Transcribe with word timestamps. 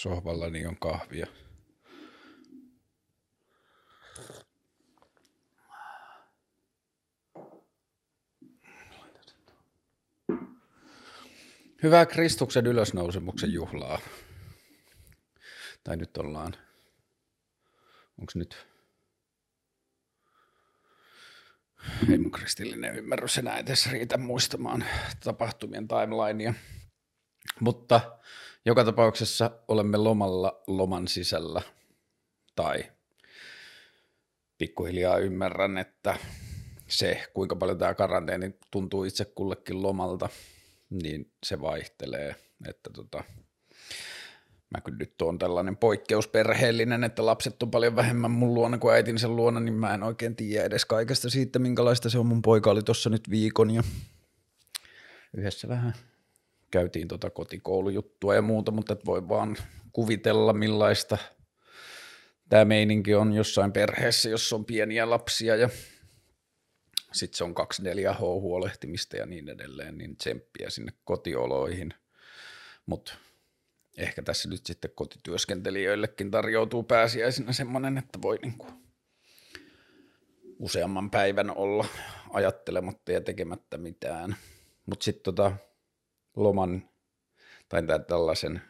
Sohvallani 0.00 0.66
on 0.66 0.76
kahvia. 0.76 1.26
Hyvää 11.82 12.06
Kristuksen 12.06 12.66
ylösnousemuksen 12.66 13.52
juhlaa. 13.52 13.98
Tai 15.84 15.96
nyt 15.96 16.16
ollaan, 16.16 16.52
onko 18.18 18.32
nyt, 18.34 18.66
ei 22.10 22.18
mun 22.18 22.30
kristillinen 22.30 22.96
ymmärrys 22.96 23.38
enää 23.38 23.58
edes 23.58 23.90
riitä 23.90 24.16
muistamaan 24.16 24.84
tapahtumien 25.24 25.88
timelinea. 25.88 26.54
Mutta 27.60 28.00
joka 28.64 28.84
tapauksessa 28.84 29.50
olemme 29.68 29.96
lomalla 29.96 30.62
loman 30.66 31.08
sisällä. 31.08 31.62
Tai 32.56 32.84
pikkuhiljaa 34.58 35.18
ymmärrän, 35.18 35.78
että 35.78 36.18
se, 36.88 37.24
kuinka 37.34 37.56
paljon 37.56 37.78
tämä 37.78 37.94
karanteeni 37.94 38.54
tuntuu 38.70 39.04
itse 39.04 39.24
kullekin 39.24 39.82
lomalta, 39.82 40.28
niin 40.90 41.32
se 41.46 41.60
vaihtelee. 41.60 42.36
Että 42.68 42.90
tota, 42.90 43.24
mä 44.70 44.80
kyllä 44.80 44.98
nyt 44.98 45.22
on 45.22 45.38
tällainen 45.38 45.76
poikkeusperheellinen, 45.76 47.04
että 47.04 47.26
lapset 47.26 47.62
on 47.62 47.70
paljon 47.70 47.96
vähemmän 47.96 48.30
mun 48.30 48.54
luona 48.54 48.78
kuin 48.78 48.94
äitin 48.94 49.18
sen 49.18 49.36
luona, 49.36 49.60
niin 49.60 49.74
mä 49.74 49.94
en 49.94 50.02
oikein 50.02 50.36
tiedä 50.36 50.64
edes 50.64 50.84
kaikesta 50.84 51.30
siitä, 51.30 51.58
minkälaista 51.58 52.10
se 52.10 52.18
on. 52.18 52.26
Mun 52.26 52.42
poika 52.42 52.70
oli 52.70 52.82
tuossa 52.82 53.10
nyt 53.10 53.30
viikon 53.30 53.70
ja 53.70 53.82
yhdessä 55.36 55.68
vähän 55.68 55.94
käytiin 56.70 57.08
tota 57.08 57.30
kotikoulujuttua 57.30 58.34
ja 58.34 58.42
muuta, 58.42 58.70
mutta 58.70 58.92
et 58.92 59.06
voi 59.06 59.28
vaan 59.28 59.56
kuvitella 59.92 60.52
millaista 60.52 61.18
tämä 62.48 62.64
meininki 62.64 63.14
on 63.14 63.32
jossain 63.32 63.72
perheessä, 63.72 64.28
jossa 64.28 64.56
on 64.56 64.64
pieniä 64.64 65.10
lapsia 65.10 65.56
ja 65.56 65.68
sitten 67.12 67.38
se 67.38 67.44
on 67.44 67.54
24H 67.54 68.20
huolehtimista 68.20 69.16
ja 69.16 69.26
niin 69.26 69.48
edelleen, 69.48 69.98
niin 69.98 70.16
tsemppiä 70.16 70.70
sinne 70.70 70.92
kotioloihin. 71.04 71.94
Mutta 72.86 73.14
ehkä 73.96 74.22
tässä 74.22 74.48
nyt 74.48 74.66
sitten 74.66 74.90
kotityöskentelijöillekin 74.94 76.30
tarjoutuu 76.30 76.82
pääsiäisenä 76.82 77.52
semmoinen, 77.52 77.98
että 77.98 78.22
voi 78.22 78.38
niinku 78.42 78.66
useamman 80.58 81.10
päivän 81.10 81.56
olla 81.56 81.86
ajattelematta 82.32 83.12
ja 83.12 83.20
tekemättä 83.20 83.78
mitään. 83.78 84.36
Mutta 84.86 85.04
sitten 85.04 85.22
tota, 85.22 85.52
loman 86.36 86.88
tai 87.68 87.82
tällaisen 88.08 88.62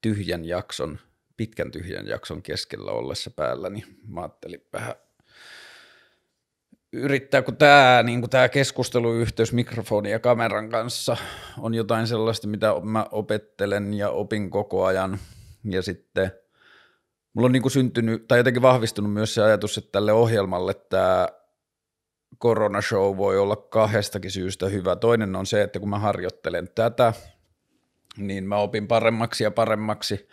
tyhjän 0.00 0.44
jakson, 0.44 0.98
pitkän 1.36 1.70
tyhjän 1.70 2.06
jakson 2.06 2.42
keskellä 2.42 2.90
ollessa 2.90 3.30
päällä, 3.30 3.70
niin 3.70 3.84
mä 4.06 4.20
ajattelin 4.20 4.66
vähän 4.72 4.94
yrittää, 6.92 7.42
kun 7.42 7.56
tämä 7.56 8.02
niin 8.02 8.30
tämä 8.30 8.48
keskusteluyhteys 8.48 9.52
mikrofonin 9.52 10.12
ja 10.12 10.18
kameran 10.18 10.68
kanssa 10.68 11.16
on 11.58 11.74
jotain 11.74 12.06
sellaista, 12.06 12.48
mitä 12.48 12.74
mä 12.82 13.06
opettelen 13.10 13.94
ja 13.94 14.10
opin 14.10 14.50
koko 14.50 14.84
ajan. 14.84 15.18
Ja 15.64 15.82
sitten 15.82 16.32
mulla 17.34 17.46
on 17.46 17.52
niin 17.52 17.70
syntynyt, 17.70 18.28
tai 18.28 18.38
jotenkin 18.38 18.62
vahvistunut 18.62 19.12
myös 19.12 19.34
se 19.34 19.42
ajatus, 19.42 19.78
että 19.78 19.92
tälle 19.92 20.12
ohjelmalle 20.12 20.74
tämä 20.74 21.28
koronashow 22.38 23.16
voi 23.16 23.38
olla 23.38 23.56
kahdestakin 23.56 24.30
syystä 24.30 24.68
hyvä. 24.68 24.96
Toinen 24.96 25.36
on 25.36 25.46
se, 25.46 25.62
että 25.62 25.80
kun 25.80 25.88
mä 25.88 25.98
harjoittelen 25.98 26.68
tätä, 26.74 27.12
niin 28.16 28.44
mä 28.44 28.56
opin 28.56 28.88
paremmaksi 28.88 29.44
ja 29.44 29.50
paremmaksi 29.50 30.28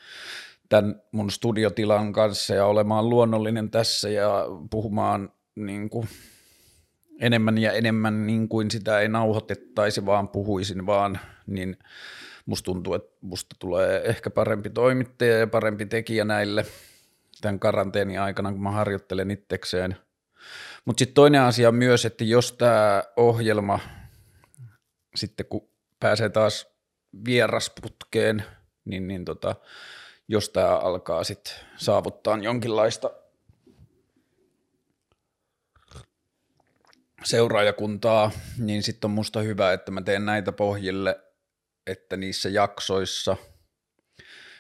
tämän 0.69 1.01
mun 1.11 1.31
studiotilan 1.31 2.13
kanssa 2.13 2.55
ja 2.55 2.65
olemaan 2.65 3.09
luonnollinen 3.09 3.71
tässä 3.71 4.09
ja 4.09 4.45
puhumaan 4.69 5.31
niin 5.55 5.89
kuin 5.89 6.07
enemmän 7.19 7.57
ja 7.57 7.71
enemmän 7.71 8.27
niin 8.27 8.49
kuin 8.49 8.71
sitä 8.71 8.99
ei 8.99 9.07
nauhoitettaisi, 9.07 10.05
vaan 10.05 10.29
puhuisin 10.29 10.85
vaan, 10.85 11.19
niin 11.47 11.77
musta 12.45 12.65
tuntuu, 12.65 12.93
että 12.93 13.17
musta 13.21 13.55
tulee 13.59 14.01
ehkä 14.05 14.29
parempi 14.29 14.69
toimittaja 14.69 15.37
ja 15.37 15.47
parempi 15.47 15.85
tekijä 15.85 16.25
näille 16.25 16.65
tämän 17.41 17.59
karanteenin 17.59 18.21
aikana, 18.21 18.51
kun 18.51 18.63
mä 18.63 18.71
harjoittelen 18.71 19.31
itsekseen. 19.31 19.95
Mutta 20.85 20.99
sitten 20.99 21.15
toinen 21.15 21.41
asia 21.41 21.71
myös, 21.71 22.05
että 22.05 22.23
jos 22.23 22.51
tämä 22.53 23.03
ohjelma 23.15 23.79
sitten 25.15 25.45
kun 25.45 25.69
pääsee 25.99 26.29
taas 26.29 26.67
vierasputkeen, 27.25 28.43
niin, 28.85 29.07
niin 29.07 29.25
tota, 29.25 29.55
jos 30.27 30.49
tämä 30.49 30.77
alkaa 30.77 31.23
sitten 31.23 31.53
saavuttaa 31.77 32.37
jonkinlaista 32.37 33.11
seuraajakuntaa, 37.23 38.31
niin 38.57 38.83
sitten 38.83 39.07
on 39.07 39.15
musta 39.15 39.39
hyvä, 39.41 39.73
että 39.73 39.91
mä 39.91 40.01
teen 40.01 40.25
näitä 40.25 40.51
pohjille, 40.51 41.19
että 41.87 42.17
niissä 42.17 42.49
jaksoissa, 42.49 43.37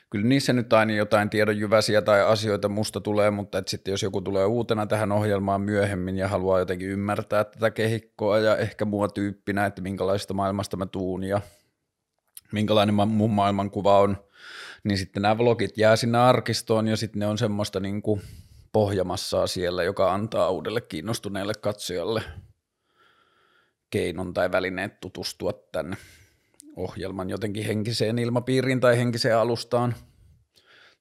kyllä 0.09 0.27
niissä 0.27 0.53
nyt 0.53 0.73
aina 0.73 0.93
jotain 0.93 1.29
tiedonjyväsiä 1.29 2.01
tai 2.01 2.21
asioita 2.21 2.69
musta 2.69 3.01
tulee, 3.01 3.31
mutta 3.31 3.57
että 3.57 3.71
sitten 3.71 3.91
jos 3.91 4.03
joku 4.03 4.21
tulee 4.21 4.45
uutena 4.45 4.85
tähän 4.85 5.11
ohjelmaan 5.11 5.61
myöhemmin 5.61 6.17
ja 6.17 6.27
haluaa 6.27 6.59
jotenkin 6.59 6.89
ymmärtää 6.89 7.43
tätä 7.43 7.71
kehikkoa 7.71 8.39
ja 8.39 8.57
ehkä 8.57 8.85
mua 8.85 9.07
tyyppinä, 9.07 9.65
että 9.65 9.81
minkälaista 9.81 10.33
maailmasta 10.33 10.77
mä 10.77 10.85
tuun 10.85 11.23
ja 11.23 11.41
minkälainen 12.51 12.95
mun 12.95 13.31
maailmankuva 13.31 13.99
on, 13.99 14.17
niin 14.83 14.97
sitten 14.97 15.21
nämä 15.21 15.37
vlogit 15.37 15.77
jää 15.77 15.95
sinne 15.95 16.17
arkistoon 16.17 16.87
ja 16.87 16.97
sitten 16.97 17.19
ne 17.19 17.27
on 17.27 17.37
semmoista 17.37 17.79
niin 17.79 18.01
kuin 18.01 18.21
pohjamassaa 18.71 19.47
siellä, 19.47 19.83
joka 19.83 20.13
antaa 20.13 20.49
uudelle 20.49 20.81
kiinnostuneelle 20.81 21.53
katsojalle 21.53 22.23
keinon 23.89 24.33
tai 24.33 24.51
välineet 24.51 24.99
tutustua 24.99 25.53
tämän 25.71 25.97
ohjelman 26.79 27.29
jotenkin 27.29 27.65
henkiseen 27.65 28.19
ilmapiiriin 28.19 28.79
tai 28.79 28.97
henkiseen 28.97 29.37
alustaan 29.37 29.95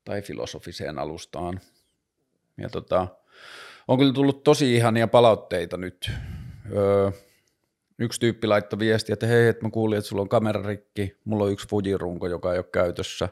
tai 0.05 0.23
filosofiseen 0.23 0.99
alustaan. 0.99 1.61
Ja 2.59 2.69
tota, 2.69 3.07
on 3.89 3.99
kyllä 3.99 4.13
tullut 4.13 4.43
tosi 4.43 4.75
ihania 4.75 5.09
palautteita 5.09 5.77
nyt. 5.77 6.11
Öö, 6.77 7.11
yksi 7.99 8.21
tyyppi 8.21 8.47
laittoi 8.47 8.79
viestiä, 8.79 9.13
että 9.13 9.27
hei, 9.27 9.49
että 9.49 9.65
mä 9.65 9.71
kuulin, 9.71 9.99
että 9.99 10.09
sulla 10.09 10.23
on 10.23 10.29
kamerarikki, 10.29 11.17
mulla 11.25 11.45
on 11.45 11.53
yksi 11.53 11.69
Fuji-runko, 11.69 12.27
joka 12.27 12.53
ei 12.53 12.59
ole 12.59 12.67
käytössä. 12.73 13.29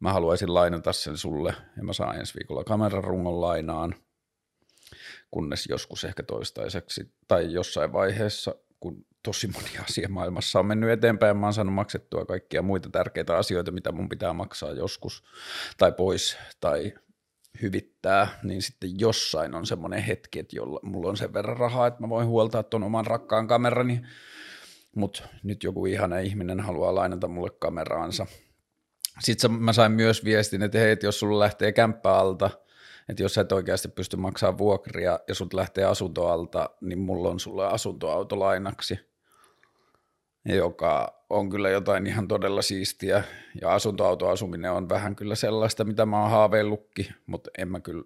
Mä 0.00 0.12
haluaisin 0.12 0.54
lainata 0.54 0.92
sen 0.92 1.16
sulle 1.16 1.54
ja 1.76 1.82
mä 1.82 1.92
saan 1.92 2.18
ensi 2.18 2.34
viikolla 2.38 2.64
kamerarungon 2.64 3.40
lainaan, 3.40 3.94
kunnes 5.30 5.66
joskus 5.66 6.04
ehkä 6.04 6.22
toistaiseksi 6.22 7.12
tai 7.28 7.52
jossain 7.52 7.92
vaiheessa 7.92 8.54
kun 8.80 9.06
tosi 9.22 9.48
moni 9.48 9.78
asia 9.88 10.08
maailmassa 10.08 10.58
on 10.58 10.66
mennyt 10.66 10.90
eteenpäin. 10.90 11.36
Mä 11.36 11.46
oon 11.46 11.54
saanut 11.54 11.74
maksettua 11.74 12.24
kaikkia 12.24 12.62
muita 12.62 12.90
tärkeitä 12.90 13.36
asioita, 13.36 13.70
mitä 13.70 13.92
mun 13.92 14.08
pitää 14.08 14.32
maksaa 14.32 14.70
joskus 14.70 15.24
tai 15.78 15.92
pois 15.92 16.36
tai 16.60 16.94
hyvittää, 17.62 18.28
niin 18.42 18.62
sitten 18.62 19.00
jossain 19.00 19.54
on 19.54 19.66
semmoinen 19.66 20.02
hetki, 20.02 20.38
että 20.38 20.56
jolla, 20.56 20.80
mulla 20.82 21.10
on 21.10 21.16
sen 21.16 21.32
verran 21.32 21.56
rahaa, 21.56 21.86
että 21.86 22.00
mä 22.00 22.08
voin 22.08 22.26
huoltaa 22.26 22.62
tuon 22.62 22.82
oman 22.82 23.06
rakkaan 23.06 23.46
kamerani, 23.46 24.02
mutta 24.96 25.28
nyt 25.42 25.62
joku 25.62 25.86
ihana 25.86 26.18
ihminen 26.18 26.60
haluaa 26.60 26.94
lainata 26.94 27.28
mulle 27.28 27.50
kameraansa. 27.50 28.26
Sitten 29.20 29.52
mä 29.52 29.72
sain 29.72 29.92
myös 29.92 30.24
viestin, 30.24 30.62
että 30.62 30.78
hei, 30.78 30.90
että 30.90 31.06
jos 31.06 31.20
sulla 31.20 31.38
lähtee 31.38 31.72
kämppä 31.72 32.14
alta– 32.14 32.50
että 33.08 33.22
jos 33.22 33.34
sä 33.34 33.40
et 33.40 33.52
oikeasti 33.52 33.88
pysty 33.88 34.16
maksamaan 34.16 34.58
vuokria 34.58 35.20
ja 35.28 35.34
sut 35.34 35.54
lähtee 35.54 35.84
asuntoalta, 35.84 36.70
niin 36.80 36.98
mulla 36.98 37.28
on 37.28 37.40
sulle 37.40 37.66
asuntoauto 37.66 38.38
lainaksi, 38.38 39.11
joka 40.44 41.24
on 41.30 41.50
kyllä 41.50 41.70
jotain 41.70 42.06
ihan 42.06 42.28
todella 42.28 42.62
siistiä. 42.62 43.24
Ja 43.60 43.74
asuntoautoasuminen 43.74 44.72
on 44.72 44.88
vähän 44.88 45.16
kyllä 45.16 45.34
sellaista, 45.34 45.84
mitä 45.84 46.06
mä 46.06 46.22
oon 46.22 46.30
haaveillutkin, 46.30 47.06
mutta 47.26 47.50
en 47.58 47.68
mä 47.68 47.80
kyllä 47.80 48.04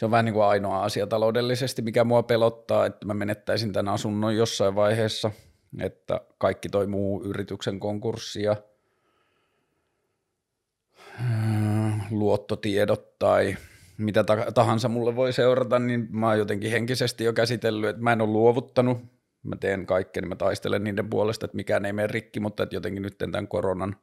se 0.00 0.04
on 0.04 0.10
vähän 0.10 0.24
niin 0.24 0.34
kuin 0.34 0.44
ainoa 0.44 0.82
asia 0.82 1.06
taloudellisesti, 1.06 1.82
mikä 1.82 2.04
mua 2.04 2.22
pelottaa, 2.22 2.86
että 2.86 3.06
mä 3.06 3.14
menettäisin 3.14 3.72
tämän 3.72 3.94
asunnon 3.94 4.36
jossain 4.36 4.74
vaiheessa, 4.74 5.30
että 5.80 6.20
kaikki 6.38 6.68
toi 6.68 6.86
muu 6.86 7.22
yrityksen 7.24 7.80
konkurssi 7.80 8.42
ja 8.42 8.56
luottotiedot 12.10 13.18
tai 13.18 13.56
mitä 13.98 14.24
tahansa 14.54 14.88
mulle 14.88 15.16
voi 15.16 15.32
seurata, 15.32 15.78
niin 15.78 16.08
mä 16.10 16.28
oon 16.28 16.38
jotenkin 16.38 16.70
henkisesti 16.70 17.24
jo 17.24 17.32
käsitellyt, 17.32 17.90
että 17.90 18.02
mä 18.02 18.12
en 18.12 18.20
ole 18.20 18.30
luovuttanut. 18.30 18.98
Mä 19.42 19.56
teen 19.56 19.86
kaikkeni, 19.86 20.28
mä 20.28 20.36
taistelen 20.36 20.84
niiden 20.84 21.10
puolesta, 21.10 21.44
että 21.44 21.56
mikään 21.56 21.84
ei 21.84 21.92
mene 21.92 22.06
rikki, 22.06 22.40
mutta 22.40 22.62
että 22.62 22.76
jotenkin 22.76 23.02
nyt 23.02 23.18
tämän 23.18 23.48
koronan 23.48 23.96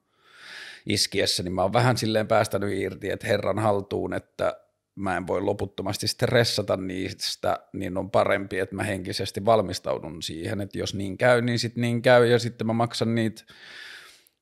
iskiessä, 0.85 1.43
niin 1.43 1.53
mä 1.53 1.61
oon 1.61 1.73
vähän 1.73 1.97
silleen 1.97 2.27
päästänyt 2.27 2.73
irti, 2.73 3.09
että 3.09 3.27
herran 3.27 3.59
haltuun, 3.59 4.13
että 4.13 4.61
mä 4.95 5.17
en 5.17 5.27
voi 5.27 5.41
loputtomasti 5.41 6.07
stressata 6.07 6.77
niistä, 6.77 7.59
niin 7.73 7.97
on 7.97 8.11
parempi, 8.11 8.59
että 8.59 8.75
mä 8.75 8.83
henkisesti 8.83 9.45
valmistaudun 9.45 10.21
siihen, 10.21 10.61
että 10.61 10.77
jos 10.77 10.95
niin 10.95 11.17
käy, 11.17 11.41
niin 11.41 11.59
sitten 11.59 11.81
niin 11.81 12.01
käy, 12.01 12.25
ja 12.25 12.39
sitten 12.39 12.67
mä 12.67 12.73
maksan 12.73 13.15
niitä 13.15 13.43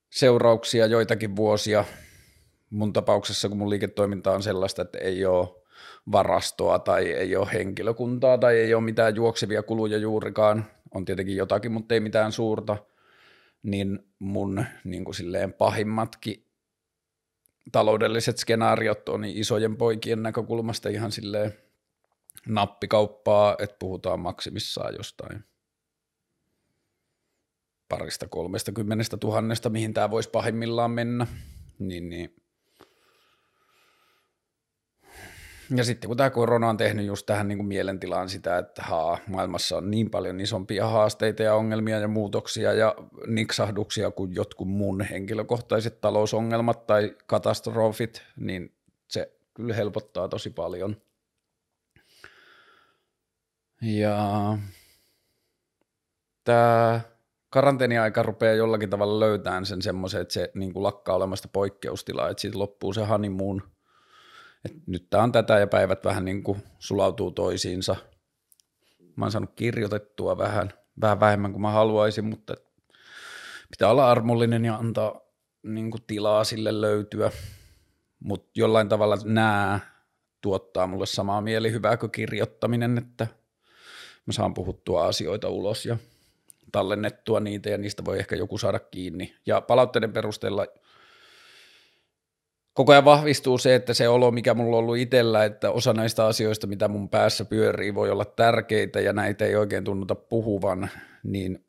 seurauksia 0.10 0.86
joitakin 0.86 1.36
vuosia. 1.36 1.86
Mun 2.70 2.94
tapauksessa, 2.94 3.50
kun 3.50 3.58
mun 3.58 3.70
liiketoiminta 3.70 4.32
on 4.32 4.44
sellaista, 4.44 4.82
että 4.82 4.98
ei 4.98 5.26
ole 5.26 5.48
varastoa 6.12 6.80
tai 6.80 7.12
ei 7.12 7.36
ole 7.36 7.48
henkilökuntaa 7.54 8.38
tai 8.38 8.58
ei 8.58 8.74
ole 8.74 8.84
mitään 8.84 9.16
juoksevia 9.16 9.64
kuluja 9.64 9.98
juurikaan, 9.98 10.66
on 10.96 11.06
tietenkin 11.06 11.36
jotakin, 11.36 11.72
mutta 11.72 11.94
ei 11.94 12.00
mitään 12.00 12.32
suurta, 12.32 12.78
niin 13.64 14.00
mun 14.20 14.66
niin 14.84 15.06
kuin 15.06 15.16
silleen 15.16 15.54
pahimmatkin 15.54 16.48
taloudelliset 17.72 18.38
skenaariot 18.38 19.10
on 19.10 19.22
niin 19.22 19.38
isojen 19.38 19.78
poikien 19.78 20.24
näkökulmasta 20.24 20.90
ihan 20.90 21.12
silleen 21.12 21.54
nappikauppaa, 22.48 23.56
että 23.60 23.76
puhutaan 23.80 24.20
maksimissaan 24.20 24.96
jostain 24.98 25.44
parista 27.90 28.28
kolmesta 28.28 28.72
kymmenestä 28.72 29.18
tuhannesta, 29.18 29.70
mihin 29.70 29.94
tämä 29.94 30.12
voisi 30.12 30.30
pahimmillaan 30.30 30.92
mennä, 30.92 31.28
niin, 31.80 32.10
niin 32.10 32.36
Ja 35.70 35.84
sitten 35.84 36.08
kun 36.08 36.18
tämä 36.18 36.30
korona 36.30 36.70
on 36.70 36.78
tehnyt 36.78 37.06
just 37.06 37.26
tähän 37.26 37.48
niin 37.48 37.58
kuin 37.58 37.68
mielentilaan 37.68 38.30
sitä, 38.30 38.58
että 38.58 38.84
haa, 38.84 39.18
maailmassa 39.28 39.78
on 39.78 39.92
niin 39.92 40.10
paljon 40.10 40.40
isompia 40.40 40.88
haasteita 40.88 41.44
ja 41.44 41.56
ongelmia 41.56 42.00
ja 42.00 42.08
muutoksia 42.08 42.74
ja 42.74 42.96
niksahduksia 43.28 44.12
kuin 44.12 44.36
jotkut 44.36 44.68
mun 44.68 45.02
henkilökohtaiset 45.02 46.02
talousongelmat 46.02 46.88
tai 46.88 47.16
katastrofit, 47.28 48.24
niin 48.36 48.74
se 49.08 49.32
kyllä 49.54 49.74
helpottaa 49.74 50.28
tosi 50.28 50.50
paljon. 50.50 50.98
Ja 53.82 54.58
tämä 56.44 57.02
karanteeniaika 57.50 58.24
rupeaa 58.24 58.54
jollakin 58.54 58.90
tavalla 58.90 59.20
löytämään 59.20 59.66
sen 59.66 59.82
semmoisen, 59.82 60.22
että 60.22 60.34
se 60.34 60.52
niin 60.54 60.74
kuin 60.74 60.84
lakkaa 60.84 61.16
olemasta 61.16 61.48
poikkeustilaa, 61.48 62.30
että 62.30 62.42
siitä 62.42 62.60
loppuu 62.60 62.94
se 62.94 63.06
honeymoon– 63.06 63.62
et 64.66 64.74
nyt 64.88 65.10
tämä 65.10 65.24
on 65.24 65.32
tätä 65.32 65.60
ja 65.60 65.68
päivät 65.68 66.06
vähän 66.06 66.26
niin 66.26 66.44
kuin 66.44 66.64
sulautuu 66.80 67.32
toisiinsa. 67.32 67.96
Mä 69.16 69.26
oon 69.26 69.32
saanut 69.32 69.54
kirjoitettua 69.56 70.38
vähän, 70.38 70.74
vähän 71.02 71.20
vähemmän 71.20 71.52
kuin 71.52 71.62
mä 71.62 71.72
haluaisin, 71.72 72.26
mutta 72.26 72.56
pitää 73.72 73.90
olla 73.90 74.12
armollinen 74.12 74.66
ja 74.66 74.76
antaa 74.76 75.22
niin 75.64 75.92
kuin 75.92 76.04
tilaa 76.08 76.44
sille 76.44 76.82
löytyä. 76.82 77.32
Mutta 78.20 78.52
jollain 78.56 78.90
tavalla 78.90 79.18
nämä 79.24 79.80
tuottaa 80.42 80.88
mulle 80.88 81.06
samaa 81.06 81.42
mielihyvää 81.42 81.98
kuin 81.98 82.12
kirjoittaminen, 82.12 82.98
että 82.98 83.28
mä 84.26 84.34
saan 84.34 84.54
puhuttua 84.54 85.06
asioita 85.06 85.50
ulos 85.50 85.86
ja 85.86 85.98
tallennettua 86.72 87.40
niitä 87.40 87.70
ja 87.70 87.78
niistä 87.78 88.06
voi 88.06 88.20
ehkä 88.20 88.36
joku 88.36 88.58
saada 88.58 88.80
kiinni. 88.80 89.36
Ja 89.46 89.62
palautteiden 89.62 90.14
perusteella– 90.14 90.66
koko 92.76 92.92
ajan 92.92 93.06
vahvistuu 93.06 93.58
se, 93.58 93.76
että 93.76 93.94
se 93.94 94.08
olo, 94.08 94.32
mikä 94.32 94.54
mulla 94.54 94.78
on 94.78 94.84
ollut 94.84 94.98
itsellä, 94.98 95.46
että 95.46 95.72
osa 95.72 95.94
näistä 95.94 96.26
asioista, 96.26 96.68
mitä 96.68 96.88
mun 96.88 97.10
päässä 97.10 97.46
pyörii, 97.46 97.96
voi 97.96 98.12
olla 98.12 98.26
tärkeitä 98.26 99.00
ja 99.00 99.14
näitä 99.14 99.46
ei 99.46 99.56
oikein 99.56 99.84
tunnuta 99.84 100.16
puhuvan, 100.16 100.90
niin 101.24 101.66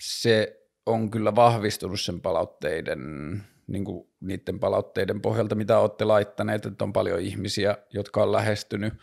se 0.00 0.62
on 0.86 1.10
kyllä 1.10 1.34
vahvistunut 1.34 2.00
sen 2.00 2.20
palautteiden, 2.20 3.00
niin 3.66 3.84
kuin 3.84 4.08
niiden 4.20 4.60
palautteiden 4.60 5.22
pohjalta, 5.22 5.54
mitä 5.54 5.78
olette 5.78 6.04
laittaneet, 6.04 6.66
että 6.66 6.84
on 6.84 6.92
paljon 6.92 7.20
ihmisiä, 7.20 7.76
jotka 7.92 8.22
on 8.22 8.32
lähestynyt 8.32 8.94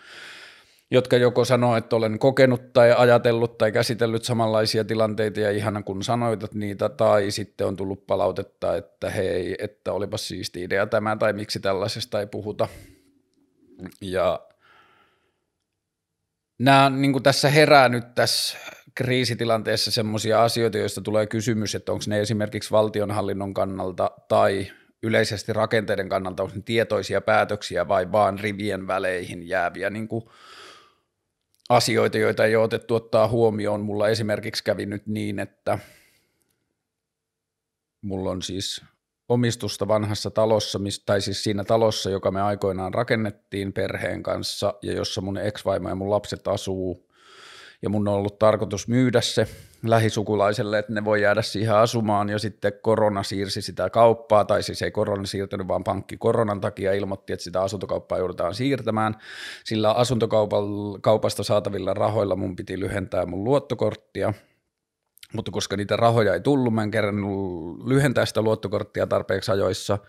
jotka 0.94 1.18
joko 1.18 1.46
sanoo, 1.46 1.76
että 1.76 1.96
olen 1.96 2.20
kokenut 2.20 2.74
tai 2.74 2.94
ajatellut 2.98 3.58
tai 3.58 3.72
käsitellyt 3.72 4.24
samanlaisia 4.24 4.84
tilanteita 4.84 5.40
ja 5.40 5.52
ihana 5.52 5.82
kun 5.84 6.04
sanoit 6.04 6.54
niitä, 6.54 6.90
tai 6.90 7.32
sitten 7.32 7.68
on 7.68 7.76
tullut 7.76 8.08
palautetta, 8.08 8.76
että 8.76 9.10
hei, 9.10 9.56
että 9.60 9.94
olipa 9.94 10.18
siisti 10.18 10.64
idea 10.64 10.88
tämä, 10.88 11.16
tai 11.16 11.34
miksi 11.34 11.60
tällaisesta 11.60 12.20
ei 12.20 12.28
puhuta. 12.28 12.68
Ja 14.02 14.40
nämä 16.60 16.90
niin 16.90 17.12
kuin 17.12 17.24
tässä 17.24 17.50
herää 17.50 17.90
nyt 17.90 18.16
tässä 18.16 18.58
kriisitilanteessa 18.96 19.92
semmoisia 19.92 20.44
asioita, 20.44 20.78
joista 20.78 21.02
tulee 21.02 21.28
kysymys, 21.28 21.76
että 21.76 21.92
onko 21.92 22.04
ne 22.08 22.22
esimerkiksi 22.22 22.72
valtionhallinnon 22.72 23.54
kannalta 23.54 24.12
tai 24.28 24.68
yleisesti 25.04 25.54
rakenteiden 25.54 26.10
kannalta, 26.10 26.44
onko 26.44 26.56
ne 26.56 26.62
tietoisia 26.66 27.22
päätöksiä 27.22 27.88
vai 27.88 28.12
vaan 28.12 28.40
rivien 28.40 28.88
väleihin 28.88 29.48
jääviä 29.48 29.90
niin 29.90 30.08
kuin 30.08 30.24
asioita, 31.70 32.18
joita 32.18 32.46
ei 32.46 32.56
ole 32.56 32.64
otettu 32.64 32.96
ottaa 32.96 33.28
huomioon. 33.28 33.82
Mulla 33.82 34.10
esimerkiksi 34.10 34.64
kävi 34.64 34.86
nyt 34.86 35.08
niin, 35.08 35.40
että 35.40 35.80
mulla 38.02 38.32
on 38.32 38.42
siis 38.42 38.82
omistusta 39.30 39.88
vanhassa 39.88 40.32
talossa, 40.32 40.80
tai 41.06 41.22
siis 41.22 41.44
siinä 41.44 41.64
talossa, 41.64 42.10
joka 42.10 42.32
me 42.32 42.42
aikoinaan 42.42 42.94
rakennettiin 42.94 43.74
perheen 43.74 44.24
kanssa 44.24 44.74
ja 44.82 44.94
jossa 44.94 45.22
mun 45.22 45.38
ex-vaimo 45.38 45.90
ja 45.90 45.96
mun 45.96 46.10
lapset 46.10 46.48
asuu 46.48 47.10
ja 47.82 47.90
mun 47.90 48.08
on 48.08 48.14
ollut 48.14 48.40
tarkoitus 48.40 48.88
myydä 48.88 49.22
se 49.22 49.48
lähisukulaiselle, 49.84 50.80
että 50.80 50.94
ne 50.94 51.06
voi 51.06 51.22
jäädä 51.22 51.42
siihen 51.42 51.76
asumaan 51.76 52.30
ja 52.30 52.40
sitten 52.40 52.74
korona 52.82 53.24
siirsi 53.24 53.62
sitä 53.62 53.90
kauppaa, 53.90 54.46
tai 54.46 54.64
siis 54.64 54.82
ei 54.82 54.92
korona 54.92 55.26
siirtynyt, 55.26 55.68
vaan 55.68 55.84
pankki 55.84 56.18
koronan 56.18 56.62
takia 56.62 56.94
ilmoitti, 56.94 57.34
että 57.34 57.44
sitä 57.44 57.62
asuntokauppaa 57.62 58.18
joudutaan 58.18 58.56
siirtämään. 58.56 59.16
Sillä 59.64 59.92
asuntokaupasta 59.92 61.44
saatavilla 61.44 61.94
rahoilla 61.94 62.36
mun 62.36 62.56
piti 62.56 62.80
lyhentää 62.80 63.26
mun 63.26 63.44
luottokorttia, 63.44 64.34
mutta 65.34 65.52
koska 65.52 65.78
niitä 65.78 65.96
rahoja 65.96 66.34
ei 66.34 66.42
tullut, 66.42 66.74
mä 66.74 66.84
en 66.84 66.92
kerännyt 66.92 67.30
lyhentää 67.86 68.26
sitä 68.26 68.42
luottokorttia 68.42 69.08
tarpeeksi 69.08 69.52
ajoissa– 69.52 69.98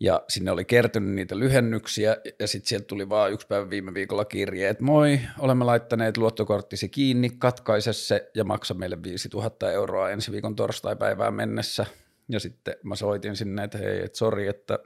ja 0.00 0.22
sinne 0.28 0.50
oli 0.50 0.64
kertynyt 0.64 1.14
niitä 1.14 1.38
lyhennyksiä, 1.38 2.16
ja 2.38 2.48
sitten 2.48 2.68
sieltä 2.68 2.86
tuli 2.86 3.08
vaan 3.08 3.32
yksi 3.32 3.46
päivä 3.46 3.70
viime 3.70 3.94
viikolla 3.94 4.24
kirje, 4.24 4.68
että 4.68 4.84
moi, 4.84 5.20
olemme 5.38 5.64
laittaneet 5.64 6.16
luottokorttisi 6.16 6.88
kiinni, 6.88 7.30
katkaise 7.30 7.92
se 7.92 8.30
ja 8.34 8.44
maksa 8.44 8.74
meille 8.74 9.02
5000 9.02 9.72
euroa 9.72 10.10
ensi 10.10 10.32
viikon 10.32 10.56
torstai-päivään 10.56 11.34
mennessä. 11.34 11.86
Ja 12.28 12.40
sitten 12.40 12.74
mä 12.82 12.96
soitin 12.96 13.36
sinne, 13.36 13.64
että 13.64 13.78
hei, 13.78 14.04
että 14.04 14.18
sori, 14.18 14.46
että 14.46 14.78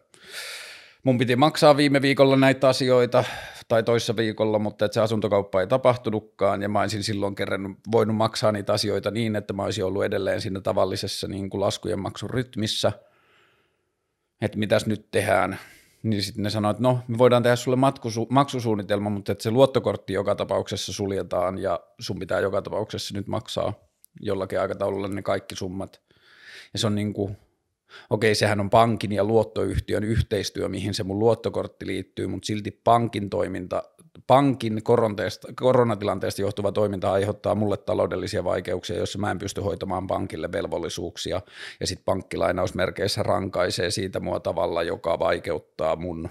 mun 1.05 1.19
piti 1.19 1.37
maksaa 1.37 1.77
viime 1.77 2.03
viikolla 2.03 2.37
näitä 2.37 2.69
asioita, 2.69 3.25
tai 3.69 3.83
toissa 3.83 4.17
viikolla, 4.17 4.59
mutta 4.59 4.85
että 4.85 4.95
se 4.95 5.01
asuntokauppa 5.01 5.61
ei 5.61 5.67
tapahtunutkaan, 5.67 6.63
ja 6.63 6.69
mä 6.69 6.81
olisin 6.81 7.03
silloin 7.03 7.35
kerran 7.35 7.77
voinut 7.93 8.17
maksaa 8.17 8.53
niitä 8.53 8.73
asioita 8.73 9.11
niin, 9.11 9.37
että 9.37 9.53
mä 9.53 9.63
olisin 9.63 9.85
ollut 9.85 10.05
edelleen 10.05 10.41
siinä 10.41 10.61
tavallisessa 10.61 11.29
niin 11.29 11.51
kuin 11.51 11.61
laskujen 11.61 12.01
maksun 12.01 12.31
rytmissä– 12.31 12.93
että 14.41 14.59
mitäs 14.59 14.87
nyt 14.87 15.11
tehdään, 15.11 15.59
niin 16.03 16.23
sitten 16.23 16.43
ne 16.43 16.51
sanoo, 16.51 16.71
että 16.71 16.83
no, 16.83 16.99
me 17.09 17.19
voidaan 17.19 17.43
tehdä 17.43 17.57
sulle 17.57 17.77
matkusu- 17.77 18.27
maksusuunnitelma, 18.31 19.11
mutta 19.11 19.33
että 19.33 19.43
se 19.43 19.51
luottokortti 19.51 20.13
joka 20.13 20.35
tapauksessa 20.35 20.93
suljetaan 20.93 21.59
ja 21.59 21.81
sun 22.01 22.19
pitää 22.19 22.41
joka 22.41 22.63
tapauksessa 22.63 23.15
nyt 23.15 23.27
maksaa 23.27 23.75
jollakin 24.21 24.61
aikataululla 24.61 25.09
ne 25.09 25.23
kaikki 25.23 25.57
summat. 25.57 26.03
Ja 26.73 26.79
se 26.79 26.87
on 26.87 26.95
niin 26.95 27.13
kuin, 27.13 27.37
okei, 28.11 28.35
sehän 28.35 28.61
on 28.61 28.71
pankin 28.71 29.13
ja 29.13 29.25
luottoyhtiön 29.25 30.05
yhteistyö, 30.05 30.69
mihin 30.69 30.95
se 30.95 31.03
mun 31.03 31.19
luottokortti 31.19 31.87
liittyy, 31.87 32.27
mutta 32.27 32.47
silti 32.47 32.81
pankin 32.85 33.31
toiminta 33.31 33.83
pankin 34.27 34.83
koronatilanteesta 35.61 36.43
johtuva 36.43 36.73
toiminta 36.73 37.13
aiheuttaa 37.13 37.55
mulle 37.55 37.77
taloudellisia 37.77 38.45
vaikeuksia, 38.45 38.97
joissa 38.97 39.19
mä 39.19 39.31
en 39.31 39.39
pysty 39.39 39.61
hoitamaan 39.61 40.07
pankille 40.07 40.53
velvollisuuksia, 40.53 41.41
ja 41.81 41.87
sitten 41.87 42.05
pankkilainausmerkeissä 42.05 43.23
rankaisee 43.23 43.91
siitä 43.91 44.21
mua 44.21 44.41
tavalla, 44.41 44.83
joka 44.83 45.19
vaikeuttaa 45.19 45.97
mun 45.97 46.29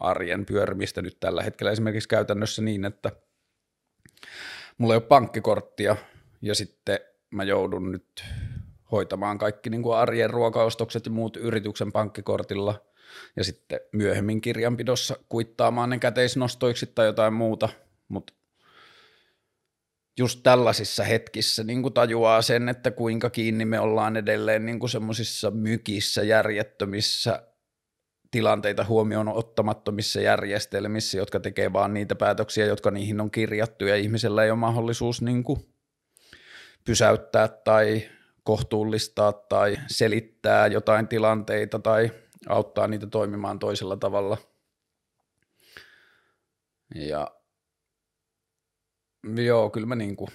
arjen 0.00 0.46
pyörimistä. 0.46 1.02
Nyt 1.02 1.16
tällä 1.20 1.42
hetkellä 1.42 1.72
esimerkiksi 1.72 2.08
käytännössä 2.08 2.62
niin, 2.62 2.84
että 2.84 3.12
mulla 4.78 4.94
ei 4.94 4.98
ole 4.98 5.06
pankkikorttia, 5.06 5.96
ja 6.42 6.54
sitten 6.54 7.00
mä 7.30 7.44
joudun 7.44 7.92
nyt 7.92 8.24
hoitamaan 8.92 9.38
kaikki 9.38 9.70
niin 9.70 9.82
kuin 9.82 9.96
arjen 9.96 10.30
ruokaostokset 10.30 11.06
ja 11.06 11.12
muut 11.12 11.36
yrityksen 11.36 11.92
pankkikortilla– 11.92 12.74
ja 13.36 13.44
sitten 13.44 13.80
myöhemmin 13.92 14.40
kirjanpidossa 14.40 15.16
kuittaamaan 15.28 15.90
ne 15.90 15.98
käteisnostoiksi 15.98 16.86
tai 16.86 17.06
jotain 17.06 17.34
muuta, 17.34 17.68
mutta 18.08 18.32
just 20.18 20.40
tällaisissa 20.42 21.04
hetkissä 21.04 21.64
niin 21.64 21.82
kuin 21.82 21.94
tajuaa 21.94 22.42
sen, 22.42 22.68
että 22.68 22.90
kuinka 22.90 23.30
kiinni 23.30 23.64
me 23.64 23.80
ollaan 23.80 24.16
edelleen 24.16 24.66
niin 24.66 24.88
semmoisissa 24.88 25.50
mykissä, 25.50 26.22
järjettömissä 26.22 27.42
tilanteita 28.30 28.84
huomioon 28.84 29.28
ottamattomissa 29.28 30.20
järjestelmissä, 30.20 31.18
jotka 31.18 31.40
tekee 31.40 31.72
vaan 31.72 31.94
niitä 31.94 32.14
päätöksiä, 32.14 32.66
jotka 32.66 32.90
niihin 32.90 33.20
on 33.20 33.30
kirjattu 33.30 33.84
ja 33.84 33.96
ihmisellä 33.96 34.44
ei 34.44 34.50
ole 34.50 34.58
mahdollisuus 34.58 35.22
niin 35.22 35.44
kuin 35.44 35.60
pysäyttää 36.84 37.48
tai 37.48 38.02
kohtuullistaa 38.42 39.32
tai 39.32 39.76
selittää 39.86 40.66
jotain 40.66 41.08
tilanteita 41.08 41.78
tai 41.78 42.10
auttaa 42.48 42.88
niitä 42.88 43.06
toimimaan 43.06 43.58
toisella 43.58 43.96
tavalla. 43.96 44.36
Ja 46.94 47.34
joo, 49.44 49.70
kyllä 49.70 49.86
mä 49.86 49.94
niin 49.94 50.16
kuin, 50.16 50.30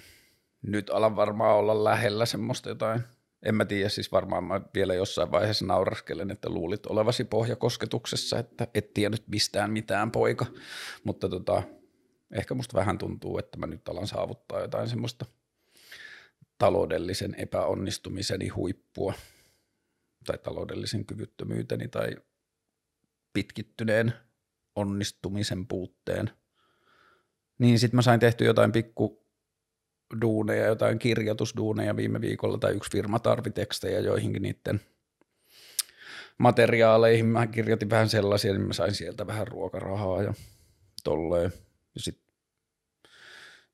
nyt 0.62 0.89
alan 0.89 1.15
varmaan 1.15 1.55
olla 1.55 1.83
lähellä 1.83 2.25
semmoista 2.25 2.69
jotain. 2.69 3.01
En 3.45 3.55
mä 3.55 3.65
tiedä, 3.65 3.89
siis 3.89 4.12
varmaan 4.12 4.43
mä 4.43 4.62
vielä 4.74 4.93
jossain 4.93 5.31
vaiheessa 5.31 5.65
nauraskelen, 5.65 6.31
että 6.31 6.50
luulit 6.50 6.85
olevasi 6.85 7.24
pohjakosketuksessa, 7.24 8.39
että 8.39 8.67
et 8.74 8.93
tiennyt 8.93 9.24
mistään 9.27 9.71
mitään 9.71 10.12
poika, 10.12 10.45
mutta 11.03 11.29
tota, 11.29 11.63
ehkä 12.31 12.53
musta 12.53 12.77
vähän 12.77 12.97
tuntuu, 12.97 13.38
että 13.38 13.57
mä 13.57 13.67
nyt 13.67 13.89
alan 13.89 14.07
saavuttaa 14.07 14.62
jotain 14.62 14.89
semmoista 14.89 15.25
taloudellisen 16.57 17.35
epäonnistumiseni 17.38 18.47
huippua 18.47 19.13
tai 20.25 20.38
taloudellisen 20.38 21.05
kyvyttömyyteni 21.05 21.88
tai 21.88 22.15
pitkittyneen 23.34 24.13
onnistumisen 24.75 25.67
puutteen. 25.67 26.29
Niin 27.60 27.79
sitten 27.79 27.96
mä 27.96 28.01
sain 28.01 28.20
tehty 28.20 28.46
jotain 28.46 28.72
pikku 28.72 29.25
duuneja, 30.22 30.65
jotain 30.65 31.00
kirjoitusduuneja 31.00 31.96
viime 31.96 32.22
viikolla 32.22 32.58
tai 32.58 32.74
yksi 32.75 32.91
firma 32.91 33.20
tarvi 33.20 33.51
tekstejä 33.51 34.00
joihinkin 34.00 34.41
niiden 34.41 34.82
materiaaleihin. 36.38 37.25
Mä 37.25 37.48
kirjoitin 37.48 37.89
vähän 37.89 38.10
sellaisia, 38.10 38.53
niin 38.53 38.67
mä 38.67 38.74
sain 38.74 38.96
sieltä 38.96 39.27
vähän 39.27 39.48
ruokarahaa 39.48 40.24
ja 40.24 40.34
tolleen. 41.03 41.53
Ja 41.96 42.01
sitten 42.01 42.25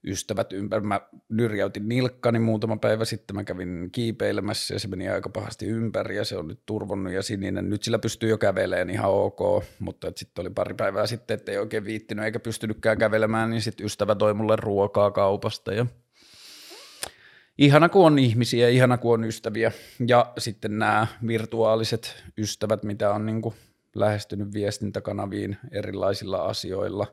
ystävät 0.04 0.54
ympäri. 0.54 0.82
Mä 0.82 1.02
nyrjäytin 1.30 1.90
nilkkani 1.90 2.40
muutama 2.40 2.78
päivä 2.78 3.06
sitten, 3.06 3.36
mä 3.36 3.44
kävin 3.44 3.90
kiipeilemässä 3.92 4.74
ja 4.74 4.80
se 4.80 4.88
meni 4.88 5.10
aika 5.10 5.30
pahasti 5.30 5.66
ympäri 5.66 6.18
ja 6.18 6.26
se 6.26 6.38
on 6.38 6.48
nyt 6.48 6.60
turvonnut 6.66 7.14
ja 7.14 7.22
sininen. 7.22 7.70
Nyt 7.70 7.84
sillä 7.84 8.00
pystyy 8.00 8.30
jo 8.30 8.38
kävelemään 8.38 8.90
ihan 8.90 9.12
ok, 9.12 9.64
mutta 9.80 10.12
sitten 10.16 10.42
oli 10.44 10.50
pari 10.50 10.74
päivää 10.74 11.06
sitten, 11.06 11.36
että 11.36 11.52
ei 11.52 11.58
oikein 11.58 11.86
viittinyt 11.86 12.26
eikä 12.26 12.40
pystynytkään 12.40 12.98
kävelemään, 12.98 13.50
niin 13.50 13.62
sitten 13.62 13.86
ystävä 13.86 14.16
toi 14.16 14.34
mulle 14.34 14.56
ruokaa 14.56 15.12
kaupasta 15.12 15.74
ja 15.74 15.86
ihana 17.58 17.90
kun 17.90 18.06
on 18.06 18.20
ihmisiä, 18.20 18.70
ihana 18.70 18.98
kun 18.98 19.14
on 19.14 19.24
ystäviä 19.24 19.72
ja 20.08 20.34
sitten 20.38 20.80
nämä 20.80 21.08
virtuaaliset 21.28 22.24
ystävät, 22.38 22.84
mitä 22.84 23.14
on 23.14 23.26
niin 23.26 23.42
kuin 23.42 23.56
lähestynyt 23.96 24.54
viestintäkanaviin 24.54 25.58
erilaisilla 25.72 26.38
asioilla, 26.38 27.08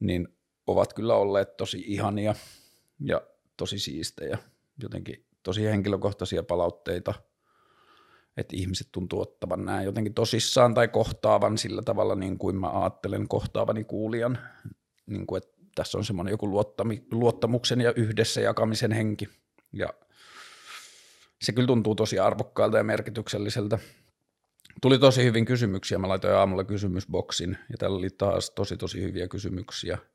niin 0.00 0.28
ovat 0.68 0.92
kyllä 0.92 1.14
olleet 1.14 1.56
tosi 1.56 1.84
ihania 1.86 2.34
ja 3.00 3.22
tosi 3.56 3.78
siistejä, 3.78 4.38
jotenkin 4.82 5.26
tosi 5.42 5.64
henkilökohtaisia 5.64 6.42
palautteita, 6.42 7.14
että 8.36 8.56
ihmiset 8.56 8.88
tuntuu 8.92 9.20
ottavan 9.20 9.64
nämä 9.64 9.82
jotenkin 9.82 10.14
tosissaan 10.14 10.74
tai 10.74 10.88
kohtaavan 10.88 11.58
sillä 11.58 11.82
tavalla 11.82 12.14
niin 12.14 12.38
kuin 12.38 12.56
mä 12.56 12.80
ajattelen 12.80 13.28
kohtaavani 13.28 13.84
kuulijan, 13.84 14.38
niin 15.06 15.26
kuin, 15.26 15.42
että 15.42 15.58
tässä 15.74 15.98
on 15.98 16.04
semmoinen 16.04 16.32
joku 16.32 16.64
luottamuksen 17.12 17.80
ja 17.80 17.92
yhdessä 17.96 18.40
jakamisen 18.40 18.92
henki. 18.92 19.28
Ja 19.72 19.88
se 21.42 21.52
kyllä 21.52 21.66
tuntuu 21.66 21.94
tosi 21.94 22.18
arvokkaalta 22.18 22.78
ja 22.78 22.84
merkitykselliseltä. 22.84 23.78
Tuli 24.82 24.98
tosi 24.98 25.24
hyvin 25.24 25.44
kysymyksiä, 25.44 25.98
mä 25.98 26.08
laitoin 26.08 26.34
aamulla 26.34 26.64
kysymysboksin 26.64 27.58
ja 27.70 27.78
täällä 27.78 27.98
oli 27.98 28.10
taas 28.10 28.50
tosi 28.50 28.76
tosi 28.76 29.02
hyviä 29.02 29.28
kysymyksiä– 29.28 29.98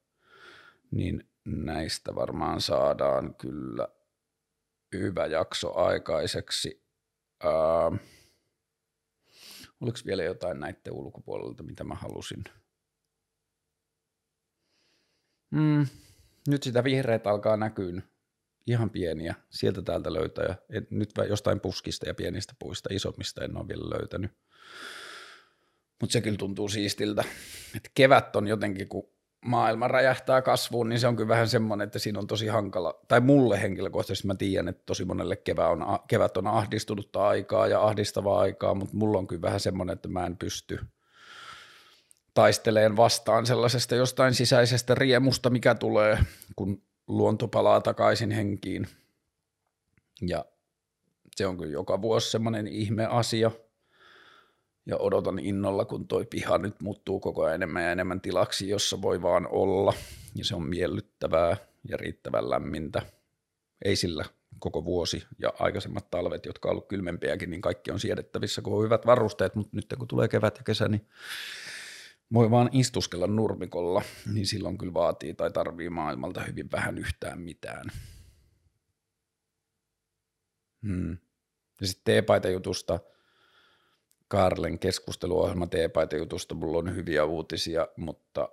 niin 0.94 1.30
näistä 1.46 2.16
varmaan 2.16 2.62
saadaan 2.62 3.36
kyllä 3.36 3.88
hyvä 4.94 5.26
jakso 5.26 5.76
aikaiseksi. 5.76 6.84
Ää, 7.44 7.52
oliko 9.82 9.98
vielä 10.06 10.24
jotain 10.24 10.60
näiden 10.60 10.94
ulkopuolelta, 10.94 11.64
mitä 11.64 11.84
mä 11.84 11.96
halusin? 11.96 12.44
Mm, 15.52 15.88
nyt 16.48 16.64
sitä 16.64 16.84
vihreät 16.84 17.28
alkaa 17.28 17.58
näkyä 17.58 18.02
ihan 18.68 18.90
pieniä. 18.90 19.36
Sieltä 19.50 19.82
täältä 19.82 20.14
löytää. 20.14 20.56
Ja 20.70 20.82
nyt 20.90 21.10
jostain 21.30 21.60
puskista 21.60 22.08
ja 22.08 22.14
pienistä 22.14 22.54
puista, 22.60 22.90
isommista 22.92 23.44
en 23.44 23.58
ole 23.58 23.68
vielä 23.68 23.90
löytänyt. 23.90 24.32
Mutta 26.02 26.14
se 26.14 26.22
kyllä 26.22 26.38
tuntuu 26.38 26.70
siistiltä. 26.70 27.24
Et 27.76 27.92
kevät 27.96 28.36
on 28.36 28.48
jotenkin, 28.48 28.88
kun 28.88 29.10
maailma 29.44 29.88
räjähtää 29.88 30.42
kasvuun, 30.42 30.90
niin 30.90 31.00
se 31.00 31.08
on 31.08 31.16
kyllä 31.16 31.28
vähän 31.28 31.48
semmoinen, 31.48 31.86
että 31.86 32.00
siinä 32.00 32.20
on 32.20 32.28
tosi 32.28 32.48
hankala, 32.48 33.00
tai 33.08 33.20
mulle 33.20 33.62
henkilökohtaisesti 33.62 34.28
mä 34.28 34.36
tiedän, 34.36 34.68
että 34.68 34.84
tosi 34.86 35.06
monelle 35.06 35.36
kevät 35.36 35.68
on, 35.68 35.86
kevät 36.08 36.38
on 36.38 36.48
ahdistunutta 36.48 37.28
aikaa 37.28 37.68
ja 37.68 37.82
ahdistavaa 37.82 38.40
aikaa, 38.40 38.74
mutta 38.74 38.98
mulla 38.98 39.18
on 39.18 39.28
kyllä 39.28 39.42
vähän 39.42 39.60
semmoinen, 39.60 39.94
että 39.94 40.08
mä 40.08 40.26
en 40.26 40.38
pysty 40.38 40.80
taisteleen 42.34 42.98
vastaan 42.98 43.46
sellaisesta 43.46 43.96
jostain 43.96 44.34
sisäisestä 44.34 44.96
riemusta, 44.96 45.50
mikä 45.50 45.76
tulee, 45.76 46.18
kun 46.56 46.82
luonto 47.08 47.48
palaa 47.48 47.82
takaisin 47.82 48.32
henkiin. 48.32 48.88
Ja 50.22 50.46
se 51.36 51.48
on 51.48 51.58
kyllä 51.58 51.72
joka 51.72 52.02
vuosi 52.02 52.32
semmoinen 52.32 52.68
ihme 52.68 53.06
asia– 53.06 53.52
ja 54.86 54.98
odotan 54.98 55.40
innolla, 55.40 55.86
kun 55.86 56.08
toi 56.08 56.25
piha 56.25 56.58
nyt 56.58 56.82
muuttuu 56.82 57.20
koko 57.20 57.44
ajan 57.44 57.56
enemmän 57.56 57.84
ja 57.84 57.92
enemmän 57.92 58.22
tilaksi, 58.22 58.70
jossa 58.70 59.02
voi 59.02 59.22
vaan 59.22 59.48
olla 59.48 59.94
ja 60.36 60.46
se 60.46 60.56
on 60.56 60.63
miellyttävää 60.63 61.58
ja 61.90 61.98
riittävän 61.98 62.50
lämmintä. 62.50 63.02
Ei 63.86 63.96
sillä 63.96 64.25
koko 64.60 64.86
vuosi 64.86 65.24
ja 65.40 65.54
aikaisemmat 65.60 66.12
talvet, 66.12 66.46
jotka 66.46 66.70
on 66.70 66.72
ollut 66.72 66.88
kylmempiäkin, 66.88 67.50
niin 67.50 67.62
kaikki 67.62 67.92
on 67.92 68.00
siedettävissä, 68.00 68.62
kun 68.62 68.78
on 68.78 68.84
hyvät 68.84 69.06
varusteet, 69.06 69.56
mutta 69.56 69.75
nyt 69.75 69.96
kun 69.98 70.08
tulee 70.08 70.28
kevät 70.28 70.58
ja 70.58 70.63
kesä, 70.63 70.88
niin 70.88 71.08
voi 72.34 72.52
vaan 72.52 72.70
istuskella 72.72 73.28
nurmikolla, 73.28 74.02
niin 74.34 74.48
silloin 74.48 74.78
kyllä 74.78 74.94
vaatii 74.94 75.34
tai 75.34 75.52
tarvii 75.52 75.90
maailmalta 75.90 76.44
hyvin 76.44 76.72
vähän 76.72 76.98
yhtään 76.98 77.40
mitään. 77.42 77.86
Hmm. 80.88 81.18
Ja 81.82 81.88
sitten 81.88 82.04
teepaita 82.13 82.50
jutusta– 82.50 83.00
Karlen 84.34 84.80
keskusteluohjelma 84.80 85.68
jutusta 86.18 86.56
mulla 86.56 86.78
on 86.78 86.96
hyviä 86.96 87.25
uutisia, 87.25 87.88
mutta 87.98 88.50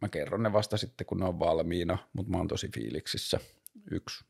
mä 0.00 0.08
kerron 0.08 0.42
ne 0.42 0.52
vasta 0.52 0.76
sitten, 0.76 1.06
kun 1.06 1.18
ne 1.18 1.24
on 1.24 1.38
valmiina, 1.38 1.98
mutta 2.12 2.30
mä 2.30 2.38
oon 2.38 2.48
tosi 2.48 2.68
fiiliksissä. 2.74 3.40
Yksi 3.90 4.24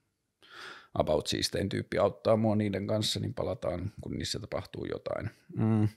About 0.95 1.27
Siistein 1.27 1.69
tyyppi 1.69 1.99
auttaa 1.99 2.37
mua 2.37 2.57
niiden 2.57 2.87
kanssa, 2.87 3.21
niin 3.21 3.35
palataan, 3.35 3.93
kun 4.01 4.13
niissä 4.13 4.39
tapahtuu 4.39 4.85
jotain. 4.85 5.31
Mm. 5.57 5.89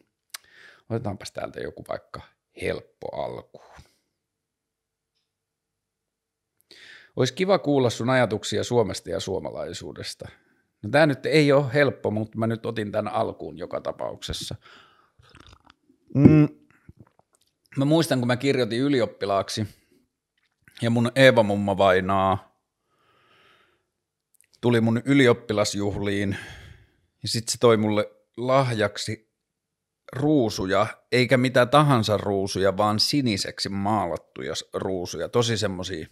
Otetaanpas 0.89 1.31
täältä 1.31 1.59
joku 1.59 1.83
vaikka 1.89 2.21
helppo 2.61 3.15
alkuun. 3.15 3.81
Olisi 7.15 7.33
kiva 7.33 7.59
kuulla 7.59 7.89
sun 7.89 8.09
ajatuksia 8.09 8.63
Suomesta 8.63 9.09
ja 9.09 9.19
suomalaisuudesta– 9.19 10.29
No 10.83 10.89
tämä 10.89 11.05
nyt 11.05 11.25
ei 11.25 11.51
ole 11.51 11.73
helppo, 11.73 12.11
mutta 12.11 12.37
mä 12.37 12.47
nyt 12.47 12.65
otin 12.65 12.91
tämän 12.91 13.13
alkuun 13.13 13.57
joka 13.57 13.81
tapauksessa. 13.81 14.55
Mm. 16.15 16.47
Mä 17.77 17.85
muistan, 17.85 18.19
kun 18.19 18.27
mä 18.27 18.37
kirjoitin 18.37 18.79
ylioppilaaksi 18.79 19.67
ja 20.81 20.89
mun 20.89 21.11
Eeva 21.15 21.43
mumma 21.43 21.77
vainaa 21.77 22.57
tuli 24.61 24.81
mun 24.81 25.01
ylioppilasjuhliin 25.05 26.37
ja 27.23 27.29
sitten 27.29 27.51
se 27.51 27.57
toi 27.59 27.77
mulle 27.77 28.11
lahjaksi 28.37 29.33
ruusuja, 30.13 30.87
eikä 31.11 31.37
mitä 31.37 31.65
tahansa 31.65 32.17
ruusuja, 32.17 32.77
vaan 32.77 32.99
siniseksi 32.99 33.69
maalattuja 33.69 34.53
ruusuja, 34.73 35.29
tosi 35.29 35.57
semmosia 35.57 36.07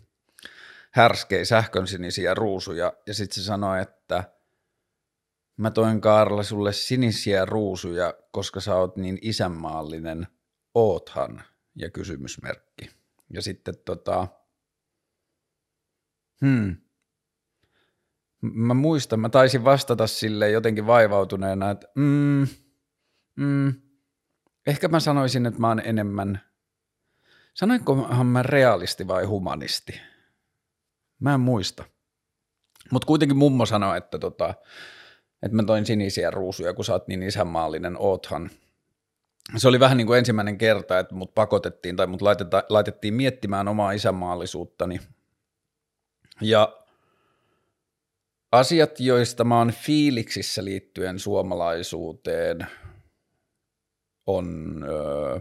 härskejä 0.92 1.46
sähkönsinisiä 1.46 2.34
ruusuja. 2.34 2.94
Ja 3.08 3.14
sitten 3.14 3.36
se 3.36 3.44
sanoi, 3.44 3.82
että– 3.82 4.24
Mä 5.58 5.72
toin 5.72 6.02
Kaarla 6.02 6.44
sulle 6.44 6.74
sinisiä 6.74 7.46
ruusuja, 7.46 8.14
koska 8.32 8.60
sä 8.60 8.76
oot 8.76 8.98
niin 8.98 9.18
isänmaallinen. 9.22 10.28
Oothan 10.76 11.44
ja 11.76 11.90
kysymysmerkki. 11.90 12.90
Ja 13.34 13.42
sitten 13.42 13.74
tota, 13.86 14.28
hmm, 16.46 16.76
mä 18.42 18.74
muistan, 18.74 19.20
mä 19.20 19.30
taisin 19.30 19.64
vastata 19.64 20.08
sille 20.08 20.50
jotenkin 20.50 20.88
vaivautuneena, 20.88 21.70
että 21.70 21.88
mm, 21.96 22.48
mm, 23.36 23.74
ehkä 24.68 24.88
mä 24.88 25.00
sanoisin, 25.00 25.46
että 25.46 25.60
mä 25.60 25.68
oon 25.68 25.82
enemmän, 25.86 26.42
sanoinkohan 27.54 28.26
mä 28.26 28.44
realisti 28.44 29.08
vai 29.08 29.26
humanisti? 29.26 30.02
Mä 31.20 31.34
en 31.34 31.40
muista. 31.40 31.84
Mutta 32.92 33.06
kuitenkin 33.06 33.38
mummo 33.38 33.66
sanoi, 33.66 33.98
että 33.98 34.20
tota, 34.20 34.54
että 35.44 35.56
mä 35.56 35.64
toin 35.64 35.86
sinisiä 35.86 36.32
ruusuja, 36.32 36.74
kun 36.74 36.86
sä 36.86 36.94
oot 36.94 37.08
niin 37.08 37.24
isänmaallinen, 37.24 37.96
oothan. 38.00 38.50
Se 39.58 39.68
oli 39.68 39.80
vähän 39.80 39.98
niin 39.98 40.08
kuin 40.08 40.20
ensimmäinen 40.20 40.58
kerta, 40.58 41.00
että 41.00 41.16
mut 41.16 41.36
pakotettiin 41.36 41.96
tai 41.96 42.08
mut 42.08 42.22
laitettiin 42.70 43.14
miettimään 43.14 43.68
omaa 43.68 43.92
isänmaallisuuttani. 43.92 45.00
Ja 46.42 46.78
asiat, 48.52 49.00
joista 49.00 49.44
mä 49.44 49.58
oon 49.58 49.72
fiiliksissä 49.72 50.66
liittyen 50.66 51.20
suomalaisuuteen, 51.20 52.68
on 54.26 54.78
öö, 54.90 55.40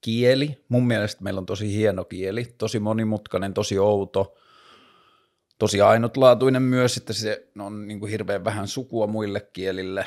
kieli. 0.00 0.64
Mun 0.68 0.86
mielestä 0.86 1.24
meillä 1.24 1.38
on 1.38 1.46
tosi 1.46 1.76
hieno 1.76 2.04
kieli, 2.04 2.44
tosi 2.44 2.80
monimutkainen, 2.80 3.54
tosi 3.54 3.78
outo, 3.78 4.36
tosi 5.58 5.80
ainutlaatuinen 5.80 6.62
myös, 6.62 6.96
että 6.96 7.12
se 7.12 7.48
on 7.58 7.86
niin 7.86 8.00
kuin 8.00 8.10
hirveän 8.10 8.44
vähän 8.44 8.68
sukua 8.68 9.06
muille 9.06 9.40
kielille. 9.52 10.06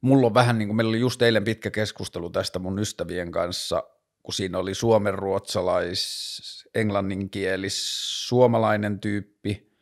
Mulla 0.00 0.26
on 0.26 0.34
vähän, 0.34 0.58
niin 0.58 0.68
kuin 0.68 0.76
meillä 0.76 0.88
oli 0.88 1.00
just 1.00 1.22
eilen 1.22 1.44
pitkä 1.44 1.70
keskustelu 1.70 2.30
tästä 2.30 2.58
mun 2.58 2.78
ystävien 2.78 3.32
kanssa, 3.32 3.82
kun 4.22 4.34
siinä 4.34 4.58
oli 4.58 4.74
suomen 4.74 5.14
ruotsalais, 5.14 6.68
englanninkielis, 6.74 7.76
suomalainen 8.28 9.00
tyyppi, 9.00 9.72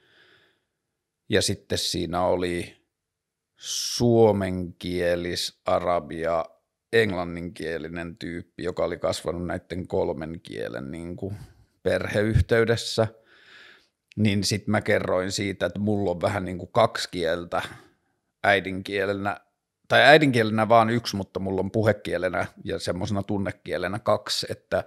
ja 1.29 1.43
sitten 1.43 1.79
siinä 1.79 2.23
oli 2.23 2.87
suomenkielis, 3.57 5.61
arabia, 5.65 6.45
englanninkielinen 6.93 8.17
tyyppi, 8.17 8.63
joka 8.63 8.85
oli 8.85 8.99
kasvanut 8.99 9.47
näiden 9.47 9.89
kolmen 9.89 10.41
kielen 10.41 10.91
niin 10.91 11.17
kuin 11.17 11.37
perheyhteydessä, 11.83 13.07
niin 14.17 14.45
sitten 14.45 14.71
mä 14.71 14.81
kerroin 14.81 15.33
siitä, 15.33 15.67
että 15.67 15.79
mulla 15.79 16.11
on 16.11 16.21
vähän 16.21 16.45
niin 16.45 16.59
kuin 16.59 16.73
kaksi 16.73 17.09
kieltä. 17.11 17.63
Äidinkielenä, 18.45 19.41
tai 19.89 20.03
äidinkielenä 20.03 20.69
vaan 20.69 20.91
yksi, 20.91 21.17
mutta 21.17 21.41
mulla 21.41 21.61
on 21.61 21.71
puhekielenä 21.71 22.47
ja 22.65 22.79
semmoisena 22.79 23.23
tunnekielenä 23.23 23.99
kaksi, 23.99 24.47
että 24.51 24.85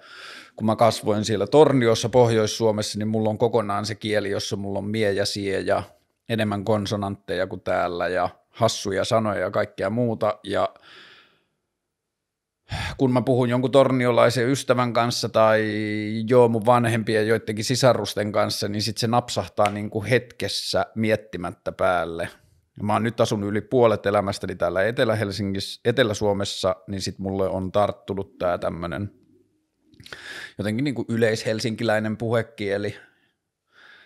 kun 0.55 0.65
mä 0.65 0.75
kasvoin 0.75 1.25
siellä 1.25 1.47
Torniossa 1.47 2.09
Pohjois-Suomessa, 2.09 2.99
niin 2.99 3.07
mulla 3.07 3.29
on 3.29 3.37
kokonaan 3.37 3.85
se 3.85 3.95
kieli, 3.95 4.29
jossa 4.29 4.55
mulla 4.55 4.79
on 4.79 4.87
mie 4.87 5.11
ja 5.11 5.25
sie 5.25 5.59
ja 5.59 5.83
enemmän 6.29 6.65
konsonantteja 6.65 7.47
kuin 7.47 7.61
täällä 7.61 8.07
ja 8.07 8.29
hassuja 8.49 9.05
sanoja 9.05 9.39
ja 9.39 9.51
kaikkea 9.51 9.89
muuta. 9.89 10.39
Ja 10.43 10.69
kun 12.97 13.13
mä 13.13 13.21
puhun 13.21 13.49
jonkun 13.49 13.71
torniolaisen 13.71 14.49
ystävän 14.49 14.93
kanssa 14.93 15.29
tai 15.29 15.63
joo 16.27 16.47
mun 16.47 16.65
vanhempien 16.65 17.27
joidenkin 17.27 17.65
sisarusten 17.65 18.31
kanssa, 18.31 18.67
niin 18.67 18.81
sitten 18.81 18.99
se 18.99 19.07
napsahtaa 19.07 19.71
niin 19.71 19.89
kuin 19.89 20.05
hetkessä 20.05 20.85
miettimättä 20.95 21.71
päälle. 21.71 22.29
Mä 22.81 22.93
oon 22.93 23.03
nyt 23.03 23.21
asunut 23.21 23.49
yli 23.49 23.61
puolet 23.61 24.05
elämästäni 24.05 24.55
täällä 24.55 24.83
Etelä-Helsingissä, 24.83 25.81
Etelä-Suomessa, 25.85 26.75
niin 26.87 27.01
sitten 27.01 27.23
mulle 27.23 27.49
on 27.49 27.71
tarttunut 27.71 28.37
tämä 28.37 28.57
tämmöinen 28.57 29.11
jotenkin 30.57 30.83
niin 30.83 30.95
kuin 30.95 31.05
yleishelsinkiläinen 31.09 32.17
puhekieli, 32.17 32.95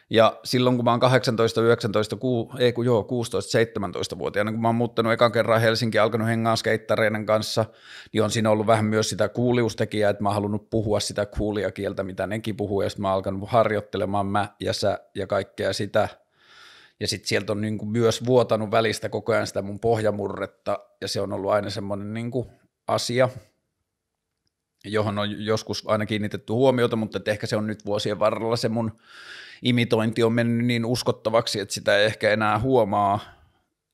ja 0.10 0.40
silloin 0.44 0.76
kun 0.76 0.86
mä 0.86 0.92
oon 0.92 1.00
18, 1.00 1.62
19, 1.62 2.16
ku, 2.16 2.52
ei 2.60 2.74
kun 2.74 2.86
joo, 2.86 3.04
16, 3.04 3.60
17-vuotiaana, 3.60 4.52
kun 4.52 4.62
mä 4.62 4.68
oon 4.68 4.76
muuttanut 4.76 5.14
ekan 5.14 5.32
kerran 5.32 5.62
Helsinki 5.62 6.00
alkanut 6.00 6.28
hengaa 6.28 6.56
skeittareiden 6.56 7.26
kanssa, 7.26 7.66
niin 8.14 8.24
on 8.24 8.32
siinä 8.32 8.50
ollut 8.50 8.68
vähän 8.68 8.86
myös 8.86 9.10
sitä 9.10 9.30
kuuliustekijää, 9.30 10.10
että 10.10 10.24
mä 10.24 10.30
oon 10.30 10.34
halunnut 10.34 10.70
puhua 10.70 11.00
sitä 11.00 11.26
kuulia 11.26 11.72
kieltä, 11.72 12.04
mitä 12.04 12.28
nekin 12.28 12.56
puhuu, 12.56 12.82
ja 12.82 12.90
sitten 12.90 13.02
mä 13.02 13.08
oon 13.08 13.16
alkanut 13.16 13.50
harjoittelemaan 13.50 14.28
mä 14.28 14.48
ja 14.60 14.74
sä 14.74 15.00
ja 15.16 15.28
kaikkea 15.28 15.74
sitä. 15.74 16.10
Ja 17.00 17.08
sitten 17.08 17.28
sieltä 17.28 17.52
on 17.52 17.62
niinku 17.62 17.86
myös 17.86 18.26
vuotanut 18.26 18.72
välistä 18.72 19.10
koko 19.10 19.34
ajan 19.34 19.48
sitä 19.48 19.62
mun 19.62 19.80
pohjamurretta, 19.80 20.80
ja 21.02 21.08
se 21.08 21.22
on 21.22 21.34
ollut 21.34 21.52
aina 21.52 21.70
semmoinen 21.70 22.14
niinku 22.14 22.52
asia, 22.88 23.30
johon 24.86 25.20
on 25.20 25.46
joskus 25.46 25.84
aina 25.88 26.06
kiinnitetty 26.06 26.54
huomiota, 26.54 26.96
mutta 26.96 27.20
ehkä 27.26 27.48
se 27.48 27.56
on 27.56 27.68
nyt 27.68 27.86
vuosien 27.86 28.20
varrella 28.20 28.56
se 28.56 28.70
mun 28.70 29.00
imitointi 29.62 30.24
on 30.24 30.34
mennyt 30.34 30.66
niin 30.68 30.86
uskottavaksi, 30.86 31.60
että 31.60 31.74
sitä 31.74 31.98
ei 31.98 32.06
ehkä 32.06 32.32
enää 32.32 32.60
huomaa. 32.60 33.20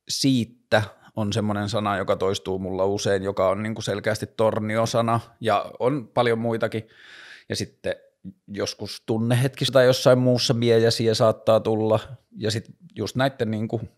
Siitä 0.09 0.83
on 1.15 1.33
semmoinen 1.33 1.69
sana, 1.69 1.97
joka 1.97 2.15
toistuu 2.15 2.59
mulla 2.59 2.85
usein, 2.85 3.23
joka 3.23 3.49
on 3.49 3.63
niin 3.63 3.75
kuin 3.75 3.83
selkeästi 3.83 4.27
torniosana 4.27 5.19
ja 5.41 5.71
on 5.79 6.07
paljon 6.13 6.39
muitakin. 6.39 6.87
Ja 7.49 7.55
sitten 7.55 7.95
joskus 8.47 9.03
tunnehetkistä 9.05 9.73
tai 9.73 9.85
jossain 9.85 10.19
muussa 10.19 10.53
miejäsiä 10.53 11.13
saattaa 11.13 11.59
tulla. 11.59 11.99
Ja 12.37 12.51
sitten 12.51 12.75
just 12.95 13.15
näiden 13.15 13.51
niin 13.51 13.67
kuin, 13.67 13.89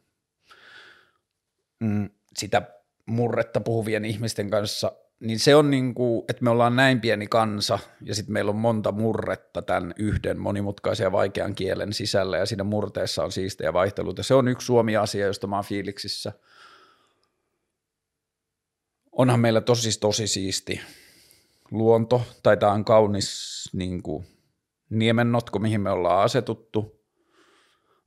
mm, 1.79 2.09
sitä 2.37 2.61
murretta 3.05 3.61
puhuvien 3.61 4.05
ihmisten 4.05 4.49
kanssa 4.49 4.91
niin 5.19 5.39
se 5.39 5.55
on 5.55 5.71
niin 5.71 5.93
kuin, 5.93 6.25
että 6.29 6.43
me 6.43 6.49
ollaan 6.49 6.75
näin 6.75 7.01
pieni 7.01 7.27
kansa 7.27 7.79
ja 8.01 8.15
sitten 8.15 8.33
meillä 8.33 8.49
on 8.49 8.57
monta 8.57 8.91
murretta 8.91 9.61
tämän 9.61 9.93
yhden 9.97 10.39
monimutkaisen 10.39 11.03
ja 11.03 11.11
vaikean 11.11 11.55
kielen 11.55 11.93
sisällä 11.93 12.37
ja 12.37 12.45
siinä 12.45 12.63
murteessa 12.63 13.23
on 13.23 13.31
siistejä 13.31 13.73
vaihteluita. 13.73 14.23
Se 14.23 14.33
on 14.33 14.47
yksi 14.47 14.65
Suomi-asia, 14.65 15.25
josta 15.25 15.47
mä 15.47 15.55
oon 15.55 15.65
fiiliksissä. 15.65 16.33
Onhan 19.11 19.39
meillä 19.39 19.61
tosi 19.61 19.99
tosi 19.99 20.27
siisti 20.27 20.81
luonto, 21.71 22.21
tai 22.43 22.57
tämä 22.57 22.71
on 22.71 22.85
kaunis 22.85 23.69
niin 23.73 24.03
kuin, 24.03 24.25
niemennotko, 24.89 25.59
mihin 25.59 25.81
me 25.81 25.89
ollaan 25.89 26.23
asetuttu. 26.23 26.97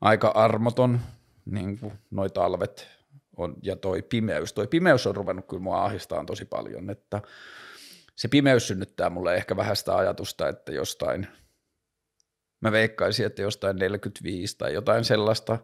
Aika 0.01 0.29
armoton, 0.29 1.01
niin 1.44 1.79
kuin 1.79 1.92
noi 2.11 2.31
talvet 2.31 3.00
on, 3.40 3.55
ja 3.62 3.76
toi 3.76 4.03
pimeys, 4.03 4.53
toi 4.53 4.66
pimeys 4.66 5.07
on 5.07 5.16
ruvennut 5.16 5.46
kyllä 5.48 5.62
mua 5.62 5.85
ahdistaa 5.85 6.24
tosi 6.24 6.44
paljon, 6.44 6.90
että 6.90 7.22
se 8.16 8.29
pimeys 8.29 8.68
synnyttää 8.68 9.11
mulle 9.11 9.35
ehkä 9.37 9.57
vähän 9.57 9.76
sitä 9.76 9.96
ajatusta, 9.96 10.48
että 10.48 10.72
jostain, 10.72 11.26
mä 12.61 12.72
veikkaisin, 12.72 13.26
että 13.26 13.42
jostain 13.42 13.76
45 13.76 14.59
tai 14.59 14.74
jotain 14.74 15.05
sellaista, 15.05 15.59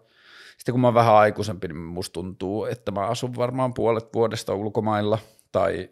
sitten 0.57 0.73
kun 0.73 0.81
mä 0.81 0.87
oon 0.87 0.95
vähän 0.95 1.15
aikuisempi, 1.15 1.69
niin 1.69 1.77
musta 1.77 2.13
tuntuu, 2.13 2.65
että 2.65 2.93
mä 2.93 3.07
asun 3.07 3.37
varmaan 3.37 3.75
puolet 3.75 4.15
vuodesta 4.15 4.55
ulkomailla, 4.55 5.19
tai 5.53 5.91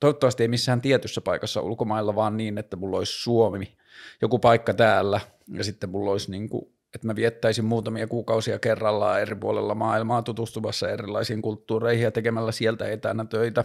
toivottavasti 0.00 0.42
ei 0.42 0.48
missään 0.48 0.80
tietyssä 0.80 1.20
paikassa 1.20 1.60
ulkomailla, 1.60 2.14
vaan 2.14 2.36
niin, 2.36 2.58
että 2.58 2.76
mulla 2.76 2.98
olisi 2.98 3.22
Suomi, 3.22 3.76
joku 4.22 4.38
paikka 4.38 4.74
täällä, 4.74 5.20
ja 5.52 5.64
sitten 5.64 5.90
mulla 5.90 6.10
olisi 6.10 6.30
niin 6.30 6.48
kuin 6.48 6.77
että 6.94 7.06
mä 7.06 7.16
viettäisin 7.16 7.64
muutamia 7.64 8.06
kuukausia 8.06 8.58
kerrallaan 8.58 9.20
eri 9.20 9.36
puolella 9.36 9.74
maailmaa 9.74 10.22
tutustumassa 10.22 10.88
erilaisiin 10.88 11.42
kulttuureihin 11.42 12.04
ja 12.04 12.10
tekemällä 12.10 12.52
sieltä 12.52 12.88
etänä 12.88 13.24
töitä. 13.24 13.64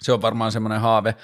Se 0.00 0.12
on 0.12 0.22
varmaan 0.22 0.52
semmoinen 0.52 0.80
haave. 0.80 1.14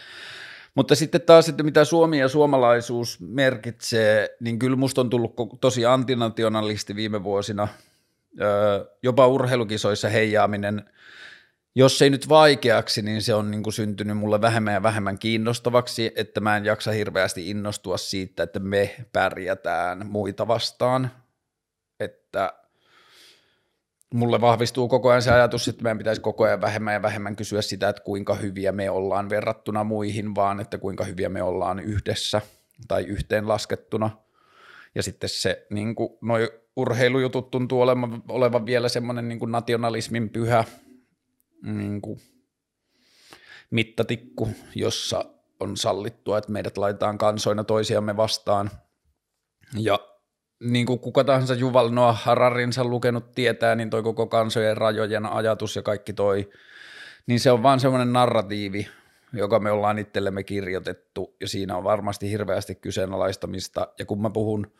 Mutta 0.74 0.94
sitten 0.94 1.20
taas, 1.20 1.48
että 1.48 1.62
mitä 1.62 1.84
Suomi 1.84 2.18
ja 2.18 2.28
suomalaisuus 2.28 3.20
merkitsee, 3.20 4.36
niin 4.40 4.58
kyllä 4.58 4.76
musta 4.76 5.00
on 5.00 5.10
tullut 5.10 5.34
tosi 5.60 5.86
antinationalisti 5.86 6.96
viime 6.96 7.24
vuosina. 7.24 7.68
Jopa 9.02 9.26
urheilukisoissa 9.26 10.08
heijaaminen 10.08 10.90
jos 11.74 12.02
ei 12.02 12.10
nyt 12.10 12.28
vaikeaksi, 12.28 13.02
niin 13.02 13.22
se 13.22 13.34
on 13.34 13.50
niin 13.50 13.62
kuin 13.62 13.72
syntynyt 13.72 14.16
mulle 14.16 14.40
vähemmän 14.40 14.74
ja 14.74 14.82
vähemmän 14.82 15.18
kiinnostavaksi, 15.18 16.12
että 16.16 16.40
mä 16.40 16.56
en 16.56 16.64
jaksa 16.64 16.90
hirveästi 16.90 17.50
innostua 17.50 17.96
siitä, 17.96 18.42
että 18.42 18.58
me 18.58 18.96
pärjätään 19.12 20.06
muita 20.06 20.48
vastaan, 20.48 21.10
että 22.00 22.52
mulle 24.14 24.40
vahvistuu 24.40 24.88
koko 24.88 25.10
ajan 25.10 25.22
se 25.22 25.30
ajatus, 25.30 25.68
että 25.68 25.82
meidän 25.82 25.98
pitäisi 25.98 26.20
koko 26.20 26.44
ajan 26.44 26.60
vähemmän 26.60 26.94
ja 26.94 27.02
vähemmän 27.02 27.36
kysyä 27.36 27.62
sitä, 27.62 27.88
että 27.88 28.02
kuinka 28.02 28.34
hyviä 28.34 28.72
me 28.72 28.90
ollaan 28.90 29.30
verrattuna 29.30 29.84
muihin, 29.84 30.34
vaan 30.34 30.60
että 30.60 30.78
kuinka 30.78 31.04
hyviä 31.04 31.28
me 31.28 31.42
ollaan 31.42 31.80
yhdessä 31.80 32.40
tai 32.88 33.04
yhteen 33.04 33.48
laskettuna. 33.48 34.10
Ja 34.94 35.02
sitten 35.02 35.28
se, 35.28 35.66
niin 35.70 35.94
kuin, 35.94 36.18
noi 36.20 36.52
urheilujutut 36.76 37.50
tuntuu 37.50 37.80
olevan, 37.80 38.22
olevan 38.28 38.66
vielä 38.66 38.88
semmoinen 38.88 39.28
niin 39.28 39.38
kuin 39.38 39.52
nationalismin 39.52 40.30
pyhä, 40.30 40.64
niin 41.62 42.00
kuin 42.00 42.20
mittatikku, 43.70 44.48
jossa 44.74 45.24
on 45.60 45.76
sallittua, 45.76 46.38
että 46.38 46.52
meidät 46.52 46.78
laitetaan 46.78 47.18
kansoina 47.18 47.64
toisiamme 47.64 48.16
vastaan. 48.16 48.70
Ja 49.78 49.98
niin 50.60 50.86
kuin 50.86 50.98
kuka 50.98 51.24
tahansa 51.24 51.54
Juval 51.54 51.90
Noah 51.90 52.22
Hararinsa 52.22 52.84
lukenut 52.84 53.32
tietää, 53.32 53.74
niin 53.74 53.90
toi 53.90 54.02
koko 54.02 54.26
kansojen 54.26 54.76
rajojen 54.76 55.26
ajatus 55.26 55.76
ja 55.76 55.82
kaikki 55.82 56.12
toi, 56.12 56.50
niin 57.26 57.40
se 57.40 57.50
on 57.50 57.62
vaan 57.62 57.80
semmoinen 57.80 58.12
narratiivi, 58.12 58.88
joka 59.32 59.58
me 59.60 59.70
ollaan 59.70 59.98
itsellemme 59.98 60.44
kirjoitettu, 60.44 61.36
ja 61.40 61.48
siinä 61.48 61.76
on 61.76 61.84
varmasti 61.84 62.30
hirveästi 62.30 62.74
kyseenalaistamista, 62.74 63.88
ja 63.98 64.06
kun 64.06 64.22
mä 64.22 64.30
puhun 64.30 64.72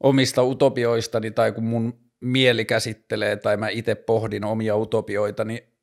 omista 0.00 0.42
utopioistani, 0.42 1.30
tai 1.30 1.52
kun 1.52 1.64
mun 1.64 2.00
mieli 2.20 2.64
käsittelee, 2.64 3.36
tai 3.36 3.56
mä 3.56 3.68
itse 3.68 3.94
pohdin 3.94 4.44
omia 4.44 4.76
utopioita, 4.76 5.44
niin 5.44 5.73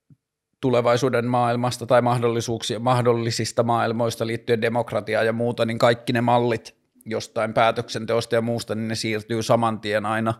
tulevaisuuden 0.61 1.27
maailmasta 1.27 1.85
tai 1.85 2.01
mahdollisuuksia, 2.01 2.79
mahdollisista 2.79 3.63
maailmoista 3.63 4.27
liittyen 4.27 4.61
demokratiaan 4.61 5.25
ja 5.25 5.33
muuta, 5.33 5.65
niin 5.65 5.79
kaikki 5.79 6.13
ne 6.13 6.21
mallit 6.21 6.75
jostain 7.05 7.53
päätöksenteosta 7.53 8.35
ja 8.35 8.41
muusta, 8.41 8.75
niin 8.75 8.87
ne 8.87 8.95
siirtyy 8.95 9.43
saman 9.43 9.79
tien 9.79 10.05
aina 10.05 10.33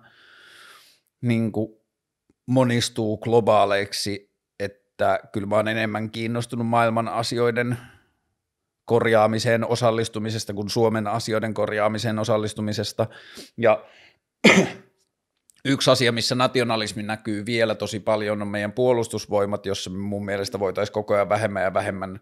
niin 1.21 1.51
kuin 1.51 1.81
monistuu 2.45 3.17
globaaleiksi, 3.17 4.31
että 4.59 5.19
kyllä 5.31 5.47
mä 5.47 5.55
oon 5.55 5.67
enemmän 5.67 6.11
kiinnostunut 6.11 6.67
maailman 6.67 7.07
asioiden 7.07 7.77
korjaamiseen 8.85 9.67
osallistumisesta 9.67 10.53
kuin 10.53 10.69
Suomen 10.69 11.07
asioiden 11.07 11.53
korjaamiseen 11.53 12.19
osallistumisesta. 12.19 13.07
Ja 13.57 13.85
Yksi 15.65 15.91
asia, 15.91 16.11
missä 16.11 16.35
nationalismi 16.35 17.03
näkyy 17.03 17.45
vielä 17.45 17.75
tosi 17.75 17.99
paljon, 17.99 18.41
on 18.41 18.47
meidän 18.47 18.71
puolustusvoimat, 18.71 19.65
jossa 19.65 19.89
mun 19.89 20.25
mielestä 20.25 20.59
voitaisiin 20.59 20.93
koko 20.93 21.13
ajan 21.13 21.29
vähemmän 21.29 21.63
ja 21.63 21.73
vähemmän 21.73 22.19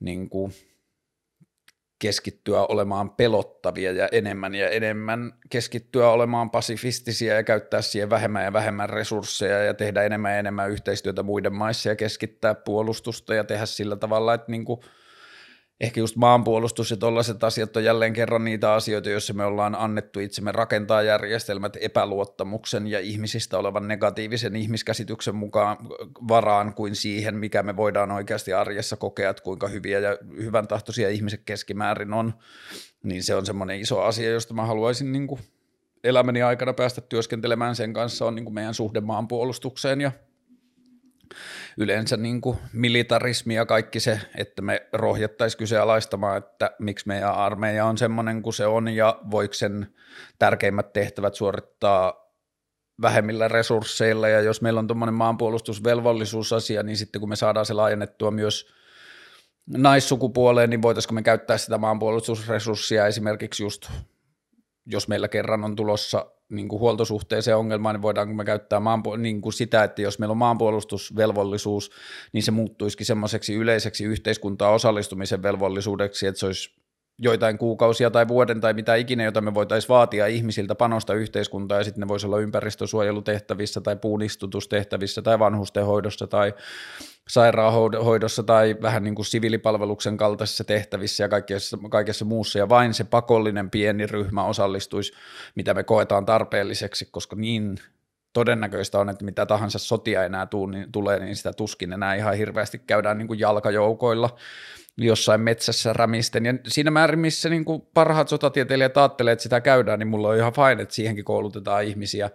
niin 0.00 0.30
kuin, 0.30 0.52
keskittyä 1.98 2.66
olemaan 2.66 3.10
pelottavia 3.10 3.92
ja 3.92 4.08
enemmän 4.12 4.54
ja 4.54 4.68
enemmän 4.68 5.32
keskittyä 5.50 6.10
olemaan 6.10 6.50
pasifistisia 6.50 7.34
ja 7.34 7.42
käyttää 7.42 7.82
siihen 7.82 8.10
vähemmän 8.10 8.44
ja 8.44 8.52
vähemmän 8.52 8.90
resursseja 8.90 9.64
ja 9.64 9.74
tehdä 9.74 10.02
enemmän 10.02 10.32
ja 10.32 10.38
enemmän 10.38 10.70
yhteistyötä 10.70 11.22
muiden 11.22 11.54
maissa 11.54 11.88
ja 11.88 11.96
keskittää 11.96 12.54
puolustusta 12.54 13.34
ja 13.34 13.44
tehdä 13.44 13.66
sillä 13.66 13.96
tavalla, 13.96 14.34
että 14.34 14.50
niin 14.50 14.64
kuin– 14.64 14.80
ehkä 15.80 16.00
just 16.00 16.16
maanpuolustus 16.16 16.90
ja 16.90 16.96
tällaiset 16.96 17.44
asiat 17.44 17.76
on 17.76 17.84
jälleen 17.84 18.12
kerran 18.12 18.44
niitä 18.44 18.72
asioita, 18.72 19.10
joissa 19.10 19.34
me 19.34 19.44
ollaan 19.44 19.74
annettu 19.74 20.20
itsemme 20.20 20.52
rakentaa 20.52 21.02
järjestelmät 21.02 21.76
epäluottamuksen 21.80 22.86
ja 22.86 23.00
ihmisistä 23.00 23.58
olevan 23.58 23.88
negatiivisen 23.88 24.56
ihmiskäsityksen 24.56 25.34
mukaan 25.34 25.76
varaan 26.28 26.74
kuin 26.74 26.96
siihen, 26.96 27.36
mikä 27.36 27.62
me 27.62 27.76
voidaan 27.76 28.10
oikeasti 28.10 28.52
arjessa 28.52 28.96
kokea, 28.96 29.30
että 29.30 29.42
kuinka 29.42 29.68
hyviä 29.68 29.98
ja 29.98 30.18
hyvän 30.36 30.68
tahtoisia 30.68 31.08
ihmiset 31.08 31.42
keskimäärin 31.44 32.12
on, 32.12 32.34
niin 33.02 33.22
se 33.22 33.34
on 33.34 33.46
semmoinen 33.46 33.80
iso 33.80 34.02
asia, 34.02 34.30
josta 34.30 34.54
mä 34.54 34.66
haluaisin 34.66 35.12
niin 35.12 35.26
kuin 35.26 35.40
elämäni 36.04 36.42
aikana 36.42 36.72
päästä 36.72 37.00
työskentelemään 37.00 37.76
sen 37.76 37.92
kanssa, 37.92 38.26
on 38.26 38.34
niin 38.34 38.44
kuin 38.44 38.54
meidän 38.54 38.74
suhde 38.74 39.00
maanpuolustukseen 39.00 40.00
ja 40.00 40.12
yleensä 41.80 42.16
niin 42.16 42.40
kuin 42.40 42.58
militarismi 42.72 43.54
ja 43.54 43.66
kaikki 43.66 44.00
se, 44.00 44.20
että 44.36 44.62
me 44.62 44.86
rohjettaisiin 44.92 45.58
kyseenalaistamaan, 45.58 46.38
että 46.38 46.70
miksi 46.78 47.08
meidän 47.08 47.34
armeija 47.34 47.84
on 47.86 47.98
semmoinen 47.98 48.42
kuin 48.42 48.54
se 48.54 48.66
on 48.66 48.88
ja 48.88 49.20
voiko 49.30 49.54
sen 49.54 49.94
tärkeimmät 50.38 50.92
tehtävät 50.92 51.34
suorittaa 51.34 52.14
vähemmillä 53.02 53.48
resursseilla. 53.48 54.28
Ja 54.28 54.40
jos 54.40 54.62
meillä 54.62 54.80
on 54.80 54.86
tuommoinen 54.86 55.14
maanpuolustusvelvollisuusasia, 55.14 56.82
niin 56.82 56.96
sitten 56.96 57.20
kun 57.20 57.28
me 57.28 57.36
saadaan 57.36 57.66
se 57.66 57.74
laajennettua 57.74 58.30
myös 58.30 58.72
naissukupuoleen, 59.66 60.70
niin 60.70 60.82
voitaisiinko 60.82 61.14
me 61.14 61.22
käyttää 61.22 61.58
sitä 61.58 61.78
maanpuolustusresurssia 61.78 63.06
esimerkiksi 63.06 63.62
just, 63.62 63.90
jos 64.86 65.08
meillä 65.08 65.28
kerran 65.28 65.64
on 65.64 65.76
tulossa 65.76 66.26
niin 66.50 66.68
kuin 66.68 66.80
huoltosuhteeseen 66.80 67.56
ongelmaan, 67.56 67.94
niin 67.94 68.02
voidaanko 68.02 68.34
me 68.34 68.44
käyttää 68.44 68.80
maanpu- 68.80 69.16
niin 69.16 69.40
kuin 69.40 69.52
sitä, 69.52 69.84
että 69.84 70.02
jos 70.02 70.18
meillä 70.18 70.30
on 70.30 70.36
maanpuolustusvelvollisuus, 70.36 71.90
niin 72.32 72.42
se 72.42 72.50
muuttuisikin 72.50 73.06
semmoiseksi 73.06 73.54
yleiseksi 73.54 74.04
yhteiskuntaa 74.04 74.70
osallistumisen 74.70 75.42
velvollisuudeksi, 75.42 76.26
että 76.26 76.38
se 76.38 76.46
olisi 76.46 76.79
joitain 77.22 77.58
kuukausia 77.58 78.10
tai 78.10 78.28
vuoden 78.28 78.60
tai 78.60 78.74
mitä 78.74 78.94
ikinä, 78.94 79.24
jota 79.24 79.40
me 79.40 79.54
voitaisiin 79.54 79.88
vaatia 79.88 80.26
ihmisiltä 80.26 80.74
panosta 80.74 81.14
yhteiskuntaa 81.14 81.78
ja 81.78 81.84
sitten 81.84 82.00
ne 82.00 82.08
voisi 82.08 82.26
olla 82.26 82.38
ympäristösuojelutehtävissä 82.38 83.80
tai 83.80 83.96
puunistutustehtävissä 83.96 85.22
tai 85.22 85.38
vanhustenhoidossa 85.38 86.26
tai 86.26 86.54
sairaanhoidossa 87.28 88.42
tai 88.42 88.76
vähän 88.82 89.04
niin 89.04 89.14
kuin 89.14 89.26
siviilipalveluksen 89.26 90.16
kaltaisissa 90.16 90.64
tehtävissä 90.64 91.24
ja 91.24 91.28
kaikessa, 91.28 91.78
kaikessa 91.90 92.24
muussa, 92.24 92.58
ja 92.58 92.68
vain 92.68 92.94
se 92.94 93.04
pakollinen 93.04 93.70
pieni 93.70 94.06
ryhmä 94.06 94.44
osallistuisi, 94.44 95.12
mitä 95.54 95.74
me 95.74 95.84
koetaan 95.84 96.26
tarpeelliseksi, 96.26 97.08
koska 97.10 97.36
niin 97.36 97.78
todennäköistä 98.32 98.98
on, 98.98 99.08
että 99.08 99.24
mitä 99.24 99.46
tahansa 99.46 99.78
sotia 99.78 100.24
enää 100.24 100.46
tuu, 100.46 100.66
niin, 100.66 100.92
tulee, 100.92 101.18
niin 101.18 101.36
sitä 101.36 101.52
tuskin 101.52 101.92
enää 101.92 102.14
ihan 102.14 102.36
hirveästi 102.36 102.78
käydään 102.78 103.18
niin 103.18 103.28
kuin 103.28 103.40
jalkajoukoilla 103.40 104.36
jossain 105.06 105.40
metsässä 105.40 105.92
rämisten. 105.92 106.46
Ja 106.46 106.54
siinä 106.68 106.90
määrin, 106.90 107.18
missä 107.18 107.48
niin 107.48 107.64
kuin 107.64 107.82
parhaat 107.94 108.28
sotatieteilijät 108.28 108.96
ajattelee, 108.96 109.32
että 109.32 109.42
sitä 109.42 109.60
käydään, 109.60 109.98
niin 109.98 110.08
mulla 110.08 110.28
on 110.28 110.36
ihan 110.36 110.52
fine, 110.52 110.82
että 110.82 110.94
siihenkin 110.94 111.24
koulutetaan 111.24 111.84
ihmisiä 111.84 112.30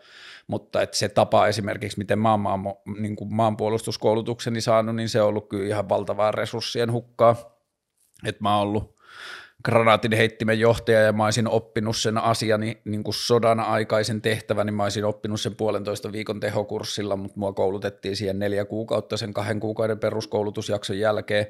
mutta 0.47 0.81
että 0.81 0.97
se 0.97 1.09
tapa 1.09 1.47
esimerkiksi, 1.47 1.97
miten 1.97 2.19
mä 2.19 2.31
oon 2.31 2.39
maan, 2.39 2.59
niin 2.99 3.15
kuin 3.15 3.33
maanpuolustuskoulutukseni 3.33 4.61
saanut, 4.61 4.95
niin 4.95 5.09
se 5.09 5.21
on 5.21 5.27
ollut 5.27 5.49
kyllä 5.49 5.67
ihan 5.67 5.89
valtavaa 5.89 6.31
resurssien 6.31 6.91
hukkaa. 6.91 7.35
Että 8.25 8.43
mä 8.43 8.57
oon 8.57 8.67
ollut 8.67 8.94
granaatin 9.65 10.13
heittimen 10.13 10.59
johtaja 10.59 11.01
ja 11.01 11.13
mä 11.13 11.25
olisin 11.25 11.47
oppinut 11.47 11.97
sen 11.97 12.17
asiani 12.17 12.81
niin 12.85 13.03
kuin 13.03 13.13
sodan 13.13 13.59
aikaisen 13.59 14.21
tehtävän, 14.21 14.65
niin 14.65 14.73
mä 14.73 14.83
olisin 14.83 15.05
oppinut 15.05 15.41
sen 15.41 15.55
puolentoista 15.55 16.11
viikon 16.11 16.39
tehokurssilla, 16.39 17.15
mutta 17.15 17.39
mua 17.39 17.53
koulutettiin 17.53 18.15
siihen 18.15 18.39
neljä 18.39 18.65
kuukautta 18.65 19.17
sen 19.17 19.33
kahden 19.33 19.59
kuukauden 19.59 19.99
peruskoulutusjakson 19.99 20.99
jälkeen. 20.99 21.47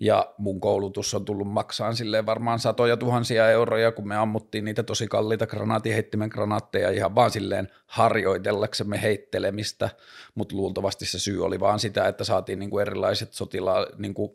Ja 0.00 0.34
mun 0.38 0.60
koulutus 0.60 1.14
on 1.14 1.24
tullut 1.24 1.48
maksaan 1.48 1.96
silleen 1.96 2.26
varmaan 2.26 2.58
satoja 2.58 2.96
tuhansia 2.96 3.50
euroja, 3.50 3.92
kun 3.92 4.08
me 4.08 4.16
ammuttiin 4.16 4.64
niitä 4.64 4.82
tosi 4.82 5.08
kalliita 5.08 5.46
granaatinheittimen 5.46 6.28
granaatteja 6.28 6.90
ihan 6.90 7.14
vaan 7.14 7.30
silleen 7.30 7.68
harjoitellaksemme 7.86 9.02
heittelemistä, 9.02 9.90
mutta 10.34 10.56
luultavasti 10.56 11.06
se 11.06 11.18
syy 11.18 11.44
oli 11.44 11.60
vaan 11.60 11.78
sitä, 11.78 12.08
että 12.08 12.24
saatiin 12.24 12.58
niin 12.58 12.70
kuin 12.70 12.82
erilaiset 12.82 13.32
sotila, 13.32 13.86
niin 13.96 14.14
kuin 14.14 14.32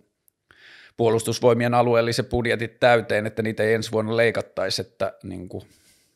puolustusvoimien 0.98 1.74
alueelliset 1.74 2.30
budjetit 2.30 2.80
täyteen, 2.80 3.26
että 3.26 3.42
niitä 3.42 3.64
ei 3.64 3.74
ensi 3.74 3.92
vuonna 3.92 4.18
leikattaisi, 4.18 4.82
että 4.82 5.14
niin 5.24 5.50
kuin, 5.50 5.64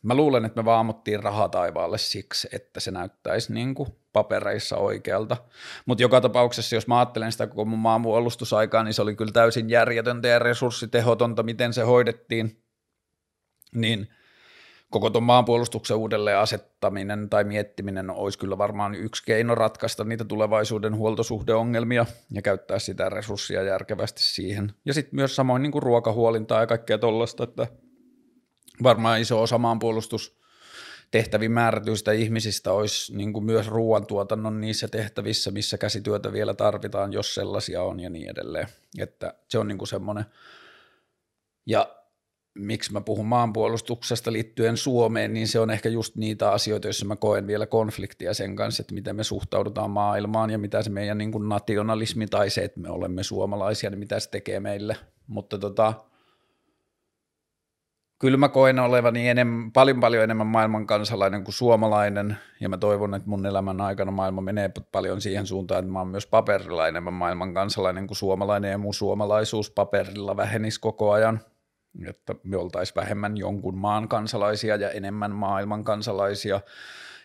mä 0.02 0.14
luulen, 0.14 0.44
että 0.44 0.62
me 0.62 0.64
vaan 0.64 0.80
ammuttiin 0.80 1.22
rahaa 1.22 1.48
taivaalle 1.48 1.98
siksi, 1.98 2.48
että 2.52 2.80
se 2.80 2.90
näyttäisi 2.90 3.52
niin 3.52 3.74
kuin 3.74 3.88
papereissa 4.12 4.76
oikealta. 4.76 5.36
Mutta 5.86 6.02
joka 6.02 6.20
tapauksessa, 6.20 6.76
jos 6.76 6.86
mä 6.86 6.98
ajattelen 6.98 7.32
sitä 7.32 7.46
koko 7.46 7.64
mun 7.64 7.78
maanpuolustusaikaa, 7.78 8.82
niin 8.82 8.94
se 8.94 9.02
oli 9.02 9.16
kyllä 9.16 9.32
täysin 9.32 9.70
järjetöntä 9.70 10.28
ja 10.28 10.38
resurssitehotonta, 10.38 11.42
miten 11.42 11.72
se 11.72 11.82
hoidettiin. 11.82 12.62
Niin 13.74 14.08
koko 14.90 15.10
tuon 15.10 15.22
maanpuolustuksen 15.22 15.96
uudelleen 15.96 16.38
asettaminen 16.38 17.30
tai 17.30 17.44
miettiminen 17.44 18.10
olisi 18.10 18.38
kyllä 18.38 18.58
varmaan 18.58 18.94
yksi 18.94 19.22
keino 19.26 19.54
ratkaista 19.54 20.04
niitä 20.04 20.24
tulevaisuuden 20.24 20.96
huoltosuhdeongelmia 20.96 22.06
ja 22.30 22.42
käyttää 22.42 22.78
sitä 22.78 23.08
resurssia 23.08 23.62
järkevästi 23.62 24.22
siihen. 24.22 24.72
Ja 24.84 24.94
sitten 24.94 25.16
myös 25.16 25.36
samoin 25.36 25.62
niin 25.62 25.72
kuin 25.72 25.82
ruokahuolintaa 25.82 26.60
ja 26.60 26.66
kaikkea 26.66 26.98
tuollaista, 26.98 27.44
että 27.44 27.66
varmaan 28.82 29.20
iso 29.20 29.42
osa 29.42 29.58
maanpuolustus 29.58 30.38
tehtäviin 31.10 31.52
määrätyistä 31.52 32.12
ihmisistä 32.12 32.72
olisi 32.72 33.16
niin 33.16 33.32
kuin 33.32 33.44
myös 33.44 33.68
ruoantuotannon 33.68 34.60
niissä 34.60 34.88
tehtävissä, 34.88 35.50
missä 35.50 35.78
käsityötä 35.78 36.32
vielä 36.32 36.54
tarvitaan, 36.54 37.12
jos 37.12 37.34
sellaisia 37.34 37.82
on 37.82 38.00
ja 38.00 38.10
niin 38.10 38.30
edelleen. 38.30 38.68
Että 38.98 39.34
se 39.48 39.58
on 39.58 39.68
niin 39.68 39.78
kuin 39.78 39.88
semmoinen. 39.88 40.24
Ja 41.66 41.97
miksi 42.58 42.92
mä 42.92 43.00
puhun 43.00 43.26
maanpuolustuksesta 43.26 44.32
liittyen 44.32 44.76
Suomeen, 44.76 45.34
niin 45.34 45.48
se 45.48 45.60
on 45.60 45.70
ehkä 45.70 45.88
just 45.88 46.16
niitä 46.16 46.50
asioita, 46.50 46.86
joissa 46.86 47.06
mä 47.06 47.16
koen 47.16 47.46
vielä 47.46 47.66
konfliktia 47.66 48.34
sen 48.34 48.56
kanssa, 48.56 48.80
että 48.80 48.94
miten 48.94 49.16
me 49.16 49.24
suhtaudutaan 49.24 49.90
maailmaan 49.90 50.50
ja 50.50 50.58
mitä 50.58 50.82
se 50.82 50.90
meidän 50.90 51.18
niin 51.18 51.32
kuin 51.32 51.48
nationalismi 51.48 52.26
tai 52.26 52.50
se, 52.50 52.64
että 52.64 52.80
me 52.80 52.90
olemme 52.90 53.22
suomalaisia, 53.22 53.90
niin 53.90 53.98
mitä 53.98 54.20
se 54.20 54.30
tekee 54.30 54.60
meille. 54.60 54.96
Mutta 55.26 55.58
tota, 55.58 55.94
kyllä 58.18 58.36
mä 58.36 58.48
koen 58.48 58.78
olevani 58.78 59.28
enemmän, 59.28 59.72
paljon 59.72 60.00
paljon 60.00 60.24
enemmän 60.24 60.46
maailman 60.46 60.86
kansalainen 60.86 61.44
kuin 61.44 61.54
suomalainen, 61.54 62.36
ja 62.60 62.68
mä 62.68 62.78
toivon, 62.78 63.14
että 63.14 63.28
mun 63.28 63.46
elämän 63.46 63.80
aikana 63.80 64.10
maailma 64.10 64.40
menee 64.40 64.70
paljon 64.92 65.20
siihen 65.20 65.46
suuntaan, 65.46 65.78
että 65.78 65.92
mä 65.92 65.98
oon 65.98 66.08
myös 66.08 66.26
paperilla 66.26 66.88
enemmän 66.88 67.14
maailman 67.14 67.54
kansalainen 67.54 68.06
kuin 68.06 68.16
suomalainen, 68.16 68.70
ja 68.70 68.78
mun 68.78 68.94
suomalaisuus 68.94 69.70
paperilla 69.70 70.36
vähenisi 70.36 70.80
koko 70.80 71.12
ajan, 71.12 71.40
että 72.06 72.34
me 72.42 72.56
oltaisiin 72.56 72.96
vähemmän 72.96 73.36
jonkun 73.36 73.78
maan 73.78 74.08
kansalaisia 74.08 74.76
ja 74.76 74.90
enemmän 74.90 75.30
maailman 75.30 75.84
kansalaisia, 75.84 76.60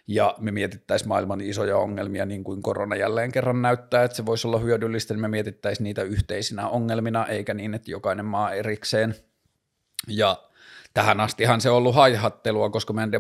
ja 0.08 0.36
me 0.40 0.52
mietittäisiin 0.52 1.08
maailman 1.08 1.42
isoja 1.42 1.78
ongelmia, 1.78 2.26
niin 2.26 2.44
kuin 2.44 2.62
korona 2.62 2.96
jälleen 2.96 3.32
kerran 3.32 3.62
näyttää, 3.62 4.04
että 4.04 4.18
se 4.18 4.26
voisi 4.26 4.48
olla 4.48 4.60
hyödyllistä, 4.60 5.14
niin 5.14 5.22
me 5.22 5.28
mietittäisiin 5.28 5.84
niitä 5.84 6.04
yhteisinä 6.04 6.68
ongelmina, 6.68 7.26
eikä 7.26 7.54
niin, 7.54 7.74
että 7.74 7.92
jokainen 7.92 8.26
maa 8.26 8.52
erikseen. 8.52 9.16
Ja 10.08 10.44
tähän 10.94 11.20
astihan 11.20 11.62
se 11.62 11.70
on 11.70 11.78
ollut 11.78 11.96
haihattelua, 11.96 12.70
koska 12.70 12.94
meidän 12.94 13.12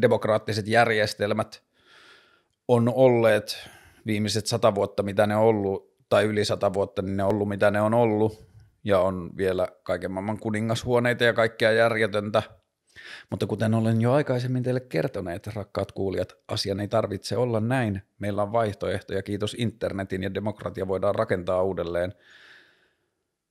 demokraattiset 0.00 0.68
järjestelmät 0.68 1.62
on 2.68 2.92
olleet 2.94 3.68
viimeiset 4.06 4.46
sata 4.46 4.74
vuotta, 4.74 5.02
mitä 5.02 5.26
ne 5.26 5.36
on 5.36 5.42
ollut, 5.42 5.96
tai 6.08 6.24
yli 6.24 6.44
sata 6.44 6.72
vuotta, 6.72 7.02
niin 7.02 7.16
ne 7.16 7.24
on 7.24 7.30
ollut, 7.30 7.48
mitä 7.48 7.70
ne 7.70 7.80
on 7.80 7.94
ollut, 7.94 8.46
ja 8.86 9.00
on 9.00 9.30
vielä 9.36 9.68
kaiken 9.82 10.12
maailman 10.12 10.38
kuningashuoneita 10.38 11.24
ja 11.24 11.32
kaikkea 11.32 11.72
järjetöntä. 11.72 12.42
Mutta 13.30 13.46
kuten 13.46 13.74
olen 13.74 14.00
jo 14.00 14.12
aikaisemmin 14.12 14.62
teille 14.62 14.80
kertoneet, 14.80 15.46
rakkaat 15.46 15.92
kuulijat, 15.92 16.32
asian 16.48 16.80
ei 16.80 16.88
tarvitse 16.88 17.36
olla 17.36 17.60
näin. 17.60 18.02
Meillä 18.18 18.42
on 18.42 18.52
vaihtoehtoja, 18.52 19.22
kiitos 19.22 19.56
internetin 19.58 20.22
ja 20.22 20.34
demokratia 20.34 20.88
voidaan 20.88 21.14
rakentaa 21.14 21.62
uudelleen– 21.62 22.12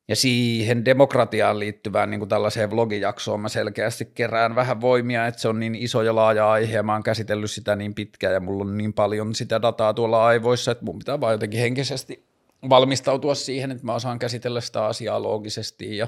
ja 0.08 0.16
siihen 0.16 0.86
demokratiaan 0.86 1.60
liittyvään 1.60 2.10
niin 2.10 2.20
kuin 2.20 2.30
tällaiseen 2.30 2.72
vlogijaksoon 2.72 3.40
mä 3.40 3.50
selkeästi 3.50 4.06
kerään 4.06 4.56
vähän 4.56 4.82
voimia, 4.82 5.28
että 5.28 5.42
se 5.42 5.48
on 5.48 5.60
niin 5.60 5.76
iso 5.76 6.02
ja 6.02 6.16
laaja 6.16 6.52
aihe 6.52 6.76
ja 6.76 6.84
mä 6.84 6.94
oon 6.94 7.04
käsitellyt 7.04 7.52
sitä 7.52 7.76
niin 7.76 7.96
pitkään 7.96 8.34
ja 8.34 8.40
mulla 8.40 8.64
on 8.64 8.78
niin 8.78 8.94
paljon 8.94 9.36
sitä 9.36 9.62
dataa 9.62 9.94
tuolla 9.94 10.26
aivoissa, 10.26 10.72
että 10.72 10.86
mun 10.86 11.00
pitää 11.00 11.20
vaan 11.20 11.34
jotenkin 11.34 11.60
henkisesti 11.60 12.25
valmistautua 12.70 13.36
siihen, 13.36 13.72
että 13.72 13.86
mä 13.86 13.94
osaan 13.94 14.20
käsitellä 14.20 14.62
sitä 14.62 14.86
asiaa 14.86 15.22
loogisesti 15.22 15.98
ja 15.98 16.08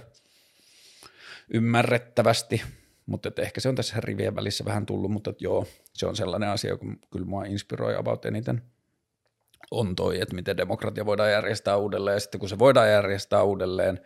ymmärrettävästi, 1.54 2.62
mutta 3.06 3.32
ehkä 3.38 3.62
se 3.62 3.70
on 3.70 3.76
tässä 3.76 3.96
rivien 4.00 4.36
välissä 4.36 4.66
vähän 4.66 4.86
tullut, 4.86 5.12
mutta 5.12 5.34
joo, 5.40 5.68
se 5.94 6.06
on 6.06 6.16
sellainen 6.16 6.50
asia, 6.50 6.70
joka 6.70 6.86
kyllä 7.12 7.26
mua 7.26 7.46
inspiroi 7.46 7.96
about 7.96 8.26
eniten– 8.26 8.62
on 9.72 9.96
toi, 9.96 10.22
että 10.22 10.36
miten 10.36 10.58
demokratia 10.58 11.06
voidaan 11.06 11.32
järjestää 11.32 11.78
uudelleen, 11.78 12.16
ja 12.16 12.20
sitten 12.20 12.40
kun 12.40 12.50
se 12.50 12.60
voidaan 12.60 12.92
järjestää 12.92 13.44
uudelleen, 13.44 14.00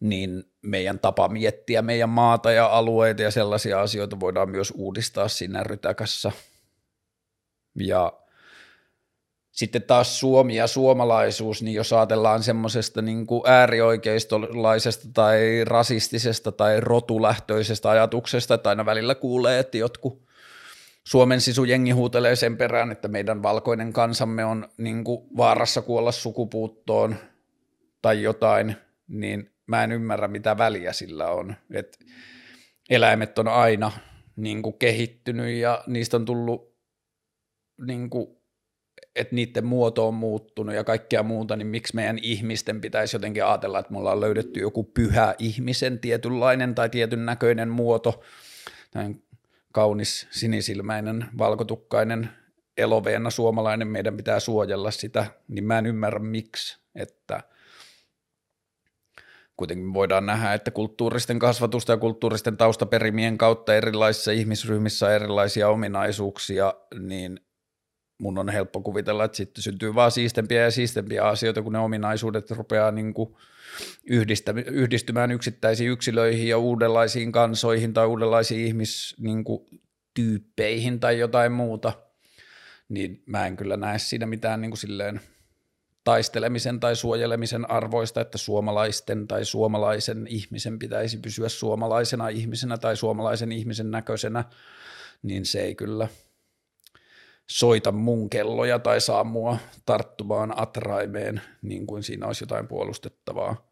niin 0.00 0.44
meidän 0.62 0.98
tapa 0.98 1.28
miettiä 1.28 1.82
meidän 1.82 2.08
maata 2.08 2.52
ja 2.52 2.66
alueita 2.66 3.22
ja 3.22 3.30
sellaisia 3.30 3.80
asioita 3.80 4.20
voidaan 4.20 4.50
myös 4.50 4.72
uudistaa 4.76 5.28
siinä 5.28 5.62
rytäkässä. 5.62 6.32
Ja 7.74 8.12
sitten 9.58 9.82
taas 9.82 10.20
Suomi 10.20 10.56
ja 10.56 10.66
suomalaisuus, 10.66 11.62
niin 11.62 11.74
jos 11.74 11.92
ajatellaan 11.92 12.42
semmoisesta 12.42 13.02
niin 13.02 13.26
äärioikeistolaisesta 13.46 15.08
tai 15.14 15.64
rasistisesta 15.64 16.52
tai 16.52 16.80
rotulähtöisestä 16.80 17.90
ajatuksesta, 17.90 18.54
että 18.54 18.68
aina 18.68 18.86
välillä 18.86 19.14
kuulee, 19.14 19.58
että 19.58 19.78
jotkut 19.78 20.22
Suomen 21.04 21.40
sisujengi 21.40 21.90
huutelee 21.90 22.36
sen 22.36 22.56
perään, 22.56 22.92
että 22.92 23.08
meidän 23.08 23.42
valkoinen 23.42 23.92
kansamme 23.92 24.44
on 24.44 24.68
niin 24.76 25.04
vaarassa 25.36 25.82
kuolla 25.82 26.12
sukupuuttoon 26.12 27.16
tai 28.02 28.22
jotain, 28.22 28.76
niin 29.08 29.50
mä 29.66 29.84
en 29.84 29.92
ymmärrä, 29.92 30.28
mitä 30.28 30.58
väliä 30.58 30.92
sillä 30.92 31.30
on. 31.30 31.54
Et 31.74 31.98
eläimet 32.90 33.38
on 33.38 33.48
aina 33.48 33.92
niin 34.36 34.62
kehittynyt 34.78 35.56
ja 35.56 35.84
niistä 35.86 36.16
on 36.16 36.24
tullut 36.24 36.74
niin 37.86 38.10
kuin 38.10 38.37
että 39.16 39.34
niiden 39.34 39.66
muoto 39.66 40.08
on 40.08 40.14
muuttunut 40.14 40.74
ja 40.74 40.84
kaikkea 40.84 41.22
muuta, 41.22 41.56
niin 41.56 41.66
miksi 41.66 41.94
meidän 41.94 42.18
ihmisten 42.22 42.80
pitäisi 42.80 43.16
jotenkin 43.16 43.44
ajatella, 43.44 43.78
että 43.78 43.92
me 43.92 43.98
ollaan 43.98 44.20
löydetty 44.20 44.60
joku 44.60 44.84
pyhä 44.84 45.34
ihmisen 45.38 45.98
tietynlainen 45.98 46.74
tai 46.74 46.88
tietyn 46.88 47.26
näköinen 47.26 47.68
muoto, 47.68 48.22
näin 48.94 49.22
kaunis 49.72 50.26
sinisilmäinen, 50.30 51.26
valkotukkainen, 51.38 52.28
eloveena 52.76 53.30
suomalainen, 53.30 53.88
meidän 53.88 54.16
pitää 54.16 54.40
suojella 54.40 54.90
sitä, 54.90 55.26
niin 55.48 55.64
mä 55.64 55.78
en 55.78 55.86
ymmärrä 55.86 56.18
miksi, 56.18 56.78
että 56.94 57.42
kuitenkin 59.56 59.94
voidaan 59.94 60.26
nähdä, 60.26 60.54
että 60.54 60.70
kulttuuristen 60.70 61.38
kasvatusta 61.38 61.92
ja 61.92 61.96
kulttuuristen 61.96 62.56
taustaperimien 62.56 63.38
kautta 63.38 63.74
erilaisissa 63.74 64.32
ihmisryhmissä 64.32 65.06
on 65.06 65.12
erilaisia 65.12 65.68
ominaisuuksia, 65.68 66.74
niin 66.98 67.40
mun 68.18 68.38
on 68.38 68.48
helppo 68.48 68.80
kuvitella, 68.80 69.24
että 69.24 69.36
sitten 69.36 69.62
syntyy 69.62 69.94
vaan 69.94 70.10
siistempiä 70.10 70.62
ja 70.62 70.70
siistempiä 70.70 71.24
asioita, 71.24 71.62
kun 71.62 71.72
ne 71.72 71.78
ominaisuudet 71.78 72.50
rupeaa 72.50 72.90
niin 72.90 73.14
kuin 73.14 73.36
yhdistymään 74.70 75.30
yksittäisiin 75.30 75.90
yksilöihin 75.90 76.48
ja 76.48 76.58
uudenlaisiin 76.58 77.32
kansoihin 77.32 77.94
tai 77.94 78.06
uudenlaisiin 78.06 78.66
ihmistyyppeihin 78.66 80.92
niin 80.92 81.00
tai 81.00 81.18
jotain 81.18 81.52
muuta, 81.52 81.92
niin 82.88 83.22
mä 83.26 83.46
en 83.46 83.56
kyllä 83.56 83.76
näe 83.76 83.98
siinä 83.98 84.26
mitään 84.26 84.60
niin 84.60 84.70
kuin 84.70 84.78
silleen 84.78 85.20
taistelemisen 86.04 86.80
tai 86.80 86.96
suojelemisen 86.96 87.70
arvoista, 87.70 88.20
että 88.20 88.38
suomalaisten 88.38 89.28
tai 89.28 89.44
suomalaisen 89.44 90.26
ihmisen 90.26 90.78
pitäisi 90.78 91.16
pysyä 91.16 91.48
suomalaisena 91.48 92.28
ihmisenä 92.28 92.78
tai 92.78 92.96
suomalaisen 92.96 93.52
ihmisen 93.52 93.90
näköisenä, 93.90 94.44
niin 95.22 95.46
se 95.46 95.60
ei 95.60 95.74
kyllä– 95.74 96.08
soita 97.50 97.92
mun 97.92 98.30
kelloja 98.30 98.78
tai 98.78 99.00
saa 99.00 99.24
mua 99.24 99.58
tarttumaan 99.86 100.60
atraimeen, 100.60 101.40
niin 101.62 101.86
kuin 101.86 102.02
siinä 102.02 102.26
olisi 102.26 102.42
jotain 102.42 102.68
puolustettavaa. 102.68 103.68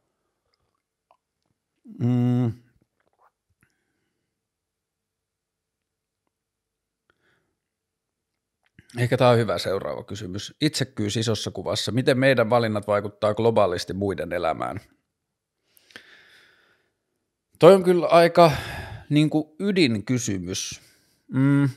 Mm. 1.98 2.52
Ehkä 8.98 9.16
tämä 9.16 9.30
on 9.30 9.38
hyvä 9.38 9.58
seuraava 9.58 10.04
kysymys. 10.04 10.54
Itsekkyys 10.60 11.16
isossa 11.16 11.50
kuvassa. 11.50 11.92
Miten 11.92 12.18
meidän 12.18 12.50
valinnat 12.50 12.86
vaikuttaa 12.86 13.34
globaalisti 13.34 13.92
muiden 13.92 14.32
elämään? 14.32 14.80
Toi 17.58 17.74
on 17.74 17.82
kyllä 17.82 18.06
aika 18.06 18.52
niin 19.10 19.30
kuin 19.30 19.44
ydinkysymys. 19.60 20.80
Mm. 21.32 21.68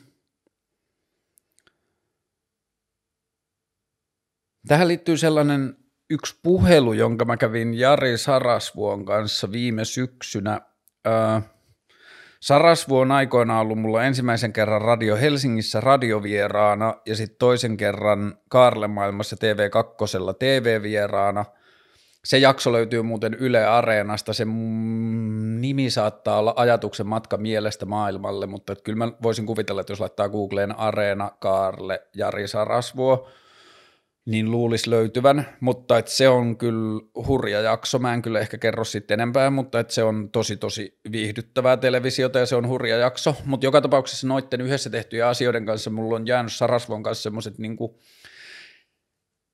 Tähän 4.70 4.88
liittyy 4.88 5.18
sellainen 5.18 5.76
yksi 6.10 6.40
puhelu, 6.44 6.94
jonka 6.94 7.26
mä 7.26 7.38
kävin 7.38 7.74
Jari 7.74 8.18
Sarasvuon 8.18 9.06
kanssa 9.06 9.52
viime 9.52 9.86
syksynä. 9.86 10.62
Ää, 11.06 11.42
Sarasvu 12.40 12.98
on 12.98 13.12
aikoinaan 13.12 13.62
ollut 13.62 13.80
mulla 13.80 14.04
ensimmäisen 14.04 14.54
kerran 14.54 14.82
Radio 14.82 15.16
Helsingissä 15.16 15.80
radiovieraana 15.82 16.96
ja 17.06 17.16
sitten 17.16 17.38
toisen 17.40 17.78
kerran 17.78 18.38
Kaarlemaailmassa 18.50 19.36
TV2 19.36 20.36
TV-vieraana. 20.40 21.46
Se 22.26 22.38
jakso 22.38 22.72
löytyy 22.72 23.02
muuten 23.02 23.34
Yle 23.34 23.66
Areenasta, 23.66 24.34
se 24.34 24.46
nimi 25.60 25.90
saattaa 25.90 26.40
olla 26.40 26.54
ajatuksen 26.56 27.08
matka 27.08 27.38
mielestä 27.38 27.86
maailmalle, 27.86 28.48
mutta 28.48 28.76
kyllä 28.76 29.06
mä 29.06 29.12
voisin 29.24 29.46
kuvitella, 29.46 29.82
että 29.82 29.92
jos 29.92 30.00
laittaa 30.00 30.30
Googleen 30.30 30.80
Areena, 30.80 31.32
Kaarle, 31.40 32.02
Jari 32.16 32.48
Sarasvuo– 32.48 33.28
niin 34.30 34.52
luulisi 34.52 34.90
löytyvän, 34.90 35.46
mutta 35.60 35.98
et 35.98 36.08
se 36.08 36.30
on 36.30 36.58
kyllä 36.58 37.02
hurja 37.28 37.62
jakso, 37.62 38.00
mä 38.00 38.14
en 38.14 38.22
kyllä 38.22 38.40
ehkä 38.40 38.58
kerro 38.58 38.84
sitten 38.84 39.20
enempää, 39.20 39.50
mutta 39.50 39.80
et 39.80 39.92
se 39.92 40.04
on 40.04 40.30
tosi 40.32 40.58
tosi 40.58 41.00
viihdyttävää 41.12 41.78
televisiota 41.78 42.40
ja 42.40 42.46
se 42.46 42.56
on 42.56 42.68
hurja 42.68 42.98
jakso, 42.98 43.36
mutta 43.46 43.66
joka 43.66 43.82
tapauksessa 43.82 44.28
noitten 44.28 44.62
yhdessä 44.62 44.90
tehtyjä 44.90 45.30
asioiden 45.30 45.66
kanssa 45.66 45.90
mulla 45.90 46.16
on 46.16 46.28
jäänyt 46.28 46.54
Sarasvon 46.54 47.04
kanssa 47.04 47.24
semmoiset 47.24 47.58
niinku, 47.58 48.00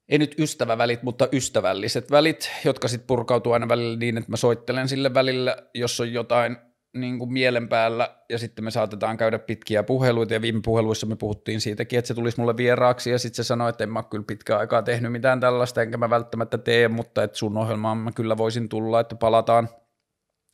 ei 0.10 0.18
nyt 0.18 0.36
ystävävälit, 0.40 1.04
mutta 1.04 1.28
ystävälliset 1.34 2.12
välit, 2.12 2.52
jotka 2.66 2.88
sitten 2.88 3.08
purkautuu 3.08 3.54
aina 3.54 3.68
välillä 3.68 3.98
niin, 3.98 4.18
että 4.18 4.32
mä 4.32 4.38
soittelen 4.38 4.90
sille 4.90 5.14
välillä, 5.14 5.58
jos 5.74 6.00
on 6.00 6.14
jotain 6.14 6.58
niin 6.95 7.19
kuin 7.19 7.34
mielen 7.34 7.69
päällä 7.69 8.15
ja 8.29 8.39
sitten 8.39 8.65
me 8.65 8.71
saatetaan 8.71 9.17
käydä 9.17 9.39
pitkiä 9.39 9.84
puheluita 9.84 10.34
ja 10.34 10.41
viime 10.41 10.62
puheluissa 10.65 11.08
me 11.08 11.15
puhuttiin 11.15 11.62
siitäkin, 11.62 11.99
että 11.99 12.08
se 12.08 12.13
tulisi 12.13 12.39
mulle 12.39 12.58
vieraaksi 12.58 13.10
ja 13.10 13.19
sitten 13.19 13.36
se 13.43 13.47
sanoi, 13.47 13.69
että 13.69 13.84
en 13.84 13.89
mä 13.89 14.03
kyllä 14.03 14.23
pitkään 14.27 14.60
aikaa 14.60 14.81
tehnyt 14.81 15.12
mitään 15.12 15.39
tällaista 15.39 15.81
enkä 15.81 15.97
mä 15.97 16.10
välttämättä 16.10 16.58
tee, 16.58 16.88
mutta 16.88 17.23
että 17.23 17.38
sun 17.38 17.58
ohjelmaan 17.58 17.97
mä 17.97 18.12
kyllä 18.12 18.38
voisin 18.38 18.69
tulla, 18.69 18.99
että 18.99 19.15
palataan. 19.15 19.69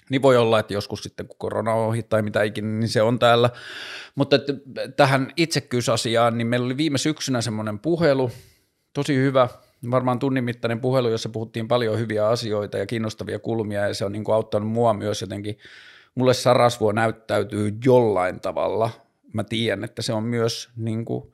Niin 0.10 0.22
voi 0.22 0.38
olla, 0.38 0.60
että 0.60 0.74
joskus 0.74 1.04
sitten 1.04 1.28
kun 1.28 1.38
korona 1.40 1.74
on 1.74 1.88
ohi 1.88 2.04
tai 2.04 2.22
mitä 2.22 2.44
ikinä, 2.44 2.80
niin 2.80 2.90
se 2.90 3.02
on 3.02 3.20
täällä. 3.20 3.50
Mutta 4.16 4.36
että 4.36 4.54
tähän 4.98 5.32
itsekyysasiaan, 5.38 6.38
niin 6.38 6.48
meillä 6.48 6.66
oli 6.66 6.78
viime 6.78 6.98
syksynä 6.98 7.42
semmoinen 7.42 7.80
puhelu, 7.80 8.32
tosi 8.94 9.16
hyvä, 9.16 9.48
varmaan 9.92 10.20
tunnin 10.20 10.44
mittainen 10.44 10.80
puhelu, 10.80 11.10
jossa 11.10 11.30
puhuttiin 11.30 11.68
paljon 11.68 12.00
hyviä 12.00 12.28
asioita 12.28 12.78
ja 12.78 12.86
kiinnostavia 12.86 13.40
kulmia 13.40 13.88
ja 13.88 13.94
se 13.94 14.06
on 14.06 14.12
niin 14.12 14.24
kuin 14.24 14.36
auttanut 14.36 14.70
mua 14.70 14.94
myös 14.94 15.22
jotenkin– 15.22 15.58
mulle 16.16 16.34
Sarasvuo 16.34 16.92
näyttäytyy 16.92 17.78
jollain 17.86 18.40
tavalla. 18.40 18.90
Mä 19.34 19.44
tiedän, 19.44 19.84
että 19.84 20.02
se 20.02 20.14
on 20.14 20.24
myös 20.24 20.70
niin 20.76 21.06
kuin, 21.06 21.34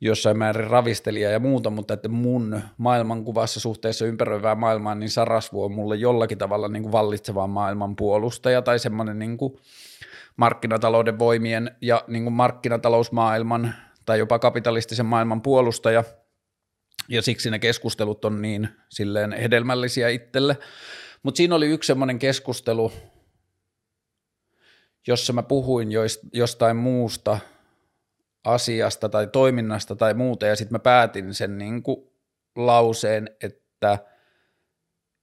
jossain 0.00 0.38
määrin 0.38 0.70
ravistelija 0.70 1.30
ja 1.30 1.38
muuta, 1.38 1.70
mutta 1.70 1.94
että 1.94 2.08
mun 2.08 2.60
maailmankuvassa 2.76 3.60
suhteessa 3.60 4.06
ympäröivään 4.06 4.58
maailmaan, 4.58 5.00
niin 5.00 5.10
Sarasvuo 5.10 5.64
on 5.64 5.72
mulle 5.72 5.96
jollakin 5.96 6.38
tavalla 6.38 6.68
niin 6.68 6.82
kuin 6.82 6.92
vallitseva 6.92 7.46
maailman 7.46 7.96
puolustaja 7.96 8.62
tai 8.62 8.78
semmoinen 8.78 9.18
niin 9.18 9.36
kuin 9.36 9.56
markkinatalouden 10.36 11.18
voimien 11.18 11.76
ja 11.80 12.04
niin 12.06 12.22
kuin 12.22 12.34
markkinatalousmaailman 12.34 13.74
tai 14.06 14.18
jopa 14.18 14.38
kapitalistisen 14.38 15.06
maailman 15.06 15.42
puolustaja, 15.42 16.04
ja 17.08 17.22
siksi 17.22 17.50
ne 17.50 17.58
keskustelut 17.58 18.24
on 18.24 18.42
niin 18.42 18.68
silleen 18.88 19.32
hedelmällisiä 19.32 20.08
itselle. 20.08 20.56
Mutta 21.22 21.36
siinä 21.36 21.54
oli 21.54 21.66
yksi 21.66 21.86
semmoinen 21.86 22.18
keskustelu, 22.18 22.92
jossa 25.06 25.32
mä 25.32 25.42
puhuin 25.42 25.88
jostain 26.32 26.76
muusta 26.76 27.38
asiasta 28.44 29.08
tai 29.08 29.26
toiminnasta 29.26 29.96
tai 29.96 30.14
muuta, 30.14 30.46
ja 30.46 30.56
sitten 30.56 30.74
mä 30.74 30.78
päätin 30.78 31.34
sen 31.34 31.58
niin 31.58 31.82
kuin 31.82 32.10
lauseen, 32.56 33.30
että, 33.42 33.98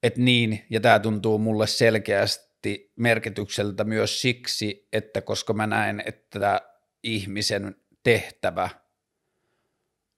että 0.03 0.21
niin, 0.21 0.65
ja 0.69 0.79
tämä 0.79 0.99
tuntuu 0.99 1.37
mulle 1.37 1.67
selkeästi 1.67 2.91
merkitykseltä 2.95 3.83
myös 3.83 4.21
siksi, 4.21 4.87
että 4.93 5.21
koska 5.21 5.53
mä 5.53 5.67
näen, 5.67 6.03
että 6.05 6.61
ihmisen 7.03 7.75
tehtävä 8.03 8.69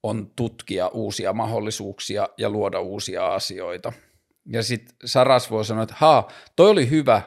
on 0.04 0.32
tutkia 0.36 0.88
uusia 0.88 1.34
mahdollisuuksia 1.34 2.30
ja 2.38 2.50
luoda 2.50 2.80
uusia 2.80 3.34
asioita. 3.34 3.94
Ja 4.46 4.64
sitten 4.64 4.96
Saras 5.06 5.52
voi 5.52 5.66
sanoa, 5.66 5.84
että 5.84 5.96
haa, 5.98 6.32
toi 6.56 6.70
oli 6.70 6.90
hyvä, 6.90 7.22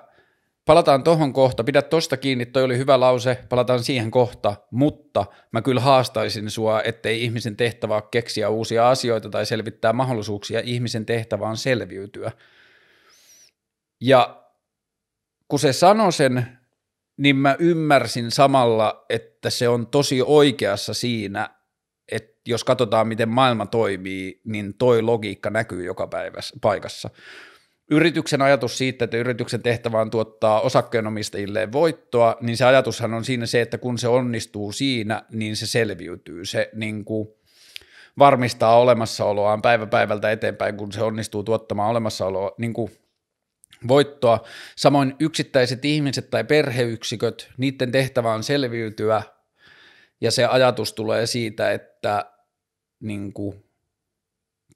palataan 0.64 1.04
tohon 1.04 1.32
kohta, 1.32 1.64
pidä 1.64 1.82
tosta 1.82 2.16
kiinni, 2.16 2.46
toi 2.46 2.62
oli 2.62 2.78
hyvä 2.78 3.00
lause, 3.00 3.38
palataan 3.48 3.84
siihen 3.84 4.10
kohta, 4.10 4.56
mutta 4.70 5.26
mä 5.52 5.62
kyllä 5.62 5.80
haastaisin 5.80 6.50
sua, 6.50 6.82
ettei 6.82 7.24
ihmisen 7.24 7.56
tehtävä 7.56 7.94
ole 7.94 8.02
keksiä 8.10 8.48
uusia 8.48 8.90
asioita 8.90 9.30
tai 9.30 9.46
selvittää 9.46 9.92
mahdollisuuksia, 9.92 10.60
ihmisen 10.64 11.06
tehtävä 11.06 11.48
on 11.48 11.56
selviytyä. 11.56 12.32
Ja 14.00 14.44
kun 15.48 15.58
se 15.58 15.72
sanoi 15.72 16.12
sen, 16.12 16.58
niin 17.16 17.36
mä 17.36 17.56
ymmärsin 17.58 18.30
samalla, 18.30 19.04
että 19.08 19.50
se 19.50 19.68
on 19.68 19.86
tosi 19.86 20.22
oikeassa 20.22 20.94
siinä, 20.94 21.50
että 22.12 22.40
jos 22.46 22.64
katsotaan, 22.64 23.08
miten 23.08 23.28
maailma 23.28 23.66
toimii, 23.66 24.40
niin 24.44 24.74
toi 24.74 25.02
logiikka 25.02 25.50
näkyy 25.50 25.84
joka 25.84 26.06
päivässä, 26.06 26.56
paikassa. 26.60 27.10
Yrityksen 27.90 28.42
ajatus 28.42 28.78
siitä, 28.78 29.04
että 29.04 29.16
yrityksen 29.16 29.62
tehtävä 29.62 30.00
on 30.00 30.10
tuottaa 30.10 30.60
osakkeenomistajille 30.60 31.72
voittoa, 31.72 32.36
niin 32.40 32.56
se 32.56 32.64
ajatushan 32.64 33.14
on 33.14 33.24
siinä 33.24 33.46
se, 33.46 33.60
että 33.60 33.78
kun 33.78 33.98
se 33.98 34.08
onnistuu 34.08 34.72
siinä, 34.72 35.22
niin 35.30 35.56
se 35.56 35.66
selviytyy. 35.66 36.44
Se 36.44 36.70
niin 36.74 37.04
kuin, 37.04 37.28
varmistaa 38.18 38.78
olemassaoloaan 38.78 39.62
päivä 39.62 39.86
päivältä 39.86 40.32
eteenpäin, 40.32 40.76
kun 40.76 40.92
se 40.92 41.02
onnistuu 41.02 41.42
tuottamaan 41.42 41.90
olemassaoloa 41.90 42.54
niin 42.58 42.72
kuin 42.72 42.90
voittoa. 43.88 44.44
Samoin 44.76 45.14
yksittäiset 45.20 45.84
ihmiset 45.84 46.30
tai 46.30 46.44
perheyksiköt, 46.44 47.50
niiden 47.58 47.92
tehtävä 47.92 48.32
on 48.32 48.42
selviytyä, 48.42 49.22
ja 50.20 50.30
se 50.30 50.44
ajatus 50.44 50.92
tulee 50.92 51.26
siitä, 51.26 51.72
että 51.72 52.30
niin 53.00 53.32
kuin 53.32 53.64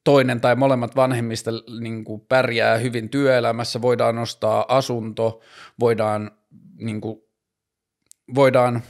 toinen 0.08 0.40
tai 0.40 0.56
molemmat 0.56 0.96
vanhemmista 0.96 1.50
niin 1.80 2.04
kuin 2.04 2.20
pärjää 2.20 2.76
hyvin 2.76 3.08
työelämässä, 3.08 3.82
voidaan 3.82 4.14
nostaa 4.14 4.64
asunto, 4.68 5.40
voidaan, 5.80 6.30
niin 6.76 7.00
kuin, 7.00 7.22
voidaan 8.34 8.82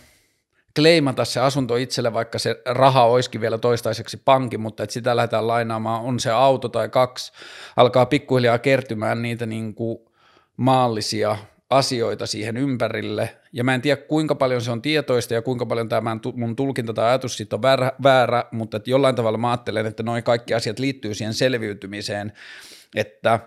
kleimata 0.77 1.25
se 1.25 1.41
asunto 1.41 1.77
itselle, 1.77 2.13
vaikka 2.13 2.39
se 2.39 2.63
raha 2.67 3.05
olisikin 3.05 3.41
vielä 3.41 3.59
toistaiseksi 3.59 4.17
pankin, 4.17 4.61
mutta 4.61 4.83
että 4.83 4.95
sitä 4.95 5.17
lähdetään 5.17 5.47
lainaamaan, 5.47 6.03
on 6.03 6.21
se 6.21 6.31
auto 6.31 6.69
tai 6.69 6.89
kaksi, 6.89 7.33
alkaa 7.77 8.07
pikkuhiljaa 8.07 8.59
kertymään 8.59 9.23
niitä 9.23 9.47
niin 9.47 9.75
kuin 9.75 9.99
maallisia 10.57 11.37
asioita 11.71 12.27
siihen 12.27 12.57
ympärille, 12.57 13.37
ja 13.53 13.65
mä 13.65 13.75
en 13.75 13.83
tiedä 13.83 14.03
kuinka 14.03 14.35
paljon 14.35 14.63
se 14.63 14.71
on 14.71 14.83
tietoista 14.83 15.35
ja 15.35 15.43
kuinka 15.43 15.67
paljon 15.67 15.89
tämä 15.89 16.17
mun 16.35 16.57
tulkinta 16.57 16.95
tai 16.95 17.09
ajatus 17.09 17.37
siitä 17.37 17.57
on 17.57 17.63
väärä, 17.63 17.93
väärä 18.03 18.45
mutta 18.53 18.77
että 18.77 18.91
jollain 18.91 19.15
tavalla 19.15 19.39
mä 19.39 19.51
ajattelen, 19.51 19.87
että 19.87 20.03
noin 20.03 20.23
kaikki 20.23 20.55
asiat 20.55 20.79
liittyy 20.79 21.15
siihen 21.15 21.35
selviytymiseen, 21.35 22.33
että 22.97 23.41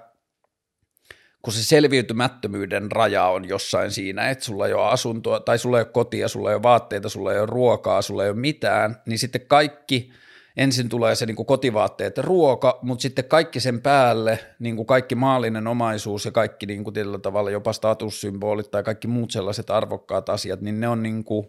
kun 1.41 1.53
se 1.53 1.63
selviytymättömyyden 1.63 2.91
raja 2.91 3.25
on 3.25 3.49
jossain 3.49 3.91
siinä, 3.91 4.29
että 4.29 4.45
sulla 4.45 4.67
ei 4.67 4.73
ole 4.73 4.87
asuntoa 4.87 5.39
tai 5.39 5.59
sulla 5.59 5.77
ei 5.77 5.83
ole 5.83 5.91
kotia, 5.93 6.27
sulla 6.27 6.49
ei 6.49 6.55
ole 6.55 6.63
vaatteita, 6.63 7.09
sulla 7.09 7.33
ei 7.33 7.39
ole 7.39 7.45
ruokaa, 7.45 8.01
sulla 8.01 8.23
ei 8.23 8.29
ole 8.29 8.39
mitään, 8.39 9.01
niin 9.05 9.19
sitten 9.19 9.47
kaikki– 9.47 10.09
ensin 10.57 10.89
tulee 10.89 11.15
se 11.15 11.25
niin 11.25 11.35
kuin 11.35 11.45
kotivaatteet 11.45 12.17
ja 12.17 12.23
ruoka, 12.23 12.79
mutta 12.81 13.01
sitten 13.01 13.25
kaikki 13.25 13.59
sen 13.59 13.81
päälle, 13.81 14.39
niin 14.59 14.75
kuin 14.75 14.85
kaikki 14.85 15.15
maallinen 15.15 15.67
omaisuus 15.67 16.25
ja 16.25 16.31
kaikki 16.31 16.65
niin 16.65 16.83
kuin 16.83 16.93
tietyllä 16.93 17.19
tavalla 17.19 17.51
jopa 17.51 17.73
statussymbolit 17.73 18.71
tai 18.71 18.83
kaikki 18.83 19.07
muut 19.07 19.31
sellaiset 19.31 19.69
arvokkaat 19.69 20.29
asiat, 20.29 20.61
niin 20.61 20.79
ne 20.79 20.87
on 20.87 21.03
niin 21.03 21.23
kuin, 21.23 21.47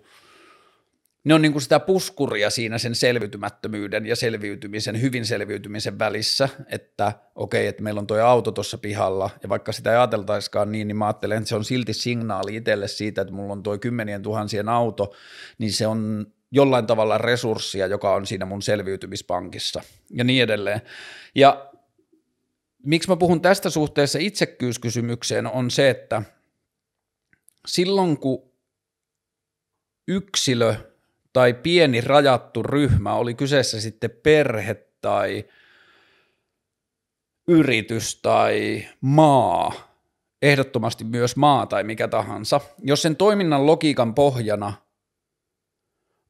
ne 1.24 1.34
on 1.34 1.42
niin 1.42 1.52
kuin 1.52 1.62
sitä 1.62 1.80
puskuria 1.80 2.50
siinä 2.50 2.78
sen 2.78 2.94
selviytymättömyyden 2.94 4.06
ja 4.06 4.16
selviytymisen, 4.16 5.00
hyvin 5.00 5.26
selviytymisen 5.26 5.98
välissä, 5.98 6.48
että 6.66 7.12
okei, 7.34 7.60
okay, 7.60 7.68
että 7.68 7.82
meillä 7.82 7.98
on 7.98 8.06
tuo 8.06 8.18
auto 8.18 8.52
tuossa 8.52 8.78
pihalla, 8.78 9.30
ja 9.42 9.48
vaikka 9.48 9.72
sitä 9.72 9.90
ei 9.90 9.96
ajateltaisikaan 9.96 10.72
niin, 10.72 10.88
niin 10.88 10.96
mä 10.96 11.06
ajattelen, 11.06 11.38
että 11.38 11.48
se 11.48 11.56
on 11.56 11.64
silti 11.64 11.92
signaali 11.92 12.56
itselle 12.56 12.88
siitä, 12.88 13.22
että 13.22 13.34
mulla 13.34 13.52
on 13.52 13.62
tuo 13.62 13.78
kymmenien 13.78 14.22
tuhansien 14.22 14.68
auto, 14.68 15.12
niin 15.58 15.72
se 15.72 15.86
on 15.86 16.26
jollain 16.52 16.86
tavalla 16.86 17.18
resurssia, 17.18 17.86
joka 17.86 18.14
on 18.14 18.26
siinä 18.26 18.44
mun 18.46 18.62
selviytymispankissa 18.62 19.82
ja 20.10 20.24
niin 20.24 20.42
edelleen. 20.42 20.80
Ja 21.34 21.70
miksi 22.82 23.08
mä 23.08 23.16
puhun 23.16 23.40
tästä 23.40 23.70
suhteessa 23.70 24.18
itsekyyskysymykseen 24.18 25.46
on 25.46 25.70
se, 25.70 25.90
että 25.90 26.22
silloin 27.66 28.18
kun 28.18 28.52
yksilö 30.08 30.74
tai 31.32 31.54
pieni 31.54 32.00
rajattu 32.00 32.62
ryhmä, 32.62 33.14
oli 33.14 33.34
kyseessä 33.34 33.80
sitten 33.80 34.10
perhe 34.22 34.74
tai 35.00 35.44
yritys 37.48 38.16
tai 38.16 38.84
maa, 39.00 39.72
ehdottomasti 40.42 41.04
myös 41.04 41.36
maa 41.36 41.66
tai 41.66 41.84
mikä 41.84 42.08
tahansa, 42.08 42.60
jos 42.82 43.02
sen 43.02 43.16
toiminnan 43.16 43.66
logiikan 43.66 44.14
pohjana 44.14 44.72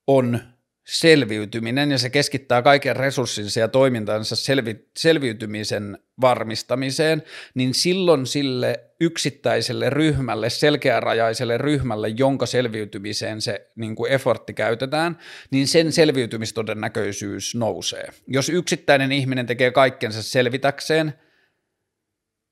on 0.07 0.41
selviytyminen 0.87 1.91
ja 1.91 1.99
se 1.99 2.11
keskittää 2.11 2.63
kaiken 2.63 2.97
resurssinsa 2.97 3.61
ja 3.61 3.69
toimintansa 3.69 4.37
selvi, 4.37 4.89
selviytymisen 4.97 5.99
varmistamiseen, 6.21 7.23
niin 7.55 7.75
silloin 7.75 8.27
sille 8.27 8.81
yksittäiselle 9.01 9.91
ryhmälle, 9.91 10.51
selkeärajaiselle 10.51 11.59
ryhmälle, 11.59 12.09
jonka 12.09 12.47
selviytymiseen 12.47 13.41
se 13.41 13.71
niin 13.77 13.95
kuin 13.95 14.13
effortti 14.13 14.55
käytetään, 14.55 15.19
niin 15.51 15.69
sen 15.69 15.93
selviytymistodennäköisyys 15.93 17.55
nousee. 17.55 18.09
Jos 18.27 18.49
yksittäinen 18.49 19.13
ihminen 19.13 19.47
tekee 19.47 19.71
kaikkensa 19.71 20.23
selvitäkseen, 20.23 21.15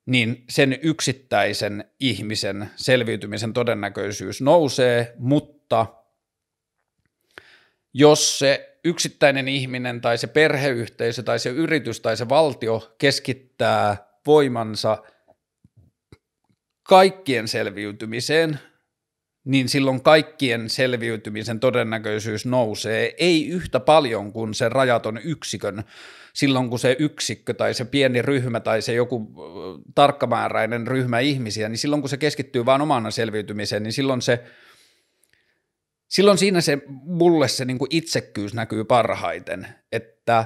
niin 0.05 0.43
sen 0.49 0.79
yksittäisen 0.81 1.85
ihmisen 1.99 2.69
selviytymisen 2.75 3.53
todennäköisyys 3.53 4.41
nousee, 4.41 5.13
mutta– 5.17 5.85
jos 7.93 8.39
se 8.39 8.77
yksittäinen 8.83 9.47
ihminen 9.47 10.01
tai 10.01 10.17
se 10.17 10.27
perheyhteisö 10.27 11.23
tai 11.23 11.39
se 11.39 11.49
yritys 11.49 11.99
tai 11.99 12.17
se 12.17 12.29
valtio 12.29 12.95
keskittää 12.97 13.97
voimansa 14.27 15.03
kaikkien 16.83 17.47
selviytymiseen, 17.47 18.59
niin 19.45 19.69
silloin 19.69 20.01
kaikkien 20.01 20.69
selviytymisen 20.69 21.59
todennäköisyys 21.59 22.45
nousee, 22.45 23.13
ei 23.17 23.47
yhtä 23.47 23.79
paljon 23.79 24.33
kuin 24.33 24.53
se 24.53 24.69
rajaton 24.69 25.19
yksikön, 25.23 25.83
silloin 26.33 26.69
kun 26.69 26.79
se 26.79 26.95
yksikkö 26.99 27.53
tai 27.53 27.73
se 27.73 27.85
pieni 27.85 28.21
ryhmä 28.21 28.59
tai 28.59 28.81
se 28.81 28.93
joku 28.93 29.31
tarkkamääräinen 29.95 30.87
ryhmä 30.87 31.19
ihmisiä, 31.19 31.69
niin 31.69 31.77
silloin 31.77 32.01
kun 32.01 32.09
se 32.09 32.17
keskittyy 32.17 32.65
vain 32.65 32.81
omana 32.81 33.11
selviytymiseen, 33.11 33.83
niin 33.83 33.93
silloin 33.93 34.21
se– 34.21 34.43
silloin 36.11 36.37
siinä 36.37 36.61
se 36.61 36.77
mulle 37.03 37.47
se 37.47 37.65
niin 37.65 37.77
kuin 37.77 37.87
itsekkyys 37.91 38.53
näkyy 38.53 38.83
parhaiten, 38.83 39.67
että 39.91 40.45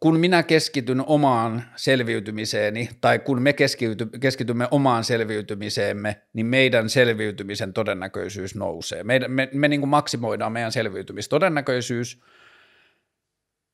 kun 0.00 0.20
minä 0.20 0.42
keskityn 0.42 1.04
omaan 1.06 1.64
selviytymiseeni 1.76 2.90
tai 3.00 3.18
kun 3.18 3.42
me 3.42 3.52
keskity, 3.52 4.06
keskitymme 4.20 4.68
omaan 4.70 5.04
selviytymiseemme, 5.04 6.22
niin 6.32 6.46
meidän 6.46 6.88
selviytymisen 6.88 7.72
todennäköisyys 7.72 8.54
nousee. 8.54 9.04
Me, 9.04 9.20
me, 9.28 9.48
me 9.52 9.68
niin 9.68 9.80
kuin 9.80 9.90
maksimoidaan 9.90 10.52
meidän 10.52 10.72
selviytymistodennäköisyys 10.72 12.22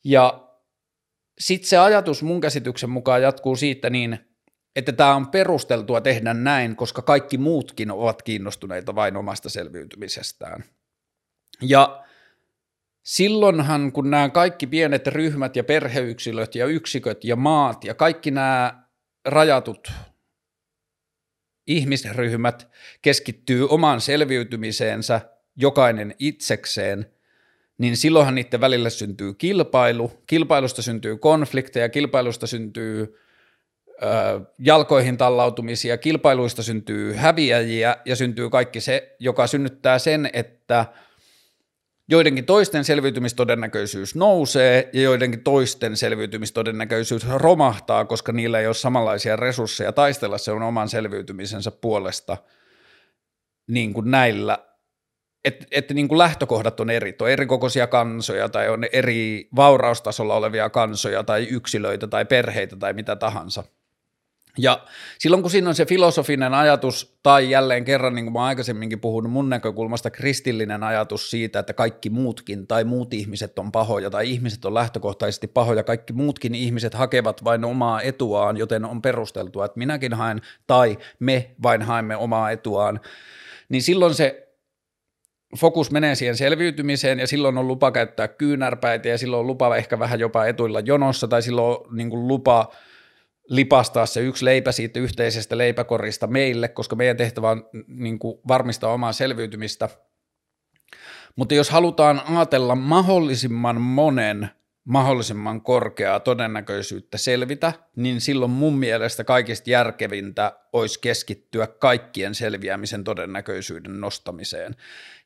ja 0.04 0.48
sitten 1.38 1.68
se 1.68 1.78
ajatus 1.78 2.22
mun 2.22 2.40
käsityksen 2.40 2.90
mukaan 2.90 3.22
jatkuu 3.22 3.56
siitä 3.56 3.90
niin, 3.90 4.18
että 4.76 4.92
tämä 4.92 5.14
on 5.14 5.28
perusteltua 5.28 6.00
tehdä 6.00 6.34
näin, 6.34 6.76
koska 6.76 7.02
kaikki 7.02 7.38
muutkin 7.38 7.90
ovat 7.90 8.22
kiinnostuneita 8.22 8.94
vain 8.94 9.16
omasta 9.16 9.48
selviytymisestään. 9.48 10.64
Ja 11.62 12.04
silloinhan, 13.02 13.92
kun 13.92 14.10
nämä 14.10 14.28
kaikki 14.28 14.66
pienet 14.66 15.06
ryhmät 15.06 15.56
ja 15.56 15.64
perheyksilöt 15.64 16.54
ja 16.54 16.66
yksiköt 16.66 17.24
ja 17.24 17.36
maat 17.36 17.84
ja 17.84 17.94
kaikki 17.94 18.30
nämä 18.30 18.84
rajatut 19.24 19.92
ihmisryhmät 21.66 22.68
keskittyy 23.02 23.68
omaan 23.68 24.00
selviytymiseensä, 24.00 25.20
jokainen 25.56 26.14
itsekseen, 26.18 27.06
niin 27.78 27.96
silloinhan 27.96 28.34
niiden 28.34 28.60
välillä 28.60 28.90
syntyy 28.90 29.34
kilpailu, 29.34 30.12
kilpailusta 30.26 30.82
syntyy 30.82 31.16
konflikteja, 31.16 31.88
kilpailusta 31.88 32.46
syntyy 32.46 33.18
jalkoihin 34.58 35.16
tallautumisia, 35.16 35.98
kilpailuista 35.98 36.62
syntyy 36.62 37.14
häviäjiä 37.14 37.96
ja 38.04 38.16
syntyy 38.16 38.50
kaikki 38.50 38.80
se, 38.80 39.16
joka 39.18 39.46
synnyttää 39.46 39.98
sen, 39.98 40.30
että 40.32 40.86
joidenkin 42.08 42.44
toisten 42.44 42.84
selviytymistodennäköisyys 42.84 44.14
nousee 44.14 44.90
ja 44.92 45.02
joidenkin 45.02 45.40
toisten 45.40 45.96
selviytymistodennäköisyys 45.96 47.28
romahtaa, 47.28 48.04
koska 48.04 48.32
niillä 48.32 48.60
ei 48.60 48.66
ole 48.66 48.74
samanlaisia 48.74 49.36
resursseja 49.36 49.92
taistella 49.92 50.38
sen 50.38 50.62
oman 50.62 50.88
selviytymisensä 50.88 51.70
puolesta 51.70 52.36
niin 53.66 53.92
kuin 53.92 54.10
näillä. 54.10 54.58
Että 55.44 55.66
et 55.70 55.90
niin 55.90 56.08
kuin 56.08 56.18
lähtökohdat 56.18 56.80
on 56.80 56.90
eri, 56.90 57.16
on 57.20 57.30
eri 57.30 57.46
kokoisia 57.46 57.86
kansoja 57.86 58.48
tai 58.48 58.68
on 58.68 58.84
eri 58.92 59.48
vauraustasolla 59.56 60.36
olevia 60.36 60.70
kansoja 60.70 61.24
tai 61.24 61.44
yksilöitä 61.50 62.06
tai 62.06 62.24
perheitä 62.24 62.76
tai 62.76 62.92
mitä 62.92 63.16
tahansa– 63.16 63.64
ja 64.58 64.80
silloin 65.18 65.42
kun 65.42 65.50
siinä 65.50 65.68
on 65.68 65.74
se 65.74 65.86
filosofinen 65.86 66.54
ajatus, 66.54 67.18
tai 67.22 67.50
jälleen 67.50 67.84
kerran, 67.84 68.14
niin 68.14 68.24
kuin 68.24 68.32
mä 68.32 68.44
aikaisemminkin 68.44 69.00
puhunut 69.00 69.32
mun 69.32 69.48
näkökulmasta, 69.48 70.10
kristillinen 70.10 70.82
ajatus 70.82 71.30
siitä, 71.30 71.58
että 71.58 71.72
kaikki 71.72 72.10
muutkin 72.10 72.66
tai 72.66 72.84
muut 72.84 73.14
ihmiset 73.14 73.58
on 73.58 73.72
pahoja, 73.72 74.10
tai 74.10 74.30
ihmiset 74.30 74.64
on 74.64 74.74
lähtökohtaisesti 74.74 75.46
pahoja, 75.46 75.82
kaikki 75.82 76.12
muutkin 76.12 76.54
ihmiset 76.54 76.94
hakevat 76.94 77.44
vain 77.44 77.64
omaa 77.64 78.00
etuaan, 78.02 78.56
joten 78.56 78.84
on 78.84 79.02
perusteltua, 79.02 79.64
että 79.64 79.78
minäkin 79.78 80.14
haen, 80.14 80.40
tai 80.66 80.98
me 81.18 81.50
vain 81.62 81.82
haemme 81.82 82.16
omaa 82.16 82.50
etuaan, 82.50 83.00
niin 83.68 83.82
silloin 83.82 84.14
se 84.14 84.40
fokus 85.60 85.90
menee 85.90 86.14
siihen 86.14 86.36
selviytymiseen 86.36 87.18
ja 87.18 87.26
silloin 87.26 87.58
on 87.58 87.68
lupa 87.68 87.92
käyttää 87.92 88.28
kyynärpäitä 88.28 89.08
ja 89.08 89.18
silloin 89.18 89.40
on 89.40 89.46
lupa 89.46 89.76
ehkä 89.76 89.98
vähän 89.98 90.20
jopa 90.20 90.46
etuilla 90.46 90.80
jonossa 90.80 91.28
tai 91.28 91.42
silloin 91.42 91.78
on 91.78 91.96
niin 91.96 92.28
lupa– 92.28 92.68
lipastaa 93.48 94.06
se 94.06 94.20
yksi 94.20 94.44
leipä 94.44 94.72
siitä 94.72 95.00
yhteisestä 95.00 95.58
leipäkorista 95.58 96.26
meille, 96.26 96.68
koska 96.68 96.96
meidän 96.96 97.16
tehtävä 97.16 97.50
on 97.50 97.68
niin 97.86 98.18
kuin, 98.18 98.38
varmistaa 98.48 98.92
omaa 98.92 99.12
selviytymistä. 99.12 99.88
Mutta 101.36 101.54
jos 101.54 101.70
halutaan 101.70 102.22
ajatella 102.26 102.74
mahdollisimman 102.74 103.80
monen 103.80 104.50
mahdollisimman 104.84 105.60
korkeaa 105.60 106.20
todennäköisyyttä 106.20 107.18
selvitä, 107.18 107.72
niin 107.96 108.20
silloin 108.20 108.50
mun 108.50 108.78
mielestä 108.78 109.24
kaikista 109.24 109.70
järkevintä 109.70 110.52
olisi 110.72 111.00
keskittyä 111.00 111.66
kaikkien 111.66 112.34
selviämisen 112.34 113.04
todennäköisyyden 113.04 114.00
nostamiseen. 114.00 114.76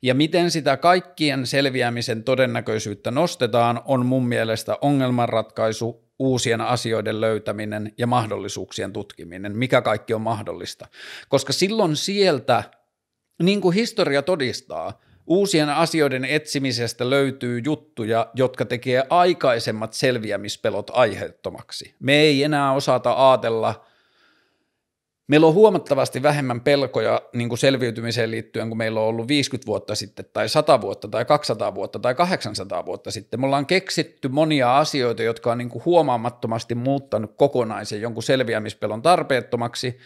Ja 0.03 0.15
miten 0.15 0.51
sitä 0.51 0.77
kaikkien 0.77 1.47
selviämisen 1.47 2.25
todennäköisyyttä 2.25 3.11
nostetaan, 3.11 3.81
on 3.85 4.07
mun 4.07 4.27
mielestä 4.29 4.79
ongelmanratkaisu, 4.81 6.08
uusien 6.19 6.61
asioiden 6.61 7.21
löytäminen 7.21 7.93
ja 7.99 8.07
mahdollisuuksien 8.07 8.93
tutkiminen, 8.93 9.57
mikä 9.57 9.83
kaikki 9.83 10.15
on 10.15 10.21
mahdollista. 10.21 10.87
Koska 11.29 11.53
silloin 11.53 11.97
sieltä, 11.97 12.63
niin 13.43 13.61
kuin 13.61 13.75
historia 13.75 14.23
todistaa, 14.23 15.01
Uusien 15.29 15.69
asioiden 15.69 16.25
etsimisestä 16.25 17.11
löytyy 17.11 17.61
juttuja, 17.65 18.31
jotka 18.35 18.65
tekee 18.65 19.03
aikaisemmat 19.11 19.93
selviämispelot 19.93 20.91
aiheettomaksi. 20.95 21.95
Me 22.01 22.15
ei 22.15 22.43
enää 22.43 22.73
osata 22.73 23.31
ajatella, 23.31 23.85
meillä 25.29 25.47
on 25.47 25.55
huomattavasti 25.55 26.23
vähemmän 26.23 26.61
pelkoja 26.61 27.23
niin 27.33 27.49
kuin 27.49 27.59
selviytymiseen 27.59 28.31
liittyen 28.31 28.69
kuin 28.69 28.79
meillä 28.79 29.01
on 29.01 29.07
ollut 29.07 29.29
50 29.29 29.67
vuotta 29.67 29.95
sitten 29.95 30.25
tai 30.33 30.49
100 30.49 30.81
vuotta 30.81 31.09
tai 31.09 31.25
200 31.25 31.75
vuotta 31.75 31.99
tai 31.99 32.15
800 32.15 32.87
vuotta 32.87 33.11
sitten. 33.11 33.41
Me 33.41 33.47
ollaan 33.47 33.67
keksitty 33.67 34.29
monia 34.29 34.79
asioita, 34.79 35.23
jotka 35.23 35.53
on 35.53 35.59
niin 35.59 35.69
kuin 35.69 35.85
huomaamattomasti 35.85 36.75
muuttanut 36.75 37.35
kokonaisen 37.37 38.01
jonkun 38.01 38.23
selviämispelon 38.23 39.03
tarpeettomaksi, 39.03 39.99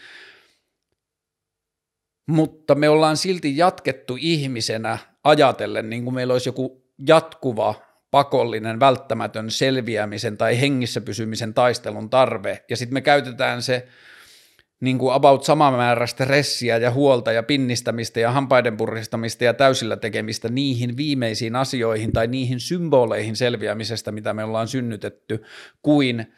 mutta 2.27 2.75
me 2.75 2.89
ollaan 2.89 3.17
silti 3.17 3.57
jatkettu 3.57 4.17
ihmisenä 4.19 4.97
ajatellen, 5.23 5.89
niin 5.89 6.03
kuin 6.03 6.13
meillä 6.13 6.33
olisi 6.33 6.49
joku 6.49 6.83
jatkuva, 7.07 7.75
pakollinen, 8.11 8.79
välttämätön 8.79 9.51
selviämisen 9.51 10.37
tai 10.37 10.61
hengissä 10.61 11.01
pysymisen 11.01 11.53
taistelun 11.53 12.09
tarve, 12.09 12.63
ja 12.69 12.77
sitten 12.77 12.93
me 12.93 13.01
käytetään 13.01 13.61
se 13.61 13.87
niin 14.79 14.97
kuin 14.97 15.13
about 15.13 15.43
sama 15.43 15.71
määrä 15.71 16.07
stressiä 16.07 16.77
ja 16.77 16.91
huolta 16.91 17.31
ja 17.31 17.43
pinnistämistä 17.43 18.19
ja 18.19 18.31
hampaiden 18.31 18.77
puristamista 18.77 19.43
ja 19.43 19.53
täysillä 19.53 19.97
tekemistä 19.97 20.49
niihin 20.49 20.97
viimeisiin 20.97 21.55
asioihin 21.55 22.13
tai 22.13 22.27
niihin 22.27 22.59
symboleihin 22.59 23.35
selviämisestä, 23.35 24.11
mitä 24.11 24.33
me 24.33 24.43
ollaan 24.43 24.67
synnytetty, 24.67 25.43
kuin 25.81 26.33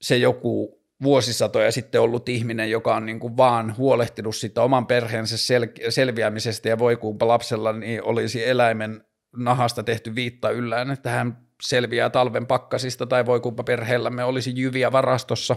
se 0.00 0.16
joku 0.16 0.82
vuosisatoja 1.02 1.72
sitten 1.72 2.00
ollut 2.00 2.28
ihminen, 2.28 2.70
joka 2.70 2.96
on 2.96 3.06
niin 3.06 3.20
kuin 3.20 3.36
vaan 3.36 3.76
huolehtinut 3.76 4.36
sitä 4.36 4.62
oman 4.62 4.86
perheensä 4.86 5.36
sel- 5.36 5.90
selviämisestä 5.90 6.68
ja 6.68 6.78
voi 6.78 6.96
kuinka 6.96 7.28
lapsella 7.28 7.72
niin 7.72 8.02
olisi 8.02 8.48
eläimen 8.48 9.04
nahasta 9.36 9.82
tehty 9.82 10.14
viitta 10.14 10.50
yllään, 10.50 10.90
että 10.90 11.10
hän 11.10 11.38
selviää 11.62 12.10
talven 12.10 12.46
pakkasista 12.46 13.06
tai 13.06 13.26
voi 13.26 13.40
kuinka 13.40 13.62
perheellämme 13.62 14.24
olisi 14.24 14.52
jyviä 14.56 14.92
varastossa, 14.92 15.56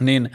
niin 0.00 0.30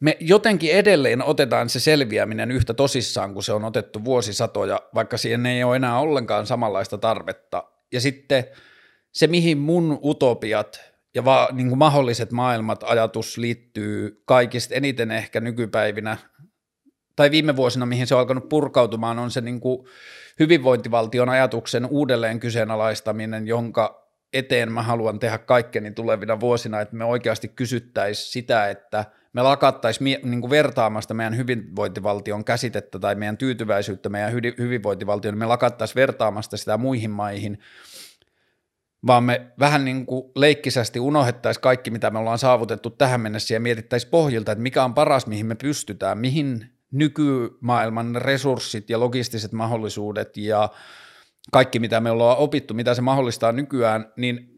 me 0.00 0.16
jotenkin 0.20 0.72
edelleen 0.72 1.22
otetaan 1.22 1.68
se 1.68 1.80
selviäminen 1.80 2.50
yhtä 2.50 2.74
tosissaan, 2.74 3.34
kun 3.34 3.42
se 3.42 3.52
on 3.52 3.64
otettu 3.64 4.04
vuosisatoja, 4.04 4.80
vaikka 4.94 5.16
siihen 5.16 5.46
ei 5.46 5.64
ole 5.64 5.76
enää 5.76 5.98
ollenkaan 5.98 6.46
samanlaista 6.46 6.98
tarvetta. 6.98 7.64
Ja 7.92 8.00
sitten 8.00 8.44
se, 9.12 9.26
mihin 9.26 9.58
mun 9.58 9.98
utopiat 10.04 10.80
ja 11.14 11.24
va, 11.24 11.48
niin 11.52 11.68
kuin 11.68 11.78
mahdolliset 11.78 12.32
maailmat 12.32 12.82
ajatus 12.82 13.38
liittyy 13.38 14.22
kaikista 14.24 14.74
eniten 14.74 15.10
ehkä 15.10 15.40
nykypäivinä 15.40 16.16
tai 17.16 17.30
viime 17.30 17.56
vuosina, 17.56 17.86
mihin 17.86 18.06
se 18.06 18.14
on 18.14 18.20
alkanut 18.20 18.48
purkautumaan, 18.48 19.18
on 19.18 19.30
se 19.30 19.40
niin 19.40 19.60
kuin 19.60 19.86
hyvinvointivaltion 20.38 21.28
ajatuksen 21.28 21.86
uudelleen 21.86 22.40
kyseenalaistaminen, 22.40 23.46
jonka 23.46 24.08
eteen 24.32 24.72
mä 24.72 24.82
haluan 24.82 25.18
tehdä 25.18 25.38
kaikkeni 25.38 25.90
tulevina 25.90 26.40
vuosina, 26.40 26.80
että 26.80 26.96
me 26.96 27.04
oikeasti 27.04 27.48
kysyttäisiin 27.48 28.32
sitä, 28.32 28.70
että 28.70 29.04
me 29.34 29.42
lakattaisiin 29.42 30.18
niin 30.22 30.50
vertaamasta 30.50 31.14
meidän 31.14 31.36
hyvinvointivaltion 31.36 32.44
käsitettä 32.44 32.98
tai 32.98 33.14
meidän 33.14 33.38
tyytyväisyyttä 33.38 34.08
meidän 34.08 34.32
hyvinvointivaltioon, 34.32 35.38
me 35.38 35.46
lakattaisiin 35.46 35.94
vertaamasta 35.94 36.56
sitä 36.56 36.78
muihin 36.78 37.10
maihin– 37.10 37.58
vaan 39.06 39.24
me 39.24 39.46
vähän 39.58 39.84
niin 39.84 40.06
kuin 40.06 40.32
leikkisästi 40.36 41.00
unohdettaisiin 41.00 41.62
kaikki, 41.62 41.90
mitä 41.90 42.10
me 42.10 42.18
ollaan 42.18 42.38
saavutettu 42.38 42.90
tähän 42.90 43.20
mennessä 43.20 43.54
ja 43.54 43.60
mietittäisiin 43.60 44.10
pohjilta, 44.10 44.52
että 44.52 44.62
mikä 44.62 44.84
on 44.84 44.94
paras, 44.94 45.26
mihin 45.26 45.46
me 45.46 45.54
pystytään, 45.54 46.18
mihin 46.18 46.66
nykymaailman 46.90 48.16
resurssit 48.16 48.90
ja 48.90 49.00
logistiset 49.00 49.52
mahdollisuudet 49.52 50.36
ja 50.36 50.68
kaikki, 51.52 51.78
mitä 51.78 52.00
me 52.00 52.10
ollaan 52.10 52.38
opittu, 52.38 52.74
mitä 52.74 52.94
se 52.94 53.02
mahdollistaa 53.02 53.52
nykyään, 53.52 54.12
niin 54.16 54.50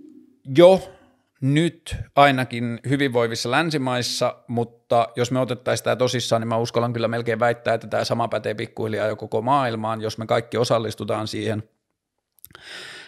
jo 0.57 0.96
nyt 1.41 1.97
ainakin 2.17 2.81
hyvinvoivissa 2.89 3.51
länsimaissa, 3.51 4.37
mutta 4.49 5.09
jos 5.17 5.31
me 5.31 5.41
otettaisiin 5.41 5.85
tämä 5.85 5.97
tosissaan, 5.97 6.43
niin 6.43 6.49
mä 6.49 6.57
uskallan 6.57 6.93
kyllä 6.93 7.09
melkein 7.09 7.41
väittää, 7.41 7.75
että 7.75 7.87
tämä 7.87 8.05
sama 8.05 8.29
pätee 8.29 8.55
pikkuhiljaa 8.55 9.07
jo 9.07 9.17
koko 9.17 9.43
maailmaan, 9.43 10.01
jos 10.01 10.19
me 10.19 10.27
kaikki 10.27 10.57
osallistutaan 10.57 11.29
siihen– 11.29 11.63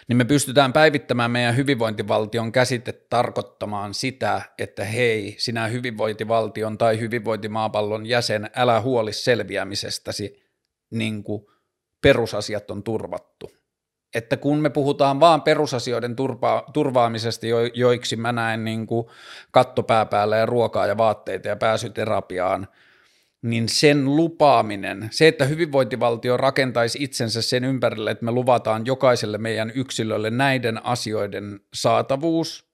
niin 0.09 0.17
me 0.17 0.25
pystytään 0.25 0.73
päivittämään 0.73 1.31
meidän 1.31 1.55
hyvinvointivaltion 1.55 2.51
käsite 2.51 2.91
tarkoittamaan 2.91 3.93
sitä, 3.93 4.41
että 4.57 4.85
hei, 4.85 5.35
sinä 5.37 5.67
hyvinvointivaltion 5.67 6.77
tai 6.77 6.99
hyvinvointimaapallon 6.99 8.05
jäsen, 8.05 8.49
älä 8.55 8.81
huoli 8.81 9.13
selviämisestäsi, 9.13 10.43
niin 10.89 11.23
kuin 11.23 11.45
perusasiat 12.01 12.71
on 12.71 12.83
turvattu. 12.83 13.51
Että 14.13 14.37
kun 14.37 14.57
me 14.57 14.69
puhutaan 14.69 15.19
vaan 15.19 15.41
perusasioiden 15.41 16.15
turva- 16.15 16.71
turvaamisesta, 16.73 17.47
jo, 17.47 17.57
joiksi 17.73 18.15
mä 18.15 18.31
näen 18.31 18.63
niin 18.63 18.87
kuin 18.87 19.07
kattopääpäällä 19.51 20.37
ja 20.37 20.45
ruokaa 20.45 20.87
ja 20.87 20.97
vaatteita 20.97 21.47
ja 21.47 21.55
pääsyterapiaan– 21.55 22.67
niin 23.41 23.69
sen 23.69 24.15
lupaaminen, 24.15 25.07
se, 25.11 25.27
että 25.27 25.45
hyvinvointivaltio 25.45 26.37
rakentaisi 26.37 27.03
itsensä 27.03 27.41
sen 27.41 27.63
ympärille, 27.63 28.11
että 28.11 28.25
me 28.25 28.31
luvataan 28.31 28.85
jokaiselle 28.85 29.37
meidän 29.37 29.71
yksilölle 29.75 30.29
näiden 30.29 30.85
asioiden 30.85 31.59
saatavuus, 31.73 32.69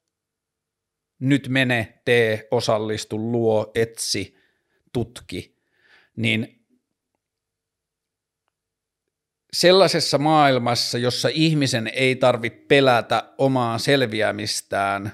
nyt 1.18 1.48
mene, 1.48 2.00
tee, 2.04 2.48
osallistu, 2.50 3.18
luo, 3.18 3.70
etsi, 3.74 4.36
tutki, 4.92 5.56
niin 6.16 6.55
sellaisessa 9.56 10.18
maailmassa, 10.18 10.98
jossa 10.98 11.28
ihmisen 11.32 11.86
ei 11.86 12.16
tarvitse 12.16 12.58
pelätä 12.68 13.32
omaa 13.38 13.78
selviämistään, 13.78 15.12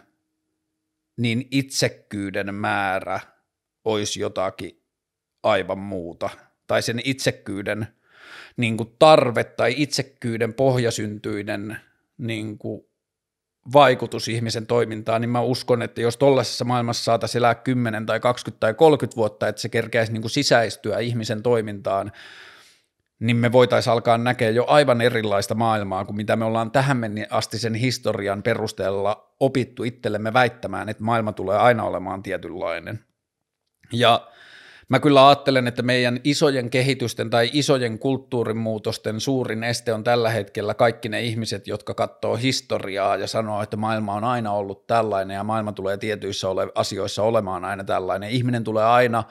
niin 1.17 1.49
itsekkyyden 1.51 2.55
määrä 2.55 3.21
olisi 3.85 4.21
jotakin 4.21 4.83
aivan 5.43 5.79
muuta. 5.79 6.31
Tai 6.67 6.83
sen 6.83 7.01
itsekkyyden 7.05 7.87
niin 8.57 8.77
kuin 8.77 8.95
tarve 8.99 9.45
tai 9.45 9.75
itsekkyyden 9.77 10.55
pohjasyntyinen 10.55 11.77
niin 12.19 12.59
kuin 12.59 12.83
vaikutus 13.73 14.29
ihmisen 14.29 14.67
toimintaan, 14.67 15.21
niin 15.21 15.31
mä 15.31 15.41
uskon, 15.41 15.83
että 15.83 16.01
jos 16.01 16.17
tollaisessa 16.17 16.65
maailmassa 16.65 17.05
saataisiin 17.05 17.41
elää 17.41 17.55
10 17.55 18.07
tai 18.07 18.21
20 18.21 18.61
tai 18.61 18.75
30 18.75 19.17
vuotta, 19.17 19.49
että 19.49 19.63
se 19.63 19.69
kerkeäisi 19.69 20.13
niin 20.13 20.23
kuin 20.23 20.31
sisäistyä 20.31 20.99
ihmisen 20.99 21.43
toimintaan, 21.43 22.13
niin 23.23 23.37
me 23.37 23.53
voitaisiin 23.53 23.93
alkaa 23.93 24.19
näkeä 24.19 24.51
jo 24.51 24.65
aivan 24.69 25.01
erilaista 25.01 25.55
maailmaa 25.55 26.05
kuin 26.05 26.17
mitä 26.17 26.37
me 26.37 26.45
ollaan 26.45 26.71
tähän 26.71 26.99
asti 27.31 27.59
sen 27.59 27.75
historian 27.75 28.43
perusteella 28.43 29.35
opittu 29.41 29.85
itsellemme 29.85 30.33
väittämään, 30.33 30.89
että 30.89 31.05
maailma 31.05 31.33
tulee 31.33 31.57
aina 31.57 31.85
olemaan 31.85 32.23
tietynlainen. 32.23 33.05
Ja 33.93 34.29
Mä 34.89 35.01
kyllä 35.01 35.29
ajattelen, 35.29 35.67
että 35.67 35.83
meidän 35.83 36.21
isojen 36.25 36.71
kehitysten 36.71 37.31
tai 37.31 37.51
isojen 37.53 37.99
kulttuurimuutosten 37.99 39.21
suurin 39.21 39.65
este 39.65 39.93
on 39.93 40.05
tällä 40.05 40.31
hetkellä 40.31 40.75
kaikki 40.75 41.09
ne 41.09 41.23
ihmiset, 41.23 41.67
jotka 41.67 41.95
katsoo 41.95 42.37
historiaa 42.37 43.17
ja 43.17 43.27
sanoo, 43.27 43.63
että 43.63 43.77
maailma 43.77 44.15
on 44.15 44.25
aina 44.25 44.53
ollut 44.53 44.87
tällainen 44.87 45.35
ja 45.35 45.45
maailma 45.45 45.73
tulee 45.73 45.97
tietyissä 45.97 46.49
ole- 46.49 46.73
asioissa 46.75 47.23
olemaan 47.23 47.65
aina 47.65 47.85
tällainen. 47.85 48.31
Ihminen 48.31 48.65
tulee 48.65 48.85
aina 48.85 49.25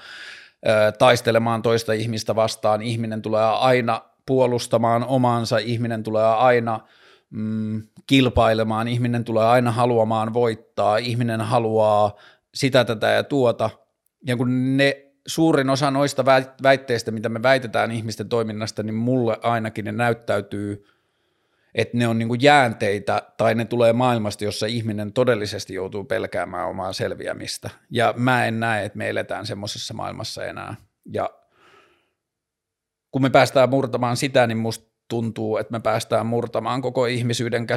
taistelemaan 0.99 1.62
toista 1.62 1.93
ihmistä 1.93 2.36
vastaan, 2.36 2.82
ihminen 2.82 3.22
tulee 3.22 3.43
aina 3.43 4.01
puolustamaan 4.26 5.03
omaansa, 5.03 5.57
ihminen 5.57 6.03
tulee 6.03 6.26
aina 6.26 6.80
mm, 7.30 7.84
kilpailemaan, 8.07 8.88
ihminen 8.88 9.24
tulee 9.24 9.45
aina 9.45 9.72
haluamaan 9.72 10.34
voittaa, 10.34 10.97
ihminen 10.97 11.41
haluaa 11.41 12.16
sitä, 12.53 12.86
tätä 12.86 13.07
ja 13.07 13.24
tuota. 13.24 13.70
Ja 14.28 14.38
kun 14.38 14.78
ne 14.78 15.05
suurin 15.28 15.70
osa 15.70 15.91
noista 15.91 16.26
väitteistä, 16.64 17.12
mitä 17.12 17.30
me 17.30 17.43
väitetään 17.43 17.91
ihmisten 17.91 18.30
toiminnasta, 18.30 18.84
niin 18.84 18.95
mulle 18.95 19.39
ainakin 19.43 19.86
ne 19.86 19.91
näyttäytyy 19.91 20.86
että 21.76 21.97
ne 21.97 22.07
on 22.07 22.19
niin 22.19 22.28
kuin 22.28 22.41
jäänteitä 22.41 23.22
tai 23.38 23.55
ne 23.55 23.65
tulee 23.65 23.93
maailmasta, 23.93 24.43
jossa 24.43 24.65
ihminen 24.65 25.13
todellisesti 25.13 25.74
joutuu 25.74 26.03
pelkäämään 26.03 26.67
omaa 26.67 26.93
selviämistä. 26.93 27.69
Ja 27.89 28.13
mä 28.17 28.45
en 28.45 28.59
näe, 28.59 28.86
että 28.86 28.97
me 28.97 29.09
eletään 29.09 29.45
semmoisessa 29.45 29.93
maailmassa 29.93 30.45
enää. 30.45 30.76
Ja 31.13 31.30
kun 33.11 33.22
me 33.22 33.30
päästään 33.30 33.69
murtamaan 33.69 34.17
sitä, 34.17 34.47
niin 34.47 34.57
musta 34.57 34.91
tuntuu, 35.07 35.57
että 35.57 35.72
me 35.72 35.80
päästään 35.80 36.26
murtamaan 36.26 36.82
koko 36.82 37.05
ihmisyyden 37.05 37.67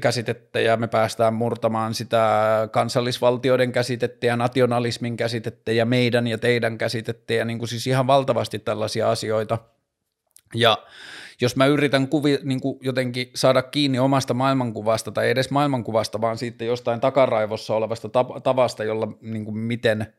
käsitettä 0.00 0.60
ja 0.60 0.76
me 0.76 0.88
päästään 0.88 1.34
murtamaan 1.34 1.94
sitä 1.94 2.28
kansallisvaltioiden 2.72 3.72
käsitettä 3.72 4.26
ja 4.26 4.36
nationalismin 4.36 5.16
käsitettä 5.16 5.72
ja 5.72 5.86
meidän 5.86 6.26
ja 6.26 6.38
teidän 6.38 6.78
käsitettä 6.78 7.34
ja 7.34 7.44
niin 7.44 7.58
kuin 7.58 7.68
siis 7.68 7.86
ihan 7.86 8.06
valtavasti 8.06 8.58
tällaisia 8.58 9.10
asioita. 9.10 9.58
Ja 10.54 10.78
jos 11.40 11.56
mä 11.56 11.66
yritän 11.66 12.08
kuvi, 12.08 12.38
niin 12.42 12.60
kuin 12.60 12.78
jotenkin 12.80 13.30
saada 13.34 13.62
kiinni 13.62 13.98
omasta 13.98 14.34
maailmankuvasta 14.34 15.12
tai 15.12 15.30
edes 15.30 15.50
maailmankuvasta, 15.50 16.20
vaan 16.20 16.38
siitä 16.38 16.64
jostain 16.64 17.00
takaraivossa 17.00 17.74
olevasta 17.74 18.08
tavasta, 18.42 18.84
jolla 18.84 19.08
niin 19.20 19.44
kuin 19.44 19.56
miten– 19.58 20.06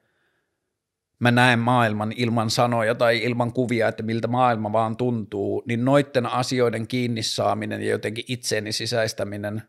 mä 1.24 1.32
näen 1.32 1.60
maailman 1.60 2.14
ilman 2.16 2.50
sanoja 2.50 2.96
tai 2.96 3.24
ilman 3.24 3.54
kuvia, 3.54 3.88
että 3.88 4.04
miltä 4.04 4.28
maailma 4.28 4.72
vaan 4.72 4.98
tuntuu, 4.98 5.64
niin 5.68 5.86
noitten 5.86 6.26
asioiden 6.26 6.88
kiinni 6.88 7.24
saaminen 7.24 7.82
ja 7.82 7.90
jotenkin 7.90 8.26
itseeni 8.28 8.72
sisäistäminen 8.72 9.62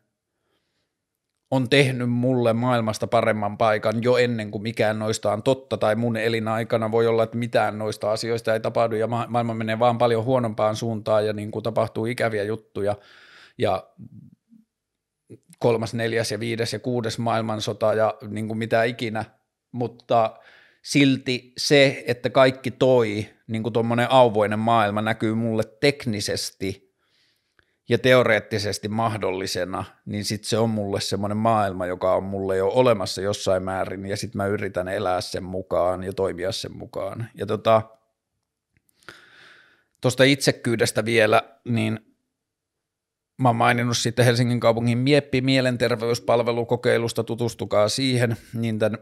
on 1.51 1.69
tehnyt 1.69 2.09
mulle 2.09 2.53
maailmasta 2.53 3.07
paremman 3.07 3.57
paikan 3.57 4.03
jo 4.03 4.17
ennen 4.17 4.51
kuin 4.51 4.61
mikään 4.61 4.99
noista 4.99 5.33
on 5.33 5.43
totta. 5.43 5.77
Tai 5.77 5.95
mun 5.95 6.17
elinaikana 6.17 6.91
voi 6.91 7.07
olla, 7.07 7.23
että 7.23 7.37
mitään 7.37 7.79
noista 7.79 8.11
asioista 8.11 8.53
ei 8.53 8.59
tapahdu 8.59 8.95
ja 8.95 9.07
ma- 9.07 9.25
maailma 9.29 9.53
menee 9.53 9.79
vaan 9.79 9.97
paljon 9.97 10.23
huonompaan 10.23 10.75
suuntaan 10.75 11.25
ja 11.25 11.33
niin 11.33 11.51
kuin 11.51 11.63
tapahtuu 11.63 12.05
ikäviä 12.05 12.43
juttuja. 12.43 12.95
Ja 13.57 13.89
kolmas, 15.59 15.93
neljäs 15.93 16.31
ja 16.31 16.39
viides 16.39 16.73
ja 16.73 16.79
kuudes 16.79 17.19
maailmansota 17.19 17.93
ja 17.93 18.13
niin 18.29 18.47
kuin 18.47 18.57
mitä 18.57 18.83
ikinä, 18.83 19.25
mutta– 19.71 20.29
silti 20.85 21.53
se, 21.57 22.03
että 22.07 22.29
kaikki 22.29 22.71
toi, 22.71 23.29
niin 23.47 23.63
kuin 23.63 23.73
tuommoinen 23.73 24.11
auvoinen 24.11 24.59
maailma 24.59 25.01
näkyy 25.01 25.33
mulle 25.33 25.63
teknisesti 25.79 26.84
ja 27.89 27.97
teoreettisesti 27.97 28.87
mahdollisena, 28.87 29.83
niin 30.05 30.25
sitten 30.25 30.49
se 30.49 30.57
on 30.57 30.69
mulle 30.69 31.01
semmoinen 31.01 31.37
maailma, 31.37 31.85
joka 31.85 32.15
on 32.15 32.23
mulle 32.23 32.57
jo 32.57 32.67
olemassa 32.67 33.21
jossain 33.21 33.63
määrin, 33.63 34.05
ja 34.05 34.17
sitten 34.17 34.37
mä 34.37 34.47
yritän 34.47 34.87
elää 34.87 35.21
sen 35.21 35.43
mukaan 35.43 36.03
ja 36.03 36.13
toimia 36.13 36.51
sen 36.51 36.77
mukaan. 36.77 37.29
Ja 37.35 37.45
tota, 37.45 37.81
tuosta 40.01 40.23
itsekyydestä 40.23 41.05
vielä, 41.05 41.43
niin 41.65 41.99
mä 43.37 43.49
oon 43.49 43.55
maininnut 43.55 43.97
sitten 43.97 44.25
Helsingin 44.25 44.59
kaupungin 44.59 44.97
Mieppi 44.97 45.41
mielenterveyspalvelukokeilusta, 45.41 47.23
tutustukaa 47.23 47.89
siihen, 47.89 48.37
niin 48.53 48.79
tämän 48.79 48.97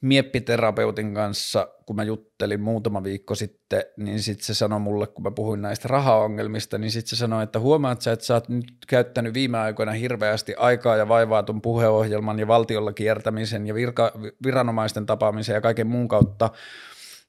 mieppiterapeutin 0.00 1.14
kanssa, 1.14 1.68
kun 1.86 1.96
mä 1.96 2.02
juttelin 2.02 2.60
muutama 2.60 3.02
viikko 3.02 3.34
sitten, 3.34 3.82
niin 3.96 4.22
sitten 4.22 4.46
se 4.46 4.54
sanoi 4.54 4.80
mulle, 4.80 5.06
kun 5.06 5.22
mä 5.22 5.30
puhuin 5.30 5.62
näistä 5.62 5.88
rahaongelmista, 5.88 6.78
niin 6.78 6.90
sitten 6.90 7.10
se 7.10 7.16
sanoi, 7.16 7.42
että 7.42 7.60
huomaat 7.60 8.00
sä, 8.00 8.12
että 8.12 8.24
sä 8.24 8.34
oot 8.34 8.48
nyt 8.48 8.72
käyttänyt 8.86 9.34
viime 9.34 9.58
aikoina 9.58 9.92
hirveästi 9.92 10.54
aikaa 10.54 10.96
ja 10.96 11.08
vaivaa 11.08 11.42
tuon 11.42 11.62
puheohjelman 11.62 12.38
ja 12.38 12.48
valtiolla 12.48 12.92
kiertämisen 12.92 13.66
ja 13.66 13.74
virka, 13.74 14.12
viranomaisten 14.44 15.06
tapaamisen 15.06 15.54
ja 15.54 15.60
kaiken 15.60 15.86
muun 15.86 16.08
kautta, 16.08 16.50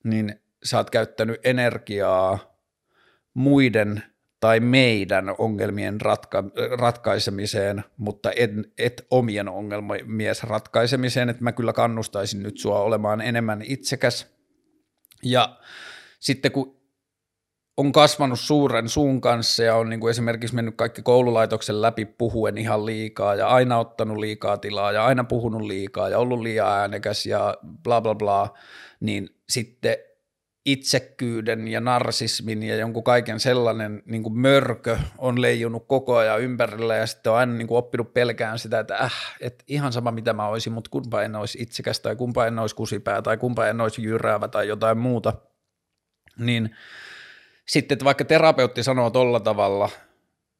niin 0.03 0.41
sä 0.63 0.77
oot 0.77 0.89
käyttänyt 0.89 1.39
energiaa 1.43 2.39
muiden 3.33 4.03
tai 4.39 4.59
meidän 4.59 5.35
ongelmien 5.37 6.01
ratka- 6.01 6.77
ratkaisemiseen, 6.79 7.83
mutta 7.97 8.31
et, 8.35 8.51
et 8.77 9.07
omien 9.11 9.49
ongelmien 9.49 10.35
ratkaisemiseen, 10.43 11.29
että 11.29 11.43
mä 11.43 11.51
kyllä 11.51 11.73
kannustaisin 11.73 12.43
nyt 12.43 12.57
sua 12.57 12.79
olemaan 12.79 13.21
enemmän 13.21 13.61
itsekäs. 13.61 14.27
Ja 15.23 15.57
sitten 16.19 16.51
kun 16.51 16.79
on 17.77 17.91
kasvanut 17.91 18.39
suuren 18.39 18.89
suun 18.89 19.21
kanssa 19.21 19.63
ja 19.63 19.75
on 19.75 19.89
niin 19.89 19.99
kuin 19.99 20.11
esimerkiksi 20.11 20.55
mennyt 20.55 20.75
kaikki 20.75 21.01
koululaitoksen 21.01 21.81
läpi 21.81 22.05
puhuen 22.05 22.57
ihan 22.57 22.85
liikaa 22.85 23.35
ja 23.35 23.47
aina 23.47 23.79
ottanut 23.79 24.17
liikaa 24.17 24.57
tilaa 24.57 24.91
ja 24.91 25.05
aina 25.05 25.23
puhunut 25.23 25.61
liikaa 25.61 26.09
ja 26.09 26.19
ollut 26.19 26.41
liian 26.41 26.67
äänekäs 26.67 27.25
ja 27.25 27.57
bla 27.83 28.01
bla 28.01 28.15
bla, 28.15 28.53
niin 28.99 29.29
sitten 29.49 29.97
itsekkyyden 30.65 31.67
ja 31.67 31.81
narsismin 31.81 32.63
ja 32.63 32.75
jonkun 32.75 33.03
kaiken 33.03 33.39
sellainen 33.39 34.03
niin 34.05 34.23
kuin 34.23 34.39
mörkö 34.39 34.97
on 35.17 35.41
leijunut 35.41 35.87
koko 35.87 36.15
ajan 36.15 36.41
ympärillä 36.41 36.95
ja 36.95 37.07
sitten 37.07 37.31
on 37.31 37.37
aina 37.37 37.53
niin 37.53 37.67
kuin 37.67 37.77
oppinut 37.77 38.13
pelkään 38.13 38.59
sitä, 38.59 38.79
että 38.79 38.97
äh, 38.97 39.13
et 39.41 39.63
ihan 39.67 39.93
sama 39.93 40.11
mitä 40.11 40.33
mä 40.33 40.47
olisin, 40.47 40.73
mutta 40.73 40.89
kumpa 40.89 41.23
en 41.23 41.35
olisi 41.35 41.61
itsekäs 41.61 41.99
tai 41.99 42.15
kumpa 42.15 42.47
en 42.47 42.59
olisi 42.59 42.75
kusipää 42.75 43.21
tai 43.21 43.37
kumpa 43.37 43.67
en 43.67 43.81
olisi 43.81 44.03
jyräävä 44.03 44.47
tai 44.47 44.67
jotain 44.67 44.97
muuta, 44.97 45.33
niin 46.37 46.75
sitten 47.67 47.95
että 47.95 48.05
vaikka 48.05 48.25
terapeutti 48.25 48.83
sanoo 48.83 49.09
tolla 49.09 49.39
tavalla– 49.39 49.89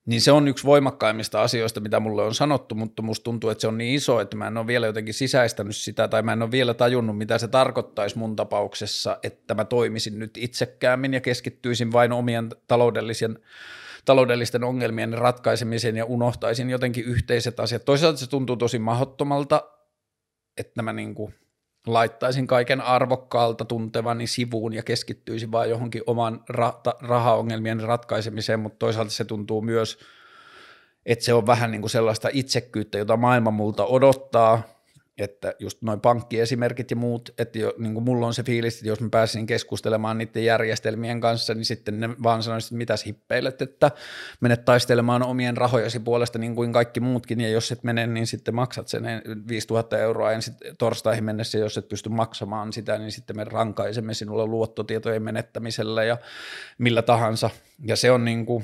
niin 0.10 0.22
se 0.22 0.32
on 0.32 0.48
yksi 0.48 0.64
voimakkaimmista 0.64 1.42
asioista, 1.42 1.80
mitä 1.80 2.00
mulle 2.00 2.24
on 2.24 2.36
sanottu, 2.36 2.76
mutta 2.76 3.02
musta 3.02 3.24
tuntuu, 3.24 3.50
että 3.50 3.62
se 3.62 3.68
on 3.68 3.78
niin 3.78 3.96
iso, 3.96 4.20
että 4.20 4.38
mä 4.38 4.48
en 4.48 4.58
ole 4.58 4.68
vielä 4.68 4.86
jotenkin 4.86 5.14
sisäistänyt 5.14 5.76
sitä, 5.76 6.08
tai 6.08 6.22
mä 6.22 6.34
en 6.34 6.42
ole 6.42 6.52
vielä 6.52 6.74
tajunnut, 6.74 7.18
mitä 7.18 7.38
se 7.38 7.48
tarkoittaisi 7.48 8.18
mun 8.18 8.36
tapauksessa, 8.36 9.18
että 9.24 9.54
mä 9.54 9.66
toimisin 9.66 10.20
nyt 10.20 10.38
itsekkäämmin 10.38 11.14
ja 11.14 11.22
keskittyisin 11.22 11.92
vain 11.92 12.12
omien 12.12 12.50
taloudellisen, 12.68 13.40
taloudellisten 14.06 14.64
ongelmien 14.64 15.14
ratkaisemiseen 15.14 15.98
ja 15.98 16.06
unohtaisin 16.06 16.70
jotenkin 16.70 17.06
yhteiset 17.06 17.60
asiat. 17.60 17.86
Toisaalta 17.86 18.20
se 18.20 18.30
tuntuu 18.30 18.56
tosi 18.56 18.80
mahdottomalta, 18.80 19.64
että 20.58 20.82
mä 20.82 20.94
niin 20.94 21.16
kuin– 21.16 21.34
laittaisin 21.88 22.48
kaiken 22.48 22.82
arvokkaalta 22.82 23.66
tuntevani 23.66 24.28
sivuun 24.28 24.74
ja 24.74 24.84
keskittyisin 24.84 25.52
vain 25.52 25.70
johonkin 25.70 26.04
oman 26.08 26.44
ra- 26.52 27.08
rahaongelmien 27.08 27.80
ratkaisemiseen, 27.80 28.60
mutta 28.60 28.80
toisaalta 28.80 29.12
se 29.12 29.26
tuntuu 29.26 29.62
myös, 29.62 30.00
että 31.06 31.26
se 31.26 31.34
on 31.34 31.48
vähän 31.48 31.72
niin 31.72 31.82
kuin 31.82 31.92
sellaista 31.92 32.30
itsekkyyttä, 32.34 32.98
jota 32.98 33.18
maailma 33.18 33.52
multa 33.52 33.86
odottaa, 33.86 34.62
että 35.20 35.54
just 35.60 35.82
noin 35.82 36.02
pankkiesimerkit 36.02 36.92
ja 36.92 36.98
muut, 36.98 37.34
että 37.38 37.60
jo, 37.60 37.74
niin 37.78 37.94
kuin 37.94 38.04
mulla 38.04 38.28
on 38.28 38.34
se 38.34 38.44
fiilis, 38.44 38.76
että 38.76 38.88
jos 38.88 39.02
mä 39.02 39.10
pääsin 39.10 39.46
keskustelemaan 39.46 40.18
niiden 40.18 40.46
järjestelmien 40.46 41.22
kanssa, 41.22 41.54
niin 41.54 41.66
sitten 41.66 42.00
ne 42.00 42.10
vaan 42.24 42.44
sanoisivat, 42.44 42.70
että 42.70 42.78
mitäs 42.78 43.06
hippeilet, 43.06 43.62
että 43.62 43.92
menet 44.42 44.66
taistelemaan 44.66 45.24
omien 45.24 45.58
rahojasi 45.58 46.00
puolesta 46.00 46.40
niin 46.40 46.56
kuin 46.56 46.74
kaikki 46.74 47.00
muutkin, 47.00 47.42
ja 47.42 47.50
jos 47.50 47.72
et 47.72 47.84
mene, 47.84 48.08
niin 48.08 48.28
sitten 48.28 48.56
maksat 48.56 48.88
sen 48.88 49.04
5000 49.48 49.98
euroa 49.98 50.32
ensin 50.32 50.54
torstaihin 50.78 51.24
mennessä, 51.24 51.58
jos 51.58 51.78
et 51.78 51.88
pysty 51.88 52.10
maksamaan 52.10 52.74
sitä, 52.74 52.98
niin 52.98 53.12
sitten 53.12 53.36
me 53.36 53.44
rankaisemme 53.44 54.14
sinulla 54.14 54.46
luottotietojen 54.46 55.24
menettämisellä 55.24 56.04
ja 56.04 56.18
millä 56.78 57.02
tahansa, 57.02 57.50
ja 57.86 57.96
se 57.96 58.12
on 58.12 58.26
niin 58.26 58.46
kuin, 58.46 58.64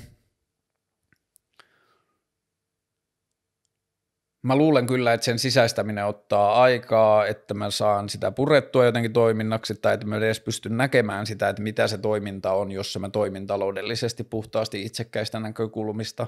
Mä 4.46 4.56
luulen 4.56 4.88
kyllä, 4.88 5.14
että 5.14 5.26
sen 5.26 5.40
sisäistäminen 5.40 6.06
ottaa 6.06 6.62
aikaa, 6.62 7.28
että 7.28 7.54
mä 7.54 7.72
saan 7.72 8.10
sitä 8.10 8.32
purettua 8.32 8.86
jotenkin 8.86 9.14
toiminnaksi 9.14 9.76
tai 9.76 9.94
että 9.94 10.06
mä 10.08 10.18
edes 10.18 10.40
pystyn 10.40 10.78
näkemään 10.78 11.26
sitä, 11.26 11.50
että 11.50 11.62
mitä 11.62 11.88
se 11.88 11.98
toiminta 11.98 12.54
on, 12.54 12.72
jos 12.72 12.98
mä 13.00 13.10
toimin 13.10 13.48
taloudellisesti 13.48 14.24
puhtaasti 14.24 14.86
itsekkäistä 14.86 15.40
näkökulmista. 15.40 16.28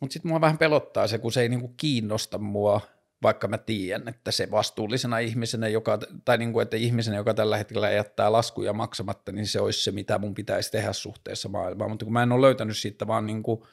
Mutta 0.00 0.12
sitten 0.12 0.28
mua 0.28 0.40
vähän 0.40 0.58
pelottaa 0.58 1.06
se, 1.06 1.18
kun 1.18 1.32
se 1.32 1.40
ei 1.40 1.48
niinku 1.48 1.74
kiinnosta 1.76 2.38
mua, 2.38 2.80
vaikka 3.22 3.48
mä 3.48 3.58
tiedän, 3.58 4.08
että 4.08 4.30
se 4.30 4.50
vastuullisena 4.50 5.18
ihmisenä, 5.18 5.68
joka, 5.68 5.98
tai 6.24 6.38
niinku, 6.38 6.60
että 6.60 6.76
ihmisenä, 6.76 7.16
joka 7.16 7.34
tällä 7.34 7.56
hetkellä 7.56 7.90
jättää 7.90 8.32
laskuja 8.32 8.72
maksamatta, 8.72 9.32
niin 9.32 9.46
se 9.46 9.60
olisi 9.60 9.82
se, 9.82 9.90
mitä 9.90 10.18
mun 10.18 10.34
pitäisi 10.34 10.72
tehdä 10.72 10.92
suhteessa 10.92 11.48
maailmaan. 11.48 11.90
Mutta 11.90 12.04
kun 12.04 12.12
mä 12.12 12.22
en 12.22 12.32
ole 12.32 12.46
löytänyt 12.46 12.76
siitä 12.76 13.06
vaan 13.06 13.26
niinku 13.26 13.66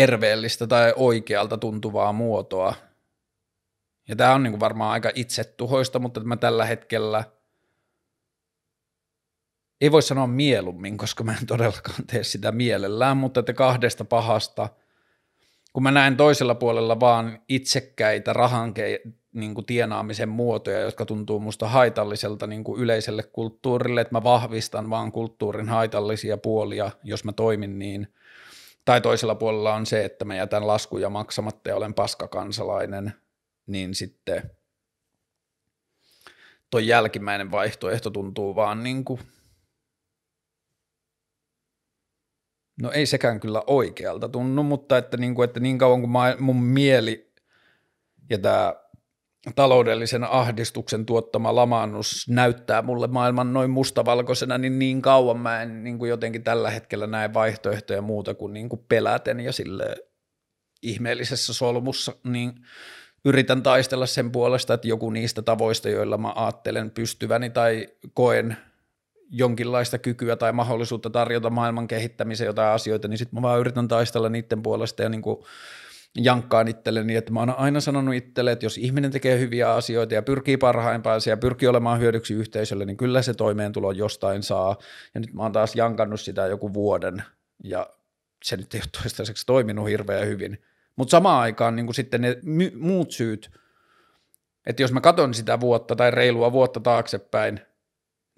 terveellistä 0.00 0.66
tai 0.66 0.92
oikealta 0.96 1.58
tuntuvaa 1.58 2.12
muotoa. 2.12 2.74
Ja 4.08 4.16
tämä 4.16 4.34
on 4.34 4.42
niin 4.42 4.60
varmaan 4.60 4.90
aika 4.90 5.10
itsetuhoista, 5.14 5.98
mutta 5.98 6.20
mä 6.20 6.36
tällä 6.36 6.64
hetkellä 6.64 7.24
ei 9.80 9.92
voi 9.92 10.02
sanoa 10.02 10.26
mieluummin, 10.26 10.98
koska 10.98 11.24
mä 11.24 11.34
en 11.40 11.46
todellakaan 11.46 12.06
tee 12.06 12.24
sitä 12.24 12.52
mielellään, 12.52 13.16
mutta 13.16 13.40
että 13.40 13.52
kahdesta 13.52 14.04
pahasta, 14.04 14.68
kun 15.72 15.82
mä 15.82 15.90
näen 15.90 16.16
toisella 16.16 16.54
puolella 16.54 17.00
vaan 17.00 17.38
itsekkäitä 17.48 18.32
rahan 18.32 18.74
niin 19.32 19.54
tienaamisen 19.66 20.28
muotoja, 20.28 20.80
jotka 20.80 21.04
tuntuu 21.04 21.40
musta 21.40 21.68
haitalliselta 21.68 22.46
niin 22.46 22.64
kuin 22.64 22.80
yleiselle 22.80 23.22
kulttuurille, 23.22 24.00
että 24.00 24.14
mä 24.14 24.22
vahvistan 24.22 24.90
vaan 24.90 25.12
kulttuurin 25.12 25.68
haitallisia 25.68 26.36
puolia, 26.36 26.90
jos 27.02 27.24
mä 27.24 27.32
toimin 27.32 27.78
niin– 27.78 28.08
tai 28.86 29.00
toisella 29.00 29.34
puolella 29.34 29.74
on 29.74 29.86
se, 29.86 30.04
että 30.04 30.24
mä 30.24 30.34
jätän 30.34 30.66
laskuja 30.66 31.10
maksamatta 31.10 31.68
ja 31.68 31.76
olen 31.76 31.94
paskakansalainen, 31.94 33.12
niin 33.66 33.94
sitten 33.94 34.50
tuo 36.70 36.80
jälkimmäinen 36.80 37.50
vaihtoehto 37.50 38.10
tuntuu 38.10 38.54
vaan 38.54 38.82
niin 38.82 39.04
kuin 39.04 39.20
No 42.82 42.90
ei 42.90 43.06
sekään 43.06 43.40
kyllä 43.40 43.62
oikealta 43.66 44.28
tunnu, 44.28 44.62
mutta 44.62 44.98
että 44.98 45.16
niin, 45.16 45.34
kuin, 45.34 45.44
että 45.44 45.60
niin 45.60 45.78
kauan 45.78 46.00
kuin 46.00 46.12
mun 46.38 46.62
mieli 46.62 47.32
ja 48.30 48.38
tämä 48.38 48.74
taloudellisen 49.54 50.24
ahdistuksen 50.24 51.06
tuottama 51.06 51.54
lamaannus 51.54 52.26
näyttää 52.28 52.82
mulle 52.82 53.06
maailman 53.06 53.52
noin 53.52 53.70
mustavalkoisena, 53.70 54.58
niin 54.58 54.78
niin 54.78 55.02
kauan 55.02 55.38
mä 55.38 55.62
en 55.62 55.84
niin 55.84 55.98
kuin 55.98 56.08
jotenkin 56.08 56.44
tällä 56.44 56.70
hetkellä 56.70 57.06
näe 57.06 57.34
vaihtoehtoja 57.34 58.02
muuta 58.02 58.34
kuin, 58.34 58.52
niin 58.52 58.68
kuin 58.68 58.84
peläten 58.88 59.40
ja 59.40 59.52
sille 59.52 59.96
ihmeellisessä 60.82 61.52
solmussa, 61.52 62.12
niin 62.24 62.52
yritän 63.24 63.62
taistella 63.62 64.06
sen 64.06 64.32
puolesta, 64.32 64.74
että 64.74 64.88
joku 64.88 65.10
niistä 65.10 65.42
tavoista, 65.42 65.88
joilla 65.88 66.18
mä 66.18 66.32
ajattelen 66.36 66.90
pystyväni 66.90 67.50
tai 67.50 67.88
koen 68.14 68.56
jonkinlaista 69.30 69.98
kykyä 69.98 70.36
tai 70.36 70.52
mahdollisuutta 70.52 71.10
tarjota 71.10 71.50
maailman 71.50 71.88
kehittämiseen 71.88 72.46
jotain 72.46 72.74
asioita, 72.74 73.08
niin 73.08 73.18
sitten 73.18 73.36
mä 73.36 73.42
vaan 73.42 73.60
yritän 73.60 73.88
taistella 73.88 74.28
niiden 74.28 74.62
puolesta 74.62 75.02
ja 75.02 75.08
niin 75.08 75.22
kuin 75.22 75.38
jankkaan 76.16 76.68
itselleni, 76.68 77.16
että 77.16 77.32
mä 77.32 77.40
oon 77.40 77.58
aina 77.58 77.80
sanonut 77.80 78.14
itselle, 78.14 78.52
että 78.52 78.66
jos 78.66 78.78
ihminen 78.78 79.10
tekee 79.10 79.38
hyviä 79.38 79.72
asioita 79.72 80.14
ja 80.14 80.22
pyrkii 80.22 80.56
parhaimpaansa 80.56 81.30
ja 81.30 81.36
pyrkii 81.36 81.68
olemaan 81.68 82.00
hyödyksi 82.00 82.34
yhteisölle, 82.34 82.84
niin 82.84 82.96
kyllä 82.96 83.22
se 83.22 83.34
toimeentulo 83.34 83.92
jostain 83.92 84.42
saa. 84.42 84.76
Ja 85.14 85.20
nyt 85.20 85.34
mä 85.34 85.42
oon 85.42 85.52
taas 85.52 85.76
jankannut 85.76 86.20
sitä 86.20 86.46
joku 86.46 86.74
vuoden 86.74 87.22
ja 87.64 87.90
se 88.44 88.56
nyt 88.56 88.74
ei 88.74 88.80
ole 88.80 89.02
toistaiseksi 89.02 89.46
toiminut 89.46 89.88
hirveän 89.88 90.26
hyvin. 90.26 90.62
Mutta 90.96 91.10
samaan 91.10 91.40
aikaan 91.40 91.76
niin 91.76 91.94
sitten 91.94 92.20
ne 92.20 92.36
my- 92.42 92.72
muut 92.74 93.10
syyt, 93.10 93.50
että 94.66 94.82
jos 94.82 94.92
mä 94.92 95.00
katson 95.00 95.34
sitä 95.34 95.60
vuotta 95.60 95.96
tai 95.96 96.10
reilua 96.10 96.52
vuotta 96.52 96.80
taaksepäin, 96.80 97.60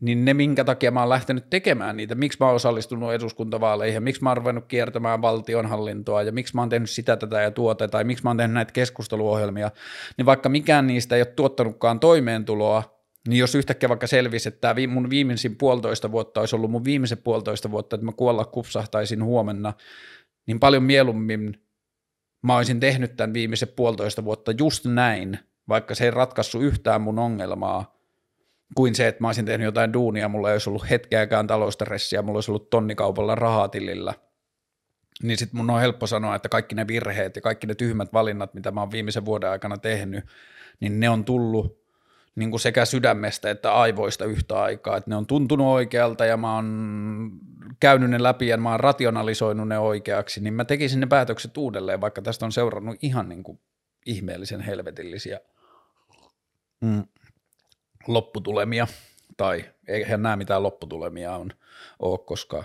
niin 0.01 0.25
ne, 0.25 0.35
minkä 0.35 0.65
takia 0.65 0.91
mä 0.91 1.01
oon 1.01 1.09
lähtenyt 1.09 1.51
tekemään 1.51 1.97
niitä, 1.97 2.15
miksi 2.15 2.39
mä 2.41 2.47
oon 2.47 2.55
osallistunut 2.55 3.13
eduskuntavaaleihin, 3.13 4.03
miksi 4.03 4.23
mä 4.23 4.31
oon 4.31 4.37
ruvennut 4.37 4.65
kiertämään 4.69 5.23
valtionhallintoa 5.23 6.23
ja 6.23 6.33
miksi 6.33 6.55
mä 6.55 6.63
oon 6.63 6.69
tehnyt 6.69 6.91
sitä, 6.91 7.17
tätä 7.17 7.41
ja 7.41 7.51
tuota, 7.51 7.89
tai 7.89 8.05
miksi 8.05 8.25
mä 8.25 8.31
oon 8.31 8.37
tehnyt 8.37 8.55
näitä 8.55 8.73
keskusteluohjelmia, 8.73 9.71
niin 10.17 10.27
vaikka 10.27 10.49
mikään 10.49 10.87
niistä 10.87 11.17
ei 11.17 11.23
ole 11.23 11.33
tuottanutkaan 11.37 12.01
toimeentuloa, 12.01 12.99
niin 13.29 13.39
jos 13.39 13.55
yhtäkkiä 13.55 13.89
vaikka 13.89 14.07
selvisi, 14.07 14.49
että 14.49 14.61
tämä 14.61 14.87
mun 14.89 15.11
viimeisin 15.11 15.57
puolitoista 15.57 16.13
vuotta 16.13 16.41
olisi 16.41 16.57
ollut 16.57 16.71
mun 16.71 16.85
viimeisen 16.85 17.19
puolitoista 17.19 17.71
vuotta, 17.71 17.97
että 17.97 18.05
mä 18.05 18.13
kuolla 18.13 18.45
kupsahtaisin 18.45 19.25
huomenna, 19.25 19.73
niin 20.47 20.61
paljon 20.61 20.83
mieluummin 20.83 21.63
mä 22.43 22.57
olisin 22.57 22.81
tehnyt 22.81 23.17
tämän 23.17 23.35
viimeisen 23.35 23.69
puolitoista 23.77 24.25
vuotta 24.25 24.53
just 24.59 24.87
näin, 24.87 25.39
vaikka 25.69 25.95
se 25.95 26.05
ei 26.05 26.11
ratkaissut 26.11 26.63
yhtään 26.63 27.01
mun 27.01 27.19
ongelmaa, 27.19 27.98
kuin 28.75 28.95
se, 28.95 29.09
että 29.09 29.23
mä 29.23 29.29
olisin 29.29 29.45
tehnyt 29.45 29.65
jotain 29.65 29.93
duunia, 29.93 30.29
mulla 30.29 30.49
ei 30.49 30.55
olisi 30.55 30.71
ollut 30.71 30.91
hetkeäkään 30.91 31.47
taloustressiä, 31.47 32.23
mulla 32.23 32.37
olisi 32.37 32.51
ollut 32.51 32.71
tonnikaupalla 32.71 33.35
rahatilillä, 33.35 34.15
niin 35.23 35.39
sitten 35.39 35.57
mun 35.57 35.71
on 35.71 35.81
helppo 35.81 36.07
sanoa, 36.07 36.35
että 36.35 36.49
kaikki 36.49 36.75
ne 36.75 36.87
virheet 36.87 37.37
ja 37.37 37.43
kaikki 37.43 37.67
ne 37.67 37.75
tyhmät 37.75 38.13
valinnat, 38.13 38.55
mitä 38.55 38.71
mä 38.71 38.81
oon 38.81 38.91
viimeisen 38.91 39.25
vuoden 39.25 39.51
aikana 39.51 39.77
tehnyt, 39.77 40.25
niin 40.81 41.01
ne 41.01 41.11
on 41.11 41.25
tullut 41.25 41.79
niin 42.35 42.51
kuin 42.51 42.61
sekä 42.61 42.85
sydämestä 42.85 43.51
että 43.51 43.73
aivoista 43.73 44.25
yhtä 44.25 44.63
aikaa, 44.63 44.97
että 44.97 45.11
ne 45.11 45.17
on 45.17 45.27
tuntunut 45.27 45.67
oikealta 45.67 46.25
ja 46.25 46.37
mä 46.37 46.55
oon 46.55 47.31
käynyt 47.81 48.11
ne 48.11 48.23
läpi 48.23 48.49
ja 48.49 48.57
mä 48.57 48.71
oon 48.71 48.81
rationalisoinut 48.81 49.69
ne 49.69 49.79
oikeaksi, 49.79 50.41
niin 50.41 50.55
mä 50.55 50.65
tekisin 50.65 51.01
ne 51.01 51.07
päätökset 51.07 51.57
uudelleen, 51.57 52.01
vaikka 52.01 52.23
tästä 52.23 52.47
on 52.47 52.53
seurannut 52.53 52.97
ihan 53.03 53.29
niin 53.29 53.43
kuin 53.43 53.61
ihmeellisen 54.07 54.61
helvetillisiä. 54.61 55.41
Mm 56.81 57.05
lopputulemia, 58.09 58.87
tai 59.37 59.65
eihän 59.89 60.23
nämä 60.23 60.37
mitään 60.37 60.63
lopputulemia 60.63 61.37
on, 61.37 61.51
ole, 61.99 62.19
koska 62.19 62.65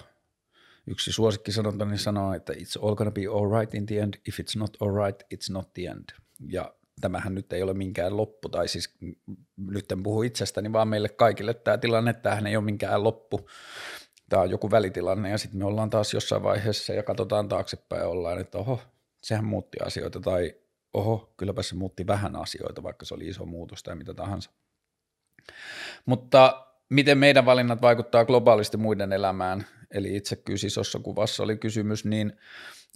yksi 0.87 1.11
niin 1.89 1.99
sanoo, 1.99 2.33
että 2.33 2.53
it's 2.53 2.85
all 2.85 2.95
gonna 2.95 3.11
be 3.11 3.25
all 3.25 3.59
right 3.59 3.73
in 3.73 3.85
the 3.85 3.99
end, 3.99 4.13
if 4.27 4.39
it's 4.39 4.59
not 4.59 4.77
all 4.81 5.05
right, 5.05 5.23
it's 5.23 5.51
not 5.53 5.73
the 5.73 5.85
end. 5.85 6.05
Ja 6.47 6.73
tämähän 7.01 7.35
nyt 7.35 7.53
ei 7.53 7.63
ole 7.63 7.73
minkään 7.73 8.17
loppu, 8.17 8.49
tai 8.49 8.67
siis 8.67 8.95
nyt 9.57 9.91
en 9.91 10.03
puhu 10.03 10.23
itsestäni, 10.23 10.73
vaan 10.73 10.87
meille 10.87 11.09
kaikille 11.09 11.53
tämä 11.53 11.77
tilanne, 11.77 12.13
tämähän 12.13 12.47
ei 12.47 12.57
ole 12.57 12.65
minkään 12.65 13.03
loppu. 13.03 13.49
Tämä 14.29 14.41
on 14.41 14.49
joku 14.49 14.71
välitilanne, 14.71 15.29
ja 15.29 15.37
sitten 15.37 15.59
me 15.59 15.65
ollaan 15.65 15.89
taas 15.89 16.13
jossain 16.13 16.43
vaiheessa 16.43 16.93
ja 16.93 17.03
katsotaan 17.03 17.49
taaksepäin 17.49 17.99
ja 17.99 18.07
ollaan, 18.07 18.39
että 18.39 18.57
oho, 18.57 18.79
sehän 19.21 19.45
muutti 19.45 19.77
asioita, 19.85 20.19
tai 20.19 20.55
oho, 20.93 21.33
kylläpä 21.37 21.63
se 21.63 21.75
muutti 21.75 22.07
vähän 22.07 22.35
asioita, 22.35 22.83
vaikka 22.83 23.05
se 23.05 23.13
oli 23.13 23.27
iso 23.27 23.45
muutos 23.45 23.83
tai 23.83 23.95
mitä 23.95 24.13
tahansa. 24.13 24.51
Mutta 26.05 26.67
miten 26.89 27.17
meidän 27.17 27.45
valinnat 27.45 27.81
vaikuttaa 27.81 28.25
globaalisti 28.25 28.77
muiden 28.77 29.13
elämään, 29.13 29.65
eli 29.91 30.15
itsekyys 30.15 30.63
isossa 30.63 30.99
kuvassa 30.99 31.43
oli 31.43 31.57
kysymys, 31.57 32.05
niin 32.05 32.33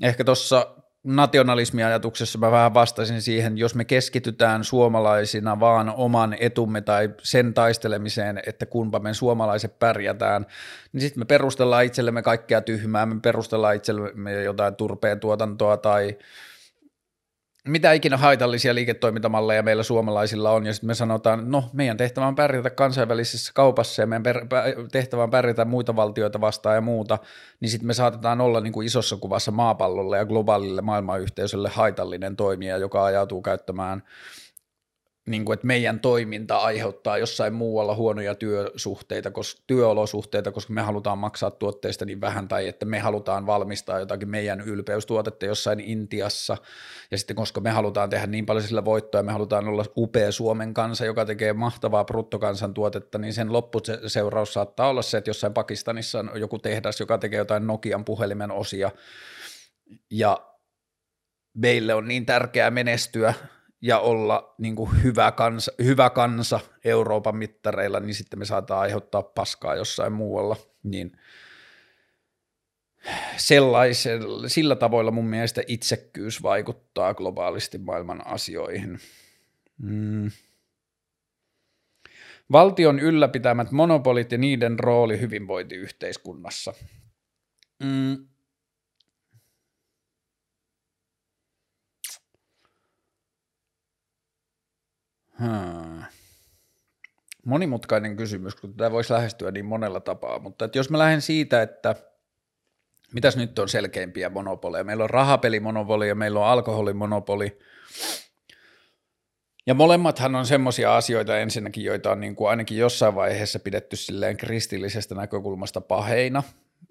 ehkä 0.03 0.23
tuossa 0.23 0.75
nationalismiajatuksessa 1.03 2.39
mä 2.39 2.51
vähän 2.51 2.73
vastasin 2.73 3.21
siihen, 3.21 3.57
jos 3.57 3.75
me 3.75 3.85
keskitytään 3.85 4.63
suomalaisina 4.63 5.59
vaan 5.59 5.93
oman 5.95 6.35
etumme 6.39 6.81
tai 6.81 7.09
sen 7.23 7.53
taistelemiseen, 7.53 8.41
että 8.45 8.65
kunpa 8.65 8.99
me 8.99 9.13
suomalaiset 9.13 9.79
pärjätään, 9.79 10.45
niin 10.93 11.01
sitten 11.01 11.21
me 11.21 11.25
perustellaan 11.25 11.85
itsellemme 11.85 12.21
kaikkea 12.21 12.61
tyhmää, 12.61 13.05
me 13.05 13.19
perustellaan 13.21 13.75
itsellemme 13.75 14.43
jotain 14.43 14.75
turpeen 14.75 15.19
tuotantoa 15.19 15.77
tai 15.77 16.17
mitä 17.67 17.93
ikinä 17.93 18.17
haitallisia 18.17 18.75
liiketoimintamalleja 18.75 19.63
meillä 19.63 19.83
suomalaisilla 19.83 20.51
on, 20.51 20.65
ja 20.65 20.73
sitten 20.73 20.87
me 20.87 20.93
sanotaan, 20.93 21.51
no 21.51 21.69
meidän 21.73 21.97
tehtävä 21.97 22.27
on 22.27 22.35
pärjätä 22.35 22.69
kansainvälisessä 22.69 23.51
kaupassa 23.55 24.01
ja 24.01 24.07
meidän 24.07 24.23
tehtävä 24.91 25.23
on 25.23 25.31
pärjätä 25.31 25.65
muita 25.65 25.95
valtioita 25.95 26.41
vastaan 26.41 26.75
ja 26.75 26.81
muuta, 26.81 27.19
niin 27.59 27.69
sitten 27.69 27.87
me 27.87 27.93
saatetaan 27.93 28.41
olla 28.41 28.61
niin 28.61 28.73
kuin 28.73 28.87
isossa 28.87 29.17
kuvassa 29.17 29.51
maapallolle 29.51 30.17
ja 30.17 30.25
globaalille 30.25 30.81
maailmanyhteisölle 30.81 31.69
haitallinen 31.69 32.35
toimija, 32.35 32.77
joka 32.77 33.05
ajautuu 33.05 33.41
käyttämään– 33.41 34.03
niin 35.27 35.45
kuin, 35.45 35.53
että 35.53 35.67
meidän 35.67 35.99
toiminta 35.99 36.57
aiheuttaa 36.57 37.17
jossain 37.17 37.53
muualla 37.53 37.95
huonoja 37.95 38.35
työsuhteita, 38.35 39.31
koska, 39.31 39.61
työolosuhteita, 39.67 40.51
koska 40.51 40.73
me 40.73 40.81
halutaan 40.81 41.17
maksaa 41.17 41.51
tuotteista 41.51 42.05
niin 42.05 42.21
vähän, 42.21 42.47
tai 42.47 42.67
että 42.67 42.85
me 42.85 42.99
halutaan 42.99 43.45
valmistaa 43.45 43.99
jotakin 43.99 44.29
meidän 44.29 44.61
ylpeystuotetta 44.61 45.45
jossain 45.45 45.79
Intiassa, 45.79 46.57
ja 47.11 47.17
sitten 47.17 47.35
koska 47.35 47.61
me 47.61 47.69
halutaan 47.69 48.09
tehdä 48.09 48.27
niin 48.27 48.45
paljon 48.45 48.63
sillä 48.63 48.85
voittoa, 48.85 49.23
me 49.23 49.31
halutaan 49.31 49.67
olla 49.67 49.85
upea 49.97 50.31
Suomen 50.31 50.73
kansa, 50.73 51.05
joka 51.05 51.25
tekee 51.25 51.53
mahtavaa 51.53 52.05
bruttokansantuotetta, 52.05 53.17
niin 53.17 53.33
sen 53.33 53.53
loppuseuraus 53.53 54.53
saattaa 54.53 54.89
olla 54.89 55.01
se, 55.01 55.17
että 55.17 55.29
jossain 55.29 55.53
Pakistanissa 55.53 56.19
on 56.19 56.31
joku 56.39 56.59
tehdas, 56.59 56.99
joka 56.99 57.17
tekee 57.17 57.37
jotain 57.37 57.67
Nokian 57.67 58.05
puhelimen 58.05 58.51
osia, 58.51 58.91
ja 60.11 60.37
meille 61.53 61.93
on 61.93 62.07
niin 62.07 62.25
tärkeää 62.25 62.71
menestyä, 62.71 63.33
ja 63.87 63.99
olla 63.99 64.55
niin 64.57 64.75
kuin 64.75 65.03
hyvä, 65.03 65.31
kansa, 65.31 65.71
hyvä 65.83 66.09
kansa 66.09 66.59
Euroopan 66.85 67.35
mittareilla, 67.35 67.99
niin 67.99 68.15
sitten 68.15 68.39
me 68.39 68.45
saadaan 68.45 68.79
aiheuttaa 68.79 69.23
paskaa 69.23 69.75
jossain 69.75 70.13
muualla, 70.13 70.55
niin 70.83 71.17
sillä 74.47 74.75
tavoilla 74.75 75.11
mun 75.11 75.25
mielestä 75.25 75.61
itsekkyys 75.67 76.43
vaikuttaa 76.43 77.13
globaalisti 77.13 77.77
maailman 77.77 78.27
asioihin. 78.27 78.99
Mm. 79.77 80.31
Valtion 82.51 82.99
ylläpitämät 82.99 83.71
monopolit 83.71 84.31
ja 84.31 84.37
niiden 84.37 84.79
rooli 84.79 85.19
hyvinvointiyhteiskunnassa. 85.19 86.73
Mm. 87.83 88.27
Hmm. 95.39 96.03
Monimutkainen 97.45 98.17
kysymys, 98.17 98.55
kun 98.55 98.73
tätä 98.73 98.91
voisi 98.91 99.13
lähestyä 99.13 99.51
niin 99.51 99.65
monella 99.65 99.99
tapaa, 99.99 100.39
mutta 100.39 100.65
että 100.65 100.77
jos 100.77 100.89
mä 100.89 100.97
lähden 100.97 101.21
siitä, 101.21 101.61
että 101.61 101.95
mitäs 103.13 103.37
nyt 103.37 103.59
on 103.59 103.69
selkeimpiä 103.69 104.29
monopoleja, 104.29 104.83
meillä 104.83 105.03
on 105.03 105.09
rahapelimonopoli 105.09 106.07
ja 106.07 106.15
meillä 106.15 106.39
on 106.39 106.45
alkoholimonopoli, 106.45 107.59
ja 109.65 109.73
molemmathan 109.73 110.35
on 110.35 110.45
semmoisia 110.45 110.97
asioita 110.97 111.39
ensinnäkin, 111.39 111.83
joita 111.83 112.11
on 112.11 112.19
niin 112.19 112.35
kuin 112.35 112.49
ainakin 112.49 112.77
jossain 112.77 113.15
vaiheessa 113.15 113.59
pidetty 113.59 113.95
silleen 113.95 114.37
kristillisestä 114.37 115.15
näkökulmasta 115.15 115.81
paheina, 115.81 116.43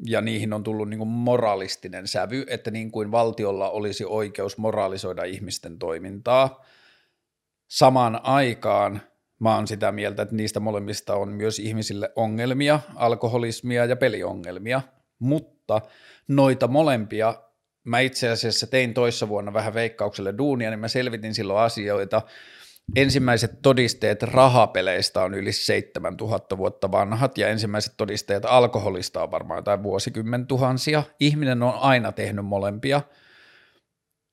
ja 0.07 0.20
niihin 0.20 0.53
on 0.53 0.62
tullut 0.62 0.88
niin 0.88 0.99
kuin 0.99 1.09
moralistinen 1.09 2.07
sävy, 2.07 2.44
että 2.49 2.70
niin 2.70 2.90
kuin 2.90 3.11
valtiolla 3.11 3.70
olisi 3.70 4.05
oikeus 4.05 4.59
moralisoida 4.59 5.24
ihmisten 5.24 5.78
toimintaa– 5.78 6.64
samaan 7.69 8.21
aikaan 8.23 9.01
mä 9.39 9.55
oon 9.55 9.67
sitä 9.67 9.93
mieltä, 9.93 10.23
että 10.23 10.35
niistä 10.35 10.61
molemmista 10.61 11.14
on 11.14 11.29
myös 11.29 11.59
ihmisille 11.59 12.12
ongelmia, 12.17 12.81
alkoholismia 12.95 13.85
ja 13.85 13.97
peliongelmia, 13.97 14.83
mutta 15.19 15.81
noita 16.29 16.69
molempia 16.69 17.35
mä 17.85 18.01
itse 18.01 18.29
asiassa 18.29 18.67
tein 18.67 18.95
toissa 18.95 19.29
vuonna 19.29 19.53
vähän 19.53 19.75
veikkaukselle 19.75 20.35
duunia, 20.39 20.71
niin 20.71 20.81
mä 20.81 20.89
selvitin 20.89 21.35
silloin 21.35 21.61
asioita, 21.61 22.23
ensimmäiset 22.97 23.62
todisteet 23.62 24.23
rahapeleistä 24.23 25.23
on 25.23 25.35
yli 25.35 25.53
7000 25.53 26.59
vuotta 26.59 26.93
vanhat 26.93 27.39
ja 27.39 27.49
ensimmäiset 27.49 27.95
todisteet 27.97 28.45
alkoholista 28.45 29.23
on 29.23 29.31
varmaan 29.31 29.59
jotain 29.59 29.83
vuosikymmen 29.83 30.47
tuhansia. 30.47 31.03
Ihminen 31.21 31.62
on 31.62 31.75
aina 31.75 32.12
tehnyt 32.12 32.47
molempia. 32.47 33.03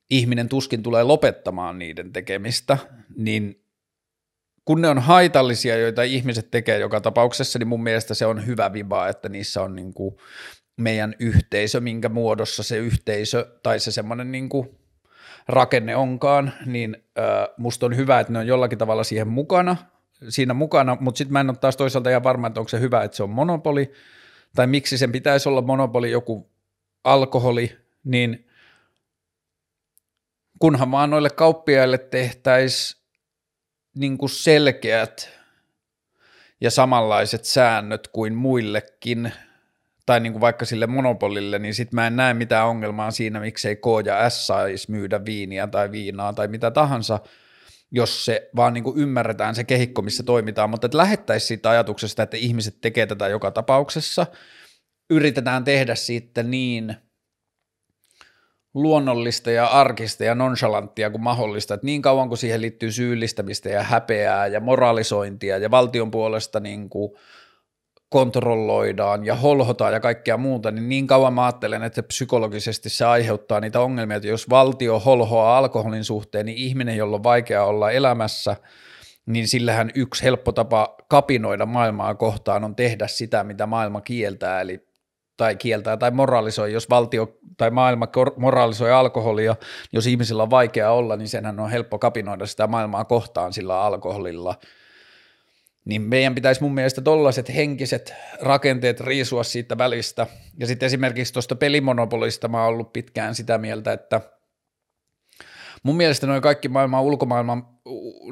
Ihminen 0.10 0.50
tuskin 0.50 0.84
tulee 0.84 1.04
lopettamaan 1.04 1.80
niiden 1.80 2.14
tekemistä, 2.14 2.78
niin 3.18 3.64
kun 4.66 4.82
ne 4.82 4.90
on 4.90 5.00
haitallisia, 5.00 5.78
joita 5.78 6.04
ihmiset 6.04 6.52
tekee 6.52 6.80
joka 6.80 7.02
tapauksessa, 7.02 7.60
niin 7.60 7.68
mun 7.68 7.84
mielestä 7.84 8.14
se 8.14 8.26
on 8.26 8.46
hyvä 8.46 8.74
viba, 8.74 9.08
että 9.08 9.30
niissä 9.30 9.62
on 9.62 9.76
niin 9.76 9.94
kuin 9.94 10.16
meidän 10.78 11.16
yhteisö, 11.20 11.80
minkä 11.80 12.10
muodossa 12.10 12.64
se 12.64 12.78
yhteisö 12.78 13.48
tai 13.64 13.80
se 13.80 13.92
semmoinen 13.92 14.32
niin 14.32 14.50
rakenne 15.48 15.96
onkaan, 15.96 16.54
niin 16.66 16.98
äh, 17.20 17.26
musta 17.58 17.86
on 17.86 17.96
hyvä, 17.96 18.20
että 18.20 18.34
ne 18.34 18.40
on 18.40 18.48
jollakin 18.48 18.78
tavalla 18.78 19.04
siihen 19.04 19.28
mukana, 19.28 19.76
siinä 20.30 20.54
mukana, 20.54 20.98
mutta 21.00 21.18
sitten 21.18 21.34
mä 21.34 21.40
en 21.40 21.50
ole 21.50 21.58
taas 21.58 21.78
toisaalta 21.78 22.10
ihan 22.10 22.24
varma, 22.24 22.48
että 22.48 22.60
onko 22.60 22.70
se 22.70 22.80
hyvä, 22.80 23.04
että 23.04 23.18
se 23.18 23.24
on 23.24 23.30
monopoli, 23.30 23.92
tai 24.56 24.68
miksi 24.68 24.98
sen 24.98 25.12
pitäisi 25.12 25.50
olla 25.50 25.62
monopoli 25.62 26.12
joku 26.12 26.50
alkoholi, 27.04 27.78
niin 28.04 28.48
kunhan 30.64 30.92
vaan 30.92 31.10
noille 31.10 31.30
kauppiaille 31.30 31.98
tehtäisiin 31.98 33.02
niin 33.96 34.18
selkeät 34.30 35.30
ja 36.62 36.72
samanlaiset 36.72 37.46
säännöt 37.46 38.08
kuin 38.08 38.36
muillekin, 38.36 39.34
tai 40.06 40.20
niin 40.20 40.34
kuin 40.34 40.42
vaikka 40.42 40.66
sille 40.66 40.88
monopolille, 40.88 41.60
niin 41.60 41.74
sitten 41.74 41.96
mä 41.96 42.08
en 42.08 42.16
näe 42.16 42.34
mitään 42.34 42.68
ongelmaa 42.68 43.12
siinä, 43.12 43.40
miksei 43.40 43.76
K 43.76 44.06
ja 44.06 44.30
S 44.30 44.48
saisi 44.48 44.92
myydä 44.92 45.26
viiniä 45.26 45.68
tai 45.68 45.92
viinaa 45.92 46.34
tai 46.34 46.48
mitä 46.48 46.72
tahansa, 46.72 47.20
jos 47.92 48.26
se 48.26 48.50
vaan 48.56 48.74
niin 48.74 48.84
kuin 48.84 48.98
ymmärretään 48.98 49.56
se 49.56 49.64
kehikko, 49.64 50.02
missä 50.02 50.24
toimitaan, 50.24 50.70
mutta 50.70 50.88
että 50.88 50.98
lähettäisiin 50.98 51.48
siitä 51.48 51.70
ajatuksesta, 51.70 52.24
että 52.24 52.38
ihmiset 52.38 52.82
tekee 52.82 53.06
tätä 53.06 53.28
joka 53.28 53.52
tapauksessa, 53.52 54.26
yritetään 55.10 55.64
tehdä 55.64 55.96
siitä 55.96 56.44
niin– 56.44 56.96
luonnollista 58.74 59.52
ja 59.52 59.66
arkista 59.66 60.24
ja 60.24 60.36
nonchalanttia 60.36 61.10
kuin 61.10 61.24
mahdollista, 61.24 61.74
että 61.74 61.86
niin 61.86 62.02
kauan 62.02 62.28
kuin 62.28 62.38
siihen 62.38 62.62
liittyy 62.62 62.92
syyllistämistä 62.92 63.70
ja 63.70 63.84
häpeää 63.84 64.48
ja 64.48 64.60
moralisointia 64.60 65.58
ja 65.58 65.72
valtion 65.72 66.12
puolesta 66.12 66.60
niin 66.60 66.90
kuin 66.90 67.12
kontrolloidaan 68.10 69.26
ja 69.26 69.36
holhotaan 69.36 69.94
ja 69.94 70.00
kaikkea 70.00 70.38
muuta, 70.38 70.72
niin 70.72 70.90
niin 70.90 71.08
kauan 71.08 71.34
mä 71.34 71.46
ajattelen, 71.46 71.84
että 71.84 72.04
psykologisesti 72.04 72.90
se 72.90 73.06
aiheuttaa 73.06 73.60
niitä 73.60 73.80
ongelmia, 73.80 74.18
että 74.18 74.30
jos 74.30 74.50
valtio 74.50 75.00
holhoaa 75.00 75.58
alkoholin 75.58 76.04
suhteen, 76.04 76.46
niin 76.46 76.58
ihminen, 76.58 76.98
jolla 76.98 77.16
on 77.16 77.24
vaikea 77.24 77.64
olla 77.64 77.92
elämässä, 77.92 78.56
niin 79.26 79.48
sillähän 79.48 79.92
yksi 79.96 80.24
helppo 80.24 80.52
tapa 80.52 80.96
kapinoida 81.08 81.66
maailmaa 81.66 82.16
kohtaan 82.16 82.64
on 82.64 82.76
tehdä 82.76 83.08
sitä, 83.08 83.44
mitä 83.44 83.66
maailma 83.66 84.02
kieltää, 84.02 84.62
eli 84.62 84.93
tai 85.38 85.56
kieltää 85.56 85.98
tai 85.98 86.12
moralisoi, 86.12 86.74
jos 86.74 86.90
valtio 86.90 87.38
tai 87.58 87.72
maailma 87.72 88.08
moralisoi 88.38 88.92
alkoholia, 88.92 89.56
jos 89.94 90.08
ihmisillä 90.08 90.44
on 90.44 90.50
vaikea 90.50 90.92
olla, 90.92 91.16
niin 91.16 91.28
senhän 91.28 91.60
on 91.60 91.70
helppo 91.70 92.00
kapinoida 92.00 92.46
sitä 92.46 92.68
maailmaa 92.68 93.06
kohtaan 93.06 93.54
sillä 93.54 93.82
alkoholilla. 93.82 94.56
Niin 95.86 96.02
meidän 96.02 96.36
pitäisi 96.36 96.62
mun 96.62 96.74
mielestä 96.74 97.02
tollaiset 97.02 97.56
henkiset 97.56 98.14
rakenteet 98.42 99.00
riisua 99.00 99.44
siitä 99.44 99.78
välistä. 99.78 100.28
Ja 100.60 100.68
sitten 100.68 100.88
esimerkiksi 100.88 101.34
tuosta 101.34 101.56
pelimonopolista 101.56 102.48
mä 102.48 102.64
oon 102.64 102.74
ollut 102.74 102.94
pitkään 102.94 103.36
sitä 103.36 103.58
mieltä, 103.58 103.94
että 103.94 104.22
mun 105.84 105.98
mielestä 105.98 106.28
noin 106.28 106.42
kaikki 106.42 106.68
maailman 106.68 107.04
ulkomaailman 107.04 107.68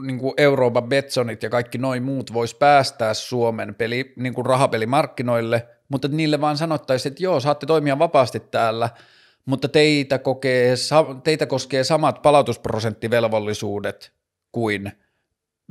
niin 0.01 0.19
kuin 0.19 0.33
Euroopan 0.37 0.83
Betsonit 0.83 1.43
ja 1.43 1.49
kaikki 1.49 1.77
noin 1.77 2.03
muut 2.03 2.33
vois 2.33 2.55
päästää 2.55 3.13
Suomen 3.13 3.75
peli, 3.75 4.13
niin 4.15 4.33
kuin 4.33 4.45
rahapelimarkkinoille, 4.45 5.67
mutta 5.91 6.07
niille 6.07 6.41
vaan 6.41 6.57
sanottaisiin, 6.57 7.11
että 7.11 7.23
joo, 7.23 7.39
saatte 7.39 7.65
toimia 7.65 7.99
vapaasti 7.99 8.39
täällä, 8.39 8.89
mutta 9.45 9.67
teitä, 9.67 10.19
kokee, 10.19 10.75
teitä 11.23 11.45
koskee 11.45 11.83
samat 11.83 12.21
palautusprosenttivelvollisuudet 12.21 14.13
kuin 14.51 14.91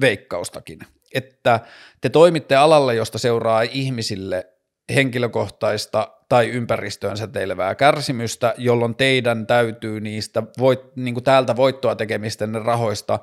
veikkaustakin. 0.00 0.78
Että 1.14 1.60
te 2.00 2.08
toimitte 2.08 2.56
alalla, 2.56 2.92
josta 2.92 3.18
seuraa 3.18 3.62
ihmisille 3.62 4.49
henkilökohtaista 4.94 6.08
tai 6.28 6.48
ympäristöön 6.48 7.16
säteilevää 7.16 7.74
kärsimystä, 7.74 8.54
jolloin 8.58 8.94
teidän 8.94 9.46
täytyy 9.46 10.00
niistä 10.00 10.42
voit, 10.58 10.96
niin 10.96 11.14
kuin 11.14 11.24
täältä 11.24 11.56
voittoa 11.56 11.96
tekemisten 11.96 12.54
rahoista 12.64 13.18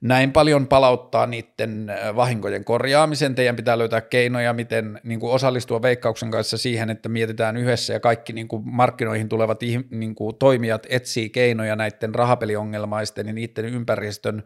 näin 0.00 0.32
paljon 0.32 0.66
palauttaa 0.66 1.26
niiden 1.26 1.92
vahinkojen 2.16 2.64
korjaamisen. 2.64 3.34
Teidän 3.34 3.56
pitää 3.56 3.78
löytää 3.78 4.00
keinoja, 4.00 4.52
miten 4.52 5.00
niin 5.04 5.20
kuin 5.20 5.32
osallistua 5.32 5.82
veikkauksen 5.82 6.30
kanssa 6.30 6.58
siihen, 6.58 6.90
että 6.90 7.08
mietitään 7.08 7.56
yhdessä 7.56 7.92
ja 7.92 8.00
kaikki 8.00 8.32
niin 8.32 8.48
kuin 8.48 8.62
markkinoihin 8.64 9.28
tulevat 9.28 9.60
niin 9.90 10.14
kuin 10.14 10.36
toimijat 10.36 10.86
etsii 10.90 11.30
keinoja 11.30 11.76
näiden 11.76 12.14
rahapeliongelmaisten 12.14 13.26
ja 13.26 13.32
niiden 13.32 13.64
ympäristön 13.64 14.42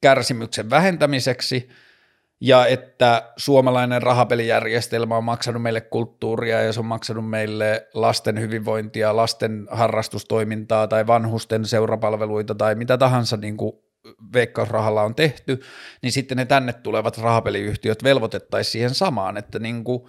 kärsimyksen 0.00 0.70
vähentämiseksi– 0.70 1.68
ja 2.40 2.66
että 2.66 3.32
suomalainen 3.36 4.02
rahapelijärjestelmä 4.02 5.16
on 5.16 5.24
maksanut 5.24 5.62
meille 5.62 5.80
kulttuuria 5.80 6.62
ja 6.62 6.72
se 6.72 6.80
on 6.80 6.86
maksanut 6.86 7.30
meille 7.30 7.88
lasten 7.94 8.40
hyvinvointia, 8.40 9.16
lasten 9.16 9.66
harrastustoimintaa 9.70 10.88
tai 10.88 11.06
vanhusten 11.06 11.64
seurapalveluita 11.64 12.54
tai 12.54 12.74
mitä 12.74 12.98
tahansa 12.98 13.36
niin 13.36 13.56
kuin 13.56 13.72
veikkausrahalla 14.32 15.02
on 15.02 15.14
tehty, 15.14 15.60
niin 16.02 16.12
sitten 16.12 16.36
ne 16.36 16.44
tänne 16.44 16.72
tulevat 16.72 17.18
rahapeliyhtiöt 17.18 18.04
velvoitettaisiin 18.04 18.72
siihen 18.72 18.94
samaan, 18.94 19.36
että 19.36 19.58
niin 19.58 19.84
kuin, 19.84 20.02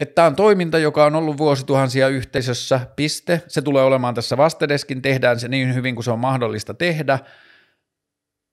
että 0.00 0.14
tämä 0.14 0.26
on 0.26 0.36
toiminta, 0.36 0.78
joka 0.78 1.04
on 1.04 1.14
ollut 1.14 1.38
vuosituhansia 1.38 2.08
yhteisössä, 2.08 2.80
piste. 2.96 3.42
Se 3.48 3.62
tulee 3.62 3.84
olemaan 3.84 4.14
tässä 4.14 4.36
vastedeskin, 4.36 5.02
tehdään 5.02 5.40
se 5.40 5.48
niin 5.48 5.74
hyvin 5.74 5.94
kuin 5.94 6.04
se 6.04 6.10
on 6.10 6.18
mahdollista 6.18 6.74
tehdä– 6.74 7.18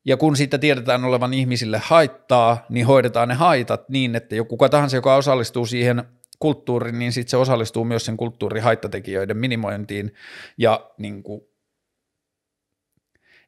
ja 0.06 0.18
kun 0.18 0.36
siitä 0.36 0.58
tiedetään 0.58 1.06
olevan 1.06 1.34
ihmisille 1.34 1.82
haittaa, 1.84 2.66
niin 2.70 2.86
hoidetaan 2.86 3.28
ne 3.28 3.34
haitat 3.34 3.89
niin, 3.89 4.16
että 4.16 4.36
joku 4.36 4.49
kuka 4.49 4.70
tahansa, 4.70 4.97
joka 4.97 5.16
osallistuu 5.16 5.66
siihen 5.66 6.04
kulttuuriin, 6.39 6.99
niin 6.99 7.12
sitten 7.12 7.30
se 7.30 7.38
osallistuu 7.38 7.86
myös 7.86 8.06
sen 8.06 8.18
kulttuurihaittatekijöiden 8.18 9.38
minimointiin. 9.38 10.14
Ja 10.58 10.91
niin 10.97 11.24
kuin, 11.24 11.41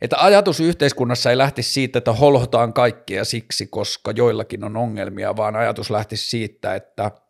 että 0.02 0.16
ajatus 0.20 0.60
yhteiskunnassa 0.60 1.30
ei 1.30 1.38
lähtisi 1.38 1.74
siitä, 1.74 1.98
että 1.98 2.14
holhotaan 2.14 2.74
kaikkia 2.74 3.26
siksi, 3.26 3.68
koska 3.68 4.12
joillakin 4.12 4.64
on 4.64 4.78
ongelmia, 4.78 5.36
vaan 5.36 5.56
ajatus 5.56 5.92
lähtisi 5.92 6.30
siitä, 6.30 6.76
että– 6.76 7.12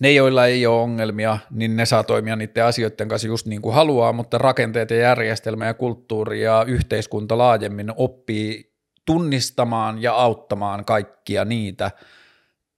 ne, 0.00 0.12
joilla 0.12 0.46
ei 0.46 0.66
ole 0.66 0.80
ongelmia, 0.82 1.38
niin 1.50 1.76
ne 1.76 1.86
saa 1.86 2.04
toimia 2.04 2.36
niiden 2.36 2.64
asioiden 2.64 3.08
kanssa 3.08 3.28
just 3.28 3.46
niin 3.46 3.62
kuin 3.62 3.74
haluaa, 3.74 4.12
mutta 4.12 4.38
rakenteet 4.38 4.90
ja 4.90 4.96
järjestelmä 4.96 5.66
ja 5.66 5.74
kulttuuri 5.74 6.42
ja 6.42 6.64
yhteiskunta 6.68 7.38
laajemmin 7.38 7.92
oppii 7.96 8.72
tunnistamaan 9.04 10.02
ja 10.02 10.12
auttamaan 10.12 10.84
kaikkia 10.84 11.44
niitä, 11.44 11.90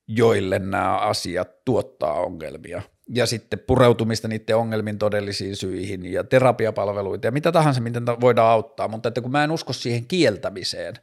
joille 0.06 0.58
nämä 0.58 0.98
asiat 0.98 1.64
tuottaa 1.64 2.12
ongelmia. 2.12 2.82
Ja 3.08 3.26
sitten 3.26 3.58
pureutumista 3.58 4.28
niiden 4.28 4.56
ongelmin 4.56 4.98
todellisiin 4.98 5.56
syihin 5.56 6.12
ja 6.12 6.24
terapiapalveluita 6.24 7.26
ja 7.26 7.32
mitä 7.32 7.52
tahansa, 7.52 7.80
miten 7.80 8.06
voidaan 8.06 8.50
auttaa, 8.50 8.88
mutta 8.88 9.08
että 9.08 9.20
kun 9.20 9.30
mä 9.32 9.44
en 9.44 9.50
usko 9.50 9.72
siihen 9.72 10.06
kieltämiseen, 10.06 10.94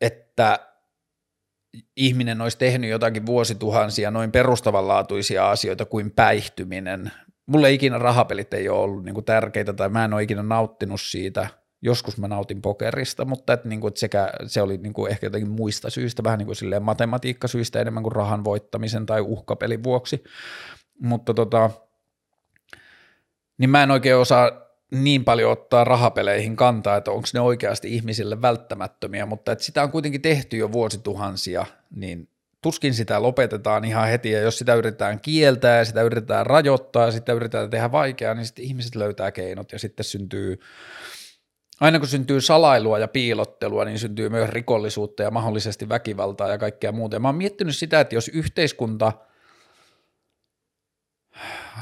että 0.00 0.71
ihminen 1.96 2.40
olisi 2.40 2.58
tehnyt 2.58 2.90
jotakin 2.90 3.26
vuosituhansia 3.26 4.10
noin 4.10 4.32
perustavanlaatuisia 4.32 5.50
asioita 5.50 5.84
kuin 5.84 6.10
päihtyminen. 6.10 7.12
Mulle 7.46 7.72
ikinä 7.72 7.98
rahapelit 7.98 8.54
ei 8.54 8.68
ole 8.68 8.80
ollut 8.80 9.04
niin 9.04 9.14
kuin 9.14 9.24
tärkeitä 9.24 9.72
tai 9.72 9.88
mä 9.88 10.04
en 10.04 10.14
ole 10.14 10.22
ikinä 10.22 10.42
nauttinut 10.42 11.00
siitä. 11.00 11.46
Joskus 11.82 12.18
mä 12.18 12.28
nautin 12.28 12.62
pokerista, 12.62 13.24
mutta 13.24 13.52
et, 13.52 13.64
niin 13.64 13.80
kuin, 13.80 13.88
että 13.88 14.00
sekä, 14.00 14.32
se 14.46 14.62
oli 14.62 14.78
niin 14.78 14.92
kuin 14.92 15.10
ehkä 15.10 15.26
jotenkin 15.26 15.50
muista 15.50 15.90
syistä, 15.90 16.24
vähän 16.24 16.38
niin 16.38 16.46
kuin 16.46 16.56
silleen 16.56 16.82
matematiikkasyistä 16.82 17.80
enemmän 17.80 18.02
kuin 18.02 18.12
rahan 18.12 18.44
voittamisen 18.44 19.06
tai 19.06 19.20
uhkapelin 19.20 19.82
vuoksi. 19.82 20.24
Mutta 21.00 21.34
tota, 21.34 21.70
niin 23.58 23.70
mä 23.70 23.82
en 23.82 23.90
oikein 23.90 24.16
osaa 24.16 24.71
niin 24.92 25.24
paljon 25.24 25.52
ottaa 25.52 25.84
rahapeleihin 25.84 26.56
kantaa, 26.56 26.96
että 26.96 27.10
onko 27.10 27.28
ne 27.34 27.40
oikeasti 27.40 27.94
ihmisille 27.94 28.42
välttämättömiä, 28.42 29.26
mutta 29.26 29.52
että 29.52 29.64
sitä 29.64 29.82
on 29.82 29.90
kuitenkin 29.90 30.22
tehty 30.22 30.56
jo 30.56 30.72
vuosituhansia, 30.72 31.66
niin 31.94 32.28
tuskin 32.62 32.94
sitä 32.94 33.22
lopetetaan 33.22 33.84
ihan 33.84 34.08
heti, 34.08 34.30
ja 34.30 34.40
jos 34.40 34.58
sitä 34.58 34.74
yritetään 34.74 35.20
kieltää 35.20 35.78
ja 35.78 35.84
sitä 35.84 36.02
yritetään 36.02 36.46
rajoittaa 36.46 37.06
ja 37.06 37.12
sitä 37.12 37.32
yritetään 37.32 37.70
tehdä 37.70 37.92
vaikeaa, 37.92 38.34
niin 38.34 38.46
sitten 38.46 38.64
ihmiset 38.64 38.94
löytää 38.94 39.32
keinot 39.32 39.72
ja 39.72 39.78
sitten 39.78 40.04
syntyy, 40.04 40.60
aina 41.80 41.98
kun 41.98 42.08
syntyy 42.08 42.40
salailua 42.40 42.98
ja 42.98 43.08
piilottelua, 43.08 43.84
niin 43.84 43.98
syntyy 43.98 44.28
myös 44.28 44.48
rikollisuutta 44.48 45.22
ja 45.22 45.30
mahdollisesti 45.30 45.88
väkivaltaa 45.88 46.48
ja 46.48 46.58
kaikkea 46.58 46.92
muuta. 46.92 47.16
Ja 47.16 47.20
mä 47.20 47.28
oon 47.28 47.34
miettinyt 47.34 47.76
sitä, 47.76 48.00
että 48.00 48.14
jos 48.14 48.28
yhteiskunta– 48.28 49.12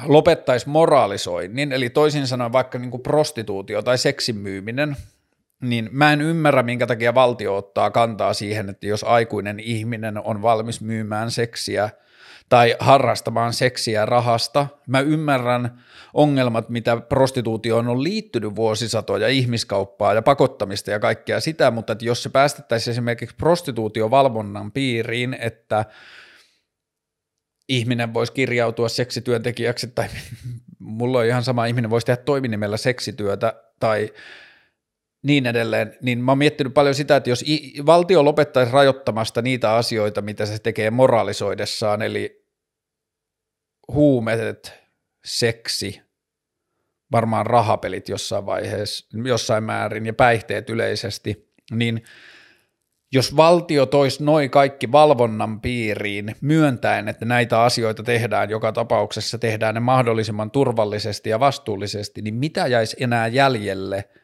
lopettaisi 0.04 0.68
moraalisoinnin, 0.68 1.72
eli 1.72 1.90
toisin 1.90 2.26
sanoen 2.26 2.52
vaikka 2.52 2.78
niin 2.78 2.90
kuin 2.90 3.02
prostituutio 3.02 3.82
tai 3.82 3.98
seksin 3.98 4.36
myyminen, 4.36 4.96
niin 5.60 5.88
mä 5.92 6.12
en 6.12 6.20
ymmärrä, 6.20 6.62
minkä 6.62 6.86
takia 6.86 7.14
valtio 7.14 7.56
ottaa 7.56 7.90
kantaa 7.90 8.34
siihen, 8.34 8.68
että 8.68 8.86
jos 8.86 9.04
aikuinen 9.04 9.60
ihminen 9.60 10.18
on 10.24 10.42
valmis 10.42 10.80
myymään 10.80 11.30
seksiä 11.30 11.90
tai 12.48 12.76
harrastamaan 12.78 13.52
seksiä 13.52 14.06
rahasta. 14.06 14.66
Mä 14.86 15.00
ymmärrän 15.00 15.82
ongelmat, 16.14 16.68
mitä 16.68 16.96
prostituutioon 16.96 17.88
on 17.88 18.02
liittynyt 18.02 18.56
vuosisatoja, 18.56 19.28
ihmiskauppaa 19.28 20.14
ja 20.14 20.22
pakottamista 20.22 20.90
ja 20.90 21.00
kaikkea 21.00 21.40
sitä, 21.40 21.70
mutta 21.70 21.92
että 21.92 22.04
jos 22.04 22.22
se 22.22 22.28
päästettäisiin 22.28 22.92
esimerkiksi 22.92 23.36
prostituutiovalvonnan 23.36 24.72
piiriin, 24.72 25.36
että 25.40 25.84
ihminen 27.70 28.14
voisi 28.14 28.32
kirjautua 28.32 28.88
seksityöntekijäksi 28.88 29.86
tai 29.86 30.08
mulla 30.78 31.18
on 31.18 31.26
ihan 31.26 31.44
sama 31.44 31.66
ihminen 31.66 31.90
voisi 31.90 32.06
tehdä 32.06 32.22
toiminimellä 32.22 32.76
seksityötä 32.76 33.62
tai 33.80 34.12
niin 35.22 35.46
edelleen, 35.46 35.96
niin 36.02 36.18
mä 36.18 36.30
oon 36.30 36.38
miettinyt 36.38 36.74
paljon 36.74 36.94
sitä, 36.94 37.16
että 37.16 37.30
jos 37.30 37.44
valtio 37.86 38.24
lopettaisi 38.24 38.72
rajoittamasta 38.72 39.42
niitä 39.42 39.74
asioita, 39.74 40.22
mitä 40.22 40.46
se 40.46 40.58
tekee 40.58 40.90
moralisoidessaan, 40.90 42.02
eli 42.02 42.46
huumeet, 43.92 44.80
seksi, 45.24 46.00
varmaan 47.12 47.46
rahapelit 47.46 48.08
jossain 48.08 48.46
vaiheessa, 48.46 49.06
jossain 49.24 49.64
määrin 49.64 50.06
ja 50.06 50.14
päihteet 50.14 50.70
yleisesti, 50.70 51.52
niin 51.72 52.02
jos 53.12 53.36
valtio 53.36 53.86
toisi 53.86 54.24
noin 54.24 54.50
kaikki 54.50 54.92
valvonnan 54.92 55.60
piiriin 55.60 56.36
myöntäen, 56.40 57.08
että 57.08 57.24
näitä 57.24 57.62
asioita 57.62 58.02
tehdään 58.02 58.50
joka 58.50 58.72
tapauksessa, 58.72 59.38
tehdään 59.38 59.74
ne 59.74 59.80
mahdollisimman 59.80 60.50
turvallisesti 60.50 61.30
ja 61.30 61.40
vastuullisesti, 61.40 62.22
niin 62.22 62.34
mitä 62.34 62.66
jäisi 62.66 62.96
enää 63.00 63.26
jäljelle– 63.26 64.04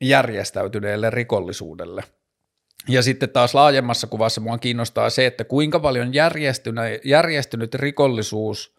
järjestäytyneelle 0.00 1.10
rikollisuudelle. 1.10 2.02
Ja 2.88 3.02
sitten 3.02 3.30
taas 3.30 3.54
laajemmassa 3.54 4.06
kuvassa 4.06 4.40
mua 4.40 4.58
kiinnostaa 4.58 5.10
se, 5.10 5.26
että 5.26 5.44
kuinka 5.44 5.80
paljon 5.80 6.12
järjestynyt 7.04 7.74
rikollisuus 7.74 8.75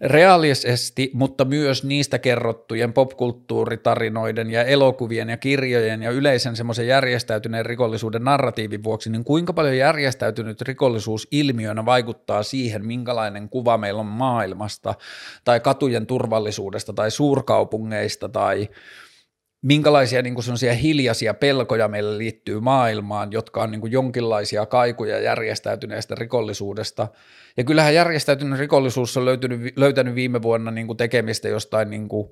reaalisesti, 0.00 1.10
mutta 1.12 1.44
myös 1.44 1.84
niistä 1.84 2.18
kerrottujen 2.18 2.92
popkulttuuritarinoiden 2.92 4.50
ja 4.50 4.64
elokuvien 4.64 5.28
ja 5.28 5.36
kirjojen 5.36 6.02
ja 6.02 6.10
yleisen 6.10 6.56
semmoisen 6.56 6.86
järjestäytyneen 6.86 7.66
rikollisuuden 7.66 8.24
narratiivin 8.24 8.84
vuoksi, 8.84 9.10
niin 9.10 9.24
kuinka 9.24 9.52
paljon 9.52 9.76
järjestäytynyt 9.76 10.62
rikollisuus 10.62 11.28
ilmiönä 11.30 11.84
vaikuttaa 11.84 12.42
siihen, 12.42 12.86
minkälainen 12.86 13.48
kuva 13.48 13.78
meillä 13.78 14.00
on 14.00 14.06
maailmasta 14.06 14.94
tai 15.44 15.60
katujen 15.60 16.06
turvallisuudesta 16.06 16.92
tai 16.92 17.10
suurkaupungeista 17.10 18.28
tai 18.28 18.68
minkälaisia 19.66 20.22
niin 20.22 20.34
kuin 20.34 20.44
hiljaisia 20.82 21.34
pelkoja 21.34 21.88
meille 21.88 22.18
liittyy 22.18 22.60
maailmaan, 22.60 23.32
jotka 23.32 23.62
on 23.62 23.70
niin 23.70 23.80
kuin 23.80 23.92
jonkinlaisia 23.92 24.66
kaikuja 24.66 25.20
järjestäytyneestä 25.20 26.14
rikollisuudesta. 26.14 27.08
Ja 27.56 27.64
kyllähän 27.64 27.94
järjestäytynyt 27.94 28.58
rikollisuus 28.58 29.16
on 29.16 29.24
löytynyt, 29.24 29.76
löytänyt 29.76 30.14
viime 30.14 30.42
vuonna 30.42 30.70
niin 30.70 30.86
kuin 30.86 30.96
tekemistä 30.96 31.48
jostain 31.48 31.90
niin 31.90 32.08
kuin 32.08 32.28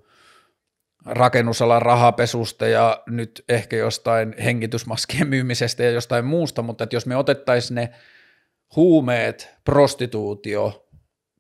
rakennusalan 1.07 1.83
rahapesusta 1.83 2.67
ja 2.67 3.03
nyt 3.07 3.45
ehkä 3.49 3.77
jostain 3.77 4.35
hengitysmaskien 4.45 5.29
myymisestä 5.29 5.83
ja 5.83 5.91
jostain 5.91 6.25
muusta, 6.25 6.63
mutta 6.63 6.85
että 6.85 6.97
jos 6.97 7.07
me 7.07 7.17
otettaisiin 7.17 7.75
ne 7.75 7.91
huumeet, 8.77 9.55
prostituutio 9.65 10.89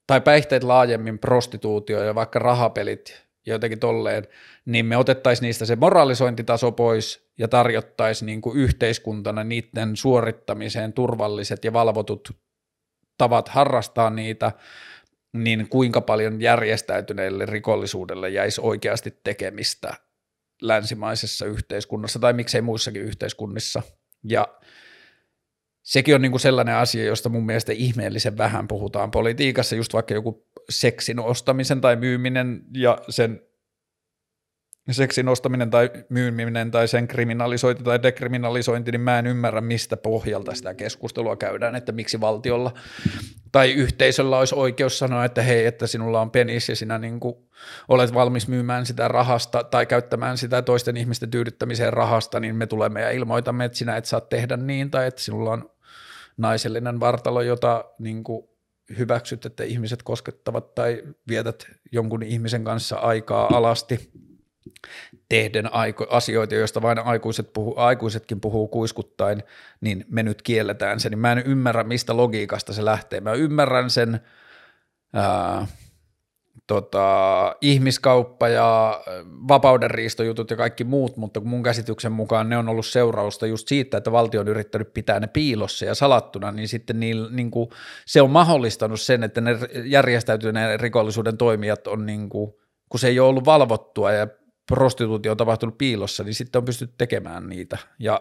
tai 0.06 0.20
päihteet 0.20 0.62
laajemmin 0.62 1.18
prostituutio 1.18 2.04
ja 2.04 2.14
vaikka 2.14 2.38
rahapelit 2.38 3.23
jotenkin 3.46 3.78
tolleen, 3.78 4.28
niin 4.64 4.86
me 4.86 4.96
otettaisiin 4.96 5.46
niistä 5.46 5.64
se 5.64 5.76
moralisointitaso 5.76 6.72
pois 6.72 7.28
ja 7.38 7.48
tarjottaisiin 7.48 8.26
niin 8.26 8.40
kuin 8.40 8.58
yhteiskuntana 8.58 9.44
niiden 9.44 9.96
suorittamiseen 9.96 10.92
turvalliset 10.92 11.64
ja 11.64 11.72
valvotut 11.72 12.36
tavat 13.18 13.48
harrastaa 13.48 14.10
niitä, 14.10 14.52
niin 15.32 15.68
kuinka 15.68 16.00
paljon 16.00 16.40
järjestäytyneelle 16.40 17.46
rikollisuudelle 17.46 18.30
jäisi 18.30 18.60
oikeasti 18.60 19.18
tekemistä 19.24 19.94
länsimaisessa 20.62 21.46
yhteiskunnassa 21.46 22.18
tai 22.18 22.32
miksei 22.32 22.60
muissakin 22.60 23.02
yhteiskunnissa. 23.02 23.82
Ja 24.24 24.48
sekin 25.82 26.14
on 26.14 26.22
niin 26.22 26.32
kuin 26.32 26.40
sellainen 26.40 26.74
asia, 26.74 27.04
josta 27.04 27.28
mun 27.28 27.46
mielestä 27.46 27.72
ihmeellisen 27.72 28.38
vähän 28.38 28.68
puhutaan 28.68 29.10
politiikassa, 29.10 29.76
just 29.76 29.92
vaikka 29.92 30.14
joku 30.14 30.46
seksin 30.70 31.18
ostamisen 31.18 31.80
tai 31.80 31.96
myyminen 31.96 32.62
ja 32.74 32.98
sen 33.08 33.40
seksin 34.90 35.28
ostaminen 35.28 35.70
tai 35.70 35.90
myyminen 36.08 36.70
tai 36.70 36.88
sen 36.88 37.08
kriminalisointi 37.08 37.82
tai 37.84 38.02
dekriminalisointi, 38.02 38.92
niin 38.92 39.00
mä 39.00 39.18
en 39.18 39.26
ymmärrä, 39.26 39.60
mistä 39.60 39.96
pohjalta 39.96 40.54
sitä 40.54 40.74
keskustelua 40.74 41.36
käydään, 41.36 41.74
että 41.74 41.92
miksi 41.92 42.20
valtiolla 42.20 42.74
tai 43.52 43.72
yhteisöllä 43.72 44.38
olisi 44.38 44.54
oikeus 44.54 44.98
sanoa, 44.98 45.24
että 45.24 45.42
hei, 45.42 45.66
että 45.66 45.86
sinulla 45.86 46.20
on 46.20 46.30
penis 46.30 46.68
ja 46.68 46.76
sinä 46.76 46.98
niin 46.98 47.20
kuin 47.20 47.34
olet 47.88 48.14
valmis 48.14 48.48
myymään 48.48 48.86
sitä 48.86 49.08
rahasta 49.08 49.64
tai 49.64 49.86
käyttämään 49.86 50.38
sitä 50.38 50.62
toisten 50.62 50.96
ihmisten 50.96 51.30
tyydyttämiseen 51.30 51.92
rahasta, 51.92 52.40
niin 52.40 52.56
me 52.56 52.66
tulemme 52.66 53.00
ja 53.00 53.10
ilmoitamme, 53.10 53.64
että 53.64 53.78
sinä 53.78 53.96
et 53.96 54.04
saa 54.04 54.20
tehdä 54.20 54.56
niin 54.56 54.90
tai 54.90 55.06
että 55.06 55.20
sinulla 55.20 55.50
on 55.50 55.70
naisellinen 56.36 57.00
vartalo, 57.00 57.42
jota 57.42 57.84
niin 57.98 58.24
kuin 58.24 58.48
hyväksyt, 58.98 59.46
että 59.46 59.64
ihmiset 59.64 60.02
koskettavat 60.02 60.74
tai 60.74 61.02
vietät 61.28 61.66
jonkun 61.92 62.22
ihmisen 62.22 62.64
kanssa 62.64 62.96
aikaa 62.96 63.56
alasti 63.56 64.10
tehden 65.28 65.70
asioita, 66.10 66.54
joista 66.54 66.82
vain 66.82 66.98
aikuiset 66.98 67.52
puhuu, 67.52 67.78
aikuisetkin 67.78 68.40
puhuu 68.40 68.68
kuiskuttain, 68.68 69.42
niin 69.80 70.04
me 70.08 70.22
nyt 70.22 70.42
kielletään 70.42 71.00
se, 71.00 71.08
niin 71.08 71.18
mä 71.18 71.32
en 71.32 71.38
ymmärrä, 71.38 71.84
mistä 71.84 72.16
logiikasta 72.16 72.72
se 72.72 72.84
lähtee. 72.84 73.20
Mä 73.20 73.32
ymmärrän 73.32 73.90
sen 73.90 74.20
ää, 75.12 75.66
tota, 76.66 77.56
ihmiskauppa 77.60 78.48
ja 78.48 79.00
vapaudenriistojutut 79.48 80.50
ja 80.50 80.56
kaikki 80.56 80.84
muut, 80.84 81.16
mutta 81.16 81.40
mun 81.40 81.62
käsityksen 81.62 82.12
mukaan 82.12 82.48
ne 82.48 82.56
on 82.56 82.68
ollut 82.68 82.86
seurausta 82.86 83.46
just 83.46 83.68
siitä, 83.68 83.96
että 83.96 84.12
valtio 84.12 84.40
on 84.40 84.48
yrittänyt 84.48 84.94
pitää 84.94 85.20
ne 85.20 85.26
piilossa 85.26 85.84
ja 85.84 85.94
salattuna, 85.94 86.52
niin 86.52 86.68
sitten 86.68 87.00
niin, 87.00 87.26
niin 87.30 87.50
kuin, 87.50 87.70
se 88.06 88.22
on 88.22 88.30
mahdollistanut 88.30 89.00
sen, 89.00 89.24
että 89.24 89.40
ne 89.40 89.58
järjestäytyneen 89.84 90.80
rikollisuuden 90.80 91.36
toimijat 91.36 91.86
on 91.86 92.06
niin 92.06 92.28
kuin, 92.28 92.52
kun 92.88 93.00
se 93.00 93.08
ei 93.08 93.20
ole 93.20 93.28
ollut 93.28 93.44
valvottua 93.44 94.12
ja 94.12 94.26
prostituutio 94.66 95.32
on 95.32 95.36
tapahtunut 95.36 95.78
piilossa, 95.78 96.24
niin 96.24 96.34
sitten 96.34 96.58
on 96.58 96.64
pystytty 96.64 96.94
tekemään 96.98 97.48
niitä. 97.48 97.78
Ja 97.98 98.20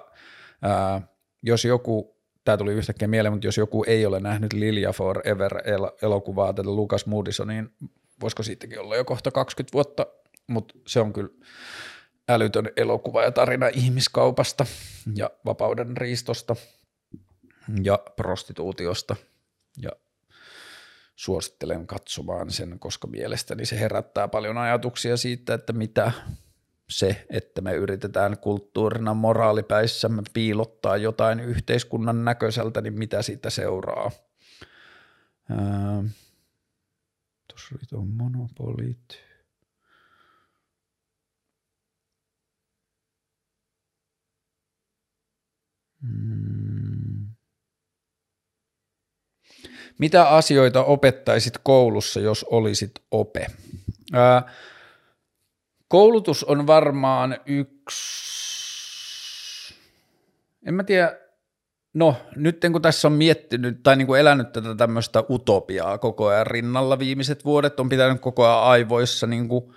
ää, 0.61 1.01
jos 1.43 1.65
joku, 1.65 2.17
tämä 2.43 2.57
tuli 2.57 2.73
yhtäkkiä 2.73 3.07
mieleen, 3.07 3.33
mutta 3.33 3.47
jos 3.47 3.57
joku 3.57 3.83
ei 3.87 4.05
ole 4.05 4.19
nähnyt 4.19 4.53
Lilia 4.53 4.93
Forever 4.93 5.51
elokuvaa 6.01 6.53
tätä 6.53 6.69
Lucas 6.69 7.05
Moodysonin 7.05 7.69
voisiko 8.23 8.43
siitäkin 8.43 8.79
olla 8.79 8.95
jo 8.95 9.05
kohta 9.05 9.31
20 9.31 9.73
vuotta, 9.73 10.05
mutta 10.47 10.75
se 10.87 10.99
on 10.99 11.13
kyllä 11.13 11.29
älytön 12.29 12.69
elokuva 12.77 13.23
ja 13.23 13.31
tarina 13.31 13.67
ihmiskaupasta 13.67 14.65
ja 15.15 15.29
vapauden 15.45 15.97
riistosta 15.97 16.55
ja 17.83 17.99
prostituutiosta 18.15 19.15
ja 19.81 19.91
suosittelen 21.15 21.87
katsomaan 21.87 22.51
sen, 22.51 22.79
koska 22.79 23.07
mielestäni 23.07 23.65
se 23.65 23.79
herättää 23.79 24.27
paljon 24.27 24.57
ajatuksia 24.57 25.17
siitä, 25.17 25.53
että 25.53 25.73
mitä 25.73 26.11
se, 26.89 27.25
että 27.29 27.61
me 27.61 27.73
yritetään 27.73 28.37
kulttuurina 28.37 29.13
moraalipäissämme 29.13 30.21
piilottaa 30.33 30.97
jotain 30.97 31.39
yhteiskunnan 31.39 32.25
näköiseltä, 32.25 32.81
niin 32.81 32.99
mitä 32.99 33.21
siitä 33.21 33.49
seuraa. 33.49 34.11
Tuossa 35.47 36.22
tuon 37.89 38.07
monopolit. 38.07 39.17
Hmm. 46.01 47.27
Mitä 49.99 50.29
asioita 50.29 50.83
opettaisit 50.83 51.57
koulussa, 51.63 52.19
jos 52.19 52.43
olisit 52.43 52.91
ope? 53.11 53.47
Ää, 54.13 54.51
koulutus 55.87 56.43
on 56.43 56.67
varmaan 56.67 57.37
yksi, 57.45 58.03
en 60.65 60.73
mä 60.73 60.83
tiedä, 60.83 61.22
No, 61.93 62.15
nyt 62.35 62.57
kun 62.71 62.81
tässä 62.81 63.07
on 63.07 63.11
miettinyt 63.11 63.83
tai 63.83 63.95
niin 63.95 64.07
kuin 64.07 64.19
elänyt 64.19 64.51
tätä 64.51 64.75
tämmöistä 64.75 65.23
utopiaa 65.29 65.97
koko 65.97 66.27
ajan 66.27 66.47
rinnalla 66.47 66.99
viimeiset 66.99 67.45
vuodet, 67.45 67.79
on 67.79 67.89
pitänyt 67.89 68.21
koko 68.21 68.45
ajan 68.45 68.63
aivoissa 68.63 69.27
niin 69.27 69.47
kuin 69.47 69.73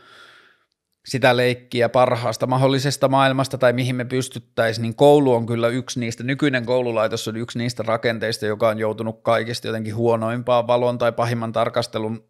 sitä 1.07 1.37
leikkiä 1.37 1.89
parhaasta 1.89 2.47
mahdollisesta 2.47 3.09
maailmasta 3.09 3.59
tai 3.59 3.73
mihin 3.73 3.97
me 3.97 4.05
pystyttäisiin, 4.05 4.83
niin 4.83 4.95
koulu 4.95 5.35
on 5.35 5.47
kyllä 5.47 5.69
yksi 5.69 6.01
niistä, 6.01 6.25
nykyinen 6.25 6.67
koululaitos 6.67 7.29
on 7.29 7.37
yksi 7.37 7.59
niistä 7.59 7.83
rakenteista, 7.83 8.47
joka 8.47 8.69
on 8.69 8.79
joutunut 8.79 9.23
kaikista 9.23 9.67
jotenkin 9.67 9.97
huonoimpaan 9.97 10.67
valon 10.67 10.99
tai 10.99 11.13
pahimman 11.13 11.53
tarkastelun 11.53 12.25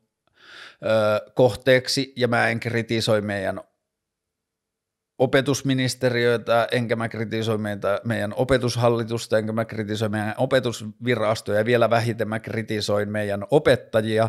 ö, 0.83 1.31
kohteeksi, 1.35 2.13
ja 2.17 2.29
mä 2.29 2.49
en 2.49 2.61
kritisoi 2.61 3.21
meidän 3.21 3.61
opetusministeriötä, 5.19 6.69
enkä 6.73 6.97
mä 6.97 7.09
kritisoi 7.09 7.59
meitä, 7.59 8.01
meidän 8.05 8.35
opetushallitusta, 8.37 9.39
enkä 9.39 9.53
mä 9.53 9.65
kritisoi 9.65 10.09
meidän 10.09 10.35
opetusvirastoja, 10.37 11.59
ja 11.59 11.65
vielä 11.65 11.91
vähiten 11.91 12.29
mä 12.29 12.41
kritisoin 12.41 13.11
meidän 13.11 13.45
opettajia, 13.51 14.29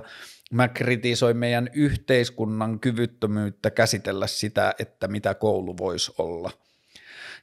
mä 0.52 0.68
kritisoin 0.68 1.38
meidän 1.38 1.70
yhteiskunnan 1.74 2.80
kyvyttömyyttä 2.80 3.72
käsitellä 3.72 4.28
sitä, 4.28 4.74
että 4.80 5.08
mitä 5.08 5.34
koulu 5.34 5.78
voisi 5.78 6.14
olla. 6.18 6.52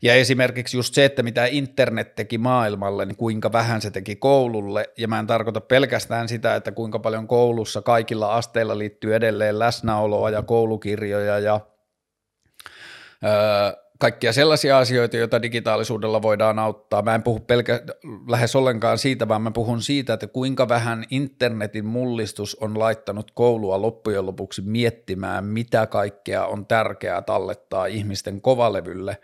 Ja 0.03 0.15
esimerkiksi 0.15 0.77
just 0.77 0.95
se, 0.95 1.05
että 1.05 1.23
mitä 1.23 1.47
internet 1.47 2.15
teki 2.15 2.39
maailmalle, 2.39 3.07
niin 3.07 3.17
kuinka 3.17 3.53
vähän 3.53 3.81
se 3.81 3.91
teki 3.91 4.17
koululle, 4.17 4.91
ja 4.99 5.09
mä 5.09 5.19
en 5.19 5.27
tarkoita 5.27 5.61
pelkästään 5.61 6.29
sitä, 6.29 6.57
että 6.57 6.73
kuinka 6.73 6.99
paljon 6.99 7.29
koulussa 7.29 7.83
kaikilla 7.83 8.35
asteilla 8.35 8.79
liittyy 8.79 9.15
edelleen 9.15 9.59
läsnäoloa 9.59 10.31
ja 10.31 10.43
koulukirjoja 10.43 11.39
ja 11.39 11.61
kaikkia 13.99 14.33
sellaisia 14.33 14.79
asioita, 14.79 15.17
joita 15.17 15.43
digitaalisuudella 15.43 16.23
voidaan 16.23 16.59
auttaa. 16.59 17.03
Mä 17.03 17.15
en 17.15 17.23
puhu 17.23 17.41
pelkä, 17.41 17.81
lähes 18.29 18.57
ollenkaan 18.57 18.99
siitä, 18.99 19.29
vaan 19.29 19.43
mä 19.43 19.51
puhun 19.51 19.83
siitä, 19.83 20.13
että 20.13 20.27
kuinka 20.27 20.69
vähän 20.69 21.05
internetin 21.11 21.87
mullistus 21.87 22.55
on 22.55 22.79
laittanut 22.79 23.31
koulua 23.31 23.83
loppujen 23.83 24.27
lopuksi 24.27 24.63
miettimään, 24.63 25.45
mitä 25.45 25.87
kaikkea 25.87 26.47
on 26.47 26.67
tärkeää 26.67 27.23
tallettaa 27.23 27.87
ihmisten 27.87 28.41
kovalevylle. 28.41 29.19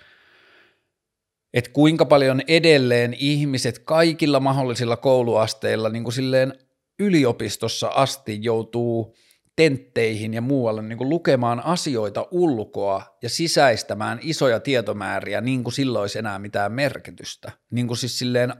Että 1.54 1.70
kuinka 1.72 2.04
paljon 2.04 2.40
edelleen 2.48 3.14
ihmiset 3.18 3.78
kaikilla 3.78 4.40
mahdollisilla 4.40 4.96
kouluasteilla 4.96 5.88
niin 5.88 6.04
kuin 6.04 6.14
silleen 6.14 6.54
yliopistossa 6.98 7.88
asti 7.88 8.38
joutuu– 8.42 9.14
tentteihin 9.60 10.34
ja 10.34 10.40
muualle 10.40 10.82
niin 10.82 10.98
kuin 10.98 11.08
lukemaan 11.08 11.64
asioita 11.64 12.26
ulkoa 12.30 13.18
ja 13.22 13.28
sisäistämään 13.28 14.18
isoja 14.22 14.60
tietomääriä 14.60 15.40
niin 15.40 15.64
kuin 15.64 15.72
silloin 15.72 16.00
olisi 16.00 16.18
enää 16.18 16.38
mitään 16.38 16.72
merkitystä, 16.72 17.52
niin 17.70 17.86
kuin 17.86 17.96
siis 17.96 18.18
silleen 18.18 18.52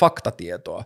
faktatietoa. 0.00 0.84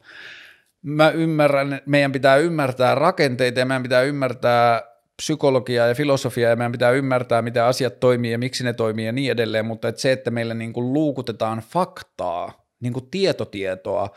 Mä 0.83 1.11
ymmärrän, 1.11 1.81
meidän 1.87 2.13
pitää 2.13 2.37
ymmärtää 2.37 2.95
rakenteita 2.95 3.61
ja 3.61 3.67
meidän 3.67 3.83
pitää 3.83 4.03
ymmärtää 4.03 4.83
psykologiaa 5.17 5.89
ja 5.89 5.95
filosofiaa 5.95 6.51
ja 6.51 6.57
meidän 6.57 6.73
pitää 6.73 6.91
ymmärtää, 6.91 7.43
miten 7.43 7.65
asiat 7.65 8.01
toimii 8.01 8.33
ja 8.33 8.39
miksi 8.39 8.65
ne 8.65 8.73
toimii 8.73 9.07
ja 9.07 9.13
niin 9.13 9.33
edelleen, 9.33 9.67
mutta 9.67 9.89
että 9.89 10.01
se, 10.01 10.13
että 10.13 10.31
meille 10.31 10.55
niin 10.55 10.73
kuin 10.73 10.93
luukutetaan 10.93 11.59
faktaa, 11.59 12.67
niin 12.81 12.93
kuin 12.93 13.11
tietotietoa, 13.11 14.11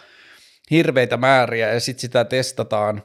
hirveitä 0.71 1.17
määriä 1.17 1.73
ja 1.73 1.79
sitten 1.79 2.01
sitä 2.01 2.25
testataan, 2.25 3.03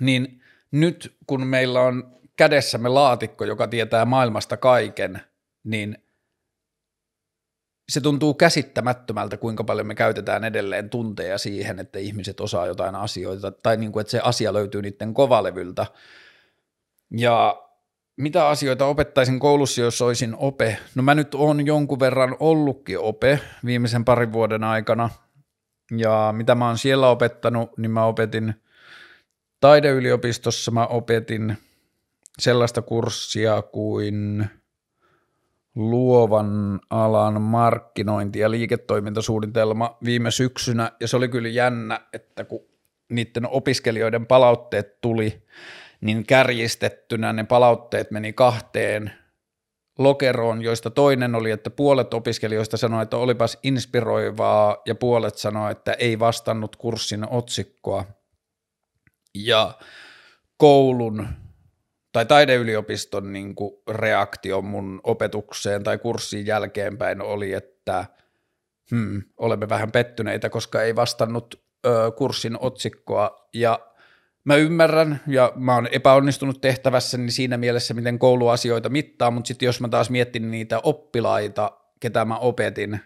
niin– 0.00 0.28
nyt 0.72 1.16
kun 1.26 1.46
meillä 1.46 1.80
on 1.80 2.16
kädessämme 2.36 2.88
laatikko, 2.88 3.44
joka 3.44 3.68
tietää 3.68 4.04
maailmasta 4.04 4.56
kaiken, 4.56 5.20
niin 5.64 5.98
se 7.88 8.00
tuntuu 8.00 8.34
käsittämättömältä, 8.34 9.36
kuinka 9.36 9.64
paljon 9.64 9.86
me 9.86 9.94
käytetään 9.94 10.44
edelleen 10.44 10.90
tunteja 10.90 11.38
siihen, 11.38 11.78
että 11.78 11.98
ihmiset 11.98 12.40
osaa 12.40 12.66
jotain 12.66 12.94
asioita, 12.94 13.50
tai 13.50 13.76
niin 13.76 13.92
kuin, 13.92 14.00
että 14.00 14.10
se 14.10 14.20
asia 14.20 14.52
löytyy 14.52 14.82
niiden 14.82 15.14
kovalevyltä. 15.14 15.86
Ja 17.16 17.62
mitä 18.16 18.48
asioita 18.48 18.86
opettaisin 18.86 19.40
koulussa, 19.40 19.80
jos 19.80 20.02
olisin 20.02 20.34
ope? 20.36 20.78
No 20.94 21.02
mä 21.02 21.14
nyt 21.14 21.34
on 21.34 21.66
jonkun 21.66 22.00
verran 22.00 22.36
ollutkin 22.40 22.98
ope 22.98 23.40
viimeisen 23.64 24.04
parin 24.04 24.32
vuoden 24.32 24.64
aikana, 24.64 25.10
ja 25.96 26.34
mitä 26.36 26.54
mä 26.54 26.66
oon 26.66 26.78
siellä 26.78 27.08
opettanut, 27.08 27.78
niin 27.78 27.90
mä 27.90 28.04
opetin– 28.04 28.54
taideyliopistossa 29.62 30.70
mä 30.70 30.86
opetin 30.86 31.58
sellaista 32.38 32.82
kurssia 32.82 33.62
kuin 33.62 34.46
luovan 35.74 36.80
alan 36.90 37.42
markkinointi 37.42 38.38
ja 38.38 38.50
liiketoimintasuunnitelma 38.50 39.96
viime 40.04 40.30
syksynä, 40.30 40.92
ja 41.00 41.08
se 41.08 41.16
oli 41.16 41.28
kyllä 41.28 41.48
jännä, 41.48 42.00
että 42.12 42.44
kun 42.44 42.60
niiden 43.10 43.48
opiskelijoiden 43.50 44.26
palautteet 44.26 45.00
tuli, 45.00 45.42
niin 46.00 46.26
kärjistettynä 46.26 47.32
ne 47.32 47.44
palautteet 47.44 48.10
meni 48.10 48.32
kahteen 48.32 49.12
lokeroon, 49.98 50.62
joista 50.62 50.90
toinen 50.90 51.34
oli, 51.34 51.50
että 51.50 51.70
puolet 51.70 52.14
opiskelijoista 52.14 52.76
sanoi, 52.76 53.02
että 53.02 53.16
olipas 53.16 53.58
inspiroivaa, 53.62 54.76
ja 54.86 54.94
puolet 54.94 55.36
sanoi, 55.36 55.72
että 55.72 55.92
ei 55.92 56.18
vastannut 56.18 56.76
kurssin 56.76 57.30
otsikkoa, 57.30 58.04
ja 59.34 59.78
koulun 60.56 61.28
tai 62.12 62.26
taideyliopiston 62.26 63.32
niin 63.32 63.54
kuin 63.54 63.74
reaktio 63.90 64.62
mun 64.62 65.00
opetukseen 65.04 65.84
tai 65.84 65.98
kurssiin 65.98 66.46
jälkeenpäin 66.46 67.22
oli, 67.22 67.52
että 67.52 68.06
hmm, 68.90 69.22
olemme 69.36 69.68
vähän 69.68 69.92
pettyneitä, 69.92 70.50
koska 70.50 70.82
ei 70.82 70.96
vastannut 70.96 71.62
ö, 71.86 72.12
kurssin 72.16 72.56
otsikkoa. 72.60 73.48
Ja 73.54 73.80
mä 74.44 74.56
ymmärrän 74.56 75.20
ja 75.26 75.52
mä 75.56 75.74
oon 75.74 75.88
epäonnistunut 75.92 76.60
tehtävässäni 76.60 77.30
siinä 77.30 77.56
mielessä, 77.56 77.94
miten 77.94 78.18
kouluasioita 78.18 78.88
mittaa, 78.88 79.30
mutta 79.30 79.48
sitten 79.48 79.66
jos 79.66 79.80
mä 79.80 79.88
taas 79.88 80.10
miettin 80.10 80.50
niitä 80.50 80.80
oppilaita, 80.82 81.78
ketä 82.00 82.24
mä 82.24 82.38
opetin 82.38 83.00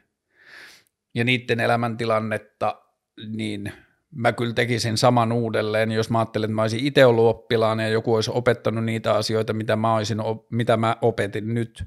ja 1.15 1.25
niiden 1.25 1.61
elämäntilannetta, 1.61 2.83
niin– 3.27 3.73
mä 4.17 4.33
kyllä 4.33 4.53
tekisin 4.55 4.97
saman 4.97 5.33
uudelleen, 5.33 5.93
jos 5.93 6.11
mä 6.11 6.19
ajattelen, 6.19 6.49
että 6.49 6.55
mä 6.55 6.63
olisin 6.63 6.87
itse 6.87 7.07
ollut 7.07 7.27
oppilaana 7.27 7.83
ja 7.83 7.89
joku 7.89 8.15
olisi 8.15 8.31
opettanut 8.35 8.85
niitä 8.85 9.15
asioita, 9.15 9.53
mitä 9.53 9.77
mä, 9.77 9.95
olisin, 9.95 10.19
mitä 10.51 10.77
mä 10.77 10.97
opetin 11.03 11.55
nyt, 11.55 11.85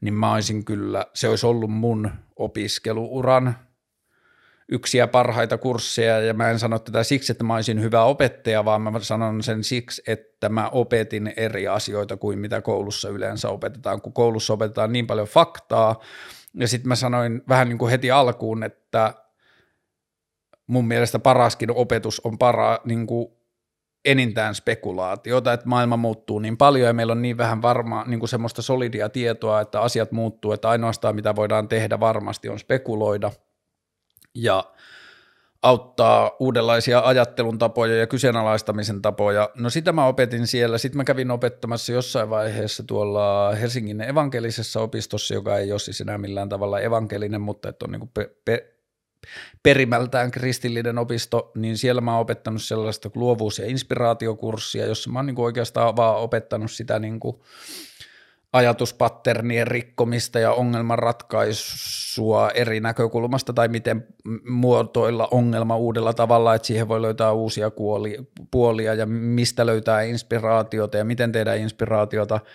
niin 0.00 0.14
mä 0.14 0.32
olisin 0.32 0.64
kyllä, 0.64 1.06
se 1.14 1.28
olisi 1.28 1.46
ollut 1.46 1.70
mun 1.70 2.10
opiskeluuran 2.36 3.56
yksiä 4.68 5.06
parhaita 5.06 5.58
kursseja, 5.58 6.20
ja 6.20 6.34
mä 6.34 6.50
en 6.50 6.58
sano 6.58 6.78
tätä 6.78 7.02
siksi, 7.02 7.32
että 7.32 7.44
mä 7.44 7.54
olisin 7.54 7.80
hyvä 7.80 8.04
opettaja, 8.04 8.64
vaan 8.64 8.82
mä 8.82 9.00
sanon 9.00 9.42
sen 9.42 9.64
siksi, 9.64 10.02
että 10.06 10.48
mä 10.48 10.68
opetin 10.68 11.32
eri 11.36 11.68
asioita 11.68 12.16
kuin 12.16 12.38
mitä 12.38 12.60
koulussa 12.60 13.08
yleensä 13.08 13.48
opetetaan, 13.48 14.00
kun 14.00 14.12
koulussa 14.12 14.52
opetetaan 14.52 14.92
niin 14.92 15.06
paljon 15.06 15.26
faktaa, 15.26 16.00
ja 16.54 16.68
sitten 16.68 16.88
mä 16.88 16.94
sanoin 16.94 17.42
vähän 17.48 17.68
niin 17.68 17.78
kuin 17.78 17.90
heti 17.90 18.10
alkuun, 18.10 18.62
että 18.62 19.14
mun 20.70 20.86
mielestä 20.86 21.18
paraskin 21.18 21.70
opetus 21.70 22.20
on 22.24 22.38
para, 22.38 22.78
niin 22.84 23.06
kuin 23.06 23.28
enintään 24.04 24.54
spekulaatiota, 24.54 25.52
että 25.52 25.68
maailma 25.68 25.96
muuttuu 25.96 26.38
niin 26.38 26.56
paljon 26.56 26.86
ja 26.86 26.92
meillä 26.92 27.12
on 27.12 27.22
niin 27.22 27.38
vähän 27.38 27.62
varmaa 27.62 28.04
niin 28.04 28.20
kuin 28.20 28.28
semmoista 28.28 28.62
solidia 28.62 29.08
tietoa, 29.08 29.60
että 29.60 29.80
asiat 29.80 30.12
muuttuu, 30.12 30.52
että 30.52 30.68
ainoastaan 30.68 31.14
mitä 31.14 31.36
voidaan 31.36 31.68
tehdä 31.68 32.00
varmasti 32.00 32.48
on 32.48 32.58
spekuloida 32.58 33.30
ja 34.34 34.64
auttaa 35.62 36.30
uudenlaisia 36.40 37.00
ajattelun 37.04 37.58
tapoja 37.58 37.96
ja 37.96 38.06
kyseenalaistamisen 38.06 39.02
tapoja. 39.02 39.50
No 39.54 39.70
sitä 39.70 39.92
mä 39.92 40.06
opetin 40.06 40.46
siellä. 40.46 40.78
Sitten 40.78 40.96
mä 40.96 41.04
kävin 41.04 41.30
opettamassa 41.30 41.92
jossain 41.92 42.30
vaiheessa 42.30 42.82
tuolla 42.82 43.54
Helsingin 43.54 44.00
evankelisessa 44.00 44.80
opistossa, 44.80 45.34
joka 45.34 45.58
ei 45.58 45.72
ole 45.72 45.78
siis 45.78 46.00
enää 46.00 46.18
millään 46.18 46.48
tavalla 46.48 46.80
evankelinen, 46.80 47.40
mutta 47.40 47.68
että 47.68 47.84
on 47.84 47.92
niin 47.92 48.00
kuin 48.00 48.10
pe- 48.14 48.34
pe- 48.44 48.79
perimältään 49.62 50.30
kristillinen 50.30 50.98
opisto, 50.98 51.52
niin 51.54 51.78
siellä 51.78 52.00
mä 52.00 52.12
oon 52.12 52.20
opettanut 52.20 52.62
sellaista 52.62 53.10
luovuus- 53.14 53.58
ja 53.58 53.66
inspiraatiokurssia, 53.66 54.86
jossa 54.86 55.10
mä 55.10 55.18
oon 55.18 55.26
niin 55.26 55.36
kuin 55.36 55.44
oikeastaan 55.44 55.96
vaan 55.96 56.16
opettanut 56.16 56.70
sitä 56.70 56.98
niin 56.98 57.20
kuin 57.20 57.40
ajatuspaternien 58.52 59.66
rikkomista 59.66 60.38
ja 60.38 60.52
ongelmanratkaisua 60.52 62.50
eri 62.50 62.80
näkökulmasta 62.80 63.52
tai 63.52 63.68
miten 63.68 64.06
muotoilla 64.48 65.28
ongelma 65.30 65.76
uudella 65.76 66.12
tavalla, 66.12 66.54
että 66.54 66.66
siihen 66.66 66.88
voi 66.88 67.02
löytää 67.02 67.32
uusia 67.32 67.70
puolia 68.50 68.94
ja 68.94 69.06
mistä 69.06 69.66
löytää 69.66 70.02
inspiraatiota 70.02 70.96
ja 70.96 71.04
miten 71.04 71.32
tehdä 71.32 71.54
inspiraatiota– 71.54 72.40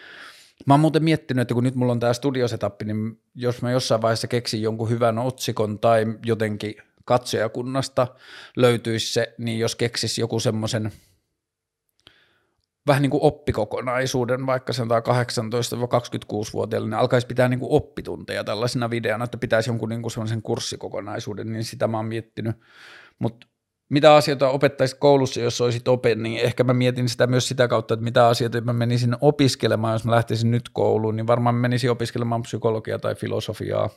Mä 0.66 0.74
oon 0.74 0.80
muuten 0.80 1.04
miettinyt, 1.04 1.42
että 1.42 1.54
kun 1.54 1.64
nyt 1.64 1.76
mulla 1.76 1.92
on 1.92 2.00
tämä 2.00 2.14
studiosetappi, 2.14 2.86
niin 2.86 3.22
jos 3.36 3.62
mä 3.62 3.72
jossain 3.72 4.02
vaiheessa 4.02 4.28
keksin 4.28 4.62
jonkun 4.62 4.90
hyvän 4.90 5.20
otsikon 5.20 5.80
tai 5.80 6.06
jotenkin 6.26 6.76
katsojakunnasta 7.06 8.08
löytyisi 8.56 9.14
se, 9.14 9.34
niin 9.38 9.60
jos 9.60 9.76
keksis 9.76 10.18
joku 10.18 10.40
semmoisen 10.40 10.92
vähän 12.88 13.02
niin 13.02 13.10
kuin 13.10 13.24
oppikokonaisuuden, 13.24 14.46
vaikka 14.46 14.74
se 14.74 14.82
on 14.82 14.90
18-26-vuotiaille, 14.90 16.90
niin 16.90 17.00
alkaisi 17.00 17.28
pitää 17.28 17.48
niin 17.48 17.60
kuin 17.60 17.72
oppitunteja 17.72 18.44
tällaisena 18.44 18.90
videona, 18.90 19.26
että 19.26 19.38
pitäisi 19.38 19.70
jonkun 19.70 19.90
niin 19.90 20.02
kuin 20.02 20.12
semmoisen 20.12 20.42
kurssikokonaisuuden, 20.42 21.54
niin 21.54 21.64
sitä 21.64 21.88
mä 21.88 21.98
oon 21.98 22.06
miettinyt. 22.06 22.56
Mutta 23.20 23.48
mitä 23.90 24.16
asioita 24.16 24.50
opettaisit 24.50 25.00
koulussa, 25.00 25.40
jos 25.40 25.62
olisit 25.62 25.88
ope, 25.88 26.16
niin 26.16 26.40
ehkä 26.40 26.64
mä 26.64 26.74
mietin 26.74 27.10
sitä 27.10 27.28
myös 27.28 27.48
sitä 27.48 27.68
kautta, 27.68 27.94
että 27.94 28.04
mitä 28.04 28.28
asioita 28.28 28.62
mä 28.62 28.74
menisin 28.74 29.16
opiskelemaan, 29.22 29.94
jos 29.94 30.06
mä 30.06 30.12
lähtisin 30.12 30.52
nyt 30.52 30.70
kouluun, 30.70 31.16
niin 31.16 31.28
varmaan 31.28 31.56
menisin 31.56 31.92
opiskelemaan 31.92 32.42
psykologiaa 32.42 33.00
tai 33.00 33.16
filosofiaa. 33.16 33.90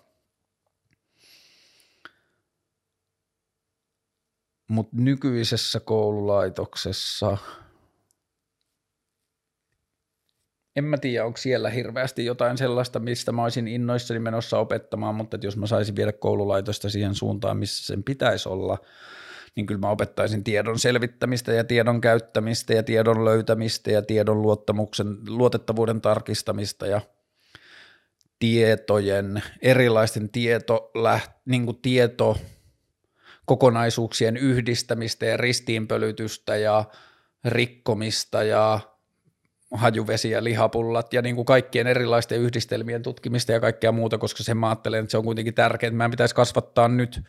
Mutta 4.69 4.97
nykyisessä 4.97 5.81
koululaitoksessa 5.81 7.39
en 10.77 10.85
mä 10.85 10.99
tiedä, 10.99 11.27
onko 11.27 11.37
siellä 11.37 11.71
hirveästi 11.71 12.25
jotain 12.25 12.59
sellaista, 12.59 12.99
mistä 12.99 13.33
mä 13.33 13.43
olisin 13.43 13.69
innoissani 13.69 14.21
menossa 14.21 14.59
opettamaan, 14.59 15.15
mutta 15.15 15.39
jos 15.43 15.57
mä 15.57 15.67
saisin 15.67 15.97
viedä 15.97 16.13
koululaitosta 16.13 16.91
siihen 16.91 17.15
suuntaan, 17.15 17.57
missä 17.57 17.87
sen 17.87 18.05
pitäisi 18.05 18.49
olla, 18.49 18.79
niin 19.59 19.67
kyllä 19.67 19.81
mä 19.81 19.91
opettaisin 19.91 20.45
tiedon 20.45 20.79
selvittämistä 20.79 21.53
ja 21.53 21.65
tiedon 21.65 22.01
käyttämistä 22.01 22.75
ja 22.75 22.83
tiedon 22.83 23.25
löytämistä 23.25 23.91
ja 23.91 24.03
tiedon 24.03 24.43
luottamuksen, 24.43 25.07
luotettavuuden 25.29 26.01
tarkistamista 26.01 26.87
ja 26.87 27.01
tietojen, 28.39 29.43
erilaisten 29.63 30.29
tieto, 30.29 30.91
niin 31.45 31.65
kuin 31.65 31.79
tieto 31.83 32.37
kokonaisuuksien 33.47 34.37
yhdistämistä 34.37 35.27
ja 35.27 35.37
ristiinpölytystä 35.37 36.57
ja 36.57 36.85
rikkomista 37.45 38.43
ja 38.43 38.81
hajuvesi 39.75 40.31
ja 40.31 40.45
lihapullat 40.45 41.13
ja 41.13 41.23
niin 41.23 41.35
kuin 41.35 41.47
kaikkien 41.47 41.87
erilaisten 41.87 42.41
yhdistelmien 42.41 43.03
tutkimista 43.03 43.53
ja 43.53 43.61
kaikkea 43.61 43.93
muuta, 43.93 44.19
koska 44.19 44.43
sen 44.43 44.57
mä 44.57 44.69
ajattelen, 44.69 45.01
että 45.01 45.11
se 45.11 45.19
on 45.19 45.25
kuitenkin 45.25 45.55
tärkeää, 45.55 45.89
että 45.89 45.97
meidän 45.97 46.11
pitäisi 46.11 46.35
kasvattaa 46.35 46.89
nyt 46.89 47.23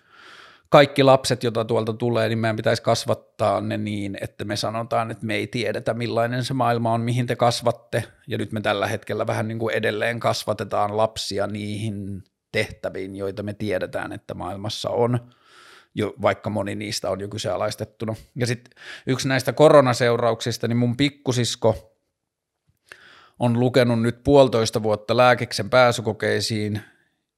kaikki 0.69 1.03
lapset, 1.03 1.43
joita 1.43 1.65
tuolta 1.65 1.93
tulee, 1.93 2.29
niin 2.29 2.39
meidän 2.39 2.55
pitäisi 2.55 2.83
kasvattaa 2.83 3.61
ne 3.61 3.77
niin, 3.77 4.17
että 4.21 4.45
me 4.45 4.55
sanotaan, 4.55 5.11
että 5.11 5.25
me 5.25 5.35
ei 5.35 5.47
tiedetä 5.47 5.93
millainen 5.93 6.43
se 6.43 6.53
maailma 6.53 6.93
on, 6.93 7.01
mihin 7.01 7.27
te 7.27 7.35
kasvatte 7.35 8.03
ja 8.27 8.37
nyt 8.37 8.51
me 8.51 8.61
tällä 8.61 8.87
hetkellä 8.87 9.27
vähän 9.27 9.47
niin 9.47 9.59
kuin 9.59 9.75
edelleen 9.75 10.19
kasvatetaan 10.19 10.97
lapsia 10.97 11.47
niihin 11.47 12.23
tehtäviin, 12.51 13.15
joita 13.15 13.43
me 13.43 13.53
tiedetään, 13.53 14.11
että 14.11 14.33
maailmassa 14.33 14.89
on 14.89 15.19
jo, 15.95 16.13
vaikka 16.21 16.49
moni 16.49 16.75
niistä 16.75 17.09
on 17.09 17.19
jo 17.19 17.27
kyseenalaistettuna. 17.27 18.15
Ja 18.35 18.47
sitten 18.47 18.73
yksi 19.07 19.27
näistä 19.27 19.53
koronaseurauksista, 19.53 20.67
niin 20.67 20.77
mun 20.77 20.97
pikkusisko 20.97 21.95
on 23.39 23.59
lukenut 23.59 24.01
nyt 24.01 24.23
puolitoista 24.23 24.83
vuotta 24.83 25.17
lääkiksen 25.17 25.69
pääsykokeisiin 25.69 26.81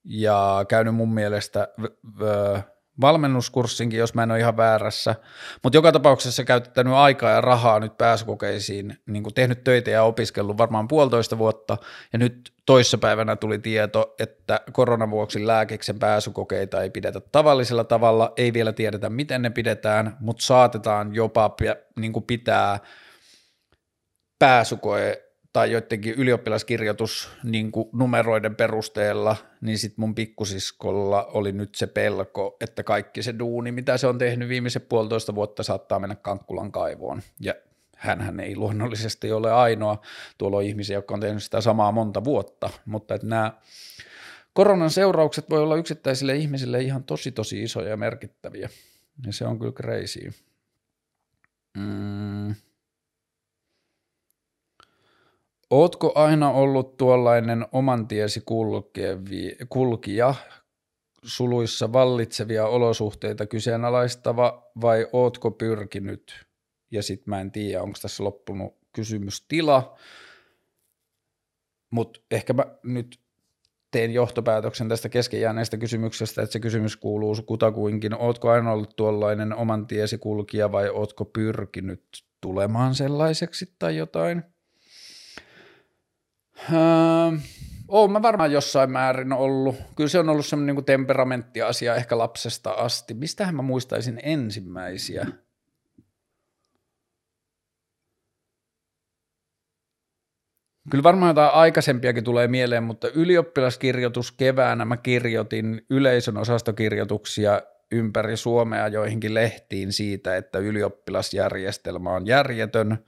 ja 0.03 0.65
käynyt 0.67 0.95
mun 0.95 1.13
mielestä 1.13 1.67
v- 1.81 2.19
v- 2.19 2.70
valmennuskurssinkin, 3.01 3.99
jos 3.99 4.13
mä 4.13 4.23
en 4.23 4.31
ole 4.31 4.39
ihan 4.39 4.57
väärässä, 4.57 5.15
mutta 5.63 5.77
joka 5.77 5.91
tapauksessa 5.91 6.43
käyttänyt 6.43 6.93
aikaa 6.93 7.31
ja 7.31 7.41
rahaa 7.41 7.79
nyt 7.79 7.97
pääsykokeisiin, 7.97 8.97
niin 9.07 9.23
kuin 9.23 9.33
tehnyt 9.33 9.63
töitä 9.63 9.91
ja 9.91 10.03
opiskellut 10.03 10.57
varmaan 10.57 10.87
puolitoista 10.87 11.37
vuotta, 11.37 11.77
ja 12.13 12.19
nyt 12.19 12.53
toissapäivänä 12.65 13.35
tuli 13.35 13.59
tieto, 13.59 14.15
että 14.19 14.59
koronavuoksi 14.71 15.47
lääkiksen 15.47 15.99
pääsykokeita 15.99 16.81
ei 16.81 16.89
pidetä 16.89 17.19
tavallisella 17.19 17.83
tavalla, 17.83 18.33
ei 18.37 18.53
vielä 18.53 18.73
tiedetä 18.73 19.09
miten 19.09 19.41
ne 19.41 19.49
pidetään, 19.49 20.17
mutta 20.19 20.45
saatetaan 20.45 21.15
jopa 21.15 21.55
niin 21.99 22.13
kuin 22.13 22.25
pitää 22.25 22.79
pääsykoe 24.39 25.30
tai 25.53 25.71
joidenkin 25.71 26.13
ylioppilaskirjoitus 26.13 27.29
niin 27.43 27.71
numeroiden 27.93 28.55
perusteella, 28.55 29.35
niin 29.61 29.77
sitten 29.77 30.01
mun 30.01 30.15
pikkusiskolla 30.15 31.23
oli 31.23 31.51
nyt 31.51 31.75
se 31.75 31.87
pelko, 31.87 32.57
että 32.61 32.83
kaikki 32.83 33.23
se 33.23 33.39
duuni, 33.39 33.71
mitä 33.71 33.97
se 33.97 34.07
on 34.07 34.17
tehnyt 34.17 34.49
viimeiset 34.49 34.89
puolitoista 34.89 35.35
vuotta, 35.35 35.63
saattaa 35.63 35.99
mennä 35.99 36.15
Kankkulan 36.15 36.71
kaivoon. 36.71 37.21
Ja 37.39 37.53
hän 37.97 38.39
ei 38.39 38.55
luonnollisesti 38.55 39.31
ole 39.31 39.51
ainoa. 39.51 40.01
Tuolla 40.37 40.57
on 40.57 40.63
ihmisiä, 40.63 40.97
jotka 40.97 41.13
on 41.13 41.19
tehnyt 41.19 41.43
sitä 41.43 41.61
samaa 41.61 41.91
monta 41.91 42.23
vuotta, 42.23 42.69
mutta 42.85 43.15
että 43.15 43.27
nämä 43.27 43.53
koronan 44.53 44.89
seuraukset 44.89 45.49
voi 45.49 45.59
olla 45.59 45.75
yksittäisille 45.75 46.35
ihmisille 46.35 46.81
ihan 46.81 47.03
tosi 47.03 47.31
tosi 47.31 47.63
isoja 47.63 47.89
ja 47.89 47.97
merkittäviä. 47.97 48.69
Ja 49.25 49.33
se 49.33 49.45
on 49.45 49.59
kyllä 49.59 49.71
crazy. 49.71 50.31
Mm. 51.77 52.55
Ootko 55.71 56.11
aina 56.15 56.51
ollut 56.51 56.97
tuollainen 56.97 57.65
oman 57.71 58.07
tiesi 58.07 58.43
kulkija, 59.69 60.35
suluissa 61.23 61.93
vallitsevia 61.93 62.67
olosuhteita 62.67 63.45
kyseenalaistava 63.45 64.71
vai 64.81 65.07
ootko 65.13 65.51
pyrkinyt? 65.51 66.45
Ja 66.91 67.03
sitten 67.03 67.29
mä 67.29 67.41
en 67.41 67.51
tiedä, 67.51 67.81
onko 67.81 67.97
tässä 68.01 68.23
loppunut 68.23 68.77
kysymystila, 68.93 69.97
mutta 71.91 72.19
ehkä 72.31 72.53
mä 72.53 72.65
nyt 72.83 73.19
teen 73.91 74.13
johtopäätöksen 74.13 74.89
tästä 74.89 75.09
keskenjääneestä 75.09 75.77
kysymyksestä, 75.77 76.41
että 76.41 76.53
se 76.53 76.59
kysymys 76.59 76.97
kuuluu 76.97 77.35
kutakuinkin, 77.45 78.15
ootko 78.15 78.49
aina 78.49 78.71
ollut 78.71 78.95
tuollainen 78.95 79.55
oman 79.55 79.87
tiesi 79.87 80.17
kulkija 80.17 80.71
vai 80.71 80.89
ootko 80.89 81.25
pyrkinyt 81.25 82.03
tulemaan 82.41 82.95
sellaiseksi 82.95 83.75
tai 83.79 83.97
jotain? 83.97 84.50
Öö, 86.69 87.39
oon 87.87 88.11
mä 88.11 88.21
varmaan 88.21 88.51
jossain 88.51 88.91
määrin 88.91 89.33
ollut. 89.33 89.75
Kyllä 89.95 90.09
se 90.09 90.19
on 90.19 90.29
ollut 90.29 90.45
semmoinen 90.45 90.75
niin 90.75 90.85
temperamenttiasia 90.85 91.95
ehkä 91.95 92.17
lapsesta 92.17 92.71
asti. 92.71 93.13
Mistähän 93.13 93.55
mä 93.55 93.61
muistaisin 93.61 94.19
ensimmäisiä? 94.23 95.27
Kyllä 100.89 101.03
varmaan 101.03 101.29
jotain 101.29 101.53
aikaisempiakin 101.53 102.23
tulee 102.23 102.47
mieleen, 102.47 102.83
mutta 102.83 103.07
ylioppilaskirjoitus 103.09 104.31
keväänä 104.31 104.85
mä 104.85 104.97
kirjoitin 104.97 105.85
yleisön 105.89 106.37
osastokirjoituksia 106.37 107.61
ympäri 107.91 108.37
Suomea 108.37 108.87
joihinkin 108.87 109.33
lehtiin 109.33 109.93
siitä, 109.93 110.37
että 110.37 110.59
ylioppilasjärjestelmä 110.59 112.09
on 112.09 112.27
järjetön– 112.27 112.97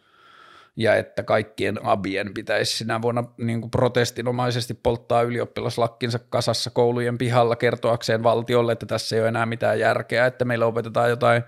ja 0.75 0.95
että 0.95 1.23
kaikkien 1.23 1.85
abien 1.85 2.33
pitäisi 2.33 2.77
sinä 2.77 3.01
vuonna 3.01 3.23
niin 3.37 3.61
kuin 3.61 3.71
protestinomaisesti 3.71 4.73
polttaa 4.73 5.21
ylioppilaslakkinsa 5.21 6.19
kasassa 6.29 6.69
koulujen 6.69 7.17
pihalla 7.17 7.55
kertoakseen 7.55 8.23
valtiolle, 8.23 8.71
että 8.71 8.85
tässä 8.85 9.15
ei 9.15 9.21
ole 9.21 9.27
enää 9.29 9.45
mitään 9.45 9.79
järkeä, 9.79 10.25
että 10.25 10.45
meillä 10.45 10.65
opetetaan 10.65 11.09
jotain 11.09 11.43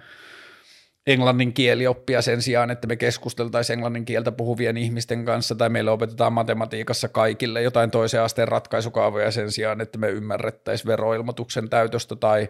englannin 1.08 1.54
kielioppia 1.54 2.22
sen 2.22 2.42
sijaan, 2.42 2.72
että 2.72 2.88
me 2.88 2.96
keskusteltaisiin 2.96 3.74
englannin 3.78 4.06
kieltä 4.06 4.32
puhuvien 4.32 4.78
ihmisten 4.78 5.26
kanssa, 5.26 5.56
tai 5.56 5.70
meillä 5.70 5.92
opetetaan 5.92 6.34
matematiikassa 6.34 7.08
kaikille 7.08 7.62
jotain 7.62 7.92
toisen 7.92 8.22
asteen 8.22 8.48
ratkaisukaavoja 8.48 9.32
sen 9.32 9.52
sijaan, 9.52 9.82
että 9.82 9.98
me 9.98 10.10
ymmärrettäisiin 10.10 10.88
veroilmoituksen 10.88 11.70
täytöstä 11.70 12.16
tai 12.16 12.50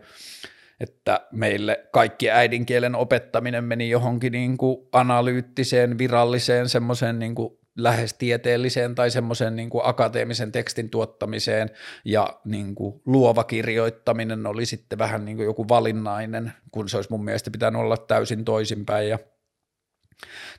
että 0.79 1.27
meille 1.31 1.87
kaikki 1.91 2.31
äidinkielen 2.31 2.95
opettaminen 2.95 3.63
meni 3.63 3.89
johonkin 3.89 4.31
niin 4.31 4.57
kuin 4.57 4.87
analyyttiseen, 4.91 5.97
viralliseen, 5.97 6.69
semmoiseen 6.69 7.19
niin 7.19 7.35
kuin 7.35 7.57
lähes 7.77 8.13
tieteelliseen 8.13 8.95
tai 8.95 9.11
semmoisen 9.11 9.55
niin 9.55 9.69
kuin 9.69 9.81
akateemisen 9.85 10.51
tekstin 10.51 10.89
tuottamiseen. 10.89 11.69
Ja 12.05 12.39
niin 12.45 12.75
kuin 12.75 13.01
luova 13.05 13.43
kirjoittaminen 13.43 14.47
oli 14.47 14.65
sitten 14.65 14.99
vähän 14.99 15.25
niin 15.25 15.37
kuin 15.37 15.45
joku 15.45 15.67
valinnainen, 15.69 16.53
kun 16.71 16.89
se 16.89 16.97
olisi 16.97 17.11
mun 17.11 17.25
mielestä 17.25 17.51
pitänyt 17.51 17.81
olla 17.81 17.97
täysin 17.97 18.45
toisinpäin. 18.45 19.09
Ja 19.09 19.19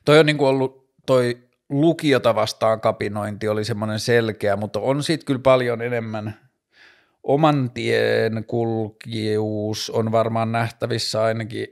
toi 0.05 0.19
on 0.19 0.27
niin 0.27 0.39
kuin 0.39 0.49
ollut 0.49 0.95
toi 1.07 1.39
lukiota 1.69 2.35
vastaan 2.35 2.81
kapinointi 2.81 3.49
oli 3.49 3.65
semmoinen 3.65 4.01
selkeä, 4.01 4.57
mutta 4.57 4.81
on 4.81 5.03
sitten 5.03 5.27
kyllä 5.27 5.41
paljon 5.43 5.83
enemmän 5.83 6.46
oman 7.27 7.71
tien 7.71 8.45
kulkijuus 8.47 9.91
on 9.91 10.13
varmaan 10.13 10.53
nähtävissä 10.53 11.23
ainakin 11.23 11.69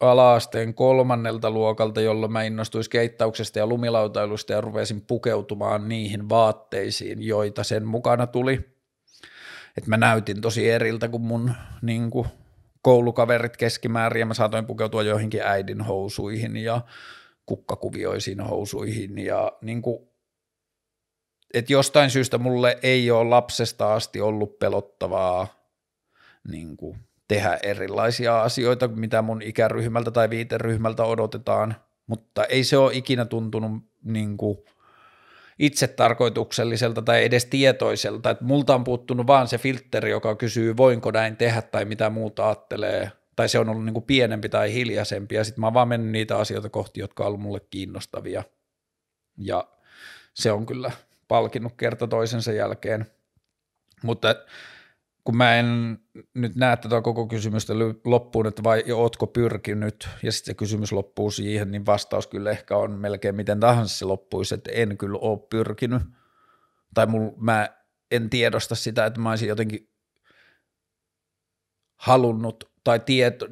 alaasteen 0.00 0.74
kolmannelta 0.74 1.50
luokalta, 1.50 2.00
jolloin 2.00 2.32
mä 2.32 2.42
innostuin 2.42 2.84
skeittauksesta 2.84 3.58
ja 3.58 3.66
lumilautailusta 3.66 4.52
ja 4.52 4.60
rupesin 4.60 5.00
pukeutumaan 5.00 5.88
niihin 5.88 6.28
vaatteisiin, 6.28 7.22
joita 7.22 7.64
sen 7.64 7.86
mukana 7.86 8.26
tuli. 8.26 8.76
Et 9.76 9.86
mä 9.86 9.96
näytin 9.96 10.40
tosi 10.40 10.70
eriltä 10.70 11.08
kuin 11.08 11.22
mun 11.22 11.52
niin 11.82 12.10
kuin, 12.10 12.28
koulukaverit 12.82 13.56
keskimäärin 13.56 14.20
ja 14.20 14.26
mä 14.26 14.34
saatoin 14.34 14.66
pukeutua 14.66 15.02
joihinkin 15.02 15.42
äidin 15.42 15.80
housuihin 15.80 16.56
ja 16.56 16.80
kukkakuvioisiin 17.46 18.40
housuihin 18.40 19.18
ja 19.18 19.52
niin 19.62 19.82
kuin, 19.82 20.08
että 21.56 21.72
jostain 21.72 22.10
syystä 22.10 22.38
mulle 22.38 22.78
ei 22.82 23.10
ole 23.10 23.28
lapsesta 23.28 23.94
asti 23.94 24.20
ollut 24.20 24.58
pelottavaa 24.58 25.46
niin 26.48 26.76
kuin, 26.76 26.98
tehdä 27.28 27.58
erilaisia 27.62 28.42
asioita, 28.42 28.88
mitä 28.88 29.22
mun 29.22 29.42
ikäryhmältä 29.42 30.10
tai 30.10 30.30
viiteryhmältä 30.30 31.04
odotetaan, 31.04 31.76
mutta 32.06 32.44
ei 32.44 32.64
se 32.64 32.76
ole 32.76 32.94
ikinä 32.94 33.24
tuntunut 33.24 33.72
niin 34.04 34.36
kuin, 34.36 34.58
itse 35.58 35.86
tarkoitukselliselta 35.86 37.02
tai 37.02 37.24
edes 37.24 37.44
tietoiselta, 37.44 38.30
että 38.30 38.44
multa 38.44 38.74
on 38.74 38.84
puuttunut 38.84 39.26
vaan 39.26 39.48
se 39.48 39.58
filtteri, 39.58 40.10
joka 40.10 40.36
kysyy, 40.36 40.76
voinko 40.76 41.10
näin 41.10 41.36
tehdä 41.36 41.62
tai 41.62 41.84
mitä 41.84 42.10
muuta 42.10 42.46
ajattelee, 42.46 43.12
tai 43.36 43.48
se 43.48 43.58
on 43.58 43.68
ollut 43.68 43.84
niin 43.84 43.94
kuin 43.94 44.06
pienempi 44.06 44.48
tai 44.48 44.72
hiljaisempi, 44.72 45.34
ja 45.34 45.44
sitten 45.44 45.60
mä 45.60 45.66
oon 45.66 45.74
vaan 45.74 45.88
mennyt 45.88 46.12
niitä 46.12 46.36
asioita 46.38 46.68
kohti, 46.68 47.00
jotka 47.00 47.22
on 47.22 47.26
ollut 47.26 47.40
mulle 47.40 47.60
kiinnostavia, 47.70 48.42
ja 49.38 49.68
se 50.34 50.52
on 50.52 50.66
kyllä 50.66 50.90
palkinnut 51.28 51.72
kerta 51.76 52.06
toisensa 52.06 52.52
jälkeen. 52.52 53.06
Mutta 54.02 54.34
kun 55.24 55.36
mä 55.36 55.56
en 55.56 55.98
nyt 56.34 56.56
näe 56.56 56.76
tätä 56.76 57.00
koko 57.00 57.26
kysymystä 57.26 57.72
loppuun, 58.04 58.46
että 58.46 58.62
vai 58.62 58.84
ootko 58.92 59.26
pyrkinyt, 59.26 60.08
ja 60.22 60.32
sitten 60.32 60.52
se 60.52 60.54
kysymys 60.54 60.92
loppuu 60.92 61.30
siihen, 61.30 61.70
niin 61.70 61.86
vastaus 61.86 62.26
kyllä 62.26 62.50
ehkä 62.50 62.76
on 62.76 62.90
melkein 62.90 63.34
miten 63.34 63.60
tahansa 63.60 63.98
se 63.98 64.04
loppuisi, 64.04 64.54
että 64.54 64.70
en 64.72 64.98
kyllä 64.98 65.18
ole 65.18 65.38
pyrkinyt, 65.50 66.02
tai 66.94 67.06
mul, 67.06 67.30
mä 67.36 67.68
en 68.10 68.30
tiedosta 68.30 68.74
sitä, 68.74 69.06
että 69.06 69.20
mä 69.20 69.30
olisin 69.30 69.48
jotenkin 69.48 69.90
halunnut 71.96 72.70
tai 72.84 73.00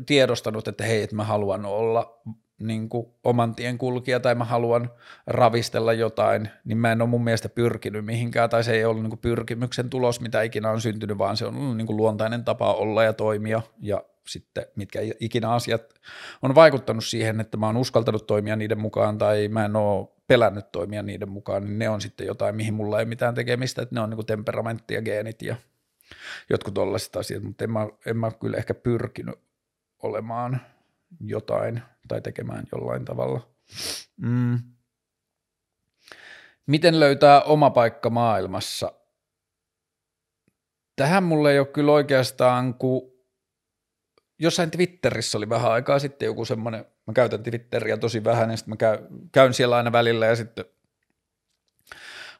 tiedostanut, 0.07 0.69
että 0.69 0.85
hei, 0.85 1.03
että 1.03 1.17
mä 1.17 1.25
haluan 1.25 1.65
olla 1.65 2.23
niin 2.59 2.89
kuin 2.89 3.07
oman 3.25 3.55
tien 3.55 3.79
kulkija 3.79 4.21
tai 4.21 4.35
mä 4.35 4.45
haluan 4.45 4.91
ravistella 5.27 5.93
jotain, 5.93 6.49
niin 6.65 6.79
mä 6.79 6.93
en 6.93 7.03
ole 7.03 7.11
mun 7.11 7.25
mielestä 7.25 7.49
pyrkinyt 7.49 8.05
mihinkään 8.05 8.51
tai 8.51 8.65
se 8.65 8.73
ei 8.73 8.85
ollut 8.85 9.03
niin 9.03 9.11
kuin 9.11 9.21
pyrkimyksen 9.21 9.91
tulos, 9.91 10.21
mitä 10.21 10.43
ikinä 10.43 10.71
on 10.71 10.81
syntynyt, 10.81 11.19
vaan 11.19 11.37
se 11.37 11.47
on 11.47 11.57
ollut 11.57 11.77
niin 11.77 11.87
kuin 11.87 11.97
luontainen 11.97 12.45
tapa 12.45 12.73
olla 12.73 13.05
ja 13.05 13.13
toimia. 13.13 13.63
Ja 13.81 14.05
sitten 14.29 14.67
mitkä 14.77 15.01
ikinä 15.21 15.51
asiat 15.51 15.95
on 16.43 16.55
vaikuttanut 16.55 17.05
siihen, 17.05 17.41
että 17.41 17.57
mä 17.57 17.67
oon 17.67 17.77
uskaltanut 17.77 18.27
toimia 18.27 18.57
niiden 18.57 18.81
mukaan 18.81 19.19
tai 19.19 19.49
mä 19.49 19.65
en 19.65 19.77
ole 19.77 20.09
pelännyt 20.27 20.73
toimia 20.73 21.03
niiden 21.03 21.29
mukaan, 21.29 21.65
niin 21.65 21.79
ne 21.79 21.89
on 21.89 22.01
sitten 22.01 22.27
jotain, 22.27 22.57
mihin 22.57 22.75
mulla 22.75 23.01
ei 23.01 23.07
mitään 23.07 23.35
tekemistä, 23.35 23.83
että 23.83 23.95
ne 23.95 24.01
on 24.01 24.11
niin 24.11 24.17
kuin 24.17 24.27
temperamentti 24.27 24.95
ja 24.95 25.03
geenit 25.03 25.43
ja 25.43 25.57
jotkut 26.51 26.75
tollaiset 26.75 27.17
asiat, 27.17 27.43
mutta 27.43 27.65
en 27.65 27.71
mä, 27.71 27.89
en 28.07 28.17
mä 28.17 28.31
kyllä 28.31 28.57
ehkä 28.57 28.75
pyrkinyt 28.75 29.39
olemaan 30.03 30.61
jotain 31.21 31.83
tai 32.09 32.21
tekemään 32.21 32.65
jollain 32.73 33.05
tavalla. 33.05 33.55
Mm. 34.17 34.59
Miten 36.67 37.01
löytää 37.01 37.43
oma 37.43 37.71
paikka 37.71 38.11
maailmassa? 38.11 38.93
Tähän 40.97 41.23
mulle 41.23 41.53
ei 41.53 41.59
ole 41.59 41.67
kyllä 41.67 41.93
oikeastaan, 41.93 42.75
kun 42.75 43.15
jossain 44.39 44.71
Twitterissä 44.71 45.39
oli 45.39 45.49
vähän 45.49 45.73
aikaa 45.73 45.99
sitten 45.99 46.27
joku 46.27 46.45
semmoinen, 46.45 46.85
mä 47.07 47.13
käytän 47.13 47.43
Twitteriä 47.43 47.97
tosi 47.97 48.25
vähän, 48.25 48.51
ja 48.51 48.57
sitten 48.57 48.77
mä 48.81 48.99
käyn 49.33 49.55
siellä 49.55 49.77
aina 49.77 49.93
välillä, 49.93 50.27
ja 50.27 50.37
sitten 50.37 50.65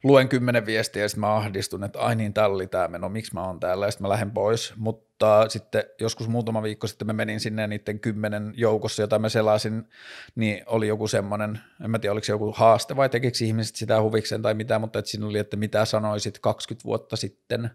luen 0.05 0.29
kymmenen 0.29 0.67
viestiä 0.67 1.03
ja 1.03 1.09
sitten 1.09 1.21
mä 1.21 1.35
ahdistun, 1.35 1.85
että 1.85 2.01
ai 2.01 2.17
niin, 2.17 2.35
täällä 2.35 2.55
oli 2.55 2.67
tämä 2.67 2.89
meno, 2.89 3.09
miksi 3.09 3.35
mä 3.35 3.47
oon 3.47 3.61
täällä? 3.61 3.87
Ja 3.87 3.91
sitten 3.91 4.05
mä 4.05 4.09
lähden 4.09 4.31
pois, 4.31 4.73
mutta 4.77 5.49
sitten 5.49 5.85
joskus 6.01 6.29
muutama 6.29 6.63
viikko 6.63 6.87
sitten 6.87 7.07
mä 7.07 7.13
menin 7.13 7.41
sinne 7.41 7.67
niiden 7.67 8.01
kymmenen 8.01 8.53
joukossa, 8.57 9.03
jota 9.03 9.19
mä 9.19 9.29
selasin, 9.29 9.89
niin 10.35 10.63
oli 10.67 10.89
joku 10.89 11.09
semmoinen, 11.09 11.61
en 11.85 11.91
mä 11.91 11.99
tiedä 11.99 12.13
oliko 12.13 12.25
se 12.25 12.33
joku 12.33 12.53
haaste 12.57 12.97
vai 12.97 13.09
tekikö 13.09 13.39
ihmiset 13.45 13.77
sitä 13.77 14.03
huviksen 14.03 14.43
tai 14.43 14.55
mitä, 14.55 14.79
mutta 14.79 14.99
että 14.99 15.11
siinä 15.11 15.27
oli, 15.27 15.39
että 15.39 15.57
mitä 15.57 15.85
sanoisit 15.85 16.39
20 16.39 16.85
vuotta 16.85 17.17
sitten, 17.17 17.71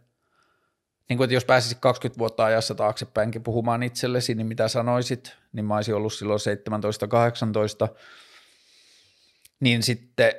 niin 1.10 1.18
kuin, 1.18 1.26
että 1.26 1.34
jos 1.34 1.46
pääsisit 1.46 1.78
20 1.80 2.20
vuotta 2.20 2.46
ajassa 2.46 2.76
taaksepäinkin 2.76 3.44
puhumaan 3.44 3.84
itsellesi, 3.84 4.36
niin 4.36 4.48
mitä 4.48 4.68
sanoisit, 4.68 5.36
niin 5.54 5.66
mä 5.66 5.76
olisin 5.76 5.96
ollut 5.96 6.14
silloin 6.14 6.40
17-18, 7.90 7.96
niin 9.60 9.84
sitten 9.84 10.32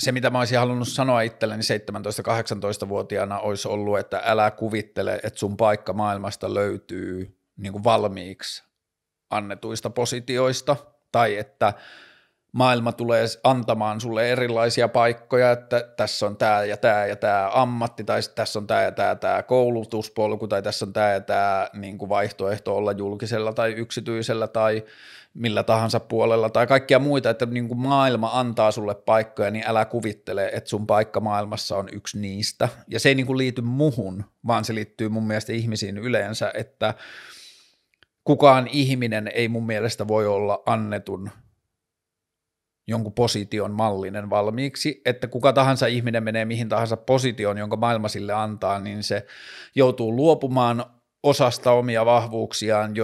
se, 0.00 0.12
mitä 0.12 0.30
mä 0.30 0.38
olisin 0.38 0.58
halunnut 0.58 0.88
sanoa 0.88 1.20
itselleni 1.20 1.62
17-18-vuotiaana, 1.62 3.38
olisi 3.38 3.68
ollut, 3.68 3.98
että 3.98 4.22
älä 4.24 4.50
kuvittele, 4.50 5.20
että 5.22 5.38
sun 5.38 5.56
paikka 5.56 5.92
maailmasta 5.92 6.54
löytyy 6.54 7.38
niin 7.56 7.72
kuin 7.72 7.84
valmiiksi 7.84 8.64
annetuista 9.30 9.90
positioista, 9.90 10.76
tai 11.12 11.36
että 11.36 11.72
maailma 12.52 12.92
tulee 12.92 13.24
antamaan 13.44 14.00
sulle 14.00 14.32
erilaisia 14.32 14.88
paikkoja, 14.88 15.52
että 15.52 15.88
tässä 15.96 16.26
on 16.26 16.36
tämä 16.36 16.64
ja 16.64 16.76
tämä 16.76 17.06
ja 17.06 17.16
tämä 17.16 17.50
ammatti, 17.54 18.04
tai 18.04 18.20
tässä 18.34 18.58
on 18.58 18.66
tämä 18.66 18.82
ja 18.82 18.92
tämä, 18.92 19.14
tämä 19.14 19.42
koulutuspolku, 19.42 20.48
tai 20.48 20.62
tässä 20.62 20.84
on 20.84 20.92
tämä 20.92 21.12
ja 21.12 21.20
tämä 21.20 21.68
niin 21.72 21.98
kuin 21.98 22.08
vaihtoehto 22.08 22.76
olla 22.76 22.92
julkisella 22.92 23.52
tai 23.52 23.72
yksityisellä, 23.72 24.48
tai 24.48 24.84
millä 25.34 25.62
tahansa 25.62 26.00
puolella 26.00 26.50
tai 26.50 26.66
kaikkia 26.66 26.98
muita, 26.98 27.30
että 27.30 27.46
niin 27.46 27.68
kuin 27.68 27.80
maailma 27.80 28.30
antaa 28.32 28.70
sulle 28.70 28.94
paikkoja, 28.94 29.50
niin 29.50 29.64
älä 29.66 29.84
kuvittele, 29.84 30.50
että 30.52 30.70
sun 30.70 30.86
paikka 30.86 31.20
maailmassa 31.20 31.76
on 31.76 31.88
yksi 31.92 32.18
niistä. 32.18 32.68
Ja 32.88 33.00
se 33.00 33.08
ei 33.08 33.14
niin 33.14 33.26
kuin 33.26 33.38
liity 33.38 33.62
muhun, 33.62 34.24
vaan 34.46 34.64
se 34.64 34.74
liittyy 34.74 35.08
mun 35.08 35.26
mielestä 35.26 35.52
ihmisiin 35.52 35.98
yleensä, 35.98 36.52
että 36.54 36.94
kukaan 38.24 38.68
ihminen 38.72 39.30
ei 39.34 39.48
mun 39.48 39.66
mielestä 39.66 40.08
voi 40.08 40.26
olla 40.26 40.62
annetun 40.66 41.30
jonkun 42.86 43.12
position 43.12 43.70
mallinen 43.70 44.30
valmiiksi, 44.30 45.02
että 45.04 45.26
kuka 45.28 45.52
tahansa 45.52 45.86
ihminen 45.86 46.24
menee 46.24 46.44
mihin 46.44 46.68
tahansa 46.68 46.96
positioon, 46.96 47.58
jonka 47.58 47.76
maailma 47.76 48.08
sille 48.08 48.32
antaa, 48.32 48.80
niin 48.80 49.02
se 49.02 49.26
joutuu 49.74 50.16
luopumaan 50.16 50.84
osasta 51.22 51.72
omia 51.72 52.04
vahvuuksiaan, 52.06 52.94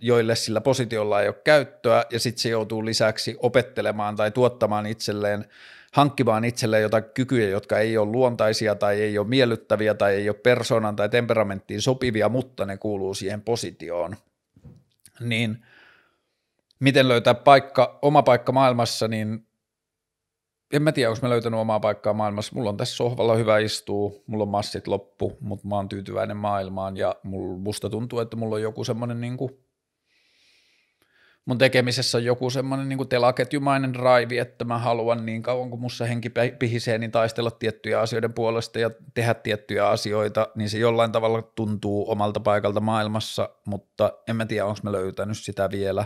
joille 0.00 0.36
sillä 0.36 0.60
positiolla 0.60 1.22
ei 1.22 1.28
ole 1.28 1.36
käyttöä, 1.44 2.04
ja 2.10 2.20
sitten 2.20 2.42
se 2.42 2.48
joutuu 2.48 2.84
lisäksi 2.84 3.36
opettelemaan 3.38 4.16
tai 4.16 4.30
tuottamaan 4.30 4.86
itselleen, 4.86 5.44
hankkimaan 5.92 6.44
itselleen 6.44 6.82
jotain 6.82 7.04
kykyjä, 7.14 7.48
jotka 7.48 7.78
ei 7.78 7.98
ole 7.98 8.10
luontaisia 8.10 8.74
tai 8.74 9.00
ei 9.00 9.18
ole 9.18 9.28
miellyttäviä 9.28 9.94
tai 9.94 10.14
ei 10.14 10.28
ole 10.28 10.36
persoonan 10.36 10.96
tai 10.96 11.08
temperamenttiin 11.08 11.82
sopivia, 11.82 12.28
mutta 12.28 12.66
ne 12.66 12.76
kuuluu 12.76 13.14
siihen 13.14 13.42
positioon. 13.42 14.16
Niin 15.20 15.62
miten 16.80 17.08
löytää 17.08 17.34
paikka, 17.34 17.98
oma 18.02 18.22
paikka 18.22 18.52
maailmassa, 18.52 19.08
niin 19.08 19.46
en 20.72 20.82
mä 20.82 20.92
tiedä, 20.92 21.10
onko 21.10 21.18
mä 21.22 21.30
löytänyt 21.30 21.60
omaa 21.60 21.80
paikkaa 21.80 22.12
maailmassa. 22.12 22.52
Mulla 22.54 22.70
on 22.70 22.76
tässä 22.76 22.96
sohvalla 22.96 23.34
hyvä 23.34 23.58
istua, 23.58 24.10
mulla 24.26 24.42
on 24.42 24.48
massit 24.48 24.86
loppu, 24.86 25.36
mutta 25.40 25.68
mä 25.68 25.74
oon 25.74 25.88
tyytyväinen 25.88 26.36
maailmaan 26.36 26.96
ja 26.96 27.16
musta 27.58 27.90
tuntuu, 27.90 28.20
että 28.20 28.36
mulla 28.36 28.54
on 28.54 28.62
joku 28.62 28.84
semmoinen 28.84 29.20
niin 29.20 29.36
kuin, 29.36 29.58
mun 31.44 31.58
tekemisessä 31.58 32.18
on 32.18 32.24
joku 32.24 32.50
semmoinen 32.50 32.88
niin 32.88 33.08
telaketjumainen 33.08 33.92
drive, 33.94 34.40
että 34.40 34.64
mä 34.64 34.78
haluan 34.78 35.26
niin 35.26 35.42
kauan 35.42 35.70
kuin 35.70 35.80
mussa 35.80 36.04
henki 36.04 36.30
pihisee, 36.58 36.98
niin 36.98 37.10
taistella 37.10 37.50
tiettyjä 37.50 38.00
asioiden 38.00 38.32
puolesta 38.32 38.78
ja 38.78 38.90
tehdä 39.14 39.34
tiettyjä 39.34 39.88
asioita, 39.88 40.48
niin 40.54 40.70
se 40.70 40.78
jollain 40.78 41.12
tavalla 41.12 41.42
tuntuu 41.42 42.10
omalta 42.10 42.40
paikalta 42.40 42.80
maailmassa, 42.80 43.48
mutta 43.64 44.12
en 44.28 44.36
mä 44.36 44.46
tiedä, 44.46 44.66
onko 44.66 44.80
mä 44.82 44.92
löytänyt 44.92 45.38
sitä 45.38 45.70
vielä. 45.70 46.04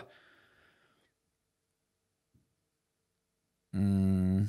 Mm 3.77 4.49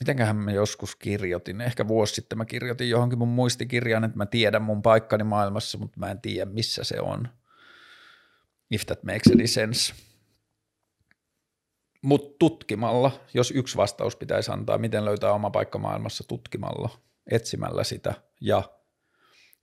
mitenköhän 0.00 0.36
mä 0.36 0.52
joskus 0.52 0.96
kirjoitin, 0.96 1.60
ehkä 1.60 1.88
vuosi 1.88 2.14
sitten 2.14 2.38
mä 2.38 2.44
kirjoitin 2.44 2.90
johonkin 2.90 3.18
mun 3.18 3.28
muistikirjaan, 3.28 4.04
että 4.04 4.16
mä 4.16 4.26
tiedän 4.26 4.62
mun 4.62 4.82
paikkani 4.82 5.24
maailmassa, 5.24 5.78
mutta 5.78 6.00
mä 6.00 6.10
en 6.10 6.20
tiedä 6.20 6.50
missä 6.50 6.84
se 6.84 7.00
on. 7.00 7.28
If 8.70 8.86
that 8.86 9.02
makes 9.02 9.32
any 9.32 9.46
sense. 9.46 9.94
Mutta 12.02 12.36
tutkimalla, 12.38 13.20
jos 13.34 13.50
yksi 13.50 13.76
vastaus 13.76 14.16
pitäisi 14.16 14.50
antaa, 14.52 14.78
miten 14.78 15.04
löytää 15.04 15.32
oma 15.32 15.50
paikka 15.50 15.78
maailmassa 15.78 16.24
tutkimalla, 16.28 16.88
etsimällä 17.30 17.84
sitä 17.84 18.14
ja 18.40 18.62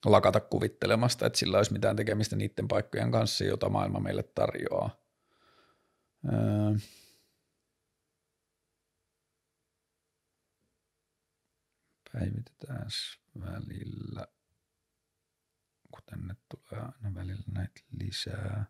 lakata 0.05 0.39
kuvittelemasta, 0.39 1.25
että 1.25 1.39
sillä 1.39 1.57
olisi 1.57 1.73
mitään 1.73 1.95
tekemistä 1.95 2.35
niiden 2.35 2.67
paikkojen 2.67 3.11
kanssa, 3.11 3.43
jota 3.43 3.69
maailma 3.69 3.99
meille 3.99 4.23
tarjoaa. 4.23 4.89
Öö 6.33 6.77
päivitetään 12.19 12.87
välillä, 13.39 14.27
kun 15.91 16.01
tänne 16.05 16.35
tulee 16.49 16.83
aina 16.83 17.15
välillä 17.15 17.43
näitä 17.51 17.81
lisää. 17.99 18.65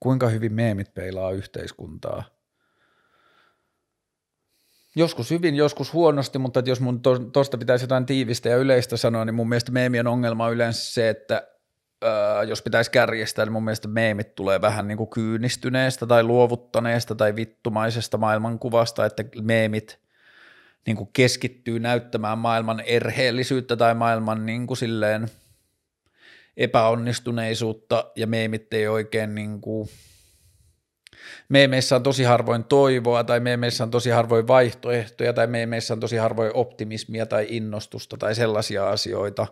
Kuinka 0.00 0.28
hyvin 0.28 0.52
meemit 0.52 0.94
peilaa 0.94 1.30
yhteiskuntaa? 1.30 2.24
Joskus 4.96 5.30
hyvin, 5.30 5.54
joskus 5.54 5.92
huonosti, 5.92 6.38
mutta 6.38 6.62
jos 6.66 6.80
mun 6.80 7.02
tuosta 7.32 7.58
pitäisi 7.58 7.84
jotain 7.84 8.06
tiivistä 8.06 8.48
ja 8.48 8.56
yleistä 8.56 8.96
sanoa, 8.96 9.24
niin 9.24 9.34
mun 9.34 9.48
mielestä 9.48 9.72
meemien 9.72 10.06
ongelma 10.06 10.46
on 10.46 10.52
yleensä 10.52 10.92
se, 10.92 11.08
että 11.08 11.55
öö, 12.04 12.42
jos 12.42 12.62
pitäisi 12.62 12.90
kärjestää, 12.90 13.44
niin 13.44 13.52
mun 13.52 13.64
mielestä 13.64 13.88
meemit 13.88 14.34
tulee 14.34 14.60
vähän 14.60 14.88
niin 14.88 14.98
kuin 14.98 15.10
kyynistyneestä 15.10 16.06
tai 16.06 16.22
luovuttaneesta 16.22 17.14
tai 17.14 17.36
vittumaisesta 17.36 18.18
maailmankuvasta, 18.18 19.06
että 19.06 19.24
meemit 19.42 19.98
niin 20.86 20.96
kuin 20.96 21.10
keskittyy 21.12 21.78
näyttämään 21.78 22.38
maailman 22.38 22.80
erheellisyyttä 22.80 23.76
tai 23.76 23.94
maailman 23.94 24.46
niin 24.46 24.66
kuin 24.66 24.76
silleen 24.76 25.28
epäonnistuneisuutta 26.56 28.04
ja 28.16 28.26
meemit 28.26 28.74
ei 28.74 28.88
oikein 28.88 29.34
niin 29.34 29.60
kuin 29.60 29.88
meemeissä 31.48 31.96
on 31.96 32.02
tosi 32.02 32.24
harvoin 32.24 32.64
toivoa 32.64 33.24
tai 33.24 33.40
meemeissä 33.40 33.84
on 33.84 33.90
tosi 33.90 34.10
harvoin 34.10 34.48
vaihtoehtoja 34.48 35.32
tai 35.32 35.46
meemeissä 35.46 35.94
on 35.94 36.00
tosi 36.00 36.16
harvoin 36.16 36.50
optimismia 36.54 37.26
tai 37.26 37.46
innostusta 37.48 38.16
tai 38.16 38.34
sellaisia 38.34 38.90
asioita, 38.90 39.46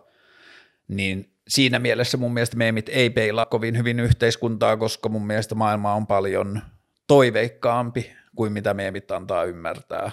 niin 0.87 1.31
siinä 1.47 1.79
mielessä 1.79 2.17
mun 2.17 2.33
mielestä 2.33 2.57
meemit 2.57 2.89
ei 2.89 3.09
peilaa 3.09 3.45
kovin 3.45 3.77
hyvin 3.77 3.99
yhteiskuntaa, 3.99 4.77
koska 4.77 5.09
mun 5.09 5.27
mielestä 5.27 5.55
maailma 5.55 5.93
on 5.93 6.07
paljon 6.07 6.61
toiveikkaampi 7.07 8.11
kuin 8.35 8.53
mitä 8.53 8.73
meemit 8.73 9.11
antaa 9.11 9.43
ymmärtää. 9.43 10.11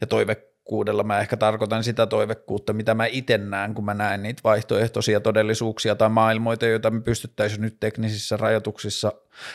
Ja 0.00 0.06
toivekkuudella 0.06 1.02
mä 1.02 1.20
ehkä 1.20 1.36
tarkoitan 1.36 1.84
sitä 1.84 2.06
toivekkuutta, 2.06 2.72
mitä 2.72 2.94
mä 2.94 3.06
itse 3.06 3.38
näen, 3.38 3.74
kun 3.74 3.84
mä 3.84 3.94
näen 3.94 4.22
niitä 4.22 4.40
vaihtoehtoisia 4.44 5.20
todellisuuksia 5.20 5.94
tai 5.94 6.08
maailmoita, 6.08 6.66
joita 6.66 6.90
me 6.90 7.00
pystyttäisiin 7.00 7.60
nyt 7.60 7.80
teknisissä 7.80 8.36
rajoituksissa, 8.36 9.12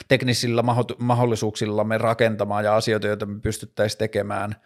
teknisillä 0.07 0.63
mahdollisuuksilla 0.97 1.83
me 1.83 1.97
rakentamaan 1.97 2.65
ja 2.65 2.75
asioita, 2.75 3.07
joita 3.07 3.25
me 3.25 3.39
pystyttäisiin 3.39 3.99
tekemään– 3.99 4.55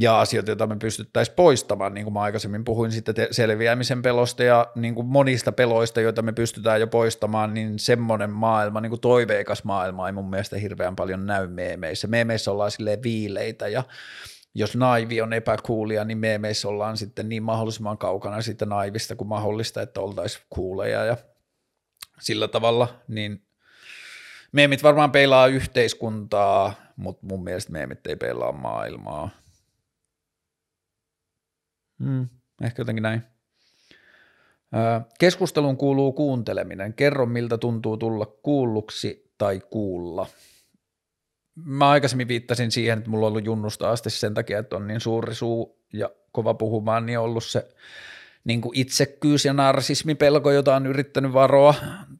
ja 0.00 0.20
asioita, 0.20 0.50
joita 0.50 0.66
me 0.66 0.76
pystyttäisiin 0.76 1.34
poistamaan, 1.34 1.94
niin 1.94 2.04
kuin 2.04 2.14
mä 2.14 2.20
aikaisemmin 2.20 2.64
puhuin 2.64 2.92
sitten 2.92 3.14
selviämisen 3.30 4.02
pelosta 4.02 4.44
ja 4.44 4.66
niin 4.74 4.94
kuin 4.94 5.06
monista 5.06 5.52
peloista, 5.52 6.00
joita 6.00 6.22
me 6.22 6.32
pystytään 6.32 6.80
jo 6.80 6.86
poistamaan, 6.86 7.54
niin 7.54 7.78
semmoinen 7.78 8.30
maailma, 8.30 8.80
niin 8.80 8.90
kuin 8.90 9.00
toiveikas 9.00 9.64
maailma 9.64 10.06
ei 10.06 10.12
mun 10.12 10.30
mielestä 10.30 10.56
hirveän 10.56 10.96
paljon 10.96 11.26
näy 11.26 11.46
meemeissä. 11.46 12.08
Meemeissä 12.08 12.50
ollaan 12.50 12.70
silleen 12.70 13.02
viileitä 13.02 13.68
ja 13.68 13.84
jos 14.54 14.76
naivi 14.76 15.20
on 15.20 15.32
epäkuulia, 15.32 16.04
niin 16.04 16.18
meemeissä 16.18 16.68
ollaan 16.68 16.96
sitten 16.96 17.28
niin 17.28 17.42
mahdollisimman 17.42 17.98
kaukana 17.98 18.42
siitä 18.42 18.66
naivista 18.66 19.16
kuin 19.16 19.28
mahdollista, 19.28 19.82
että 19.82 20.00
oltaisiin 20.00 20.44
kuuleja 20.50 21.04
ja 21.04 21.16
sillä 22.20 22.48
tavalla, 22.48 22.88
niin 23.08 23.42
meemit 24.52 24.82
varmaan 24.82 25.12
peilaa 25.12 25.46
yhteiskuntaa, 25.46 26.74
mutta 26.96 27.26
mun 27.26 27.44
mielestä 27.44 27.72
meemit 27.72 28.06
ei 28.06 28.16
peilaa 28.16 28.52
maailmaa. 28.52 29.43
Mm, 31.98 32.28
ehkä 32.62 32.80
jotenkin 32.80 33.02
näin. 33.02 33.22
Keskustelun 35.18 35.76
kuuluu 35.76 36.12
kuunteleminen. 36.12 36.94
Kerro, 36.94 37.26
miltä 37.26 37.58
tuntuu 37.58 37.96
tulla 37.96 38.26
kuulluksi 38.26 39.32
tai 39.38 39.60
kuulla. 39.70 40.26
Mä 41.54 41.90
aikaisemmin 41.90 42.28
viittasin 42.28 42.70
siihen, 42.70 42.98
että 42.98 43.10
mulla 43.10 43.26
on 43.26 43.32
ollut 43.32 43.44
junnusta 43.44 43.90
asti 43.90 44.10
sen 44.10 44.34
takia, 44.34 44.58
että 44.58 44.76
on 44.76 44.86
niin 44.86 45.00
suuri 45.00 45.34
suu 45.34 45.78
ja 45.92 46.10
kova 46.32 46.54
puhumaan, 46.54 47.06
niin 47.06 47.18
on 47.18 47.24
ollut 47.24 47.44
se 47.44 47.68
niin 48.44 48.60
kuin 48.60 48.78
itsekkyys 48.78 49.44
ja 49.44 49.52
narsismipelko, 49.52 50.50
jota 50.50 50.76
on 50.76 50.86
yrittänyt 50.86 51.32
varoa 51.32 51.74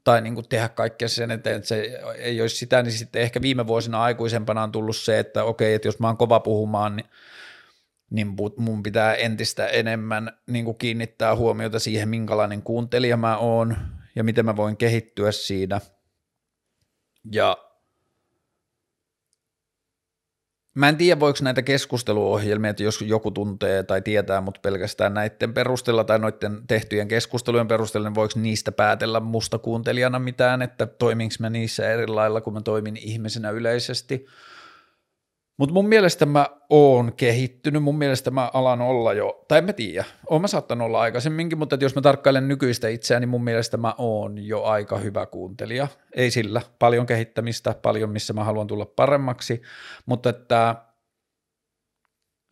tai 0.05 0.21
niin 0.21 0.35
kuin 0.35 0.49
tehdä 0.49 0.69
kaikkea 0.69 1.09
sen 1.09 1.31
eteen, 1.31 1.57
että 1.57 1.69
se 1.69 2.01
ei 2.19 2.41
olisi 2.41 2.57
sitä, 2.57 2.83
niin 2.83 2.93
sitten 2.93 3.23
ehkä 3.23 3.43
viime 3.43 3.67
vuosina 3.67 4.03
aikuisempana 4.03 4.63
on 4.63 4.73
tullut 4.73 4.97
se, 4.97 5.19
että 5.19 5.45
okei, 5.45 5.75
että 5.75 5.89
jos 5.89 5.99
mä 5.99 6.07
oon 6.07 6.17
kova 6.17 6.41
puhumaan, 6.41 6.97
niin 6.97 7.07
niin 8.15 8.36
mun 8.57 8.82
pitää 8.82 9.15
entistä 9.15 9.66
enemmän 9.66 10.32
niin 10.47 10.65
kuin 10.65 10.78
kiinnittää 10.78 11.36
huomiota 11.36 11.78
siihen, 11.78 12.09
minkälainen 12.09 12.62
kuuntelija 12.62 13.16
mä 13.16 13.36
oon 13.36 13.77
ja 14.16 14.24
miten 14.24 14.45
mä 14.45 14.57
voin 14.57 14.77
kehittyä 14.77 15.32
siinä. 15.32 15.81
Ja 17.32 17.57
mä 20.74 20.89
en 20.89 20.97
tiedä, 20.97 21.20
voiko 21.20 21.39
näitä 21.43 21.62
keskusteluohjelmia, 21.62 22.70
että 22.70 22.82
jos 22.82 23.03
joku 23.03 23.31
tuntee 23.31 23.82
tai 23.82 24.03
tietää 24.03 24.41
mut 24.41 24.59
pelkästään 24.62 25.15
näiden 25.15 25.55
perusteella 25.55 26.05
tai 26.05 26.19
noiden 26.19 26.66
tehtyjen 26.66 27.09
keskustelujen 27.09 27.69
perusteella, 27.69 28.09
niin 28.09 28.15
voiko 28.15 28.41
niistä 28.41 28.73
päätellä 28.73 29.20
musta 29.20 29.59
kuuntelijana 29.59 30.19
mitään, 30.19 30.62
että 30.62 30.86
toiminko 30.86 31.35
mä 31.39 31.51
niissä 31.51 31.91
eri 31.91 32.07
lailla, 32.07 32.41
kun 32.41 32.53
mä 32.53 32.61
toimin 32.61 32.97
ihmisenä 32.97 33.51
yleisesti– 33.51 34.27
mutta 35.56 35.72
mun 35.72 35.89
mielestä 35.89 36.26
mä 36.26 36.47
oon 36.70 37.12
kehittynyt, 37.12 37.82
mun 37.82 37.98
mielestä 37.98 38.31
mä 38.31 38.51
alan 38.55 38.81
olla 38.81 39.12
jo, 39.12 39.44
tai 39.48 39.59
en 39.59 39.64
mä 39.64 39.72
tiedä, 39.72 40.05
oon 40.31 40.40
mä 40.40 40.47
saattanut 40.47 40.86
olla 40.86 41.01
aikaisemminkin, 41.01 41.59
mutta 41.59 41.76
jos 41.81 41.94
mä 41.94 42.01
tarkkailen 42.01 42.48
nykyistä 42.48 42.89
itseäni, 42.89 43.20
niin 43.20 43.28
mun 43.28 43.44
mielestä 43.44 43.76
mä 43.76 43.94
oon 43.98 44.47
jo 44.47 44.62
aika 44.62 44.98
hyvä 44.98 45.26
kuuntelija. 45.26 45.89
Ei 46.16 46.31
sillä, 46.31 46.62
paljon 46.78 47.06
kehittämistä, 47.06 47.74
paljon 47.82 48.10
missä 48.10 48.32
mä 48.32 48.44
haluan 48.44 48.66
tulla 48.66 48.86
paremmaksi, 48.86 49.62
mutta 50.06 50.31
että 50.31 50.76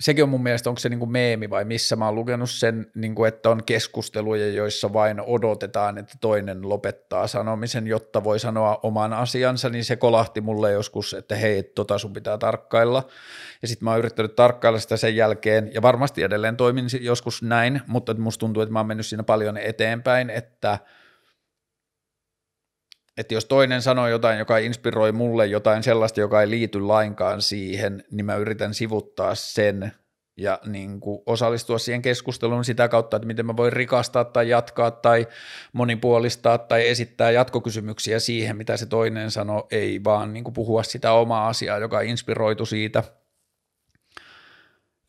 sekin 0.03 0.25
on 0.25 0.29
mun 0.29 0.43
mielestä, 0.43 0.71
onko 0.71 0.79
se 0.79 0.89
niin 0.89 0.99
kuin 0.99 1.11
meemi 1.11 1.51
vai 1.51 1.65
missä? 1.65 1.97
Mä 1.97 2.05
oon 2.05 2.15
lukenut 2.15 2.51
sen, 2.51 2.87
niin 2.95 3.15
kuin, 3.15 3.29
että 3.29 3.51
on 3.51 3.65
keskusteluja, 3.65 4.49
joissa 4.49 4.93
vain 4.93 5.21
odotetaan, 5.21 5.99
että 5.99 6.15
toinen 6.21 6.69
lopettaa 6.69 7.27
sanomisen, 7.27 7.87
jotta 7.87 8.25
voi 8.25 8.39
sanoa 8.39 8.81
oman 8.83 9.13
asiansa, 9.13 9.69
niin 9.69 9.85
se 9.85 9.97
kolahti 9.97 10.41
mulle 10.41 10.73
joskus, 10.73 11.15
että 11.15 11.35
hei, 11.37 11.63
tota 11.63 11.99
sun 11.99 12.13
pitää 12.13 12.39
tarkkailla. 12.39 13.09
Ja 13.63 13.69
sitten 13.69 13.85
mä 13.85 13.91
oon 13.91 13.99
yrittänyt 13.99 14.37
tarkkailla 14.37 14.79
sitä 14.79 14.97
sen 14.97 15.17
jälkeen, 15.17 15.71
ja 15.75 15.83
varmasti 15.83 16.23
edelleen 16.23 16.57
toimin 16.57 16.87
joskus 17.01 17.43
näin, 17.43 17.81
mutta 17.87 18.15
musta 18.15 18.41
tuntuu, 18.41 18.63
että 18.63 18.73
mä 18.73 18.79
oon 18.79 18.87
mennyt 18.87 19.07
siinä 19.07 19.23
paljon 19.23 19.57
eteenpäin, 19.57 20.31
että– 20.31 20.79
että 23.17 23.35
jos 23.35 23.45
toinen 23.45 23.83
sanoo 23.83 24.09
jotain, 24.09 24.39
joka 24.39 24.59
inspiroi 24.59 25.13
mulle 25.13 25.47
jotain 25.47 25.83
sellaista, 25.83 26.21
joka 26.21 26.41
ei 26.41 26.51
liity 26.51 26.81
lainkaan 26.81 27.43
siihen, 27.43 28.05
niin 28.11 28.27
mä 28.27 28.37
yritän 28.37 28.75
sivuttaa 28.75 29.35
sen 29.35 29.93
ja 30.37 30.59
niin 30.67 31.01
kuin 31.01 31.23
osallistua 31.27 31.79
siihen 31.79 32.03
keskusteluun 32.03 32.65
sitä 32.65 32.89
kautta, 32.89 33.17
että 33.17 33.27
miten 33.27 33.47
mä 33.47 33.57
voin 33.57 33.73
rikastaa 33.73 34.25
tai 34.25 34.49
jatkaa 34.49 34.91
tai 34.91 35.27
monipuolistaa 35.73 36.59
tai 36.59 36.89
esittää 36.89 37.31
jatkokysymyksiä 37.31 38.21
siihen, 38.21 38.57
mitä 38.57 38.77
se 38.77 38.87
toinen 38.87 39.31
sanoo, 39.31 39.67
ei 39.71 40.01
vaan 40.05 40.33
niin 40.33 40.45
kuin 40.45 40.55
puhua 40.55 40.83
sitä 40.83 41.13
omaa 41.13 41.49
asiaa, 41.49 41.79
joka 41.79 42.01
inspiroitu 42.01 42.67
siitä. 42.67 43.03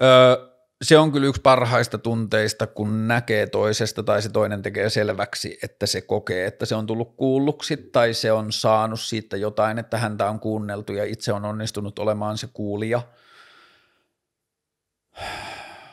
Öö, 0.03 0.52
se 0.83 0.97
on 0.97 1.11
kyllä 1.11 1.27
yksi 1.27 1.41
parhaista 1.41 1.97
tunteista, 1.97 2.67
kun 2.67 3.07
näkee 3.07 3.47
toisesta 3.47 4.03
tai 4.03 4.21
se 4.21 4.29
toinen 4.29 4.61
tekee 4.61 4.89
selväksi, 4.89 5.59
että 5.63 5.85
se 5.85 6.01
kokee, 6.01 6.45
että 6.45 6.65
se 6.65 6.75
on 6.75 6.85
tullut 6.85 7.15
kuulluksi 7.15 7.77
tai 7.77 8.13
se 8.13 8.31
on 8.31 8.51
saanut 8.51 8.99
siitä 8.99 9.37
jotain, 9.37 9.79
että 9.79 9.97
häntä 9.97 10.29
on 10.29 10.39
kuunneltu 10.39 10.93
ja 10.93 11.03
itse 11.03 11.33
on 11.33 11.45
onnistunut 11.45 11.99
olemaan 11.99 12.37
se 12.37 12.47
kuulija. 12.53 13.01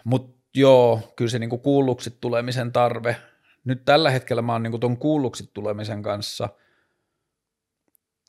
Mutta 0.04 0.40
joo, 0.54 1.12
kyllä 1.16 1.30
se 1.30 1.38
niinku 1.38 1.58
kuulluksi 1.58 2.16
tulemisen 2.20 2.72
tarve, 2.72 3.16
nyt 3.64 3.84
tällä 3.84 4.10
hetkellä 4.10 4.42
mä 4.42 4.52
oon 4.52 4.62
niinku 4.62 4.78
tuon 4.78 4.96
kuulluksi 4.96 5.50
tulemisen 5.54 6.02
kanssa– 6.02 6.48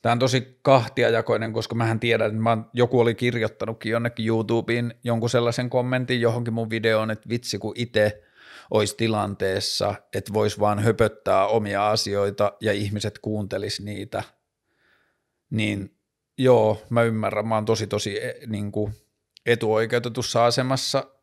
Tämä 0.02 0.14
on 0.14 0.19
tosi 0.19 0.60
kahtiajakoinen, 0.61 1.53
koska 1.53 1.76
mähän 1.76 1.99
tiedän, 1.99 2.28
että 2.28 2.41
mä, 2.41 2.57
joku 2.73 2.99
oli 2.99 3.15
kirjoittanutkin 3.15 3.91
jonnekin 3.91 4.28
YouTubeen 4.28 4.95
jonkun 5.03 5.30
sellaisen 5.30 5.69
kommentin 5.69 6.22
johonkin 6.22 6.53
mun 6.53 6.69
videoon, 6.69 7.11
että 7.11 7.30
vitsi 7.30 7.57
kun 7.57 7.73
itse 7.76 8.23
olisi 8.72 8.98
tilanteessa, 8.98 9.95
että 10.14 10.34
voisi 10.34 10.60
vaan 10.60 10.80
höpöttää 10.80 11.48
omia 11.48 11.90
asioita 11.90 12.53
ja 12.61 12.73
ihmiset 12.73 13.19
kuuntelis 13.19 13.82
niitä, 13.82 14.23
niin 15.49 15.95
joo, 16.38 16.82
mä 16.90 17.03
ymmärrän, 17.03 17.48
mä 17.48 17.56
oon 17.56 17.65
tosi 17.65 17.88
tosi 17.88 18.23
e, 18.23 18.34
niin 18.48 18.72
kuin 18.72 18.94
etuoikeutetussa 19.45 20.45
asemassa 20.45 21.20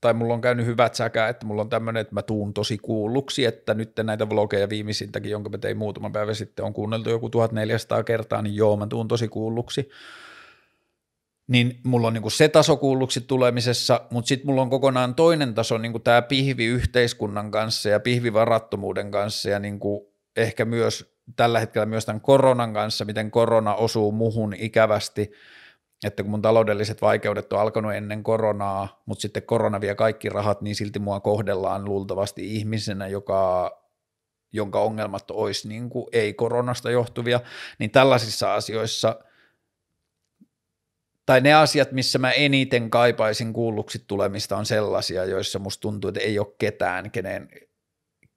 tai 0.00 0.14
mulla 0.14 0.34
on 0.34 0.40
käynyt 0.40 0.66
hyvät 0.66 0.94
säkä, 0.94 1.28
että 1.28 1.46
mulla 1.46 1.62
on 1.62 1.68
tämmöinen, 1.68 2.00
että 2.00 2.14
mä 2.14 2.22
tuun 2.22 2.54
tosi 2.54 2.78
kuulluksi, 2.78 3.44
että 3.44 3.74
nyt 3.74 3.92
näitä 4.02 4.28
vlogeja 4.28 4.68
viimeisintäkin, 4.68 5.30
jonka 5.30 5.50
mä 5.50 5.58
tein 5.58 5.76
muutama 5.76 6.10
päivä 6.10 6.34
sitten, 6.34 6.64
on 6.64 6.72
kuunneltu 6.72 7.10
joku 7.10 7.28
1400 7.30 8.02
kertaa, 8.02 8.42
niin 8.42 8.56
joo, 8.56 8.76
mä 8.76 8.86
tuun 8.86 9.08
tosi 9.08 9.28
kuulluksi. 9.28 9.90
Niin 11.46 11.80
mulla 11.84 12.06
on 12.06 12.12
niinku 12.12 12.30
se 12.30 12.48
taso 12.48 12.76
kuulluksi 12.76 13.20
tulemisessa, 13.20 14.00
mutta 14.10 14.28
sitten 14.28 14.46
mulla 14.46 14.62
on 14.62 14.70
kokonaan 14.70 15.14
toinen 15.14 15.54
taso, 15.54 15.78
niinku 15.78 15.98
tämä 15.98 16.22
pihvi 16.22 16.64
yhteiskunnan 16.64 17.50
kanssa 17.50 17.88
ja 17.88 18.00
pihvivarattomuuden 18.00 19.10
kanssa 19.10 19.50
ja 19.50 19.58
niinku 19.58 20.14
ehkä 20.36 20.64
myös 20.64 21.14
tällä 21.36 21.60
hetkellä 21.60 21.86
myös 21.86 22.06
tämän 22.06 22.20
koronan 22.20 22.72
kanssa, 22.72 23.04
miten 23.04 23.30
korona 23.30 23.74
osuu 23.74 24.12
muhun 24.12 24.54
ikävästi– 24.58 25.30
että 26.04 26.22
kun 26.22 26.30
mun 26.30 26.42
taloudelliset 26.42 27.02
vaikeudet 27.02 27.52
on 27.52 27.60
alkanut 27.60 27.94
ennen 27.94 28.22
koronaa, 28.22 29.02
mutta 29.06 29.22
sitten 29.22 29.42
korona 29.42 29.80
vie 29.80 29.94
kaikki 29.94 30.28
rahat, 30.28 30.60
niin 30.62 30.76
silti 30.76 30.98
mua 30.98 31.20
kohdellaan 31.20 31.84
luultavasti 31.84 32.56
ihmisenä, 32.56 33.08
joka, 33.08 33.70
jonka 34.52 34.80
ongelmat 34.80 35.30
olisi 35.30 35.68
niin 35.68 35.90
kuin 35.90 36.06
ei-koronasta 36.12 36.90
johtuvia, 36.90 37.40
niin 37.78 37.90
tällaisissa 37.90 38.54
asioissa– 38.54 39.16
tai 41.30 41.40
ne 41.40 41.54
asiat, 41.54 41.92
missä 41.92 42.18
mä 42.18 42.30
eniten 42.30 42.90
kaipaisin 42.90 43.52
kuulluksi 43.52 44.04
tulemista 44.06 44.56
on 44.56 44.66
sellaisia, 44.66 45.24
joissa 45.24 45.58
musta 45.58 45.80
tuntuu, 45.80 46.08
että 46.08 46.20
ei 46.20 46.38
ole 46.38 46.54
ketään, 46.58 47.10
kenen 47.10 47.48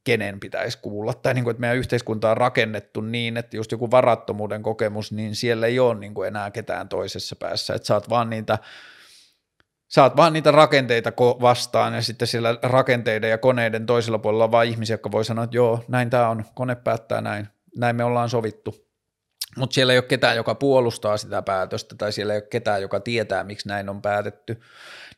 kenen 0.04 0.40
pitäisi 0.40 0.78
kuulla, 0.82 1.14
tai 1.14 1.34
niin 1.34 1.44
kuin, 1.44 1.52
että 1.52 1.62
meidän 1.62 1.78
yhteiskunta 1.78 2.32
on 2.32 2.38
rakennettu 2.38 3.02
niin, 3.02 3.38
että 3.38 3.58
just 3.58 3.72
joku 3.72 3.92
varattomuuden 3.92 4.64
kokemus, 4.64 5.12
niin 5.12 5.36
siellä 5.36 5.68
ei 5.68 5.80
ole 5.80 5.96
niin 5.96 6.14
kuin 6.14 6.28
enää 6.28 6.52
ketään 6.52 6.90
toisessa 6.90 7.36
päässä, 7.36 7.74
että 7.74 7.86
saat 7.86 8.10
vaan 8.10 8.30
niitä 8.30 8.58
saat 9.88 10.18
vaan 10.18 10.34
niitä 10.34 10.52
rakenteita 10.52 11.12
vastaan 11.42 11.94
ja 11.94 12.02
sitten 12.02 12.28
siellä 12.28 12.58
rakenteiden 12.64 13.30
ja 13.30 13.38
koneiden 13.38 13.86
toisella 13.86 14.20
puolella 14.20 14.44
on 14.44 14.52
vaan 14.52 14.66
ihmisiä, 14.66 14.94
jotka 14.94 15.12
voi 15.12 15.26
sanoa, 15.26 15.44
että 15.44 15.58
joo, 15.58 15.86
näin 15.88 16.10
tämä 16.10 16.30
on, 16.30 16.46
kone 16.56 16.76
päättää 16.76 17.22
näin, 17.22 17.48
näin 17.78 17.96
me 17.96 18.04
ollaan 18.04 18.30
sovittu. 18.30 18.88
Mutta 19.58 19.74
siellä 19.74 19.94
ei 19.94 20.00
ole 20.00 20.06
ketään, 20.06 20.36
joka 20.36 20.56
puolustaa 20.56 21.18
sitä 21.18 21.42
päätöstä 21.42 21.96
tai 21.96 22.12
siellä 22.12 22.34
ei 22.34 22.38
ole 22.38 22.48
ketään, 22.50 22.82
joka 22.82 23.00
tietää, 23.00 23.44
miksi 23.44 23.68
näin 23.68 23.90
on 23.90 24.02
päätetty 24.02 24.62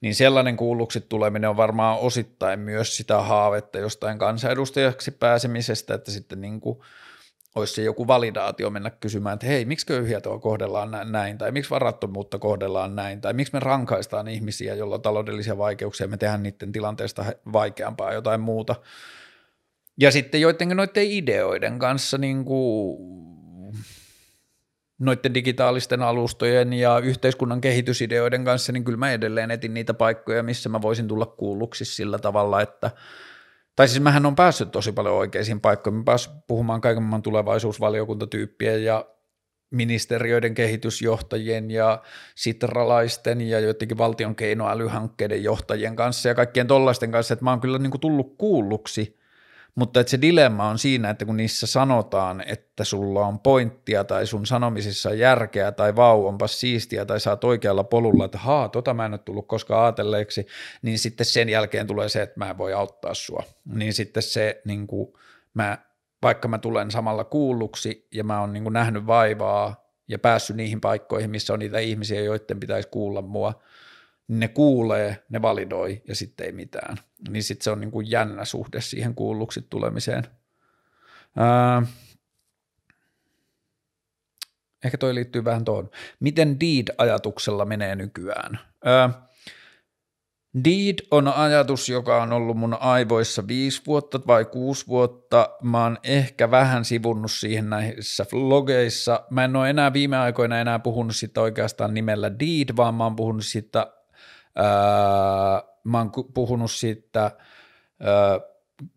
niin 0.02 0.16
sellainen 0.16 0.58
kuulluksi 0.58 1.02
tuleminen 1.02 1.50
on 1.50 1.58
varmaan 1.58 2.00
osittain 2.00 2.60
myös 2.60 2.98
sitä 2.98 3.22
haavetta 3.22 3.78
jostain 3.78 4.18
kansanedustajaksi 4.18 5.12
pääsemisestä, 5.12 5.94
että 5.94 6.12
sitten 6.12 6.42
niin 6.42 6.62
kuin 6.62 6.80
olisi 7.56 7.74
se 7.74 7.82
joku 7.82 8.08
validaatio 8.08 8.70
mennä 8.70 8.90
kysymään, 8.90 9.34
että 9.34 9.46
hei, 9.46 9.66
miksi 9.66 9.86
köyhiä 9.86 10.22
tuo 10.22 10.40
kohdellaan 10.40 11.12
näin, 11.12 11.38
tai 11.38 11.52
miksi 11.52 11.70
varattomuutta 11.70 12.40
kohdellaan 12.40 12.96
näin, 12.96 13.22
tai 13.22 13.34
miksi 13.34 13.54
me 13.54 13.60
rankaistaan 13.60 14.28
ihmisiä, 14.28 14.76
joilla 14.76 14.96
on 14.96 15.02
taloudellisia 15.02 15.58
vaikeuksia, 15.58 16.08
me 16.08 16.18
tehdään 16.18 16.44
niiden 16.44 16.72
tilanteesta 16.72 17.26
vaikeampaa 17.54 18.14
jotain 18.14 18.42
muuta. 18.42 18.76
Ja 19.98 20.12
sitten 20.12 20.42
joidenkin 20.42 20.78
noiden 20.78 21.12
ideoiden 21.12 21.80
kanssa 21.80 22.18
niin 22.18 22.46
kuin 22.46 22.98
noiden 25.00 25.34
digitaalisten 25.34 26.02
alustojen 26.02 26.74
ja 26.74 27.00
yhteiskunnan 27.00 27.62
kehitysideoiden 27.62 28.46
kanssa, 28.46 28.72
niin 28.72 28.84
kyllä 28.84 28.98
mä 28.98 29.12
edelleen 29.12 29.52
etin 29.52 29.74
niitä 29.74 29.94
paikkoja, 29.94 30.44
missä 30.44 30.70
mä 30.70 30.82
voisin 30.82 31.08
tulla 31.08 31.26
kuulluksi 31.26 31.86
sillä 31.86 32.20
tavalla, 32.20 32.62
että 32.62 32.92
tai 33.76 33.88
siis 33.88 34.02
mähän 34.02 34.26
on 34.26 34.36
päässyt 34.36 34.72
tosi 34.72 34.92
paljon 34.92 35.16
oikeisiin 35.16 35.62
paikkoihin, 35.62 35.98
mä 35.98 36.04
päässyt 36.04 36.34
puhumaan 36.48 36.82
kaiken 36.82 37.04
maailman 37.04 37.22
tulevaisuusvaliokuntatyyppien 37.22 38.84
ja 38.84 39.06
ministeriöiden 39.72 40.54
kehitysjohtajien 40.54 41.72
ja 41.72 42.02
sitralaisten 42.36 43.42
ja 43.42 43.60
joidenkin 43.60 43.98
valtion 43.98 44.36
keinoälyhankkeiden 44.36 45.44
johtajien 45.44 45.96
kanssa 45.96 46.30
ja 46.30 46.36
kaikkien 46.36 46.68
tollaisten 46.68 47.12
kanssa, 47.12 47.34
että 47.34 47.46
mä 47.46 47.50
oon 47.50 47.62
kyllä 47.62 47.78
niin 47.78 47.92
kuin 47.92 48.02
tullut 48.02 48.36
kuulluksi– 48.38 49.18
mutta 49.76 50.00
että 50.00 50.12
se 50.12 50.22
dilemma 50.22 50.70
on 50.70 50.80
siinä, 50.80 51.10
että 51.10 51.26
kun 51.26 51.38
niissä 51.38 51.68
sanotaan, 51.68 52.44
että 52.48 52.84
sulla 52.84 53.26
on 53.26 53.40
pointtia 53.40 54.04
tai 54.04 54.28
sun 54.28 54.46
sanomisissa 54.46 55.10
on 55.10 55.20
järkeä 55.20 55.72
tai 55.72 55.96
vau, 55.96 56.28
onpa 56.28 56.48
siistiä 56.48 57.06
tai 57.06 57.18
oot 57.30 57.44
oikealla 57.44 57.84
polulla, 57.84 58.26
että 58.26 58.38
haa, 58.38 58.70
tota 58.70 58.94
mä 58.94 59.06
en 59.06 59.14
ole 59.14 59.20
tullut 59.20 59.48
koskaan 59.48 59.84
ajatelleeksi, 59.84 60.48
niin 60.82 61.00
sitten 61.00 61.26
sen 61.26 61.50
jälkeen 61.50 61.88
tulee 61.88 62.10
se, 62.10 62.22
että 62.22 62.40
mä 62.40 62.50
en 62.50 62.58
voi 62.58 62.74
auttaa 62.74 63.14
sua. 63.14 63.44
Niin 63.66 63.94
sitten 63.94 64.24
se, 64.24 64.62
niin 64.66 64.88
kuin 64.88 65.14
mä, 65.54 65.78
vaikka 66.24 66.48
mä 66.48 66.58
tulen 66.58 66.92
samalla 66.92 67.24
kuulluksi 67.24 68.08
ja 68.12 68.24
mä 68.24 68.40
oon 68.40 68.54
niin 68.54 68.74
nähnyt 68.74 69.08
vaivaa 69.08 69.86
ja 70.08 70.20
päässyt 70.20 70.56
niihin 70.56 70.82
paikkoihin, 70.82 71.30
missä 71.30 71.54
on 71.54 71.60
niitä 71.60 71.80
ihmisiä, 71.80 72.22
joiden 72.22 72.60
pitäisi 72.60 72.90
kuulla 72.92 73.22
mua, 73.22 73.62
ne 74.28 74.48
kuulee, 74.48 75.24
ne 75.30 75.42
validoi 75.42 76.02
ja 76.08 76.16
sitten 76.16 76.46
ei 76.46 76.52
mitään. 76.52 76.98
Niin 77.30 77.44
sitten 77.44 77.64
se 77.64 77.72
on 77.72 77.80
niin 77.80 77.92
kuin 77.92 78.12
jännä 78.12 78.46
suhde 78.46 78.82
siihen 78.82 79.16
kuulluksi 79.16 79.68
tulemiseen. 79.70 80.24
Ää, 81.36 81.84
ehkä 84.84 84.98
toi 84.98 85.16
liittyy 85.16 85.46
vähän 85.46 85.66
tuohon. 85.66 85.90
Miten 86.20 86.60
deed-ajatuksella 86.60 87.66
menee 87.66 87.96
nykyään? 87.96 88.60
Ää, 88.86 89.26
Deed 90.64 90.96
on 91.12 91.28
ajatus, 91.28 91.90
joka 91.90 92.22
on 92.24 92.34
ollut 92.34 92.58
mun 92.58 92.78
aivoissa 92.80 93.48
viisi 93.48 93.82
vuotta 93.88 94.20
vai 94.28 94.46
kuusi 94.46 94.88
vuotta. 94.88 95.50
Mä 95.62 95.84
oon 95.84 95.98
ehkä 96.04 96.52
vähän 96.52 96.86
sivunnut 96.86 97.32
siihen 97.32 97.70
näissä 97.70 98.26
vlogeissa. 98.34 99.24
Mä 99.30 99.44
en 99.44 99.56
ole 99.56 99.70
enää 99.70 99.94
viime 99.94 100.18
aikoina 100.18 100.60
enää 100.60 100.80
puhunut 100.80 101.16
sitä 101.16 101.42
oikeastaan 101.42 101.94
nimellä 101.94 102.40
Deed, 102.40 102.76
vaan 102.76 102.96
mä 102.96 103.04
oon 103.04 103.16
puhunut 103.16 103.46
sitä 103.46 103.95
mä 105.84 105.98
oon 105.98 106.12
puhunut 106.34 106.72
siitä 106.72 107.32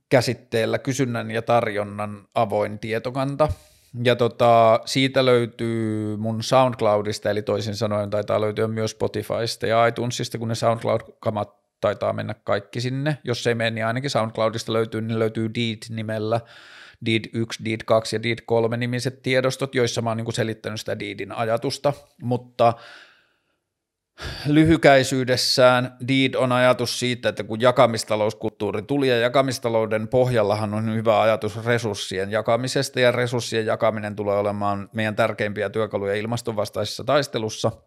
käsitteellä 0.08 0.78
kysynnän 0.78 1.30
ja 1.30 1.42
tarjonnan 1.42 2.28
avoin 2.34 2.78
tietokanta. 2.78 3.48
Ja 4.04 4.16
tota, 4.16 4.80
siitä 4.84 5.24
löytyy 5.24 6.16
mun 6.16 6.42
SoundCloudista, 6.42 7.30
eli 7.30 7.42
toisin 7.42 7.76
sanoen 7.76 8.10
taitaa 8.10 8.40
löytyä 8.40 8.68
myös 8.68 8.90
Spotifysta 8.90 9.66
ja 9.66 9.86
iTunesista, 9.86 10.38
kun 10.38 10.48
ne 10.48 10.54
SoundCloud-kamat 10.54 11.58
taitaa 11.80 12.12
mennä 12.12 12.34
kaikki 12.44 12.80
sinne. 12.80 13.18
Jos 13.24 13.46
ei 13.46 13.54
mene, 13.54 13.70
niin 13.70 13.86
ainakin 13.86 14.10
SoundCloudista 14.10 14.72
löytyy, 14.72 15.00
niin 15.00 15.18
löytyy 15.18 15.50
Deed-nimellä. 15.54 16.40
Deed 17.06 17.24
1, 17.32 17.64
Deed 17.64 17.80
2 17.86 18.16
ja 18.16 18.22
Deed 18.22 18.38
3 18.46 18.76
nimiset 18.76 19.22
tiedostot, 19.22 19.74
joissa 19.74 20.02
mä 20.02 20.10
oon 20.10 20.16
niin 20.16 20.32
selittänyt 20.32 20.80
sitä 20.80 20.98
Deedin 20.98 21.32
ajatusta, 21.32 21.92
mutta 22.22 22.74
lyhykäisyydessään 24.46 25.96
Deed 26.08 26.34
on 26.34 26.52
ajatus 26.52 26.98
siitä, 26.98 27.28
että 27.28 27.44
kun 27.44 27.60
jakamistalouskulttuuri 27.60 28.82
tuli 28.82 29.08
ja 29.08 29.18
jakamistalouden 29.18 30.08
pohjallahan 30.08 30.74
on 30.74 30.94
hyvä 30.94 31.20
ajatus 31.20 31.64
resurssien 31.64 32.30
jakamisesta 32.30 33.00
ja 33.00 33.12
resurssien 33.12 33.66
jakaminen 33.66 34.16
tulee 34.16 34.38
olemaan 34.38 34.90
meidän 34.92 35.16
tärkeimpiä 35.16 35.70
työkaluja 35.70 36.14
ilmastonvastaisessa 36.14 37.04
taistelussa– 37.04 37.72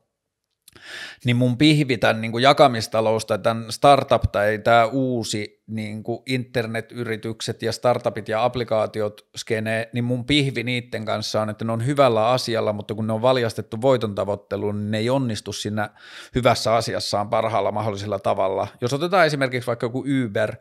niin 1.25 1.35
mun 1.35 1.57
pihvi 1.57 1.97
tämän 1.97 2.21
niin 2.21 2.31
kuin 2.31 2.41
jakamistalous 2.41 3.25
tai 3.25 3.39
tämän 3.39 3.71
startup 3.71 4.21
tai 4.31 4.59
tämä 4.59 4.85
uusi 4.85 5.61
niin 5.67 6.03
kuin 6.03 6.19
internetyritykset 6.25 7.61
ja 7.61 7.71
startupit 7.71 8.27
ja 8.27 8.43
applikaatiot 8.43 9.27
skene, 9.37 9.89
niin 9.93 10.03
mun 10.03 10.25
pihvi 10.25 10.63
niiden 10.63 11.05
kanssa 11.05 11.41
on, 11.41 11.49
että 11.49 11.65
ne 11.65 11.71
on 11.71 11.85
hyvällä 11.85 12.29
asialla, 12.29 12.73
mutta 12.73 12.95
kun 12.95 13.07
ne 13.07 13.13
on 13.13 13.21
valjastettu 13.21 13.81
voiton 13.81 14.15
tavoitteluun, 14.15 14.77
niin 14.77 14.91
ne 14.91 14.97
ei 14.97 15.09
onnistu 15.09 15.53
siinä 15.53 15.89
hyvässä 16.35 16.75
asiassaan 16.75 17.29
parhaalla 17.29 17.71
mahdollisella 17.71 18.19
tavalla. 18.19 18.67
Jos 18.81 18.93
otetaan 18.93 19.25
esimerkiksi 19.25 19.67
vaikka 19.67 19.85
joku 19.85 20.05
Uber, 20.25 20.55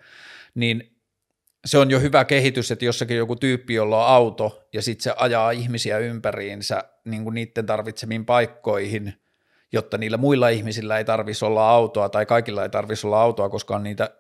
niin 0.55 0.97
se 1.65 1.79
on 1.79 1.91
jo 1.91 2.01
hyvä 2.01 2.25
kehitys, 2.25 2.71
että 2.71 2.85
jossakin 2.85 3.17
joku 3.17 3.37
tyyppi, 3.37 3.75
jolla 3.75 4.07
on 4.07 4.15
auto 4.15 4.69
ja 4.73 4.83
sitten 4.83 5.03
se 5.03 5.15
ajaa 5.17 5.51
ihmisiä 5.51 5.99
ympäriinsä 5.99 6.85
niin 7.05 7.25
kuin 7.25 7.35
niiden 7.35 7.67
tarvitsemiin 7.67 8.27
paikkoihin– 8.27 9.13
jotta 9.73 9.99
niillä 9.99 10.17
muilla 10.17 10.49
ihmisillä 10.49 10.99
ei 10.99 11.05
tarvitsisi 11.05 11.45
olla 11.45 11.71
autoa 11.71 12.09
tai 12.09 12.27
kaikilla 12.27 12.63
ei 12.63 12.69
tarvitsisi 12.69 13.07
olla 13.07 13.23
autoa, 13.23 13.49
koska 13.49 13.77
on 13.77 13.83
niitä 13.83 14.11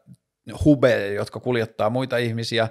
hubeja, 0.64 1.12
jotka 1.12 1.40
kuljettaa 1.40 1.90
muita 1.90 2.16
ihmisiä, 2.16 2.68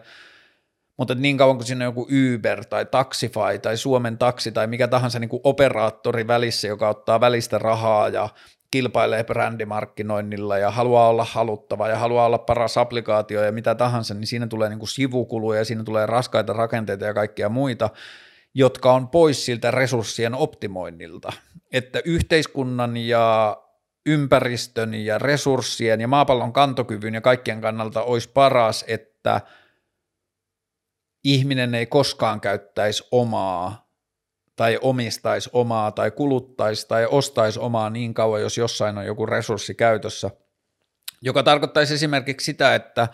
mutta 0.98 1.16
niin 1.16 1.38
kauan 1.38 1.58
kuin 1.58 1.68
siinä 1.68 1.86
on 1.86 1.90
joku 1.90 2.08
Uber 2.36 2.66
tai 2.66 2.86
Taxify 2.86 3.60
tai 3.62 3.78
Suomen 3.78 4.18
taksi 4.18 4.52
tai 4.52 4.68
mikä 4.68 4.88
tahansa 4.88 5.20
niin 5.20 5.30
kuin 5.30 5.42
operaattori 5.44 6.28
välissä, 6.28 6.68
joka 6.68 6.90
ottaa 6.90 7.20
välistä 7.22 7.58
rahaa 7.58 8.10
ja 8.10 8.30
kilpailee 8.72 9.24
brändimarkkinoinnilla 9.24 10.58
ja 10.58 10.72
haluaa 10.72 11.10
olla 11.10 11.24
haluttava 11.32 11.88
ja 11.88 11.98
haluaa 11.98 12.26
olla 12.26 12.38
paras 12.38 12.78
applikaatio 12.78 13.44
ja 13.44 13.52
mitä 13.52 13.76
tahansa, 13.76 14.14
niin 14.14 14.28
siinä 14.28 14.48
tulee 14.48 14.70
niin 14.70 14.80
kuin 14.80 14.90
sivukuluja, 14.90 15.66
siinä 15.66 15.84
tulee 15.84 16.06
raskaita 16.06 16.54
rakenteita 16.54 17.06
ja 17.06 17.14
kaikkia 17.14 17.50
muita, 17.50 17.90
jotka 18.54 18.94
on 18.94 19.08
pois 19.08 19.46
siltä 19.46 19.72
resurssien 19.72 20.36
optimoinnilta. 20.36 21.34
Että 21.74 22.02
yhteiskunnan 22.06 22.98
ja 22.98 23.58
ympäristön 24.06 24.94
ja 24.94 25.18
resurssien 25.18 26.02
ja 26.02 26.08
maapallon 26.08 26.54
kantokyvyn 26.54 27.14
ja 27.14 27.22
kaikkien 27.22 27.62
kannalta 27.62 28.04
olisi 28.04 28.30
paras, 28.30 28.86
että 28.88 29.42
ihminen 31.24 31.76
ei 31.76 31.86
koskaan 31.86 32.42
käyttäisi 32.42 33.08
omaa 33.12 33.90
tai 34.56 34.80
omistaisi 34.82 35.50
omaa 35.54 35.92
tai 35.92 36.12
kuluttaisi 36.12 36.88
tai 36.88 37.06
ostaisi 37.06 37.60
omaa 37.60 37.90
niin 37.90 38.14
kauan, 38.14 38.42
jos 38.42 38.58
jossain 38.58 38.98
on 38.98 39.06
joku 39.06 39.26
resurssi 39.26 39.76
käytössä, 39.76 40.32
joka 41.22 41.44
tarkoittaisi 41.44 41.94
esimerkiksi 41.94 42.46
sitä, 42.46 42.76
että 42.76 43.08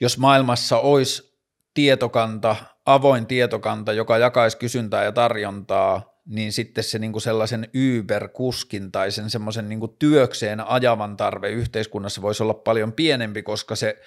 jos 0.00 0.18
maailmassa 0.18 0.78
olisi 0.78 1.33
tietokanta, 1.74 2.56
avoin 2.86 3.26
tietokanta, 3.26 3.92
joka 3.92 4.18
jakaisi 4.18 4.58
kysyntää 4.58 5.04
ja 5.04 5.12
tarjontaa, 5.12 6.14
niin 6.26 6.52
sitten 6.52 6.84
se 6.84 6.98
niin 6.98 7.20
sellaisen 7.20 7.68
Uber-kuskin 7.74 8.92
tai 8.92 9.10
sen 9.10 9.30
semmoisen 9.30 9.68
niin 9.68 9.80
työkseen 9.98 10.60
ajavan 10.60 11.16
tarve 11.16 11.48
yhteiskunnassa 11.48 12.22
voisi 12.22 12.42
olla 12.42 12.54
paljon 12.54 12.92
pienempi, 12.92 13.42
koska 13.42 13.76
se 13.76 14.00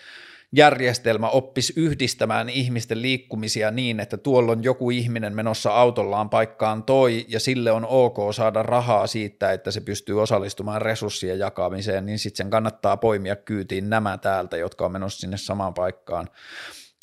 järjestelmä 0.51 1.29
oppisi 1.29 1.73
yhdistämään 1.75 2.49
ihmisten 2.49 3.01
liikkumisia 3.01 3.71
niin, 3.71 3.99
että 3.99 4.17
tuolla 4.17 4.51
on 4.51 4.63
joku 4.63 4.89
ihminen 4.89 5.35
menossa 5.35 5.71
autollaan 5.71 6.29
paikkaan 6.29 6.83
toi, 6.83 7.25
ja 7.27 7.39
sille 7.39 7.71
on 7.71 7.85
ok 7.85 8.17
saada 8.31 8.63
rahaa 8.63 9.07
siitä, 9.07 9.51
että 9.51 9.71
se 9.71 9.81
pystyy 9.81 10.21
osallistumaan 10.21 10.81
resurssien 10.81 11.39
jakamiseen, 11.39 12.05
niin 12.05 12.19
sitten 12.19 12.37
sen 12.37 12.49
kannattaa 12.49 12.97
poimia 12.97 13.35
kyytiin 13.35 13.89
nämä 13.89 14.17
täältä, 14.17 14.57
jotka 14.57 14.85
on 14.85 14.91
menossa 14.91 15.19
sinne 15.19 15.37
samaan 15.37 15.73
paikkaan. 15.73 16.27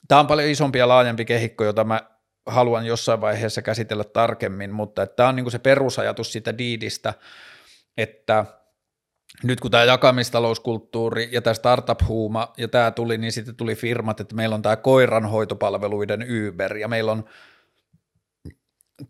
Tämä 0.09 0.21
on 0.21 0.27
paljon 0.27 0.49
isompi 0.49 0.79
ja 0.79 0.89
laajempi 0.89 1.25
kehikko, 1.25 1.65
jota 1.65 1.85
mä 1.85 2.01
haluan 2.47 2.87
jossain 2.87 3.21
vaiheessa 3.21 3.63
käsitellä 3.63 4.05
tarkemmin, 4.05 4.73
mutta 4.73 5.07
tämä 5.07 5.29
on 5.29 5.37
niin 5.37 5.51
se 5.51 5.59
perusajatus 5.59 6.33
siitä 6.33 6.59
diidistä, 6.59 7.15
että 7.97 8.45
nyt 9.43 9.61
kun 9.61 9.71
tämä 9.71 9.85
jakamistalouskulttuuri 9.85 11.29
ja 11.33 11.43
tämä 11.43 11.55
startup-huuma 11.55 12.53
ja 12.57 12.69
tämä 12.69 12.91
tuli, 12.91 13.19
niin 13.19 13.33
sitten 13.33 13.57
tuli 13.57 13.75
firmat, 13.75 14.21
että 14.21 14.35
meillä 14.35 14.55
on 14.55 14.63
tämä 14.63 14.77
koiranhoitopalveluiden 14.77 16.27
Uber 16.49 16.77
ja 16.77 16.89
meillä 16.89 17.13
on 17.13 17.25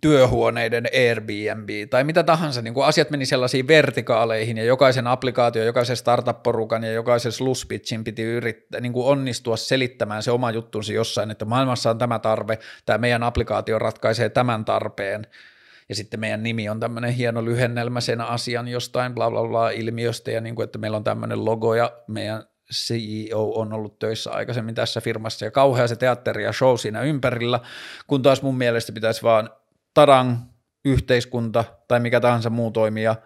työhuoneiden 0.00 0.88
Airbnb 0.94 1.68
tai 1.90 2.04
mitä 2.04 2.22
tahansa, 2.22 2.62
niin 2.62 2.74
kuin 2.74 2.86
asiat 2.86 3.10
meni 3.10 3.26
sellaisiin 3.26 3.68
vertikaaleihin 3.68 4.56
ja 4.56 4.64
jokaisen 4.64 5.06
applikaatio, 5.06 5.64
jokaisen 5.64 5.96
startup-porukan 5.96 6.84
ja 6.84 6.92
jokaisen 6.92 7.32
sluspitchin 7.32 8.04
piti 8.04 8.22
yrittää 8.22 8.80
niin 8.80 8.92
kuin 8.92 9.06
onnistua 9.06 9.56
selittämään 9.56 10.22
se 10.22 10.30
oma 10.30 10.50
juttunsa 10.50 10.92
jossain, 10.92 11.30
että 11.30 11.44
maailmassa 11.44 11.90
on 11.90 11.98
tämä 11.98 12.18
tarve, 12.18 12.58
tämä 12.86 12.98
meidän 12.98 13.22
applikaatio 13.22 13.78
ratkaisee 13.78 14.28
tämän 14.28 14.64
tarpeen. 14.64 15.26
Ja 15.88 15.94
sitten 15.94 16.20
meidän 16.20 16.42
nimi 16.42 16.68
on 16.68 16.80
tämmöinen 16.80 17.12
hieno 17.12 17.44
lyhennelmä 17.44 18.00
sen 18.00 18.20
asian 18.20 18.68
jostain 18.68 19.14
bla 19.14 19.30
bla 19.30 19.48
bla 19.48 19.70
ilmiöstä 19.70 20.30
ja 20.30 20.40
niin 20.40 20.54
kuin, 20.54 20.64
että 20.64 20.78
meillä 20.78 20.96
on 20.96 21.04
tämmöinen 21.04 21.44
logo 21.44 21.74
ja 21.74 21.92
meidän 22.06 22.44
CEO 22.72 23.52
on 23.54 23.72
ollut 23.72 23.98
töissä 23.98 24.30
aikaisemmin 24.30 24.74
tässä 24.74 25.00
firmassa 25.00 25.44
ja 25.44 25.50
kauhea 25.50 25.88
se 25.88 25.96
teatteri 25.96 26.44
ja 26.44 26.52
show 26.52 26.76
siinä 26.76 27.02
ympärillä, 27.02 27.60
kun 28.06 28.22
taas 28.22 28.42
mun 28.42 28.58
mielestä 28.58 28.92
pitäisi 28.92 29.22
vaan 29.22 29.50
tadan 29.94 30.38
yhteiskunta 30.84 31.64
tai 31.88 32.00
mikä 32.00 32.20
tahansa 32.20 32.50
muu 32.50 32.70
toimija 32.70 33.16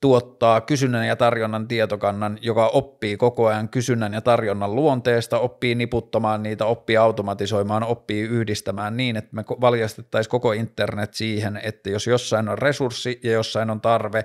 tuottaa 0.00 0.60
kysynnän 0.60 1.06
ja 1.06 1.16
tarjonnan 1.16 1.68
tietokannan, 1.68 2.38
joka 2.40 2.66
oppii 2.68 3.16
koko 3.16 3.46
ajan 3.46 3.68
kysynnän 3.68 4.12
ja 4.12 4.20
tarjonnan 4.20 4.74
luonteesta, 4.74 5.38
oppii 5.38 5.74
niputtamaan 5.74 6.42
niitä, 6.42 6.64
oppii 6.66 6.96
automatisoimaan, 6.96 7.82
oppii 7.82 8.22
yhdistämään 8.22 8.96
niin, 8.96 9.16
että 9.16 9.36
me 9.36 9.44
valjastettaisiin 9.60 10.30
koko 10.30 10.52
internet 10.52 11.14
siihen, 11.14 11.60
että 11.62 11.90
jos 11.90 12.06
jossain 12.06 12.48
on 12.48 12.58
resurssi 12.58 13.20
ja 13.22 13.32
jossain 13.32 13.70
on 13.70 13.80
tarve, 13.80 14.24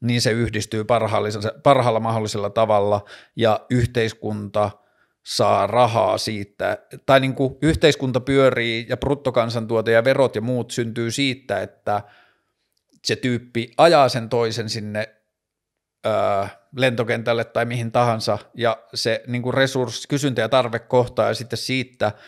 niin 0.00 0.20
se 0.20 0.30
yhdistyy 0.30 0.84
parhaalla 1.62 2.00
mahdollisella 2.00 2.50
tavalla 2.50 3.04
ja 3.36 3.60
yhteiskunta 3.70 4.70
saa 5.22 5.66
rahaa 5.66 6.18
siitä, 6.18 6.78
tai 7.06 7.20
niin 7.20 7.34
kuin 7.34 7.56
yhteiskunta 7.62 8.20
pyörii 8.20 8.86
ja 8.88 8.96
bruttokansantuote 8.96 9.92
ja 9.92 10.04
verot 10.04 10.34
ja 10.34 10.40
muut 10.40 10.70
syntyy 10.70 11.10
siitä, 11.10 11.60
että 11.60 12.02
se 13.04 13.16
tyyppi 13.16 13.72
ajaa 13.76 14.08
sen 14.08 14.28
toisen 14.28 14.68
sinne 14.68 15.14
öö, 16.06 16.12
lentokentälle 16.76 17.44
tai 17.44 17.64
mihin 17.64 17.92
tahansa. 17.92 18.38
Ja 18.54 18.82
se 18.94 19.22
niin 19.26 19.42
kuin 19.42 19.54
resurssi, 19.54 20.08
kysyntä 20.08 20.40
ja 20.40 20.48
tarve 20.48 20.78
kohtaa 20.78 21.28
ja 21.28 21.34
sitten 21.34 21.58
siitä– 21.58 22.12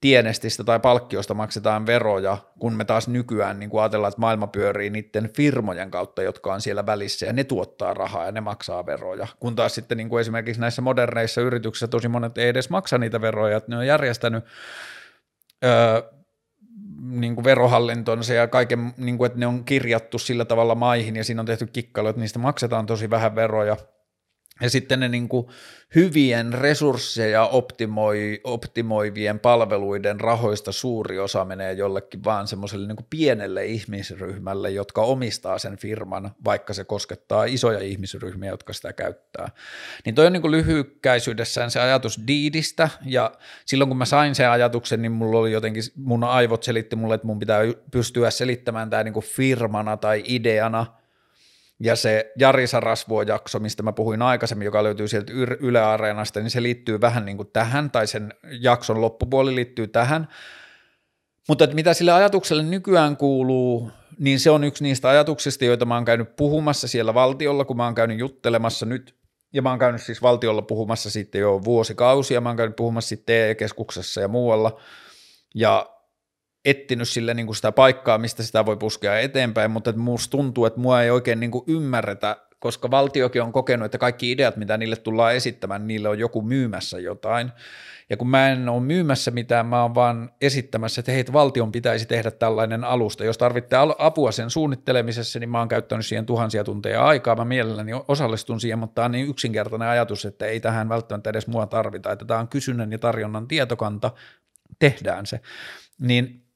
tienestistä 0.00 0.64
tai 0.64 0.80
palkkiosta 0.80 1.34
maksetaan 1.34 1.86
veroja, 1.86 2.38
kun 2.58 2.72
me 2.72 2.84
taas 2.84 3.08
nykyään 3.08 3.58
niin 3.58 3.70
kuin 3.70 3.82
ajatellaan, 3.82 4.08
että 4.08 4.20
maailma 4.20 4.46
pyörii 4.46 4.90
niiden 4.90 5.30
firmojen 5.36 5.90
kautta, 5.90 6.22
jotka 6.22 6.54
on 6.54 6.60
siellä 6.60 6.86
välissä 6.86 7.26
ja 7.26 7.32
ne 7.32 7.44
tuottaa 7.44 7.94
rahaa 7.94 8.24
ja 8.24 8.32
ne 8.32 8.40
maksaa 8.40 8.86
veroja, 8.86 9.26
kun 9.40 9.56
taas 9.56 9.74
sitten 9.74 9.98
niin 9.98 10.08
kuin 10.08 10.20
esimerkiksi 10.20 10.60
näissä 10.60 10.82
moderneissa 10.82 11.40
yrityksissä 11.40 11.88
tosi 11.88 12.08
monet 12.08 12.38
ei 12.38 12.48
edes 12.48 12.70
maksa 12.70 12.98
niitä 12.98 13.20
veroja, 13.20 13.56
että 13.56 13.70
ne 13.70 13.76
on 13.76 13.86
järjestänyt 13.86 14.44
öö, 15.64 16.02
niin 17.00 17.34
kuin 17.34 17.44
verohallintonsa 17.44 18.34
ja 18.34 18.46
kaiken, 18.46 18.94
niin 18.96 19.18
kuin, 19.18 19.26
että 19.26 19.38
ne 19.38 19.46
on 19.46 19.64
kirjattu 19.64 20.18
sillä 20.18 20.44
tavalla 20.44 20.74
maihin 20.74 21.16
ja 21.16 21.24
siinä 21.24 21.42
on 21.42 21.46
tehty 21.46 21.66
kikkailu, 21.66 22.08
että 22.08 22.20
niistä 22.20 22.38
maksetaan 22.38 22.86
tosi 22.86 23.10
vähän 23.10 23.34
veroja– 23.34 23.76
ja 24.60 24.70
sitten 24.70 25.00
ne 25.00 25.08
niin 25.08 25.28
kuin 25.28 25.46
hyvien 25.94 26.52
resursseja 26.52 27.46
optimoi, 27.46 28.40
optimoivien 28.44 29.40
palveluiden 29.40 30.20
rahoista 30.20 30.72
suuri 30.72 31.18
osa 31.18 31.44
menee 31.44 31.72
jollekin 31.72 32.24
vaan 32.24 32.46
semmoiselle 32.46 32.86
niin 32.86 33.06
pienelle 33.10 33.66
ihmisryhmälle, 33.66 34.70
jotka 34.70 35.02
omistaa 35.02 35.58
sen 35.58 35.76
firman, 35.76 36.30
vaikka 36.44 36.74
se 36.74 36.84
koskettaa 36.84 37.44
isoja 37.44 37.78
ihmisryhmiä, 37.78 38.50
jotka 38.50 38.72
sitä 38.72 38.92
käyttää. 38.92 39.50
Niin 40.04 40.14
toi 40.14 40.26
on 40.26 40.32
niin 40.32 40.42
kuin 40.42 40.52
se 41.70 41.80
ajatus 41.80 42.20
diidistä, 42.26 42.88
ja 43.04 43.32
silloin 43.64 43.88
kun 43.88 43.98
mä 43.98 44.04
sain 44.04 44.34
sen 44.34 44.50
ajatuksen, 44.50 45.02
niin 45.02 45.12
mulla 45.12 45.38
oli 45.38 45.52
jotenkin, 45.52 45.82
mun 45.96 46.24
aivot 46.24 46.62
selitti 46.62 46.96
mulle, 46.96 47.14
että 47.14 47.26
mun 47.26 47.38
pitää 47.38 47.60
pystyä 47.90 48.30
selittämään 48.30 48.90
tämä 48.90 49.04
niin 49.04 49.14
kuin 49.14 49.26
firmana 49.26 49.96
tai 49.96 50.22
ideana– 50.26 50.86
ja 51.80 51.96
se 51.96 52.32
Jari 52.38 52.66
Sarasvuo-jakso, 52.66 53.58
mistä 53.58 53.82
mä 53.82 53.92
puhuin 53.92 54.22
aikaisemmin, 54.22 54.64
joka 54.64 54.82
löytyy 54.82 55.08
sieltä 55.08 55.32
Yle 55.60 55.80
Areenasta, 55.80 56.40
niin 56.40 56.50
se 56.50 56.62
liittyy 56.62 57.00
vähän 57.00 57.24
niin 57.24 57.36
kuin 57.36 57.50
tähän, 57.52 57.90
tai 57.90 58.06
sen 58.06 58.34
jakson 58.60 59.00
loppupuoli 59.00 59.54
liittyy 59.54 59.86
tähän. 59.86 60.28
Mutta 61.48 61.64
että 61.64 61.74
mitä 61.74 61.94
sille 61.94 62.12
ajatukselle 62.12 62.62
nykyään 62.62 63.16
kuuluu, 63.16 63.90
niin 64.18 64.40
se 64.40 64.50
on 64.50 64.64
yksi 64.64 64.82
niistä 64.82 65.08
ajatuksista, 65.08 65.64
joita 65.64 65.84
mä 65.84 65.94
oon 65.94 66.04
käynyt 66.04 66.36
puhumassa 66.36 66.88
siellä 66.88 67.14
valtiolla, 67.14 67.64
kun 67.64 67.76
mä 67.76 67.84
oon 67.84 67.94
käynyt 67.94 68.18
juttelemassa 68.18 68.86
nyt, 68.86 69.14
ja 69.52 69.62
mä 69.62 69.70
oon 69.70 69.78
käynyt 69.78 70.02
siis 70.02 70.22
valtiolla 70.22 70.62
puhumassa 70.62 71.10
sitten 71.10 71.40
jo 71.40 71.60
vuosikausia, 71.64 72.40
mä 72.40 72.48
oon 72.48 72.56
käynyt 72.56 72.76
puhumassa 72.76 73.08
sitten 73.08 73.34
TE-keskuksessa 73.34 74.20
ja 74.20 74.28
muualla, 74.28 74.80
ja 75.54 75.99
ettinyt 76.64 77.08
sille 77.08 77.34
niin 77.34 77.46
kuin 77.46 77.56
sitä 77.56 77.72
paikkaa, 77.72 78.18
mistä 78.18 78.42
sitä 78.42 78.66
voi 78.66 78.76
puskea 78.76 79.18
eteenpäin, 79.18 79.70
mutta 79.70 79.92
musta 79.92 80.30
tuntuu, 80.30 80.66
että 80.66 80.80
mua 80.80 81.02
ei 81.02 81.10
oikein 81.10 81.40
niin 81.40 81.50
kuin 81.50 81.64
ymmärretä, 81.66 82.36
koska 82.58 82.90
valtiokin 82.90 83.42
on 83.42 83.52
kokenut, 83.52 83.84
että 83.84 83.98
kaikki 83.98 84.30
ideat, 84.30 84.56
mitä 84.56 84.76
niille 84.76 84.96
tullaan 84.96 85.34
esittämään, 85.34 85.86
niille 85.86 86.08
on 86.08 86.18
joku 86.18 86.42
myymässä 86.42 86.98
jotain. 86.98 87.52
Ja 88.10 88.16
kun 88.16 88.30
mä 88.30 88.48
en 88.48 88.68
ole 88.68 88.80
myymässä 88.80 89.30
mitään, 89.30 89.66
mä 89.66 89.82
oon 89.82 89.94
vaan 89.94 90.30
esittämässä, 90.40 91.00
että 91.00 91.12
heitä 91.12 91.32
valtion 91.32 91.72
pitäisi 91.72 92.06
tehdä 92.06 92.30
tällainen 92.30 92.84
alusta. 92.84 93.24
Jos 93.24 93.38
tarvitte 93.38 93.76
apua 93.98 94.32
sen 94.32 94.50
suunnittelemisessa, 94.50 95.38
niin 95.38 95.50
mä 95.50 95.58
oon 95.58 95.68
käyttänyt 95.68 96.06
siihen 96.06 96.26
tuhansia 96.26 96.64
tunteja 96.64 97.04
aikaa. 97.04 97.36
Mä 97.36 97.44
mielelläni 97.44 97.92
osallistun 98.08 98.60
siihen, 98.60 98.78
mutta 98.78 98.94
tämä 98.94 99.04
on 99.04 99.12
niin 99.12 99.28
yksinkertainen 99.28 99.88
ajatus, 99.88 100.24
että 100.24 100.46
ei 100.46 100.60
tähän 100.60 100.88
välttämättä 100.88 101.30
edes 101.30 101.46
mua 101.46 101.66
tarvita. 101.66 102.12
Että 102.12 102.24
tämä 102.24 102.40
on 102.40 102.48
kysynnän 102.48 102.92
ja 102.92 102.98
tarjonnan 102.98 103.48
tietokanta, 103.48 104.10
tehdään 104.78 105.26
se. 105.26 105.40
Niin 105.98 106.49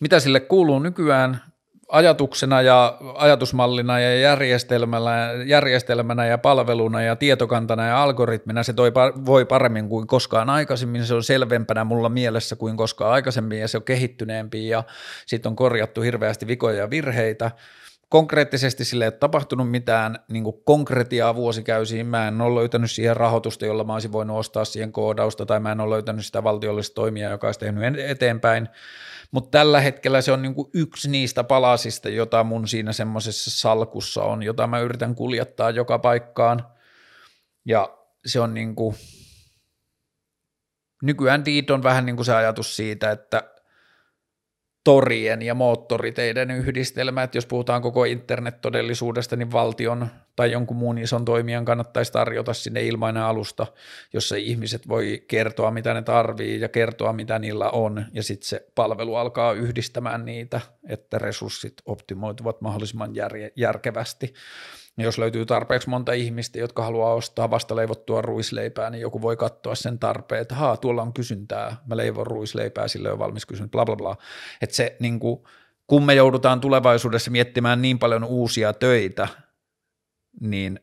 mitä 0.00 0.20
sille 0.20 0.40
kuuluu 0.40 0.78
nykyään 0.78 1.40
ajatuksena 1.88 2.62
ja 2.62 2.98
ajatusmallina 3.14 4.00
ja 4.00 4.20
järjestelmänä, 4.20 5.30
järjestelmänä 5.46 6.26
ja 6.26 6.38
palveluna 6.38 7.02
ja 7.02 7.16
tietokantana 7.16 7.86
ja 7.86 8.02
algoritmina 8.02 8.62
se 8.62 8.72
toi, 8.72 8.92
voi 9.26 9.44
paremmin 9.44 9.88
kuin 9.88 10.06
koskaan 10.06 10.50
aikaisemmin, 10.50 11.06
se 11.06 11.14
on 11.14 11.22
selvempänä 11.22 11.84
mulla 11.84 12.08
mielessä 12.08 12.56
kuin 12.56 12.76
koskaan 12.76 13.12
aikaisemmin 13.12 13.60
ja 13.60 13.68
se 13.68 13.76
on 13.76 13.82
kehittyneempi 13.82 14.68
ja 14.68 14.82
sitten 15.26 15.50
on 15.50 15.56
korjattu 15.56 16.00
hirveästi 16.00 16.46
vikoja 16.46 16.78
ja 16.78 16.90
virheitä. 16.90 17.50
Konkreettisesti 18.08 18.84
sille 18.84 19.04
ei 19.04 19.08
ole 19.08 19.12
tapahtunut 19.12 19.70
mitään 19.70 20.18
niin 20.28 20.44
konkretiaa 20.64 21.34
vuosikäysiin, 21.34 22.06
mä 22.06 22.28
en 22.28 22.40
ole 22.40 22.60
löytänyt 22.60 22.90
siihen 22.90 23.16
rahoitusta, 23.16 23.66
jolla 23.66 23.84
mä 23.84 23.92
olisin 23.92 24.12
voinut 24.12 24.38
ostaa 24.38 24.64
siihen 24.64 24.92
koodausta 24.92 25.46
tai 25.46 25.60
mä 25.60 25.72
en 25.72 25.80
ole 25.80 25.94
löytänyt 25.94 26.26
sitä 26.26 26.44
valtiollista 26.44 26.94
toimia, 26.94 27.30
joka 27.30 27.48
olisi 27.48 27.60
tehnyt 27.60 27.98
eteenpäin 27.98 28.68
mutta 29.34 29.58
tällä 29.58 29.80
hetkellä 29.80 30.20
se 30.20 30.32
on 30.32 30.42
niinku 30.42 30.70
yksi 30.74 31.10
niistä 31.10 31.44
palasista, 31.44 32.08
jota 32.08 32.44
mun 32.44 32.68
siinä 32.68 32.92
semmoisessa 32.92 33.50
salkussa 33.50 34.22
on, 34.22 34.42
jota 34.42 34.66
mä 34.66 34.78
yritän 34.78 35.14
kuljettaa 35.14 35.70
joka 35.70 35.98
paikkaan. 35.98 36.66
Ja 37.64 37.98
se 38.26 38.40
on 38.40 38.54
niinku, 38.54 38.94
nykyään 41.02 41.44
Deed 41.44 41.70
on 41.70 41.82
vähän 41.82 42.06
niin 42.06 42.16
kuin 42.16 42.26
se 42.26 42.34
ajatus 42.34 42.76
siitä, 42.76 43.10
että 43.10 43.53
torien 44.84 45.42
ja 45.42 45.54
moottoriteiden 45.54 46.50
yhdistelmä, 46.50 47.22
että 47.22 47.38
jos 47.38 47.46
puhutaan 47.46 47.82
koko 47.82 48.04
internettodellisuudesta, 48.04 49.36
niin 49.36 49.52
valtion 49.52 50.08
tai 50.36 50.52
jonkun 50.52 50.76
muun 50.76 50.98
ison 50.98 51.24
toimijan 51.24 51.64
kannattaisi 51.64 52.12
tarjota 52.12 52.54
sinne 52.54 52.82
ilmainen 52.82 53.22
alusta, 53.22 53.66
jossa 54.12 54.36
ihmiset 54.36 54.88
voi 54.88 55.24
kertoa, 55.28 55.70
mitä 55.70 55.94
ne 55.94 56.02
tarvii 56.02 56.60
ja 56.60 56.68
kertoa, 56.68 57.12
mitä 57.12 57.38
niillä 57.38 57.70
on, 57.70 58.04
ja 58.12 58.22
sitten 58.22 58.48
se 58.48 58.66
palvelu 58.74 59.14
alkaa 59.14 59.52
yhdistämään 59.52 60.24
niitä, 60.24 60.60
että 60.88 61.18
resurssit 61.18 61.74
optimoituvat 61.86 62.60
mahdollisimman 62.60 63.10
jär- 63.10 63.52
järkevästi. 63.56 64.34
Ja 64.96 65.04
jos 65.04 65.18
löytyy 65.18 65.46
tarpeeksi 65.46 65.88
monta 65.88 66.12
ihmistä, 66.12 66.58
jotka 66.58 66.82
haluaa 66.82 67.14
ostaa 67.14 67.50
vasta 67.50 67.76
leivottua 67.76 68.22
ruisleipää, 68.22 68.90
niin 68.90 69.00
joku 69.00 69.22
voi 69.22 69.36
katsoa 69.36 69.74
sen 69.74 69.98
tarpeen, 69.98 70.42
että 70.42 70.54
haa, 70.54 70.76
tuolla 70.76 71.02
on 71.02 71.12
kysyntää, 71.12 71.76
mä 71.86 71.96
leivon 71.96 72.26
ruisleipää, 72.26 72.88
sille 72.88 73.12
on 73.12 73.18
valmis 73.18 73.46
kysyntä, 73.46 73.70
bla 73.70 73.84
bla 73.84 73.96
bla. 73.96 74.16
Että 74.60 74.76
se 74.76 74.96
niin 75.00 75.20
kuin, 75.20 75.44
kun 75.86 76.04
me 76.04 76.14
joudutaan 76.14 76.60
tulevaisuudessa 76.60 77.30
miettimään 77.30 77.82
niin 77.82 77.98
paljon 77.98 78.24
uusia 78.24 78.72
töitä, 78.72 79.28
niin 80.40 80.80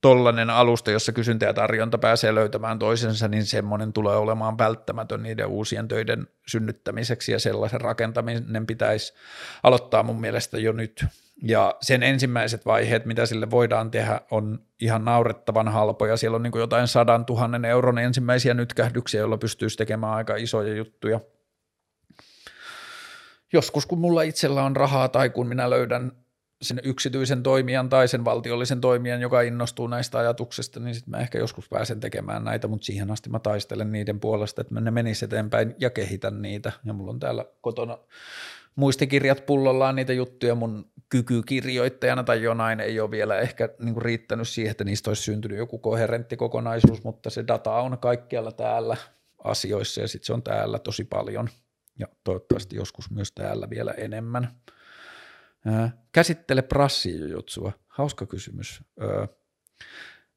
tollainen 0.00 0.50
alusta, 0.50 0.90
jossa 0.90 1.12
kysyntä 1.12 1.46
ja 1.46 1.54
tarjonta 1.54 1.98
pääsee 1.98 2.34
löytämään 2.34 2.78
toisensa, 2.78 3.28
niin 3.28 3.46
semmoinen 3.46 3.92
tulee 3.92 4.16
olemaan 4.16 4.58
välttämätön 4.58 5.22
niiden 5.22 5.46
uusien 5.46 5.88
töiden 5.88 6.28
synnyttämiseksi 6.48 7.32
ja 7.32 7.38
sellaisen 7.38 7.80
rakentaminen 7.80 8.66
pitäisi 8.66 9.14
aloittaa 9.62 10.02
mun 10.02 10.20
mielestä 10.20 10.58
jo 10.58 10.72
nyt. 10.72 11.04
Ja 11.42 11.74
sen 11.80 12.02
ensimmäiset 12.02 12.66
vaiheet, 12.66 13.04
mitä 13.04 13.26
sille 13.26 13.50
voidaan 13.50 13.90
tehdä, 13.90 14.20
on 14.30 14.58
ihan 14.80 15.04
naurettavan 15.04 15.68
halpoja. 15.68 16.16
Siellä 16.16 16.36
on 16.36 16.42
niin 16.42 16.52
jotain 16.56 16.88
sadan 16.88 17.24
tuhannen 17.24 17.64
euron 17.64 17.98
ensimmäisiä 17.98 18.54
nytkähdyksiä, 18.54 19.20
joilla 19.20 19.38
pystyisi 19.38 19.76
tekemään 19.76 20.12
aika 20.12 20.36
isoja 20.36 20.74
juttuja. 20.74 21.20
Joskus 23.52 23.86
kun 23.86 23.98
mulla 23.98 24.22
itsellä 24.22 24.62
on 24.62 24.76
rahaa 24.76 25.08
tai 25.08 25.30
kun 25.30 25.48
minä 25.48 25.70
löydän 25.70 26.12
sen 26.62 26.80
yksityisen 26.84 27.42
toimijan 27.42 27.88
tai 27.88 28.08
sen 28.08 28.24
valtiollisen 28.24 28.80
toimijan, 28.80 29.20
joka 29.20 29.40
innostuu 29.40 29.86
näistä 29.86 30.18
ajatuksista, 30.18 30.80
niin 30.80 30.94
sitten 30.94 31.10
mä 31.10 31.18
ehkä 31.18 31.38
joskus 31.38 31.68
pääsen 31.68 32.00
tekemään 32.00 32.44
näitä, 32.44 32.68
mutta 32.68 32.84
siihen 32.84 33.10
asti 33.10 33.30
mä 33.30 33.38
taistelen 33.38 33.92
niiden 33.92 34.20
puolesta, 34.20 34.60
että 34.60 34.80
ne 34.80 34.90
menis 34.90 35.22
eteenpäin 35.22 35.74
ja 35.78 35.90
kehitän 35.90 36.42
niitä. 36.42 36.72
Ja 36.84 36.92
mulla 36.92 37.10
on 37.10 37.18
täällä 37.18 37.44
kotona 37.60 37.98
muistikirjat 38.76 39.46
pullollaan 39.46 39.96
niitä 39.96 40.12
juttuja 40.12 40.54
mun 40.54 40.90
kykykirjoittajana 41.08 42.24
tai 42.24 42.42
jonain 42.42 42.80
ei 42.80 43.00
ole 43.00 43.10
vielä 43.10 43.38
ehkä 43.38 43.68
niin 43.78 44.02
riittänyt 44.02 44.48
siihen, 44.48 44.70
että 44.70 44.84
niistä 44.84 45.10
olisi 45.10 45.22
syntynyt 45.22 45.58
joku 45.58 45.78
koherentti 45.78 46.36
kokonaisuus, 46.36 47.04
mutta 47.04 47.30
se 47.30 47.44
data 47.48 47.72
on 47.72 47.98
kaikkialla 47.98 48.52
täällä 48.52 48.96
asioissa 49.44 50.00
ja 50.00 50.08
sitten 50.08 50.26
se 50.26 50.32
on 50.32 50.42
täällä 50.42 50.78
tosi 50.78 51.04
paljon 51.04 51.48
ja 51.98 52.06
toivottavasti 52.24 52.76
joskus 52.76 53.10
myös 53.10 53.32
täällä 53.32 53.70
vielä 53.70 53.90
enemmän. 53.90 54.60
Käsittele 56.12 56.62
prassijujutsua. 56.62 57.72
Hauska 57.88 58.26
kysymys. 58.26 58.80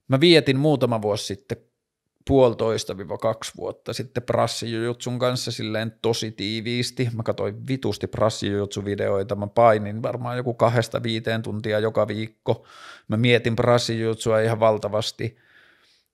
Mä 0.08 0.20
vietin 0.20 0.60
muutama 0.60 1.02
vuosi 1.02 1.26
sitten 1.26 1.58
puolitoista 2.30 2.98
viiva 2.98 3.18
kaksi 3.18 3.52
vuotta 3.58 3.94
sitten 3.94 4.24
prassijujutsun 4.24 5.20
kanssa 5.20 5.52
silleen 5.52 5.94
tosi 6.02 6.32
tiiviisti. 6.32 7.10
Mä 7.14 7.24
katsoin 7.24 7.68
vitusti 7.68 8.08
prassijujutsu-videoita, 8.08 9.36
mä 9.36 9.48
painin 9.48 10.04
varmaan 10.04 10.38
joku 10.38 10.54
kahdesta 10.54 11.04
viiteen 11.04 11.42
tuntia 11.42 11.80
joka 11.80 12.08
viikko. 12.08 12.66
Mä 13.08 13.18
mietin 13.18 13.56
prassijujutsua 13.56 14.40
ihan 14.40 14.60
valtavasti. 14.60 15.38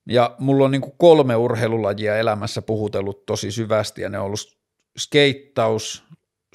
Ja 0.09 0.35
mulla 0.39 0.65
on 0.65 0.71
niin 0.71 0.93
kolme 0.97 1.35
urheilulajia 1.35 2.17
elämässä 2.17 2.61
puhutellut 2.61 3.25
tosi 3.25 3.51
syvästi 3.51 4.01
ja 4.01 4.09
ne 4.09 4.19
on 4.19 4.25
ollut 4.25 4.57
skeittaus, 4.97 6.03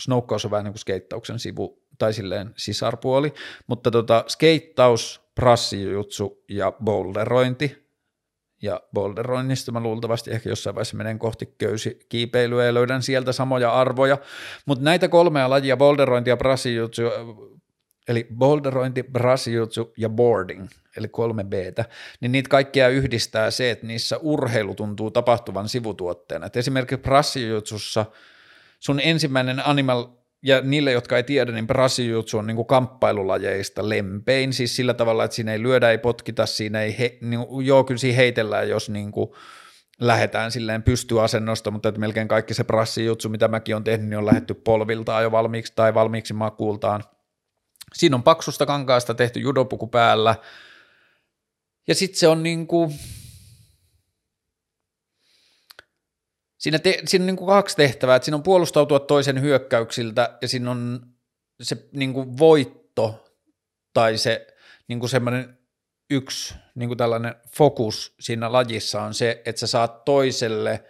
snoukkaus 0.01 0.45
on 0.45 0.51
vähän 0.51 0.65
niin 0.65 0.73
kuin 0.73 0.81
skeittauksen 0.81 1.39
sivu 1.39 1.83
tai 1.99 2.13
silleen 2.13 2.51
sisarpuoli, 2.57 3.33
mutta 3.67 3.91
tota, 3.91 4.25
skeittaus, 4.29 5.21
prassijutsu 5.35 6.45
ja 6.49 6.73
boulderointi, 6.85 7.80
ja 8.63 8.81
boulderoinnista 8.95 9.73
mä 9.73 9.81
luultavasti 9.81 10.31
ehkä 10.31 10.49
jossain 10.49 10.75
vaiheessa 10.75 10.97
menen 10.97 11.19
kohti 11.19 11.55
köysi 11.59 11.99
kiipeilyä 12.09 12.65
ja 12.65 12.75
löydän 12.75 13.03
sieltä 13.03 13.33
samoja 13.33 13.73
arvoja, 13.73 14.19
mutta 14.67 14.85
näitä 14.85 15.09
kolmea 15.09 15.51
lajia, 15.51 15.77
boulderointi 15.77 16.31
ja 16.31 16.37
brassijutsu, 16.37 17.03
eli 18.09 18.27
boulderointi, 18.35 19.03
brassijutsu 19.03 19.93
ja 19.97 20.09
boarding, 20.09 20.67
eli 20.97 21.09
kolme 21.09 21.45
b 21.45 21.53
niin 22.21 22.33
niitä 22.33 22.49
kaikkia 22.49 22.89
yhdistää 22.89 23.51
se, 23.51 23.71
että 23.71 23.87
niissä 23.87 24.19
urheilu 24.19 24.75
tuntuu 24.75 25.11
tapahtuvan 25.11 25.69
sivutuotteena. 25.69 26.47
Et 26.47 26.57
esimerkiksi 26.57 26.97
brassijutsussa 26.97 28.07
sun 28.81 29.01
ensimmäinen 29.01 29.67
animal 29.67 30.07
ja 30.43 30.61
niille, 30.61 30.93
jotka 30.93 31.17
ei 31.17 31.23
tiedä, 31.23 31.53
niin 31.53 31.67
brasijutsu 31.67 32.39
on 32.39 32.47
niin 32.47 32.67
kamppailulajeista 32.67 33.89
lempein, 33.89 34.53
siis 34.53 34.77
sillä 34.77 34.95
tavalla, 34.95 35.25
että 35.25 35.35
siinä 35.35 35.53
ei 35.53 35.63
lyödä, 35.63 35.91
ei 35.91 35.99
potkita, 35.99 36.47
siinä 36.47 36.83
ei, 36.83 36.99
he, 36.99 37.19
niin, 37.21 37.41
joo, 37.65 37.85
kyllä 37.85 37.99
siinä 37.99 38.17
heitellään, 38.17 38.69
jos 38.69 38.91
kuin 39.11 39.31
lähdetään 40.01 40.53
silleen 40.53 40.83
pystyasennosta, 40.83 41.71
mutta 41.71 41.89
että 41.89 42.01
melkein 42.01 42.29
kaikki 42.29 42.55
se 42.55 42.65
brassijutsu, 42.65 43.29
mitä 43.29 43.49
mäkin 43.49 43.77
on 43.77 43.85
tehnyt, 43.85 44.09
niin 44.09 44.19
on 44.19 44.27
lähetty 44.27 44.55
polviltaan 44.55 45.23
jo 45.23 45.31
valmiiksi 45.31 45.73
tai 45.77 45.95
valmiiksi 45.95 46.35
makuultaan. 46.35 47.05
Siinä 47.95 48.17
on 48.17 48.23
paksusta 48.23 48.67
kankaasta 48.67 49.15
tehty 49.15 49.41
judopuku 49.41 49.87
päällä, 49.87 50.37
ja 51.89 51.95
sitten 51.95 52.19
se 52.19 52.29
on 52.29 52.43
niin 52.43 52.67
kuin, 52.67 52.95
Siinä, 56.61 56.79
te, 56.79 57.03
siinä 57.07 57.23
on 57.23 57.27
niin 57.27 57.37
kuin 57.37 57.49
kaksi 57.49 57.77
tehtävää, 57.77 58.17
että 58.17 58.25
siinä 58.25 58.37
on 58.37 58.43
puolustautua 58.43 59.01
toisen 59.01 59.41
hyökkäyksiltä 59.41 60.39
ja 60.43 60.49
siinä 60.49 60.71
on 60.71 61.01
se 61.63 61.77
niin 61.93 62.13
kuin 62.13 62.39
voitto 62.39 63.25
tai 63.95 64.19
se 64.19 64.47
niin 64.89 65.01
kuin 65.01 65.11
semmoinen 65.11 65.59
yksi 66.11 66.55
niin 66.75 66.89
kuin 66.89 66.99
tällainen 66.99 67.35
fokus 67.57 68.15
siinä 68.21 68.53
lajissa 68.53 69.03
on 69.03 69.15
se, 69.15 69.43
että 69.45 69.61
sä 69.61 69.67
saat 69.67 70.05
toiselle 70.05 70.85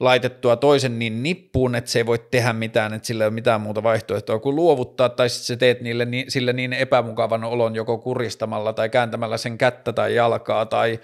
laitettua 0.00 0.56
toisen 0.56 0.98
niin 0.98 1.22
nippuun, 1.22 1.74
että 1.74 1.90
se 1.90 1.98
ei 1.98 2.06
voi 2.06 2.18
tehdä 2.30 2.52
mitään, 2.52 2.94
että 2.94 3.06
sillä 3.06 3.24
ei 3.24 3.28
ole 3.28 3.34
mitään 3.34 3.60
muuta 3.60 3.82
vaihtoehtoa 3.82 4.38
kuin 4.38 4.56
luovuttaa, 4.56 5.08
tai 5.08 5.28
sitten 5.28 5.46
sä 5.46 5.56
teet 5.56 5.80
niille, 5.80 6.06
sille 6.28 6.52
niin 6.52 6.72
epämukavan 6.72 7.44
olon 7.44 7.74
joko 7.74 7.98
kuristamalla 7.98 8.72
tai 8.72 8.88
kääntämällä 8.88 9.36
sen 9.36 9.58
kättä 9.58 9.92
tai 9.92 10.14
jalkaa 10.14 10.66
tai 10.66 11.00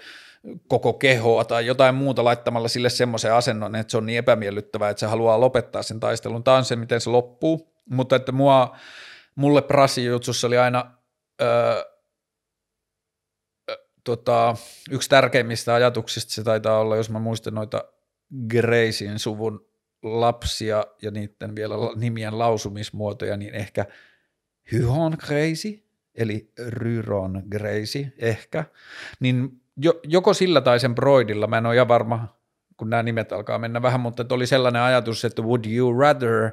koko 0.67 0.93
kehoa 0.93 1.45
tai 1.45 1.65
jotain 1.65 1.95
muuta 1.95 2.23
laittamalla 2.23 2.67
sille 2.67 2.89
semmoisen 2.89 3.33
asennon, 3.33 3.75
että 3.75 3.91
se 3.91 3.97
on 3.97 4.05
niin 4.05 4.17
epämiellyttävää, 4.17 4.89
että 4.89 4.99
se 4.99 5.05
haluaa 5.05 5.39
lopettaa 5.39 5.83
sen 5.83 5.99
taistelun. 5.99 6.43
Tämä 6.43 6.57
on 6.57 6.65
se, 6.65 6.75
miten 6.75 7.01
se 7.01 7.09
loppuu, 7.09 7.73
mutta 7.89 8.15
että 8.15 8.31
mua, 8.31 8.75
mulle 9.35 9.61
Brasijutsussa 9.61 10.47
oli 10.47 10.57
aina 10.57 10.91
öö, 11.41 11.83
tota, 14.03 14.55
yksi 14.91 15.09
tärkeimmistä 15.09 15.73
ajatuksista, 15.73 16.33
se 16.33 16.43
taitaa 16.43 16.79
olla, 16.79 16.95
jos 16.95 17.09
mä 17.09 17.19
muistan 17.19 17.53
noita 17.53 17.83
Gracien 18.49 19.19
suvun 19.19 19.67
lapsia 20.03 20.85
ja 21.01 21.11
niiden 21.11 21.55
vielä 21.55 21.75
nimien 21.95 22.39
lausumismuotoja, 22.39 23.37
niin 23.37 23.53
ehkä 23.53 23.85
Hyhon 24.71 25.17
Gracie, 25.19 25.83
eli 26.15 26.51
Ryron 26.67 27.43
Gracie 27.49 28.13
ehkä, 28.17 28.65
niin 29.19 29.61
jo, 29.77 29.99
joko 30.03 30.33
sillä 30.33 30.61
tai 30.61 30.79
sen 30.79 30.95
Broidilla, 30.95 31.47
mä 31.47 31.57
en 31.57 31.65
ole 31.65 31.75
ihan 31.75 31.87
varma, 31.87 32.27
kun 32.77 32.89
nämä 32.89 33.03
nimet 33.03 33.31
alkaa 33.31 33.59
mennä 33.59 33.81
vähän, 33.81 33.99
mutta 33.99 34.25
oli 34.29 34.47
sellainen 34.47 34.81
ajatus, 34.81 35.25
että 35.25 35.41
would 35.41 35.65
you 35.65 35.99
rather 35.99 36.51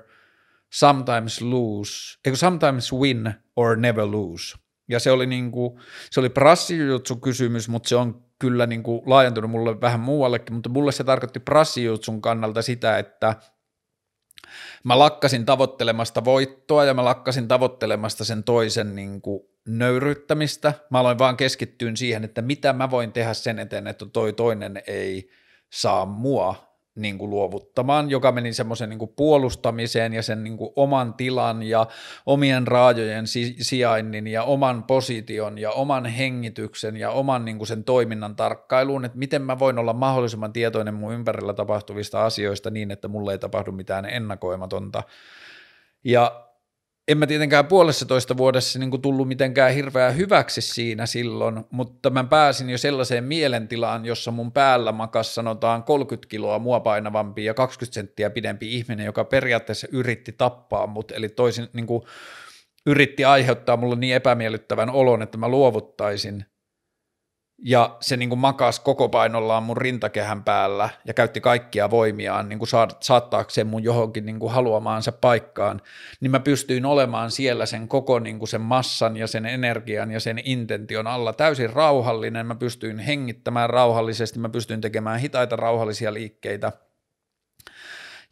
sometimes 0.72 1.40
lose, 1.40 2.18
eikö 2.24 2.36
sometimes 2.36 2.92
win 2.92 3.34
or 3.56 3.76
never 3.76 4.10
lose. 4.10 4.58
Ja 4.88 5.00
se 5.00 5.10
oli, 5.10 5.26
niinku, 5.26 5.80
se 6.10 6.20
oli 6.20 6.28
prassijutsu 6.28 7.16
kysymys, 7.16 7.68
mutta 7.68 7.88
se 7.88 7.96
on 7.96 8.24
kyllä 8.38 8.66
niinku 8.66 9.02
laajentunut 9.06 9.50
mulle 9.50 9.80
vähän 9.80 10.00
muuallekin, 10.00 10.54
mutta 10.54 10.68
mulle 10.68 10.92
se 10.92 11.04
tarkoitti 11.04 11.40
prassijutsun 11.40 12.22
kannalta 12.22 12.62
sitä, 12.62 12.98
että 12.98 13.36
mä 14.84 14.98
lakkasin 14.98 15.46
tavoittelemasta 15.46 16.24
voittoa 16.24 16.84
ja 16.84 16.94
mä 16.94 17.04
lakkasin 17.04 17.48
tavoittelemasta 17.48 18.24
sen 18.24 18.44
toisen 18.44 18.94
niinku 18.94 19.50
nöyryttämistä. 19.66 20.74
Mä 20.90 21.00
aloin 21.00 21.18
vaan 21.18 21.36
keskittyä 21.36 21.90
siihen, 21.94 22.24
että 22.24 22.42
mitä 22.42 22.72
mä 22.72 22.90
voin 22.90 23.12
tehdä 23.12 23.34
sen 23.34 23.58
eteen, 23.58 23.86
että 23.86 24.06
toi 24.06 24.32
toinen 24.32 24.82
ei 24.86 25.30
saa 25.70 26.06
mua 26.06 26.71
niin 26.94 27.18
kuin 27.18 27.30
luovuttamaan, 27.30 28.10
joka 28.10 28.32
meni 28.32 28.52
semmoisen 28.52 28.90
niin 28.90 29.08
puolustamiseen 29.16 30.12
ja 30.12 30.22
sen 30.22 30.44
niin 30.44 30.56
kuin 30.56 30.70
oman 30.76 31.14
tilan 31.14 31.62
ja 31.62 31.86
omien 32.26 32.66
raajojen 32.66 33.26
si- 33.26 33.56
sijainnin 33.60 34.26
ja 34.26 34.42
oman 34.42 34.84
position 34.84 35.58
ja 35.58 35.70
oman 35.70 36.06
hengityksen 36.06 36.96
ja 36.96 37.10
oman 37.10 37.44
niin 37.44 37.58
kuin 37.58 37.68
sen 37.68 37.84
toiminnan 37.84 38.36
tarkkailuun, 38.36 39.04
että 39.04 39.18
miten 39.18 39.42
mä 39.42 39.58
voin 39.58 39.78
olla 39.78 39.92
mahdollisimman 39.92 40.52
tietoinen 40.52 40.94
mun 40.94 41.14
ympärillä 41.14 41.54
tapahtuvista 41.54 42.24
asioista 42.24 42.70
niin, 42.70 42.90
että 42.90 43.08
mulle 43.08 43.32
ei 43.32 43.38
tapahdu 43.38 43.72
mitään 43.72 44.04
ennakoimatonta. 44.04 45.02
Ja 46.04 46.51
en 47.08 47.18
mä 47.18 47.26
tietenkään 47.26 47.66
puolessa 47.66 48.06
toista 48.06 48.36
vuodessa 48.36 48.78
niin 48.78 48.90
kuin 48.90 49.02
tullut 49.02 49.28
mitenkään 49.28 49.74
hirveän 49.74 50.16
hyväksi 50.16 50.60
siinä 50.60 51.06
silloin, 51.06 51.64
mutta 51.70 52.10
mä 52.10 52.24
pääsin 52.24 52.70
jo 52.70 52.78
sellaiseen 52.78 53.24
mielentilaan, 53.24 54.04
jossa 54.04 54.30
mun 54.30 54.52
päällä 54.52 54.92
makas 54.92 55.34
sanotaan 55.34 55.82
30 55.82 56.28
kiloa 56.28 56.58
mua 56.58 56.80
painavampi 56.80 57.44
ja 57.44 57.54
20 57.54 57.94
senttiä 57.94 58.30
pidempi 58.30 58.74
ihminen, 58.74 59.06
joka 59.06 59.24
periaatteessa 59.24 59.86
yritti 59.92 60.32
tappaa 60.32 60.86
mut, 60.86 61.10
eli 61.12 61.28
toisin 61.28 61.68
niin 61.72 61.86
kuin, 61.86 62.02
yritti 62.86 63.24
aiheuttaa 63.24 63.76
mulle 63.76 63.96
niin 63.96 64.14
epämiellyttävän 64.14 64.90
olon, 64.90 65.22
että 65.22 65.38
mä 65.38 65.48
luovuttaisin 65.48 66.44
ja 67.64 67.96
se 68.00 68.16
niin 68.16 68.28
kuin 68.28 68.38
makas 68.38 68.80
koko 68.80 69.08
painollaan 69.08 69.62
mun 69.62 69.76
rintakehän 69.76 70.44
päällä 70.44 70.88
ja 71.04 71.14
käytti 71.14 71.40
kaikkia 71.40 71.90
voimiaan 71.90 72.48
niin 72.48 72.58
kuin 72.58 72.68
saattaakseen 73.00 73.66
mun 73.66 73.82
johonkin 73.82 74.26
niin 74.26 74.38
kuin 74.38 74.52
haluamaansa 74.52 75.12
paikkaan, 75.12 75.80
niin 76.20 76.30
mä 76.30 76.40
pystyin 76.40 76.86
olemaan 76.86 77.30
siellä 77.30 77.66
sen 77.66 77.88
koko 77.88 78.18
niin 78.18 78.38
kuin 78.38 78.48
sen 78.48 78.60
massan 78.60 79.16
ja 79.16 79.26
sen 79.26 79.46
energian 79.46 80.10
ja 80.10 80.20
sen 80.20 80.40
intention 80.44 81.06
alla. 81.06 81.32
Täysin 81.32 81.70
rauhallinen, 81.70 82.46
mä 82.46 82.54
pystyin 82.54 82.98
hengittämään 82.98 83.70
rauhallisesti, 83.70 84.38
mä 84.38 84.48
pystyin 84.48 84.80
tekemään 84.80 85.20
hitaita 85.20 85.56
rauhallisia 85.56 86.14
liikkeitä. 86.14 86.72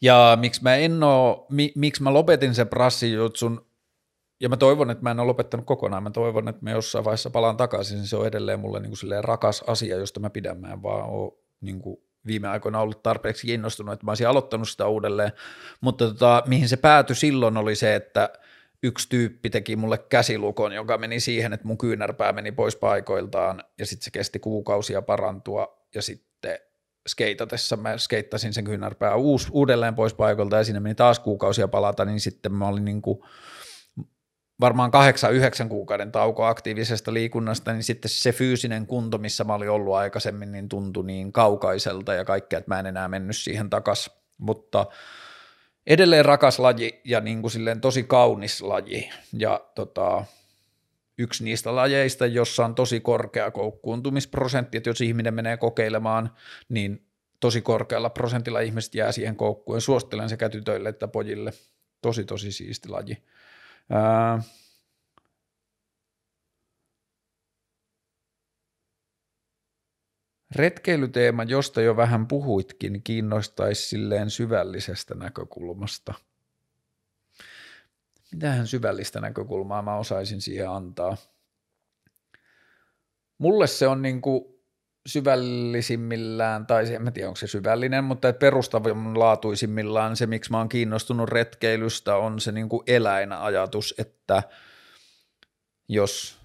Ja 0.00 0.38
miksi 0.40 0.62
mä 0.62 0.76
en 0.76 1.02
oo, 1.02 1.46
mi, 1.50 1.72
miksi 1.76 2.02
mä 2.02 2.12
lopetin 2.12 2.54
sen 2.54 2.68
prassijutsun 2.68 3.69
ja 4.40 4.48
mä 4.48 4.56
toivon, 4.56 4.90
että 4.90 5.02
mä 5.02 5.10
en 5.10 5.20
ole 5.20 5.26
lopettanut 5.26 5.66
kokonaan. 5.66 6.02
Mä 6.02 6.10
toivon, 6.10 6.48
että 6.48 6.64
mä 6.64 6.70
jossain 6.70 7.04
vaiheessa 7.04 7.30
palaan 7.30 7.56
takaisin. 7.56 8.06
Se 8.06 8.16
on 8.16 8.26
edelleen 8.26 8.60
mulle 8.60 8.80
niin 8.80 8.92
kuin 9.00 9.24
rakas 9.24 9.64
asia, 9.66 9.96
josta 9.96 10.20
mä 10.20 10.30
pidän. 10.30 10.60
Mä 10.60 10.72
en 10.72 10.82
vaan 10.82 11.10
ole 11.10 11.32
niin 11.60 11.80
kuin 11.80 11.96
viime 12.26 12.48
aikoina 12.48 12.80
ollut 12.80 13.02
tarpeeksi 13.02 13.46
kiinnostunut, 13.46 13.92
että 13.92 14.06
mä 14.06 14.10
olisin 14.10 14.28
aloittanut 14.28 14.68
sitä 14.68 14.86
uudelleen. 14.86 15.32
Mutta 15.80 16.06
tota, 16.06 16.42
mihin 16.46 16.68
se 16.68 16.76
päätyi 16.76 17.16
silloin 17.16 17.56
oli 17.56 17.76
se, 17.76 17.94
että 17.94 18.32
yksi 18.82 19.08
tyyppi 19.08 19.50
teki 19.50 19.76
mulle 19.76 19.98
käsilukon, 19.98 20.72
joka 20.72 20.98
meni 20.98 21.20
siihen, 21.20 21.52
että 21.52 21.66
mun 21.66 21.78
kyynärpää 21.78 22.32
meni 22.32 22.52
pois 22.52 22.76
paikoiltaan 22.76 23.64
ja 23.78 23.86
sitten 23.86 24.04
se 24.04 24.10
kesti 24.10 24.38
kuukausia 24.38 25.02
parantua 25.02 25.86
ja 25.94 26.02
sitten 26.02 26.58
skeitatessa 27.08 27.76
mä 27.76 27.98
skeittasin 27.98 28.52
sen 28.52 28.64
kyynärpää 28.64 29.14
uudelleen 29.52 29.94
pois 29.94 30.14
paikoilta 30.14 30.56
ja 30.56 30.64
siinä 30.64 30.80
meni 30.80 30.94
taas 30.94 31.18
kuukausia 31.18 31.68
palata, 31.68 32.04
niin 32.04 32.20
sitten 32.20 32.52
mä 32.52 32.68
olin 32.68 32.84
niin 32.84 33.02
kuin– 33.02 33.18
varmaan 34.60 34.90
kahdeksan, 34.90 35.34
yhdeksän 35.34 35.68
kuukauden 35.68 36.12
tauko 36.12 36.44
aktiivisesta 36.44 37.14
liikunnasta, 37.14 37.72
niin 37.72 37.82
sitten 37.82 38.08
se 38.08 38.32
fyysinen 38.32 38.86
kunto, 38.86 39.18
missä 39.18 39.44
mä 39.44 39.54
olin 39.54 39.70
ollut 39.70 39.94
aikaisemmin, 39.94 40.52
niin 40.52 40.68
tuntui 40.68 41.06
niin 41.06 41.32
kaukaiselta 41.32 42.14
ja 42.14 42.24
kaikkea, 42.24 42.58
että 42.58 42.70
mä 42.70 42.80
en 42.80 42.86
enää 42.86 43.08
mennyt 43.08 43.36
siihen 43.36 43.70
takas. 43.70 44.10
Mutta 44.38 44.86
edelleen 45.86 46.24
rakas 46.24 46.58
laji 46.58 47.00
ja 47.04 47.20
niin 47.20 47.40
kuin 47.40 47.50
silleen 47.50 47.80
tosi 47.80 48.02
kaunis 48.02 48.62
laji. 48.62 49.10
Ja 49.32 49.60
tota, 49.74 50.24
yksi 51.18 51.44
niistä 51.44 51.76
lajeista, 51.76 52.26
jossa 52.26 52.64
on 52.64 52.74
tosi 52.74 53.00
korkea 53.00 53.50
koukkuuntumisprosentti, 53.50 54.76
että 54.76 54.90
jos 54.90 55.00
ihminen 55.00 55.34
menee 55.34 55.56
kokeilemaan, 55.56 56.30
niin 56.68 57.06
tosi 57.40 57.62
korkealla 57.62 58.10
prosentilla 58.10 58.60
ihmiset 58.60 58.94
jää 58.94 59.12
siihen 59.12 59.36
koukkuun. 59.36 59.80
Suosittelen 59.80 60.28
sekä 60.28 60.48
tytöille 60.48 60.88
että 60.88 61.08
pojille. 61.08 61.52
Tosi, 62.02 62.24
tosi 62.24 62.52
siisti 62.52 62.88
laji. 62.88 63.16
Retkeilyteema, 70.54 71.44
josta 71.44 71.80
jo 71.80 71.96
vähän 71.96 72.26
puhuitkin, 72.26 73.02
kiinnostaisi 73.02 73.88
silleen 73.88 74.30
syvällisestä 74.30 75.14
näkökulmasta. 75.14 76.14
Mitähän 78.32 78.66
syvällistä 78.66 79.20
näkökulmaa 79.20 79.82
mä 79.82 79.96
osaisin 79.96 80.40
siihen 80.40 80.70
antaa? 80.70 81.16
Mulle 83.38 83.66
se 83.66 83.88
on 83.88 84.02
niin 84.02 84.20
kuin 84.22 84.59
syvällisimmillään, 85.06 86.66
tai 86.66 86.94
en 86.94 87.02
mä 87.02 87.10
tiedä 87.10 87.28
onko 87.28 87.36
se 87.36 87.46
syvällinen, 87.46 88.04
mutta 88.04 88.32
perustavanlaatuisimmillaan 88.32 90.16
se, 90.16 90.26
miksi 90.26 90.50
mä 90.50 90.58
oon 90.58 90.68
kiinnostunut 90.68 91.28
retkeilystä, 91.28 92.16
on 92.16 92.40
se 92.40 92.52
niin 92.52 92.68
kuin 92.68 92.82
eläinajatus, 92.86 93.94
että 93.98 94.42
jos 95.88 96.38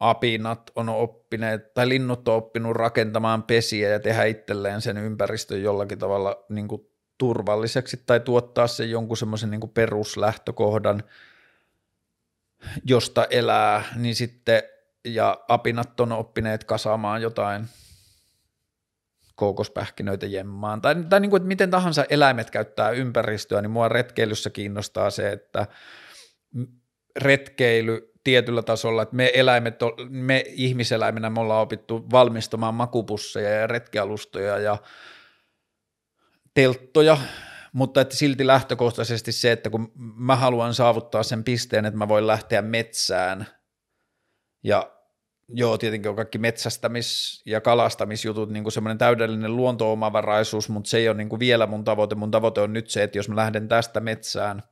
apinat 0.00 0.70
on 0.74 0.88
oppineet, 0.88 1.74
tai 1.74 1.88
linnut 1.88 2.28
on 2.28 2.34
oppinut 2.34 2.76
rakentamaan 2.76 3.42
pesiä 3.42 3.88
ja 3.88 4.00
tehdä 4.00 4.24
itselleen 4.24 4.80
sen 4.80 4.96
ympäristön 4.96 5.62
jollakin 5.62 5.98
tavalla 5.98 6.44
niin 6.48 6.68
kuin 6.68 6.90
turvalliseksi 7.18 8.02
tai 8.06 8.20
tuottaa 8.20 8.66
sen 8.66 8.90
jonkun 8.90 9.16
semmoisen 9.16 9.50
niin 9.50 9.70
peruslähtökohdan, 9.74 11.02
josta 12.84 13.26
elää, 13.30 13.84
niin 13.96 14.14
sitten 14.14 14.62
ja 15.06 15.44
apinat 15.48 16.00
on 16.00 16.12
oppineet 16.12 16.64
kasaamaan 16.64 17.22
jotain 17.22 17.68
koukospähkinöitä 19.34 20.26
jemmaan, 20.26 20.82
tai, 20.82 20.94
tai 21.08 21.20
niin 21.20 21.30
kuin, 21.30 21.40
että 21.40 21.48
miten 21.48 21.70
tahansa 21.70 22.04
eläimet 22.10 22.50
käyttää 22.50 22.90
ympäristöä, 22.90 23.62
niin 23.62 23.70
mua 23.70 23.88
retkeilyssä 23.88 24.50
kiinnostaa 24.50 25.10
se, 25.10 25.32
että 25.32 25.66
retkeily 27.16 28.12
tietyllä 28.24 28.62
tasolla, 28.62 29.02
että 29.02 29.16
me 29.16 29.30
eläimet, 29.34 29.74
me 30.08 30.44
ihmiseläiminä 30.46 31.30
me 31.30 31.40
ollaan 31.40 31.62
opittu 31.62 32.10
valmistamaan 32.10 32.74
makupusseja 32.74 33.50
ja 33.50 33.66
retkealustoja 33.66 34.58
ja 34.58 34.78
telttoja, 36.54 37.18
mutta 37.72 38.00
että 38.00 38.16
silti 38.16 38.46
lähtökohtaisesti 38.46 39.32
se, 39.32 39.52
että 39.52 39.70
kun 39.70 39.92
mä 39.96 40.36
haluan 40.36 40.74
saavuttaa 40.74 41.22
sen 41.22 41.44
pisteen, 41.44 41.84
että 41.84 41.98
mä 41.98 42.08
voin 42.08 42.26
lähteä 42.26 42.62
metsään 42.62 43.46
ja 44.62 44.95
joo, 45.48 45.78
tietenkin 45.78 46.08
on 46.08 46.16
kaikki 46.16 46.38
metsästämis- 46.38 47.42
ja 47.46 47.60
kalastamisjutut 47.60 48.50
niin 48.50 48.72
semmoinen 48.72 48.98
täydellinen 48.98 49.56
luonto-omavaraisuus, 49.56 50.68
mutta 50.68 50.90
se 50.90 50.98
ei 50.98 51.08
ole 51.08 51.16
niin 51.16 51.28
kuin 51.28 51.40
vielä 51.40 51.66
mun 51.66 51.84
tavoite. 51.84 52.14
Mun 52.14 52.30
tavoite 52.30 52.60
on 52.60 52.72
nyt 52.72 52.90
se, 52.90 53.02
että 53.02 53.18
jos 53.18 53.28
mä 53.28 53.36
lähden 53.36 53.68
tästä 53.68 54.00
metsään, 54.00 54.62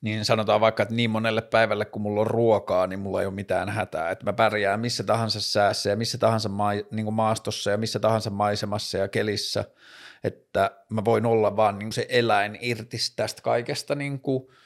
niin 0.00 0.24
sanotaan 0.24 0.60
vaikka, 0.60 0.82
että 0.82 0.94
niin 0.94 1.10
monelle 1.10 1.42
päivälle, 1.42 1.84
kun 1.84 2.02
mulla 2.02 2.20
on 2.20 2.26
ruokaa, 2.26 2.86
niin 2.86 3.00
mulla 3.00 3.20
ei 3.20 3.26
ole 3.26 3.34
mitään 3.34 3.68
hätää. 3.68 4.10
Että 4.10 4.24
mä 4.24 4.32
pärjään 4.32 4.80
missä 4.80 5.04
tahansa 5.04 5.40
säässä 5.40 5.90
ja 5.90 5.96
missä 5.96 6.18
tahansa 6.18 6.48
ma- 6.48 6.72
niin 6.90 7.04
kuin 7.04 7.14
maastossa 7.14 7.70
ja 7.70 7.78
missä 7.78 7.98
tahansa 8.00 8.30
maisemassa 8.30 8.98
ja 8.98 9.08
kelissä, 9.08 9.64
että 10.24 10.70
mä 10.90 11.04
voin 11.04 11.26
olla 11.26 11.56
vaan 11.56 11.78
niin 11.78 11.86
kuin 11.86 11.92
se 11.92 12.06
eläin 12.08 12.58
irti 12.60 12.96
tästä 13.16 13.42
kaikesta 13.42 13.94
niin 13.94 14.20
kuin– 14.20 14.48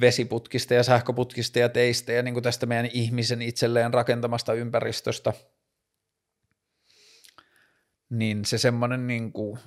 vesiputkista 0.00 0.74
ja 0.74 0.82
sähköputkista 0.82 1.58
ja 1.58 1.68
teistä 1.68 2.12
ja 2.12 2.22
niin 2.22 2.34
kuin 2.34 2.44
tästä 2.44 2.66
meidän 2.66 2.90
ihmisen 2.92 3.42
itselleen 3.42 3.94
rakentamasta 3.94 4.52
ympäristöstä, 4.52 5.32
niin 8.10 8.44
se 8.44 8.58
semmoinen 8.58 9.06
niin 9.06 9.32
kuin 9.32 9.58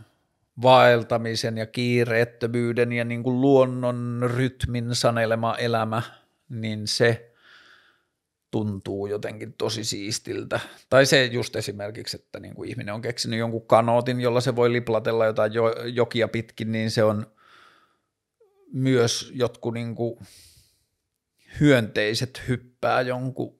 vaeltamisen 0.62 1.58
ja 1.58 1.66
kiireettömyyden 1.66 2.94
ja 2.94 3.06
niin 3.06 3.24
kuin 3.24 3.42
luonnon 3.42 4.30
rytmin 4.36 4.96
sanelema 4.96 5.56
elämä, 5.56 6.02
niin 6.50 6.88
se 6.88 7.34
tuntuu 8.52 9.08
jotenkin 9.08 9.54
tosi 9.54 9.84
siistiltä. 9.84 10.60
Tai 10.90 11.06
se 11.06 11.26
just 11.26 11.56
esimerkiksi, 11.56 12.18
että 12.18 12.40
niin 12.40 12.56
kuin 12.56 12.70
ihminen 12.70 12.94
on 12.94 13.02
keksinyt 13.02 13.40
jonkun 13.40 13.68
kanootin, 13.68 14.22
jolla 14.22 14.42
se 14.42 14.56
voi 14.56 14.72
liplatella 14.72 15.26
jotain 15.26 15.52
jokia 15.94 16.28
pitkin, 16.28 16.72
niin 16.72 16.92
se 16.92 17.04
on– 17.04 17.26
myös 18.74 19.32
jotkut 19.36 19.74
niin 19.74 19.96
kuin 19.96 20.20
hyönteiset 21.60 22.42
hyppää 22.48 23.02
jonkun 23.02 23.60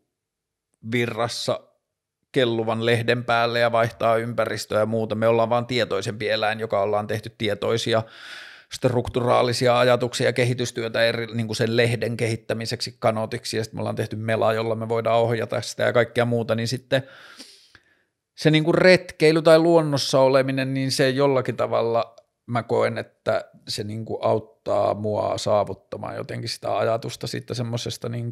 virrassa 0.92 1.60
kelluvan 2.32 2.86
lehden 2.86 3.24
päälle 3.24 3.60
ja 3.60 3.72
vaihtaa 3.72 4.18
ympäristöä 4.18 4.80
ja 4.80 4.86
muuta. 4.86 5.16
Me 5.16 5.28
ollaan 5.28 5.50
vaan 5.50 5.66
tietoisempi 5.66 6.30
eläin, 6.30 6.60
joka 6.60 6.82
ollaan 6.82 7.08
tehty 7.08 7.36
tietoisia 7.38 8.04
strukturaalisia 8.74 9.80
ajatuksia 9.80 10.28
ja 10.28 10.34
kehitystyötä 10.34 11.04
eri, 11.04 11.28
niin 11.34 11.48
kuin 11.48 11.56
sen 11.56 11.78
lehden 11.78 12.18
kehittämiseksi 12.18 12.96
kanotiksi 13.00 13.58
ja 13.58 13.64
sitten 13.64 13.78
me 13.78 13.82
ollaan 13.82 13.96
tehty 13.96 14.16
mela, 14.16 14.54
jolla 14.54 14.76
me 14.76 14.90
voidaan 14.90 15.20
ohjata 15.20 15.62
sitä 15.62 15.84
ja 15.84 15.94
kaikkea 15.94 16.26
muuta, 16.26 16.56
niin 16.56 16.68
sitten 16.68 17.04
se 18.36 18.52
niin 18.52 18.64
kuin 18.64 18.76
retkeily 18.76 19.42
tai 19.42 19.60
luonnossa 19.60 20.20
oleminen, 20.20 20.74
niin 20.74 20.92
se 20.92 21.10
jollakin 21.10 21.58
tavalla 21.58 22.16
mä 22.46 22.64
koen, 22.64 22.98
että 22.98 23.46
se 23.68 23.84
niin 23.84 24.06
kuin 24.06 24.24
auttaa 24.24 24.59
mua 24.94 25.38
saavuttamaan 25.38 26.16
jotenkin 26.16 26.50
sitä 26.50 26.78
ajatusta 26.78 27.28
siitä 27.28 27.54
semmoisesta 27.54 28.10
niin 28.10 28.30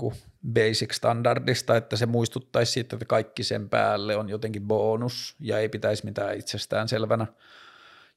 basic 0.54 0.94
standardista, 0.94 1.78
että 1.78 1.96
se 1.96 2.06
muistuttaisi 2.06 2.72
siitä, 2.72 2.96
että 2.96 3.06
kaikki 3.06 3.44
sen 3.44 3.70
päälle 3.70 4.18
on 4.18 4.30
jotenkin 4.30 4.68
bonus 4.68 5.36
ja 5.40 5.60
ei 5.60 5.70
pitäisi 5.70 6.06
mitään 6.06 6.38
itsestään 6.38 6.88
selvänä. 6.88 7.28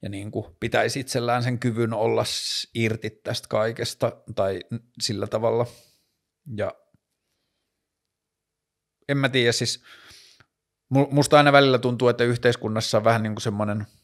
Ja 0.02 0.08
niin 0.08 0.30
kuin 0.30 0.46
pitäisi 0.60 1.00
itsellään 1.00 1.42
sen 1.42 1.58
kyvyn 1.58 1.92
olla 1.92 2.24
irti 2.74 3.10
tästä 3.10 3.48
kaikesta 3.48 4.12
tai 4.34 4.60
sillä 5.00 5.26
tavalla. 5.26 5.66
Ja 6.56 6.74
en 9.08 9.16
mä 9.16 9.28
tiedä 9.28 9.52
siis 9.52 9.82
musta 10.88 11.36
aina 11.36 11.52
välillä 11.52 11.78
tuntuu, 11.78 12.08
että 12.08 12.24
yhteiskunnassa 12.24 12.98
on 12.98 13.04
vähän 13.04 13.22
niin 13.22 13.34
kuin 13.34 13.42
semmoinen– 13.42 13.86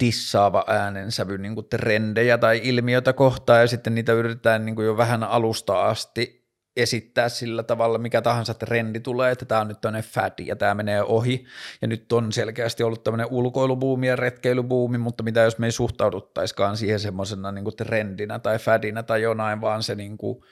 dissaava 0.00 0.64
äänensävy 0.66 1.38
niin 1.38 1.54
kuin 1.54 1.66
trendejä 1.68 2.38
tai 2.38 2.60
ilmiötä 2.62 3.12
kohtaan 3.12 3.60
ja 3.60 3.66
sitten 3.66 3.94
niitä 3.94 4.12
yritetään 4.12 4.66
niin 4.66 4.76
kuin 4.76 4.86
jo 4.86 4.96
vähän 4.96 5.24
alusta 5.24 5.82
asti 5.82 6.40
esittää 6.76 7.28
sillä 7.28 7.62
tavalla, 7.62 7.98
mikä 7.98 8.22
tahansa 8.22 8.54
trendi 8.54 9.00
tulee, 9.00 9.32
että 9.32 9.44
tämä 9.44 9.60
on 9.60 9.68
nyt 9.68 9.80
tämmöinen 9.80 10.10
fad 10.10 10.32
ja 10.38 10.56
tämä 10.56 10.74
menee 10.74 11.02
ohi. 11.02 11.44
Ja 11.82 11.88
nyt 11.88 12.12
on 12.12 12.32
selkeästi 12.32 12.82
ollut 12.82 13.04
tämmöinen 13.04 13.26
ulkoilubuumi 13.30 14.08
ja 14.08 14.16
retkeilybuumi, 14.16 14.98
mutta 14.98 15.22
mitä 15.22 15.40
jos 15.40 15.58
me 15.58 15.66
ei 15.66 15.72
suhtauduttaiskaan 15.72 16.76
siihen 16.76 17.00
semmoisena 17.00 17.52
niin 17.52 17.76
trendinä 17.76 18.38
tai 18.38 18.58
fadina 18.58 19.02
tai 19.02 19.22
jonain, 19.22 19.60
vaan 19.60 19.82
se 19.82 19.94
niin 19.94 20.18
kuin– 20.18 20.40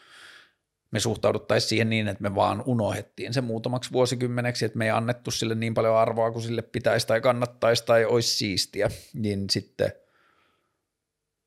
me 0.91 1.01
suhtauduttaisiin 1.01 1.69
siihen 1.69 1.91
niin, 1.91 2.09
että 2.09 2.23
me 2.23 2.35
vaan 2.35 2.63
unohdettiin 2.67 3.35
se 3.35 3.41
muutamaksi 3.41 3.93
vuosikymmeneksi, 3.93 4.65
että 4.65 4.79
me 4.79 4.85
ei 4.85 4.91
annettu 4.91 5.31
sille 5.31 5.55
niin 5.55 5.75
paljon 5.75 5.97
arvoa 5.97 6.31
kuin 6.31 6.43
sille 6.43 6.63
pitäisi 6.63 7.07
tai 7.07 7.21
kannattaisi 7.21 7.87
tai 7.87 8.05
olisi 8.05 8.37
siistiä, 8.37 8.91
niin 9.15 9.51
sitten 9.51 9.93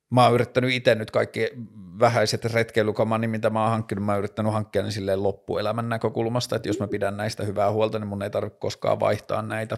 mä 0.09 0.23
oon 0.23 0.33
yrittänyt 0.33 0.71
itse 0.71 0.95
nyt 0.95 1.11
kaikki 1.11 1.49
vähäiset 1.99 2.45
retkeilykamani, 2.45 3.27
mitä 3.27 3.49
mä 3.49 3.61
oon 3.61 3.71
hankkinut, 3.71 4.05
mä 4.05 4.11
oon 4.11 4.19
yrittänyt 4.19 4.53
hankkia 4.53 4.83
ne 4.83 4.91
silleen 4.91 5.23
loppuelämän 5.23 5.89
näkökulmasta, 5.89 6.55
että 6.55 6.69
jos 6.69 6.79
mä 6.79 6.87
pidän 6.87 7.17
näistä 7.17 7.43
hyvää 7.43 7.71
huolta, 7.71 7.99
niin 7.99 8.07
mun 8.07 8.23
ei 8.23 8.29
tarvitse 8.29 8.59
koskaan 8.59 8.99
vaihtaa 8.99 9.41
näitä, 9.41 9.77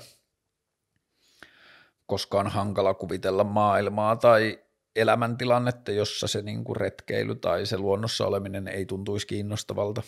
koska 2.06 2.40
on 2.40 2.48
hankala 2.48 2.94
kuvitella 2.94 3.44
maailmaa 3.44 4.15
tai 4.15 4.62
elämäntilannetta, 4.95 5.91
jossa 5.91 6.28
se 6.28 6.41
niin 6.41 6.64
kuin 6.64 6.76
retkeily 6.76 7.36
tai 7.36 7.65
se 7.65 7.78
luonnossa 7.78 8.28
oleminen 8.28 8.68
ei 8.68 8.86
tuntuisi 8.86 9.28
kiinnostavalta. 9.28 10.03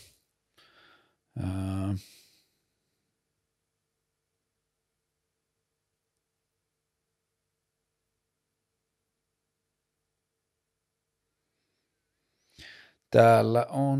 Täällä 13.12 13.66
on, 13.70 13.99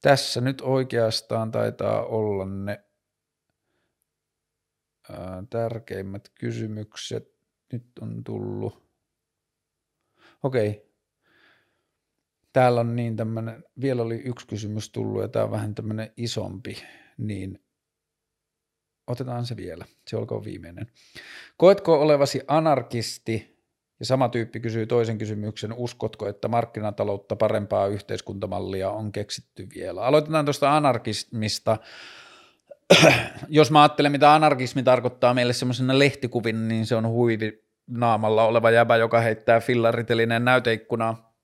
tässä 0.00 0.40
nyt 0.40 0.60
oikeastaan 0.60 1.50
taitaa 1.50 2.04
olla 2.04 2.44
ne 2.44 2.84
tärkeimmät 5.50 6.28
kysymykset. 6.34 7.34
Nyt 7.72 7.84
on 8.00 8.24
tullut 8.24 8.83
Okei. 10.44 10.90
Täällä 12.52 12.80
on 12.80 12.96
niin 12.96 13.16
tämmöinen, 13.16 13.64
vielä 13.80 14.02
oli 14.02 14.22
yksi 14.24 14.46
kysymys 14.46 14.90
tullut 14.90 15.22
ja 15.22 15.28
tämä 15.28 15.44
on 15.44 15.50
vähän 15.50 15.74
tämmöinen 15.74 16.12
isompi, 16.16 16.76
niin 17.18 17.58
otetaan 19.06 19.46
se 19.46 19.56
vielä, 19.56 19.84
se 20.06 20.16
olkoon 20.16 20.44
viimeinen. 20.44 20.86
Koetko 21.56 22.00
olevasi 22.00 22.40
anarkisti 22.48 23.58
ja 24.00 24.06
sama 24.06 24.28
tyyppi 24.28 24.60
kysyy 24.60 24.86
toisen 24.86 25.18
kysymyksen, 25.18 25.72
uskotko, 25.72 26.28
että 26.28 26.48
markkinataloutta 26.48 27.36
parempaa 27.36 27.86
yhteiskuntamallia 27.86 28.90
on 28.90 29.12
keksitty 29.12 29.68
vielä? 29.74 30.02
Aloitetaan 30.02 30.44
tuosta 30.44 30.76
anarkismista. 30.76 31.76
Jos 33.48 33.70
mä 33.70 33.82
ajattelen, 33.82 34.12
mitä 34.12 34.34
anarkismi 34.34 34.82
tarkoittaa 34.82 35.34
meille 35.34 35.52
semmoisena 35.52 35.98
lehtikuvin, 35.98 36.68
niin 36.68 36.86
se 36.86 36.96
on 36.96 37.08
huivi 37.08 37.63
naamalla 37.86 38.44
oleva 38.44 38.70
jäbä, 38.70 38.96
joka 38.96 39.20
heittää 39.20 39.60
fillaritelineen 39.60 40.44
näyteikkunaa, 40.44 41.34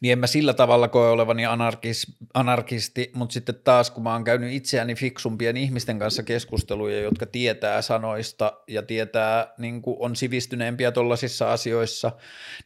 niin 0.00 0.12
en 0.12 0.18
mä 0.18 0.26
sillä 0.26 0.54
tavalla 0.54 0.88
koe 0.88 1.10
olevani 1.10 1.46
anarkis, 1.46 2.16
anarkisti, 2.34 3.10
mutta 3.14 3.32
sitten 3.32 3.54
taas 3.64 3.90
kun 3.90 4.02
mä 4.02 4.12
oon 4.12 4.24
käynyt 4.24 4.52
itseäni 4.52 4.94
fiksumpien 4.94 5.56
ihmisten 5.56 5.98
kanssa 5.98 6.22
keskusteluja, 6.22 7.00
jotka 7.00 7.26
tietää 7.26 7.82
sanoista 7.82 8.52
ja 8.68 8.82
tietää, 8.82 9.54
niin 9.58 9.82
on 9.98 10.16
sivistyneempiä 10.16 10.92
tuollaisissa 10.92 11.52
asioissa, 11.52 12.12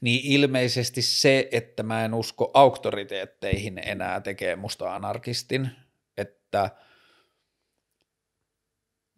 niin 0.00 0.20
ilmeisesti 0.24 1.02
se, 1.02 1.48
että 1.52 1.82
mä 1.82 2.04
en 2.04 2.14
usko 2.14 2.50
auktoriteetteihin 2.54 3.78
enää 3.84 4.20
tekee 4.20 4.56
musta 4.56 4.94
anarkistin, 4.94 5.70
että– 6.16 6.70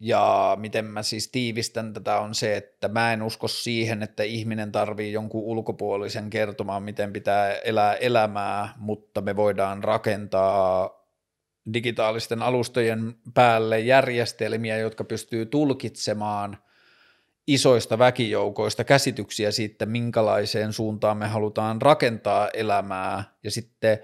ja 0.03 0.57
miten 0.59 0.85
mä 0.85 1.03
siis 1.03 1.27
tiivistän 1.27 1.93
tätä 1.93 2.19
on 2.19 2.35
se, 2.35 2.57
että 2.57 2.87
mä 2.87 3.13
en 3.13 3.23
usko 3.23 3.47
siihen, 3.47 4.03
että 4.03 4.23
ihminen 4.23 4.71
tarvii 4.71 5.13
jonkun 5.13 5.43
ulkopuolisen 5.43 6.29
kertomaan, 6.29 6.83
miten 6.83 7.13
pitää 7.13 7.53
elää 7.53 7.95
elämää, 7.95 8.73
mutta 8.77 9.21
me 9.21 9.35
voidaan 9.35 9.83
rakentaa 9.83 11.01
digitaalisten 11.73 12.41
alustojen 12.41 13.15
päälle 13.33 13.79
järjestelmiä, 13.79 14.77
jotka 14.77 15.03
pystyy 15.03 15.45
tulkitsemaan 15.45 16.57
isoista 17.47 17.99
väkijoukoista 17.99 18.83
käsityksiä 18.83 19.51
siitä, 19.51 19.85
minkälaiseen 19.85 20.73
suuntaan 20.73 21.17
me 21.17 21.27
halutaan 21.27 21.81
rakentaa 21.81 22.49
elämää. 22.53 23.23
Ja 23.43 23.51
sitten 23.51 23.99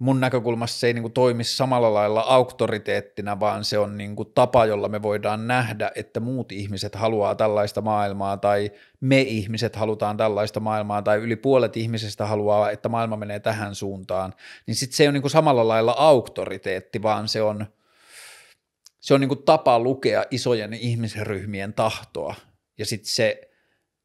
mun 0.00 0.20
näkökulmassa 0.20 0.80
se 0.80 0.86
ei 0.86 0.94
niin 0.94 1.02
kuin 1.02 1.12
toimi 1.12 1.44
samalla 1.44 1.94
lailla 1.94 2.20
auktoriteettina, 2.20 3.40
vaan 3.40 3.64
se 3.64 3.78
on 3.78 3.98
niin 3.98 4.16
kuin 4.16 4.32
tapa, 4.34 4.66
jolla 4.66 4.88
me 4.88 5.02
voidaan 5.02 5.46
nähdä, 5.46 5.90
että 5.94 6.20
muut 6.20 6.52
ihmiset 6.52 6.94
haluaa 6.94 7.34
tällaista 7.34 7.80
maailmaa 7.80 8.36
tai 8.36 8.70
me 9.00 9.20
ihmiset 9.20 9.76
halutaan 9.76 10.16
tällaista 10.16 10.60
maailmaa 10.60 11.02
tai 11.02 11.18
yli 11.18 11.36
puolet 11.36 11.76
ihmisistä 11.76 12.26
haluaa, 12.26 12.70
että 12.70 12.88
maailma 12.88 13.16
menee 13.16 13.40
tähän 13.40 13.74
suuntaan, 13.74 14.34
niin 14.66 14.74
sitten 14.74 14.96
se 14.96 15.02
ei 15.02 15.08
ole 15.08 15.12
niin 15.12 15.22
kuin 15.22 15.30
samalla 15.30 15.68
lailla 15.68 15.94
auktoriteetti, 15.98 17.02
vaan 17.02 17.28
se 17.28 17.42
on, 17.42 17.66
se 19.00 19.14
on 19.14 19.20
niin 19.20 19.28
kuin 19.28 19.42
tapa 19.42 19.78
lukea 19.78 20.24
isojen 20.30 20.74
ihmisryhmien 20.74 21.72
tahtoa. 21.72 22.34
Ja 22.78 22.86
sitten 22.86 23.10
se 23.10 23.49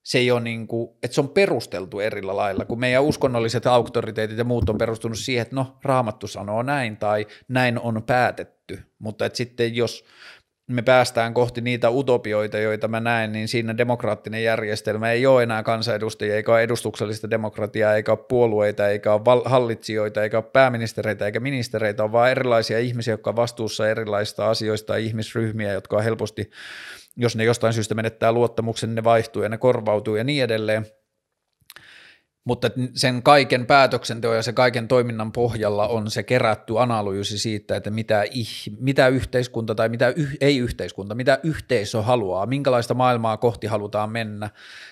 se 0.06 0.18
ei 0.18 0.32
ole 0.32 0.41
niin 0.41 0.68
kuin, 0.68 0.90
että 1.03 1.15
se 1.15 1.22
on 1.22 1.30
perusteltu 1.30 1.99
erillä 1.99 2.36
lailla, 2.36 2.65
kun 2.65 2.80
meidän 2.80 3.03
uskonnolliset 3.03 3.68
auktoriteetit 3.68 4.38
ja 4.38 4.44
muut 4.44 4.69
on 4.69 4.77
perustunut 4.77 5.18
siihen, 5.18 5.41
että 5.41 5.56
no 5.56 5.77
raamattu 5.84 6.27
sanoo 6.27 6.64
näin 6.64 6.98
tai 6.98 7.27
näin 7.48 7.80
on 7.80 8.03
päätetty, 8.03 8.80
mutta 8.99 9.26
että 9.26 9.38
sitten 9.38 9.76
jos 9.76 10.06
me 10.68 10.82
päästään 10.82 11.34
kohti 11.34 11.61
niitä 11.61 11.90
utopioita, 11.90 12.57
joita 12.57 12.88
mä 12.88 12.99
näen, 12.99 13.32
niin 13.32 13.48
siinä 13.48 13.77
demokraattinen 13.77 14.44
järjestelmä 14.44 15.11
ei 15.11 15.26
ole 15.26 15.44
enää 15.44 15.64
kansanedustajia, 15.64 16.36
eikä 16.36 16.52
ole 16.52 16.64
edustuksellista 16.64 17.30
demokratiaa, 17.30 17.95
eikä 17.95 18.11
ole 18.11 18.26
puolueita, 18.30 18.88
eikä 18.88 19.14
ole 19.14 19.41
hallitsijoita, 19.45 20.23
eikä 20.23 20.38
ole 20.38 20.45
pääministereitä 20.53 21.26
eikä 21.26 21.40
ministereitä, 21.40 22.03
on 22.03 22.11
vaan 22.11 22.32
erilaisia 22.32 22.80
ihmisiä, 22.80 23.14
jotka 23.14 23.30
on 23.30 23.36
vastuussa 23.36 23.90
erilaisista 23.90 24.49
asioista 24.49 24.94
ja 24.94 25.06
ihmisryhmiä, 25.06 25.73
jotka 25.73 25.98
on 25.98 26.03
helposti 26.03 26.49
jos 27.16 27.36
ne 27.36 27.44
jostain 27.44 27.74
syystä 27.74 27.96
menettää 27.96 28.32
luottamuksen, 28.32 28.90
niin 28.90 28.96
ne 28.96 29.04
vaihtuu 29.04 29.44
ja 29.44 29.50
ne 29.50 29.58
korvautuu 29.58 30.16
ja 30.16 30.24
niin 30.24 30.44
edelleen. 30.44 30.86
Mutta 32.46 32.70
sen 32.96 33.24
kaiken 33.24 33.66
päätöksenteon 33.66 34.36
ja 34.36 34.42
se 34.42 34.54
kaiken 34.54 34.88
toiminnan 34.88 35.32
pohjalla 35.32 35.88
on 35.88 36.12
se 36.12 36.24
kerätty 36.24 36.80
analyysi 36.80 37.40
siitä, 37.40 37.76
että 37.76 37.90
mitä, 37.90 38.24
mitä 38.80 39.08
yhteiskunta 39.08 39.76
tai 39.76 39.90
mitä 39.90 40.14
yh, 40.16 40.38
ei 40.42 40.58
yhteiskunta, 40.58 41.16
mitä 41.16 41.40
yhteisö 41.44 42.02
haluaa, 42.02 42.46
minkälaista 42.46 42.94
maailmaa 42.94 43.38
kohti 43.38 43.68
halutaan 43.68 44.12
mennä, 44.12 44.50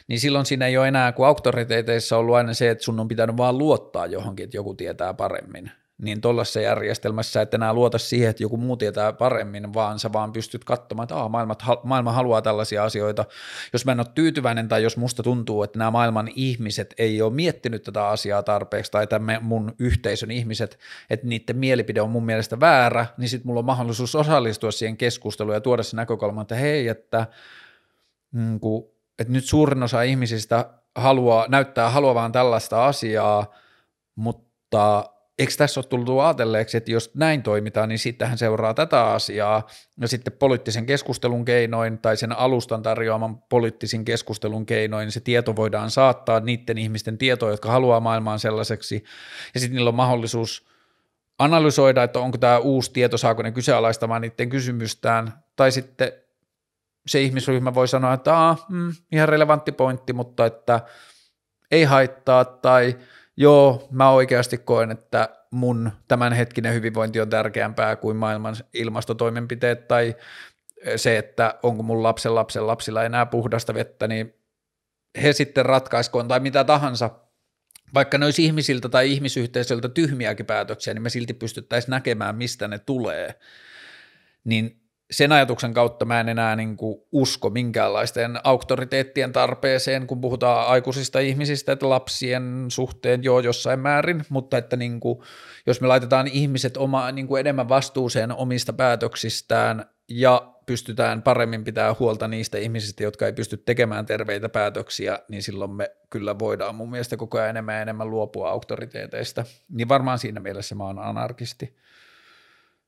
niin 0.07 0.19
silloin 0.19 0.45
siinä 0.45 0.67
ei 0.67 0.77
ole 0.77 0.87
enää, 0.87 1.11
kun 1.11 1.27
auktoriteeteissa 1.27 2.15
on 2.15 2.19
ollut 2.19 2.35
aina 2.35 2.53
se, 2.53 2.69
että 2.69 2.83
sun 2.83 2.99
on 2.99 3.07
pitänyt 3.07 3.37
vaan 3.37 3.57
luottaa 3.57 4.05
johonkin, 4.05 4.43
että 4.43 4.57
joku 4.57 4.73
tietää 4.73 5.13
paremmin 5.13 5.71
niin 6.03 6.21
tuollaisessa 6.21 6.61
järjestelmässä, 6.61 7.41
että 7.41 7.57
enää 7.57 7.73
luota 7.73 7.97
siihen, 7.97 8.29
että 8.29 8.43
joku 8.43 8.57
muu 8.57 8.77
tietää 8.77 9.13
paremmin, 9.13 9.73
vaan 9.73 9.99
sä 9.99 10.13
vaan 10.13 10.33
pystyt 10.33 10.63
katsomaan, 10.63 11.03
että 11.03 11.29
maailma, 11.29 11.55
maailma 11.83 12.11
haluaa 12.11 12.41
tällaisia 12.41 12.83
asioita. 12.83 13.25
Jos 13.73 13.85
mä 13.85 13.91
en 13.91 13.99
ole 13.99 14.07
tyytyväinen 14.15 14.67
tai 14.67 14.83
jos 14.83 14.97
musta 14.97 15.23
tuntuu, 15.23 15.63
että 15.63 15.79
nämä 15.79 15.91
maailman 15.91 16.29
ihmiset 16.35 16.93
ei 16.97 17.21
ole 17.21 17.33
miettinyt 17.33 17.83
tätä 17.83 18.07
asiaa 18.07 18.43
tarpeeksi 18.43 18.91
tai 18.91 19.07
tämän 19.07 19.43
mun 19.43 19.75
yhteisön 19.79 20.31
ihmiset, 20.31 20.79
että 21.09 21.27
niiden 21.27 21.57
mielipide 21.57 22.01
on 22.01 22.09
mun 22.09 22.25
mielestä 22.25 22.59
väärä, 22.59 23.05
niin 23.17 23.29
sitten 23.29 23.47
mulla 23.47 23.59
on 23.59 23.65
mahdollisuus 23.65 24.15
osallistua 24.15 24.71
siihen 24.71 24.97
keskusteluun 24.97 25.55
ja 25.55 25.61
tuoda 25.61 25.83
se 25.83 25.95
näkökulma, 25.95 26.41
että 26.41 26.55
hei, 26.55 26.87
että, 26.87 27.27
mm, 28.31 28.59
kun, 28.59 28.89
että 29.19 29.33
nyt 29.33 29.45
suurin 29.45 29.83
osa 29.83 30.01
ihmisistä 30.01 30.69
haluaa, 30.95 31.45
näyttää 31.49 31.89
haluavaan 31.89 32.31
tällaista 32.31 32.85
asiaa, 32.85 33.53
mutta 34.15 35.12
eikö 35.39 35.53
tässä 35.57 35.79
ole 35.79 35.85
tullut 35.85 36.19
ajatelleeksi, 36.19 36.77
että 36.77 36.91
jos 36.91 37.11
näin 37.13 37.43
toimitaan, 37.43 37.89
niin 37.89 37.99
sittenhän 37.99 38.37
seuraa 38.37 38.73
tätä 38.73 39.05
asiaa, 39.05 39.67
ja 40.01 40.07
sitten 40.07 40.33
poliittisen 40.33 40.85
keskustelun 40.85 41.45
keinoin 41.45 41.99
tai 41.99 42.17
sen 42.17 42.31
alustan 42.31 42.83
tarjoaman 42.83 43.37
poliittisen 43.37 44.05
keskustelun 44.05 44.65
keinoin 44.65 45.11
se 45.11 45.19
tieto 45.19 45.55
voidaan 45.55 45.91
saattaa 45.91 46.39
niiden 46.39 46.77
ihmisten 46.77 47.17
tietoa, 47.17 47.51
jotka 47.51 47.71
haluaa 47.71 47.99
maailmaan 47.99 48.39
sellaiseksi, 48.39 49.03
ja 49.53 49.59
sitten 49.59 49.75
niillä 49.75 49.89
on 49.89 49.95
mahdollisuus 49.95 50.67
analysoida, 51.39 52.03
että 52.03 52.19
onko 52.19 52.37
tämä 52.37 52.57
uusi 52.57 52.91
tieto, 52.93 53.17
saako 53.17 53.41
ne 53.41 53.51
kyseenalaistamaan 53.51 54.21
niiden 54.21 54.49
kysymystään, 54.49 55.33
tai 55.55 55.71
sitten 55.71 56.11
se 57.07 57.21
ihmisryhmä 57.21 57.73
voi 57.73 57.87
sanoa, 57.87 58.13
että 58.13 58.37
Aa, 58.37 58.65
mm, 58.69 58.93
ihan 59.11 59.29
relevantti 59.29 59.71
pointti, 59.71 60.13
mutta 60.13 60.45
että 60.45 60.79
ei 61.71 61.83
haittaa, 61.83 62.45
tai– 62.45 62.95
joo, 63.37 63.87
mä 63.91 64.09
oikeasti 64.09 64.57
koen, 64.57 64.91
että 64.91 65.29
mun 65.51 65.91
tämänhetkinen 66.07 66.73
hyvinvointi 66.73 67.21
on 67.21 67.29
tärkeämpää 67.29 67.95
kuin 67.95 68.17
maailman 68.17 68.55
ilmastotoimenpiteet 68.73 69.87
tai 69.87 70.15
se, 70.95 71.17
että 71.17 71.59
onko 71.63 71.83
mun 71.83 72.03
lapsen 72.03 72.35
lapsen 72.35 72.67
lapsilla 72.67 73.03
enää 73.03 73.25
puhdasta 73.25 73.73
vettä, 73.73 74.07
niin 74.07 74.33
he 75.21 75.33
sitten 75.33 75.65
ratkaiskoon 75.65 76.27
tai 76.27 76.39
mitä 76.39 76.63
tahansa, 76.63 77.09
vaikka 77.93 78.17
ne 78.17 78.25
olisi 78.25 78.45
ihmisiltä 78.45 78.89
tai 78.89 79.11
ihmisyhteisöltä 79.11 79.89
tyhmiäkin 79.89 80.45
päätöksiä, 80.45 80.93
niin 80.93 81.01
me 81.01 81.09
silti 81.09 81.33
pystyttäisiin 81.33 81.91
näkemään, 81.91 82.35
mistä 82.35 82.67
ne 82.67 82.79
tulee. 82.79 83.39
Niin 84.43 84.82
sen 85.13 85.31
ajatuksen 85.31 85.73
kautta 85.73 86.05
mä 86.05 86.19
en 86.19 86.29
enää 86.29 86.55
niin 86.55 86.77
kuin 86.77 87.01
usko 87.11 87.49
minkäänlaisten 87.49 88.39
auktoriteettien 88.43 89.33
tarpeeseen, 89.33 90.07
kun 90.07 90.21
puhutaan 90.21 90.67
aikuisista 90.67 91.19
ihmisistä, 91.19 91.71
että 91.71 91.89
lapsien 91.89 92.65
suhteen 92.67 93.23
joo 93.23 93.39
jossain 93.39 93.79
määrin, 93.79 94.25
mutta 94.29 94.57
että 94.57 94.75
niin 94.75 94.99
kuin, 94.99 95.19
jos 95.65 95.81
me 95.81 95.87
laitetaan 95.87 96.27
ihmiset 96.27 96.77
oma, 96.77 97.11
niin 97.11 97.27
kuin 97.27 97.39
enemmän 97.39 97.69
vastuuseen 97.69 98.31
omista 98.31 98.73
päätöksistään 98.73 99.85
ja 100.09 100.53
pystytään 100.65 101.21
paremmin 101.21 101.63
pitää 101.63 101.95
huolta 101.99 102.27
niistä 102.27 102.57
ihmisistä, 102.57 103.03
jotka 103.03 103.25
ei 103.25 103.33
pysty 103.33 103.57
tekemään 103.57 104.05
terveitä 104.05 104.49
päätöksiä, 104.49 105.19
niin 105.27 105.43
silloin 105.43 105.71
me 105.71 105.91
kyllä 106.09 106.39
voidaan 106.39 106.75
mun 106.75 106.91
mielestä 106.91 107.17
koko 107.17 107.37
ajan 107.37 107.49
enemmän 107.49 107.75
ja 107.75 107.81
enemmän 107.81 108.09
luopua 108.09 108.49
auktoriteeteista. 108.49 109.45
Niin 109.69 109.89
varmaan 109.89 110.19
siinä 110.19 110.39
mielessä 110.39 110.75
mä 110.75 110.83
oon 110.83 110.99
anarkisti. 110.99 111.75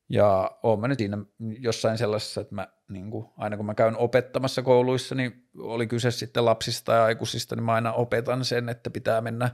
Ja 0.10 0.52
oon 0.64 0.80
mä 0.80 0.88
nyt 0.88 1.00
siinä 1.00 1.18
jossain 1.60 1.98
sellaisessa, 1.98 2.42
että 2.42 2.56
mä, 2.56 2.68
niin 2.90 3.12
kuin, 3.12 3.26
aina 3.38 3.58
kun 3.58 3.66
mä 3.66 3.74
käyn 3.74 3.98
opettamassa 3.98 4.62
kouluissa, 4.62 5.16
niin 5.16 5.48
oli 5.58 5.88
kyse 5.88 6.12
sitten 6.12 6.46
lapsista 6.46 6.94
ja 6.94 7.04
aikuisista, 7.04 7.56
niin 7.56 7.64
mä 7.64 7.74
aina 7.74 7.94
opetan 7.94 8.46
sen, 8.46 8.70
että 8.70 8.90
pitää 8.90 9.22
mennä, 9.22 9.50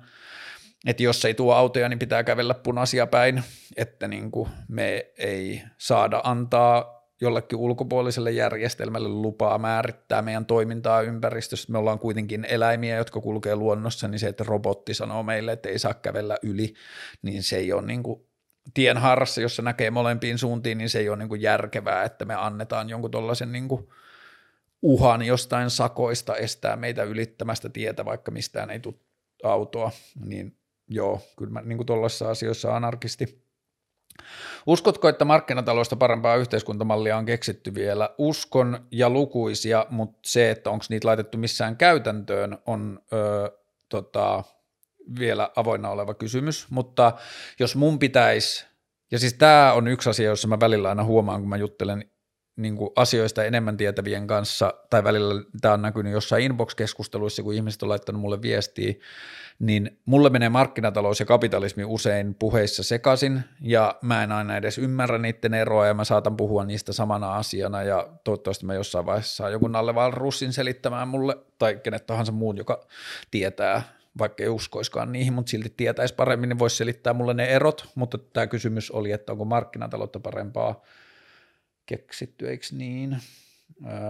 että 0.86 1.04
jos 1.04 1.26
ei 1.26 1.34
tuo 1.34 1.54
autoja, 1.54 1.90
niin 1.90 2.00
pitää 2.00 2.24
kävellä 2.24 2.54
punaisia 2.54 3.08
päin, 3.08 3.44
että 3.78 4.08
niin 4.08 4.32
kuin 4.32 4.50
me 4.68 5.12
ei 5.18 5.64
saada 5.78 6.22
antaa 6.24 7.02
jollekin 7.22 7.60
ulkopuoliselle 7.60 8.32
järjestelmälle 8.32 9.10
lupaa 9.10 9.58
määrittää 9.58 10.22
meidän 10.22 10.46
toimintaa 10.46 11.02
ympäristössä. 11.02 11.72
Me 11.72 11.78
ollaan 11.78 12.00
kuitenkin 12.00 12.46
eläimiä, 12.46 12.96
jotka 12.96 13.22
kulkee 13.22 13.56
luonnossa, 13.56 14.08
niin 14.08 14.20
se, 14.20 14.28
että 14.28 14.44
robotti 14.48 14.94
sanoo 14.94 15.24
meille, 15.24 15.52
että 15.52 15.70
ei 15.70 15.80
saa 15.80 15.94
kävellä 15.94 16.38
yli, 16.44 16.74
niin 17.22 17.44
se 17.44 17.58
ei 17.58 17.74
ole 17.74 17.82
niin 17.82 18.04
kuin 18.04 18.31
tienhaarassa, 18.74 19.42
jossa 19.42 19.62
näkee 19.62 19.92
molempiin 19.92 20.38
suuntiin, 20.38 20.78
niin 20.78 20.90
se 20.90 21.00
ei 21.00 21.10
ole 21.10 21.18
niin 21.18 21.30
kuin 21.30 21.42
järkevää, 21.42 22.04
että 22.04 22.26
me 22.26 22.36
annetaan 22.36 22.90
jonkun 22.90 23.12
tuollaisen 23.12 23.52
niin 23.52 23.68
uhan 24.82 25.22
jostain 25.22 25.70
sakoista 25.70 26.36
estää 26.36 26.76
meitä 26.76 27.04
ylittämästä 27.04 27.70
tietä, 27.70 28.06
vaikka 28.06 28.32
mistään 28.32 28.70
ei 28.70 28.80
tule 28.80 28.96
autoa, 29.44 29.92
niin 30.26 30.58
joo, 30.88 31.22
kyllä 31.38 31.52
mä 31.52 31.62
niin 31.62 31.86
tuollaisissa 31.86 32.30
asioissa 32.30 32.76
anarkisti. 32.76 33.42
Uskotko, 34.66 35.10
että 35.10 35.26
markkinataloista 35.26 35.96
parempaa 35.96 36.36
yhteiskuntamallia 36.36 37.18
on 37.18 37.26
keksitty 37.26 37.74
vielä? 37.74 38.10
Uskon 38.18 38.88
ja 38.92 39.10
lukuisia, 39.10 39.86
mutta 39.90 40.20
se, 40.26 40.52
että 40.52 40.70
onko 40.70 40.86
niitä 40.90 41.08
laitettu 41.08 41.38
missään 41.38 41.78
käytäntöön, 41.78 42.58
on 42.66 43.00
öö, 43.14 43.50
tota, 43.90 44.44
vielä 45.20 45.50
avoinna 45.56 45.90
oleva 45.90 46.14
kysymys, 46.14 46.68
mutta 46.70 47.14
jos 47.60 47.76
mun 47.76 48.00
pitäisi, 48.00 48.66
ja 49.12 49.20
siis 49.20 49.34
tämä 49.34 49.74
on 49.74 49.88
yksi 49.88 50.10
asia, 50.10 50.30
jossa 50.30 50.48
mä 50.48 50.60
välillä 50.60 50.90
aina 50.90 51.04
huomaan, 51.04 51.40
kun 51.42 51.50
mä 51.50 51.58
juttelen 51.58 52.06
niin 52.56 52.76
kuin 52.76 52.90
asioista 52.96 53.44
enemmän 53.44 53.78
tietävien 53.78 54.28
kanssa, 54.28 54.74
tai 54.90 55.04
välillä 55.04 55.44
tämä 55.62 55.74
on 55.74 55.82
näkynyt 55.82 56.14
jossain 56.14 56.44
inbox-keskusteluissa, 56.44 57.44
kun 57.44 57.54
ihmiset 57.54 57.84
on 57.84 57.90
laittanut 57.90 58.22
mulle 58.22 58.42
viestiä, 58.42 58.94
niin 59.60 60.00
mulle 60.06 60.30
menee 60.30 60.50
markkinatalous 60.50 61.20
ja 61.20 61.26
kapitalismi 61.26 61.84
usein 61.84 62.36
puheissa 62.36 62.84
sekaisin, 62.84 63.42
ja 63.62 63.96
mä 64.02 64.24
en 64.24 64.32
aina 64.32 64.58
edes 64.58 64.78
ymmärrä 64.78 65.18
niiden 65.18 65.54
eroa, 65.54 65.88
ja 65.88 65.94
mä 65.94 66.04
saatan 66.04 66.38
puhua 66.38 66.66
niistä 66.66 66.94
samana 66.94 67.36
asiana, 67.36 67.84
ja 67.84 68.10
toivottavasti 68.24 68.66
mä 68.66 68.74
jossain 68.74 69.06
vaiheessa 69.06 69.36
saa 69.36 69.50
joku 69.50 69.68
Nalle 69.68 69.94
Russin 70.12 70.54
selittämään 70.54 71.08
mulle, 71.08 71.38
tai 71.60 71.80
kenet 71.84 72.06
tahansa 72.06 72.32
muun, 72.32 72.58
joka 72.58 72.88
tietää, 73.32 74.01
vaikka 74.18 74.44
ei 74.44 74.50
uskoiskaan 74.50 75.12
niihin, 75.12 75.34
mutta 75.34 75.50
silti 75.50 75.74
tietäisi 75.78 76.16
paremmin, 76.16 76.50
niin 76.50 76.60
voisi 76.60 76.76
selittää 76.76 77.14
mulle 77.14 77.34
ne 77.34 77.46
erot, 77.46 77.90
mutta 77.96 78.18
tämä 78.18 78.48
kysymys 78.48 78.92
oli, 78.92 79.12
että 79.12 79.32
onko 79.32 79.46
markkinataloutta 79.46 80.20
parempaa 80.20 80.84
keksitty, 81.86 82.50
eikö 82.50 82.66
niin? 82.72 83.18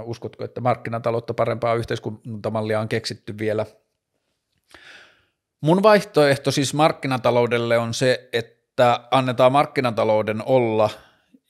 Uskotko, 0.03 0.43
että 0.43 0.61
markkinataloutta 0.61 1.33
parempaa 1.33 1.75
yhteiskuntamallia 1.75 2.79
on 2.79 2.89
keksitty 2.89 3.37
vielä? 3.37 3.65
Mun 5.61 5.83
vaihtoehto 5.83 6.51
siis 6.51 6.73
markkinataloudelle 6.73 7.77
on 7.77 7.93
se, 7.93 8.29
että 8.33 9.07
annetaan 9.11 9.51
markkinatalouden 9.51 10.43
olla, 10.45 10.89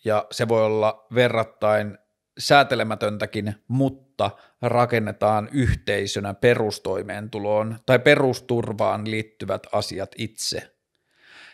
ja 0.06 0.26
se 0.32 0.48
voi 0.48 0.66
olla 0.66 1.08
verrattain 1.16 1.98
säätelemätöntäkin, 2.38 3.56
mutta 3.68 4.32
rakennetaan 4.62 5.50
yhteisönä 5.52 6.34
perustoimeentuloon 6.34 7.80
tai 7.86 8.00
perusturvaan 8.00 9.12
liittyvät 9.12 9.68
asiat 9.72 10.12
itse 10.18 10.72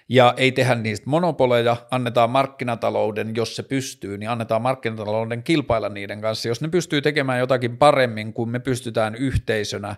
ja 0.09 0.33
ei 0.37 0.51
tehdä 0.51 0.75
niistä 0.75 1.09
monopoleja, 1.09 1.77
annetaan 1.91 2.29
markkinatalouden, 2.29 3.35
jos 3.35 3.55
se 3.55 3.63
pystyy, 3.63 4.17
niin 4.17 4.29
annetaan 4.29 4.61
markkinatalouden 4.61 5.43
kilpailla 5.43 5.89
niiden 5.89 6.21
kanssa. 6.21 6.47
Jos 6.47 6.61
ne 6.61 6.67
pystyy 6.67 7.01
tekemään 7.01 7.39
jotakin 7.39 7.77
paremmin 7.77 8.33
kuin 8.33 8.49
me 8.49 8.59
pystytään 8.59 9.15
yhteisönä, 9.15 9.95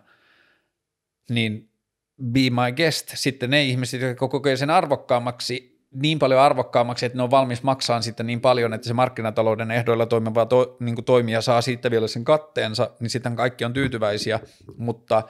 niin 1.29 1.69
be 2.23 2.39
my 2.39 2.71
guest. 2.75 3.11
Sitten 3.15 3.49
ne 3.49 3.63
ihmiset, 3.63 4.01
jotka 4.01 4.27
kokee 4.27 4.55
sen 4.55 4.69
arvokkaammaksi, 4.69 5.78
niin 5.91 6.19
paljon 6.19 6.41
arvokkaammaksi, 6.41 7.05
että 7.05 7.17
ne 7.17 7.23
on 7.23 7.31
valmis 7.31 7.63
maksamaan 7.63 8.03
sitten 8.03 8.27
niin 8.27 8.41
paljon, 8.41 8.73
että 8.73 8.87
se 8.87 8.93
markkinatalouden 8.93 9.71
ehdoilla 9.71 10.05
toimiva 10.05 10.45
to, 10.45 10.77
niin 10.79 11.05
toimija 11.05 11.41
saa 11.41 11.61
siitä 11.61 11.91
vielä 11.91 12.07
sen 12.07 12.23
katteensa, 12.23 12.91
niin 12.99 13.09
sitten 13.09 13.35
kaikki 13.35 13.65
on 13.65 13.73
tyytyväisiä, 13.73 14.39
mutta 14.77 15.23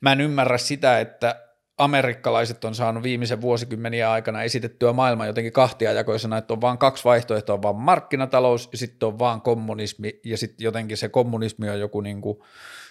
mä 0.00 0.12
en 0.12 0.20
ymmärrä 0.20 0.58
sitä, 0.58 1.00
että 1.00 1.40
amerikkalaiset 1.78 2.64
on 2.64 2.74
saanut 2.74 3.02
viimeisen 3.02 3.40
vuosikymmeniä 3.40 4.10
aikana 4.10 4.42
esitettyä 4.42 4.92
maailman 4.92 5.26
jotenkin 5.26 5.52
kahtiajakoisena, 5.52 6.38
että 6.38 6.52
on 6.52 6.60
vain 6.60 6.78
kaksi 6.78 7.04
vaihtoehtoa, 7.04 7.54
on 7.54 7.62
vaan 7.62 7.76
markkinatalous 7.76 8.68
ja 8.72 8.78
sitten 8.78 9.06
on 9.06 9.18
vaan 9.18 9.40
kommunismi. 9.40 10.20
Ja 10.24 10.38
sitten 10.38 10.64
jotenkin 10.64 10.96
se 10.96 11.08
kommunismi 11.08 11.70
on 11.70 11.80
joku 11.80 12.00
niin 12.00 12.20
kuin 12.20 12.38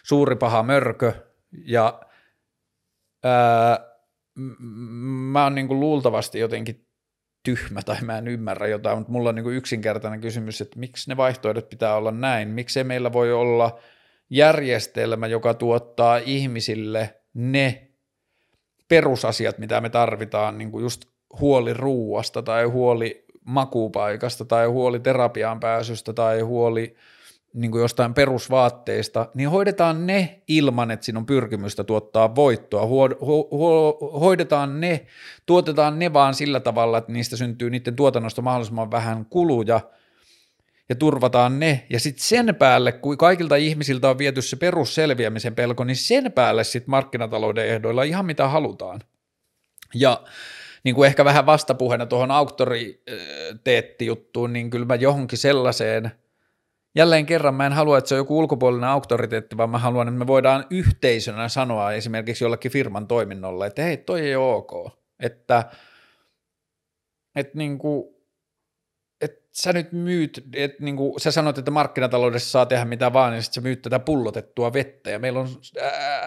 suuri 0.04 0.36
paha 0.36 0.64
mörkö. 0.64 1.14
Ja 1.66 2.02
ää, 3.24 3.80
mä 5.32 5.44
oon 5.44 5.56
niin 5.56 5.68
kuin 5.68 5.80
luultavasti 5.80 6.40
jotenkin 6.40 6.88
tyhmä 7.44 7.82
tai 7.82 7.98
mä 8.02 8.18
en 8.18 8.28
ymmärrä 8.28 8.68
jotain, 8.68 8.98
mutta 8.98 9.12
mulla 9.12 9.30
on 9.30 9.36
niin 9.36 9.44
kuin 9.44 9.56
yksinkertainen 9.56 10.22
kysymys, 10.22 10.62
että 10.62 10.80
miksi 10.80 11.10
ne 11.10 11.18
vaihtoehdot 11.18 11.70
pitää 11.70 11.96
olla 11.96 12.12
näin, 12.12 12.48
miksi 12.48 12.84
meillä 12.84 13.14
voi 13.14 13.34
olla 13.34 13.80
järjestelmä, 14.30 15.28
joka 15.28 15.54
tuottaa 15.54 16.18
ihmisille 16.18 17.16
ne 17.34 17.88
perusasiat, 18.88 19.58
mitä 19.58 19.82
me 19.82 19.90
tarvitaan, 19.90 20.58
niin 20.58 20.72
kuin 20.72 20.82
just 20.82 21.06
huoli 21.40 21.74
ruuasta 21.74 22.42
tai 22.42 22.66
huoli 22.66 23.26
makuupaikasta 23.46 24.46
tai 24.46 24.68
huoli 24.68 25.00
terapiaan 25.00 25.60
pääsystä 25.60 26.14
tai 26.14 26.42
huoli 26.42 26.96
niin 27.54 27.72
kuin 27.72 27.82
jostain 27.82 28.14
perusvaatteista, 28.14 29.30
niin 29.34 29.50
hoidetaan 29.50 30.08
ne 30.08 30.42
ilman, 30.48 30.92
että 30.92 31.06
siinä 31.06 31.20
on 31.20 31.26
pyrkimystä 31.26 31.84
tuottaa 31.84 32.36
voittoa. 32.36 32.88
hoidetaan 34.20 34.82
ne, 34.82 35.06
tuotetaan 35.46 36.00
ne 36.00 36.14
vaan 36.14 36.34
sillä 36.34 36.60
tavalla, 36.60 36.98
että 36.98 37.12
niistä 37.12 37.38
syntyy 37.38 37.70
niiden 37.70 37.96
tuotannosta 37.96 38.42
mahdollisimman 38.42 38.92
vähän 38.92 39.26
kuluja– 39.26 39.80
ja 40.90 40.96
turvataan 40.96 41.60
ne, 41.60 41.86
ja 41.90 42.00
sitten 42.00 42.24
sen 42.24 42.56
päälle, 42.56 42.92
kun 42.92 43.18
kaikilta 43.18 43.56
ihmisiltä 43.56 44.10
on 44.10 44.18
viety 44.18 44.42
se 44.42 44.56
perusselviämisen 44.56 45.56
pelko, 45.56 45.84
niin 45.84 45.96
sen 45.96 46.32
päälle 46.32 46.64
sitten 46.64 46.92
markkinatalouden 46.92 47.68
ehdoilla 47.68 48.04
ihan 48.04 48.26
mitä 48.26 48.48
halutaan. 48.48 49.02
Ja 49.94 50.24
niin 50.84 50.96
kuin 50.96 51.08
ehkä 51.08 51.26
vähän 51.26 51.46
vastapuheena 51.46 52.06
tuohon 52.06 52.32
auktoriteettijuttuun, 52.32 54.54
niin 54.54 54.70
kyllä 54.70 54.86
mä 54.86 54.96
johonkin 54.96 55.38
sellaiseen, 55.38 56.12
jälleen 56.96 57.26
kerran 57.26 57.56
mä 57.56 57.66
en 57.66 57.74
halua, 57.74 57.98
että 57.98 58.08
se 58.08 58.16
on 58.16 58.20
joku 58.20 58.40
ulkopuolinen 58.40 58.90
auktoriteetti, 58.90 59.58
vaan 59.58 59.70
mä 59.70 59.78
haluan, 59.78 60.08
että 60.08 60.20
me 60.20 60.28
voidaan 60.28 60.66
yhteisönä 60.70 61.50
sanoa 61.50 61.92
esimerkiksi 61.92 62.44
jollekin 62.44 62.72
firman 62.72 63.08
toiminnolle, 63.08 63.68
että 63.68 63.82
hei, 63.82 63.98
toi 63.98 64.22
ei 64.22 64.36
ole 64.36 64.56
ok, 64.56 65.00
että, 65.20 65.64
että 67.36 67.58
niin 67.58 67.78
kuin, 67.78 68.14
sä 69.54 69.74
nyt 69.74 69.92
myyt, 69.92 70.44
että 70.54 70.84
niin 70.84 70.98
kuin 70.98 71.20
sä 71.20 71.32
sanoit, 71.32 71.58
että 71.58 71.72
markkinataloudessa 71.72 72.50
saa 72.50 72.66
tehdä 72.66 72.86
mitä 72.86 73.14
vaan, 73.14 73.32
niin 73.32 73.44
sitten 73.44 73.64
sä 73.64 73.68
myyt 73.68 73.82
tätä 73.82 74.00
pullotettua 74.00 74.74
vettä, 74.74 75.10
ja 75.10 75.20
meillä 75.20 75.40
on 75.40 75.48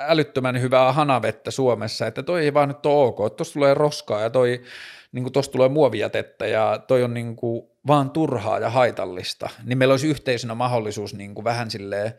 älyttömän 0.06 0.60
hyvää 0.60 0.92
hanavettä 0.92 1.50
Suomessa, 1.50 2.06
että 2.06 2.22
toi 2.22 2.44
ei 2.44 2.54
vaan 2.54 2.68
nyt 2.68 2.86
ole 2.86 3.06
ok, 3.06 3.18
että 3.26 3.44
tulee 3.52 3.74
roskaa, 3.74 4.20
ja 4.20 4.30
toi, 4.30 4.62
niin 5.16 5.32
tuossa 5.32 5.52
tulee 5.52 5.68
muovijätettä, 5.68 6.46
ja 6.46 6.84
toi 6.86 7.02
on 7.02 7.14
niin 7.14 7.36
kuin 7.36 7.62
vaan 7.86 8.10
turhaa 8.10 8.58
ja 8.58 8.70
haitallista, 8.70 9.48
niin 9.64 9.78
meillä 9.78 9.92
olisi 9.92 10.08
yhteisönä 10.08 10.54
mahdollisuus 10.54 11.14
niin 11.14 11.34
kuin 11.34 11.44
vähän 11.44 11.70
silleen, 11.70 12.12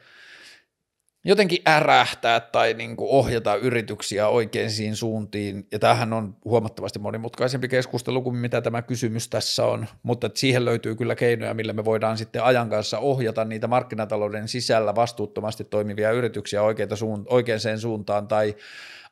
jotenkin 1.25 1.61
ärähtää 1.67 2.39
tai 2.39 2.73
niin 2.73 2.95
kuin 2.95 3.09
ohjata 3.09 3.55
yrityksiä 3.55 4.27
oikeisiin 4.27 4.95
suuntiin, 4.95 5.67
ja 5.71 5.79
tämähän 5.79 6.13
on 6.13 6.35
huomattavasti 6.45 6.99
monimutkaisempi 6.99 7.67
keskustelu 7.67 8.21
kuin 8.21 8.35
mitä 8.35 8.61
tämä 8.61 8.81
kysymys 8.81 9.29
tässä 9.29 9.65
on, 9.65 9.87
mutta 10.03 10.29
siihen 10.33 10.65
löytyy 10.65 10.95
kyllä 10.95 11.15
keinoja, 11.15 11.53
millä 11.53 11.73
me 11.73 11.85
voidaan 11.85 12.17
sitten 12.17 12.43
ajan 12.43 12.69
kanssa 12.69 12.99
ohjata 12.99 13.45
niitä 13.45 13.67
markkinatalouden 13.67 14.47
sisällä 14.47 14.95
vastuuttomasti 14.95 15.63
toimivia 15.63 16.11
yrityksiä 16.11 16.61
oikeita 16.61 16.95
suun, 16.95 17.25
oikeaan 17.29 17.79
suuntaan 17.79 18.27
tai 18.27 18.55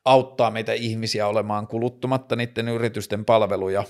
auttaa 0.05 0.51
meitä 0.51 0.73
ihmisiä 0.73 1.27
olemaan 1.27 1.67
kuluttumatta 1.67 2.35
niiden 2.35 2.69
yritysten 2.69 3.25
palveluja, 3.25 3.83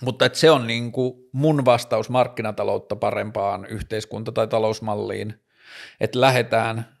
mutta 0.00 0.26
että 0.26 0.38
se 0.38 0.50
on 0.50 0.66
niin 0.66 0.92
kuin 0.92 1.14
mun 1.32 1.64
vastaus 1.64 2.10
markkinataloutta 2.10 2.96
parempaan 2.96 3.66
yhteiskunta- 3.66 4.32
tai 4.32 4.48
talousmalliin, 4.48 5.34
että 6.00 6.20
lähdetään 6.20 6.96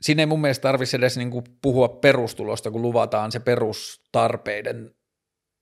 siinä 0.00 0.22
ei 0.22 0.26
mun 0.26 0.40
mielestä 0.40 0.62
tarvitsisi 0.62 0.96
edes 0.96 1.16
niin 1.16 1.30
kuin 1.30 1.44
puhua 1.62 1.88
perustulosta, 1.88 2.70
kun 2.70 2.82
luvataan 2.82 3.32
se 3.32 3.40
perustarpeiden 3.40 4.94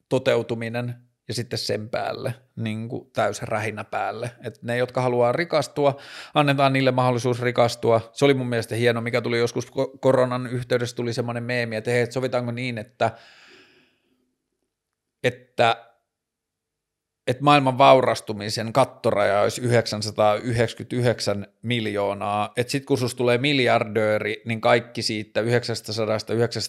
toteutuminen 0.09 0.95
ja 1.29 1.35
sitten 1.35 1.59
sen 1.59 1.89
päälle 1.89 2.35
niin 2.57 2.89
kuin 2.89 3.11
täysä 3.11 3.47
rähinä 3.47 3.85
päälle. 3.85 4.31
Et 4.45 4.63
ne, 4.63 4.77
jotka 4.77 5.01
haluaa 5.01 5.33
rikastua, 5.33 6.01
annetaan 6.35 6.73
niille 6.73 6.91
mahdollisuus 6.91 7.43
rikastua. 7.43 8.11
Se 8.13 8.25
oli 8.25 8.35
mun 8.35 8.49
mielestä 8.49 8.75
hieno, 8.75 9.01
mikä 9.01 9.21
tuli 9.21 9.39
joskus 9.39 9.71
koronan 10.01 10.47
yhteydessä, 10.47 10.97
tuli 10.97 11.13
semmoinen 11.13 11.43
meemi, 11.43 11.77
että 11.77 11.91
hei, 11.91 12.13
sovitaanko 12.13 12.53
niin, 12.53 12.79
että, 12.79 13.11
että 15.23 15.94
että 17.27 17.45
maailman 17.45 17.79
vaurastumisen 17.79 18.73
kattoraja 18.73 19.41
olisi 19.41 19.61
999 19.61 21.47
miljoonaa, 21.63 22.53
että 22.57 22.71
sitten 22.71 22.87
kun 22.87 22.99
susta 22.99 23.19
tulee 23.19 23.39
miljardööri, 23.39 24.43
niin 24.45 24.61
kaikki 24.61 25.03
siitä 25.03 25.41
999 25.41 26.63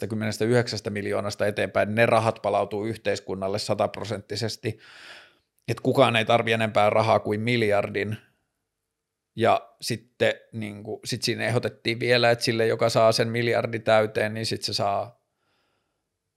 miljoonasta 0.89 1.45
eteenpäin, 1.45 1.95
ne 1.95 2.05
rahat 2.05 2.39
palautuu 2.41 2.85
yhteiskunnalle 2.85 3.59
sataprosenttisesti, 3.59 4.79
että 5.67 5.83
kukaan 5.83 6.15
ei 6.15 6.25
tarvi 6.25 6.51
enempää 6.51 6.89
rahaa 6.89 7.19
kuin 7.19 7.41
miljardin, 7.41 8.17
ja 9.35 9.69
sitten 9.81 10.33
niin 10.53 10.83
kuin, 10.83 10.99
sit 11.05 11.21
siinä 11.21 11.45
ehdotettiin 11.45 11.99
vielä, 11.99 12.31
että 12.31 12.45
sille, 12.45 12.67
joka 12.67 12.89
saa 12.89 13.11
sen 13.11 13.27
miljardi 13.27 13.79
täyteen, 13.79 14.33
niin 14.33 14.45
sitten 14.45 14.65
se 14.65 14.73
saa 14.73 15.21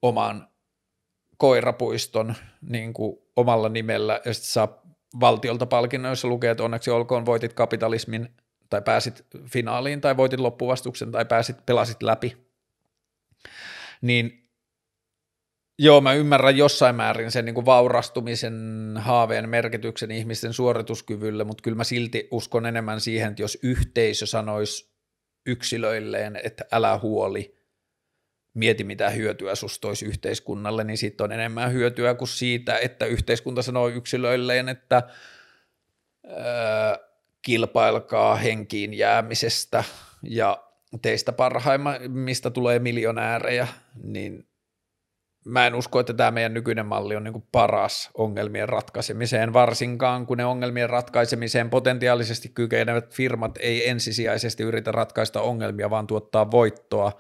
oman 0.03 0.49
koirapuiston 1.36 2.35
niin 2.61 2.93
kuin 2.93 3.19
omalla 3.39 3.69
nimellä 3.69 4.20
ja 4.24 4.35
sitten 4.35 4.51
saa 4.51 4.82
valtiolta 5.20 5.66
palkinnon, 5.66 6.12
jossa 6.12 6.28
lukee, 6.28 6.51
että 6.51 6.65
onneksi 6.65 6.90
olkoon 6.90 7.27
voitit 7.27 7.52
kapitalismin 7.52 8.28
tai 8.70 8.82
pääsit 8.82 9.27
finaaliin 9.47 10.01
tai 10.01 10.16
voitit 10.16 10.40
loppuvastuksen 10.40 11.12
tai 11.12 11.24
pääsit, 11.24 11.66
pelasit 11.66 12.02
läpi. 12.02 12.36
Niin 14.02 14.48
joo, 15.78 16.01
mä 16.01 16.12
ymmärrän 16.12 16.56
jossain 16.56 16.97
määrin 16.97 17.31
sen 17.31 17.44
niin 17.44 17.55
kuin 17.55 17.66
vaurastumisen 17.66 18.94
haaveen 18.98 19.48
merkityksen 19.48 20.10
ihmisten 20.10 20.52
suorituskyvylle, 20.52 21.44
mutta 21.44 21.62
kyllä 21.62 21.77
mä 21.77 21.85
silti 21.85 22.28
uskon 22.31 22.66
enemmän 22.66 23.01
siihen, 23.01 23.31
että 23.31 23.43
jos 23.43 23.59
yhteisö 23.62 24.27
sanoisi 24.27 24.90
yksilöilleen, 25.47 26.40
että 26.44 26.65
älä 26.73 26.98
huoli– 26.98 27.55
mieti 28.59 28.85
mitä 28.85 29.11
hyötyä 29.11 29.55
susta 29.55 29.89
olisi 29.89 30.07
yhteiskunnalle, 30.07 30.85
niin 30.85 30.99
siitä 30.99 31.25
on 31.25 31.33
enemmän 31.33 31.73
hyötyä 31.73 32.15
kuin 32.15 32.29
siitä, 32.29 32.79
että 32.79 33.07
yhteiskunta 33.07 33.63
sanoo 33.63 33.89
yksilöilleen, 33.89 34.69
että 34.69 35.03
öö, 36.25 36.35
kilpailkaa 37.43 38.37
henkiin 38.37 38.95
jäämisestä 38.95 39.85
ja 40.23 40.65
teistä 41.03 41.33
parhaimmista 41.33 42.51
tulee 42.51 42.79
miljonäärejä, 42.79 43.69
niin 44.03 44.49
mä 45.45 45.67
en 45.67 45.75
usko, 45.75 46.01
että 46.01 46.15
tämä 46.15 46.31
meidän 46.31 46.55
nykyinen 46.55 46.87
malli 46.87 47.17
on 47.17 47.25
niin 47.25 47.45
paras 47.53 48.11
ongelmien 48.15 48.69
ratkaisemiseen, 48.69 49.53
varsinkaan 49.53 50.27
kun 50.27 50.37
ne 50.37 50.45
ongelmien 50.45 50.91
ratkaisemiseen 50.91 51.71
potentiaalisesti 51.71 52.49
kykenevät 52.49 53.15
firmat 53.15 53.59
ei 53.61 53.89
ensisijaisesti 53.89 54.63
yritä 54.63 54.93
ratkaista 54.93 55.41
ongelmia, 55.41 55.91
vaan 55.91 56.07
tuottaa 56.07 56.51
voittoa, 56.51 57.13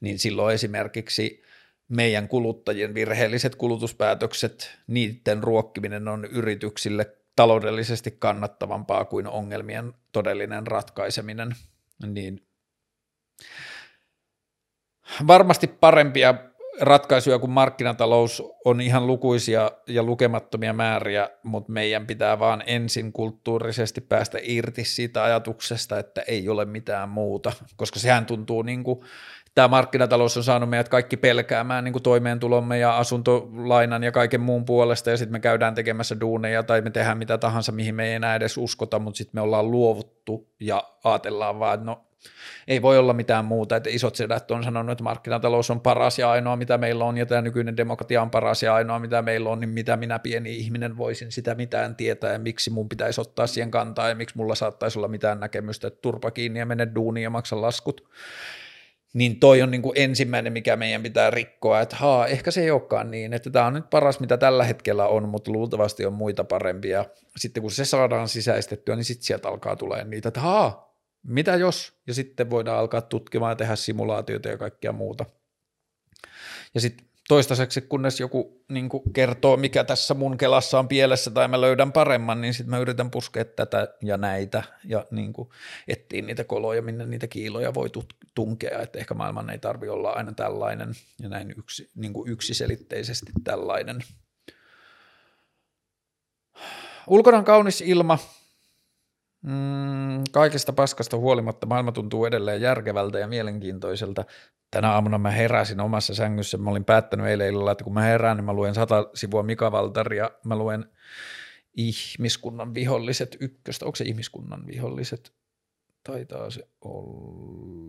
niin 0.00 0.18
silloin 0.18 0.54
esimerkiksi 0.54 1.42
meidän 1.88 2.28
kuluttajien 2.28 2.94
virheelliset 2.94 3.56
kulutuspäätökset, 3.56 4.78
niiden 4.86 5.42
ruokkiminen 5.42 6.08
on 6.08 6.24
yrityksille 6.24 7.16
taloudellisesti 7.36 8.10
kannattavampaa 8.10 9.04
kuin 9.04 9.26
ongelmien 9.26 9.92
todellinen 10.12 10.66
ratkaiseminen, 10.66 11.50
niin 12.06 12.46
varmasti 15.26 15.66
parempia 15.66 16.34
ratkaisuja 16.80 17.38
kuin 17.38 17.50
markkinatalous 17.50 18.42
on 18.64 18.80
ihan 18.80 19.06
lukuisia 19.06 19.70
ja 19.86 20.02
lukemattomia 20.02 20.72
määriä, 20.72 21.30
mutta 21.42 21.72
meidän 21.72 22.06
pitää 22.06 22.38
vaan 22.38 22.62
ensin 22.66 23.12
kulttuurisesti 23.12 24.00
päästä 24.00 24.38
irti 24.42 24.84
siitä 24.84 25.24
ajatuksesta, 25.24 25.98
että 25.98 26.20
ei 26.20 26.48
ole 26.48 26.64
mitään 26.64 27.08
muuta, 27.08 27.52
koska 27.76 27.98
sehän 27.98 28.26
tuntuu 28.26 28.62
niin 28.62 28.84
kuin, 28.84 29.00
tämä 29.56 29.68
markkinatalous 29.68 30.36
on 30.36 30.44
saanut 30.44 30.70
meidät 30.70 30.88
kaikki 30.88 31.16
pelkäämään 31.16 31.84
niin 31.84 31.92
kuin 31.92 32.02
toimeentulomme 32.02 32.78
ja 32.78 32.98
asuntolainan 32.98 34.02
ja 34.02 34.12
kaiken 34.12 34.40
muun 34.40 34.64
puolesta, 34.64 35.10
ja 35.10 35.16
sitten 35.16 35.32
me 35.32 35.40
käydään 35.40 35.74
tekemässä 35.74 36.20
duuneja 36.20 36.62
tai 36.62 36.80
me 36.80 36.90
tehdään 36.90 37.18
mitä 37.18 37.38
tahansa, 37.38 37.72
mihin 37.72 37.94
me 37.94 38.06
ei 38.06 38.14
enää 38.14 38.34
edes 38.34 38.58
uskota, 38.58 38.98
mutta 38.98 39.18
sitten 39.18 39.38
me 39.38 39.40
ollaan 39.40 39.70
luovuttu 39.70 40.48
ja 40.60 40.84
ajatellaan 41.04 41.58
vaan, 41.58 41.74
että 41.74 41.86
no 41.86 42.02
ei 42.68 42.82
voi 42.82 42.98
olla 42.98 43.12
mitään 43.12 43.44
muuta, 43.44 43.76
että 43.76 43.90
isot 43.90 44.16
sedät 44.16 44.50
on 44.50 44.64
sanonut, 44.64 44.92
että 44.92 45.04
markkinatalous 45.04 45.70
on 45.70 45.80
paras 45.80 46.18
ja 46.18 46.30
ainoa 46.30 46.56
mitä 46.56 46.78
meillä 46.78 47.04
on 47.04 47.18
ja 47.18 47.26
tämä 47.26 47.42
nykyinen 47.42 47.76
demokratia 47.76 48.22
on 48.22 48.30
paras 48.30 48.62
ja 48.62 48.74
ainoa 48.74 48.98
mitä 48.98 49.22
meillä 49.22 49.50
on, 49.50 49.60
niin 49.60 49.70
mitä 49.70 49.96
minä 49.96 50.18
pieni 50.18 50.56
ihminen 50.56 50.96
voisin 50.96 51.32
sitä 51.32 51.54
mitään 51.54 51.96
tietää 51.96 52.32
ja 52.32 52.38
miksi 52.38 52.70
mun 52.70 52.88
pitäisi 52.88 53.20
ottaa 53.20 53.46
siihen 53.46 53.70
kantaa 53.70 54.08
ja 54.08 54.14
miksi 54.14 54.36
mulla 54.36 54.54
saattaisi 54.54 54.98
olla 54.98 55.08
mitään 55.08 55.40
näkemystä, 55.40 55.86
että 55.86 56.02
turpa 56.02 56.30
kiinni 56.30 56.58
ja 56.58 56.66
mene 56.66 56.88
duuniin 56.94 57.24
ja 57.24 57.30
maksa 57.30 57.60
laskut. 57.60 58.08
Niin 59.14 59.40
toi 59.40 59.62
on 59.62 59.70
niin 59.70 59.82
kuin 59.82 59.92
ensimmäinen, 59.96 60.52
mikä 60.52 60.76
meidän 60.76 61.02
pitää 61.02 61.30
rikkoa, 61.30 61.80
että 61.80 61.96
haa, 61.96 62.26
ehkä 62.26 62.50
se 62.50 62.62
ei 62.62 62.70
olekaan 62.70 63.10
niin, 63.10 63.32
että 63.32 63.50
tämä 63.50 63.66
on 63.66 63.74
nyt 63.74 63.90
paras, 63.90 64.20
mitä 64.20 64.36
tällä 64.36 64.64
hetkellä 64.64 65.06
on, 65.06 65.28
mutta 65.28 65.50
luultavasti 65.50 66.06
on 66.06 66.12
muita 66.12 66.44
parempia. 66.44 67.04
Sitten 67.36 67.60
kun 67.60 67.70
se 67.70 67.84
saadaan 67.84 68.28
sisäistettyä, 68.28 68.96
niin 68.96 69.04
sitten 69.04 69.26
sieltä 69.26 69.48
alkaa 69.48 69.76
tulee 69.76 70.04
niitä, 70.04 70.28
että 70.28 70.40
haa, 70.40 70.96
mitä 71.22 71.56
jos, 71.56 72.00
ja 72.06 72.14
sitten 72.14 72.50
voidaan 72.50 72.78
alkaa 72.78 73.00
tutkimaan 73.00 73.52
ja 73.52 73.56
tehdä 73.56 73.76
simulaatioita 73.76 74.48
ja 74.48 74.58
kaikkea 74.58 74.92
muuta. 74.92 75.24
Ja 76.74 76.80
sitten 76.80 77.06
toistaiseksi, 77.28 77.80
kunnes 77.80 78.20
joku 78.20 78.64
niin 78.68 78.88
kertoo, 79.12 79.56
mikä 79.56 79.84
tässä 79.84 80.14
mun 80.14 80.38
kelassa 80.38 80.78
on 80.78 80.88
pielessä 80.88 81.30
tai 81.30 81.48
mä 81.48 81.60
löydän 81.60 81.92
paremman, 81.92 82.40
niin 82.40 82.54
sitten 82.54 82.70
mä 82.70 82.78
yritän 82.78 83.10
puskea 83.10 83.44
tätä 83.44 83.88
ja 84.02 84.16
näitä 84.16 84.62
ja 84.84 85.06
niin 85.10 85.32
etsiä 85.88 86.22
niitä 86.22 86.44
koloja, 86.44 86.82
minne 86.82 87.06
niitä 87.06 87.26
kiiloja 87.26 87.74
voi 87.74 87.88
tunkea, 88.34 88.82
että 88.82 88.98
ehkä 88.98 89.14
maailman 89.14 89.50
ei 89.50 89.58
tarvi 89.58 89.88
olla 89.88 90.10
aina 90.10 90.32
tällainen 90.32 90.92
ja 91.22 91.28
näin 91.28 91.54
yksi, 91.58 91.90
niin 91.94 92.12
yksiselitteisesti 92.26 93.32
tällainen. 93.44 93.98
Ulkona 97.06 97.42
kaunis 97.42 97.80
ilma, 97.80 98.18
Mm, 99.46 100.24
kaikesta 100.32 100.72
paskasta 100.72 101.16
huolimatta 101.16 101.66
maailma 101.66 101.92
tuntuu 101.92 102.24
edelleen 102.24 102.60
järkevältä 102.60 103.18
ja 103.18 103.28
mielenkiintoiselta. 103.28 104.24
Tänä 104.76 104.92
aamuna 104.92 105.18
mä 105.18 105.30
heräsin 105.30 105.80
omassa 105.80 106.14
sängyssä. 106.14 106.58
Mä 106.58 106.70
olin 106.70 106.84
päättänyt 106.84 107.26
eilen 107.26 107.48
illalla, 107.48 107.72
että 107.72 107.84
kun 107.84 107.94
mä 107.94 108.02
herään, 108.02 108.36
niin 108.36 108.44
mä 108.44 108.52
luen 108.52 108.74
sata 108.74 109.10
sivua 109.14 109.42
Mika 109.42 109.72
Valtaria. 109.72 110.30
Mä 110.44 110.56
luen 110.56 110.84
ihmiskunnan 111.76 112.74
viholliset 112.74 113.36
ykköstä. 113.40 113.84
Onko 113.86 113.96
se 113.96 114.04
ihmiskunnan 114.04 114.66
viholliset? 114.66 115.32
Taitaa 116.02 116.50
se 116.50 116.68
olla. 116.80 117.86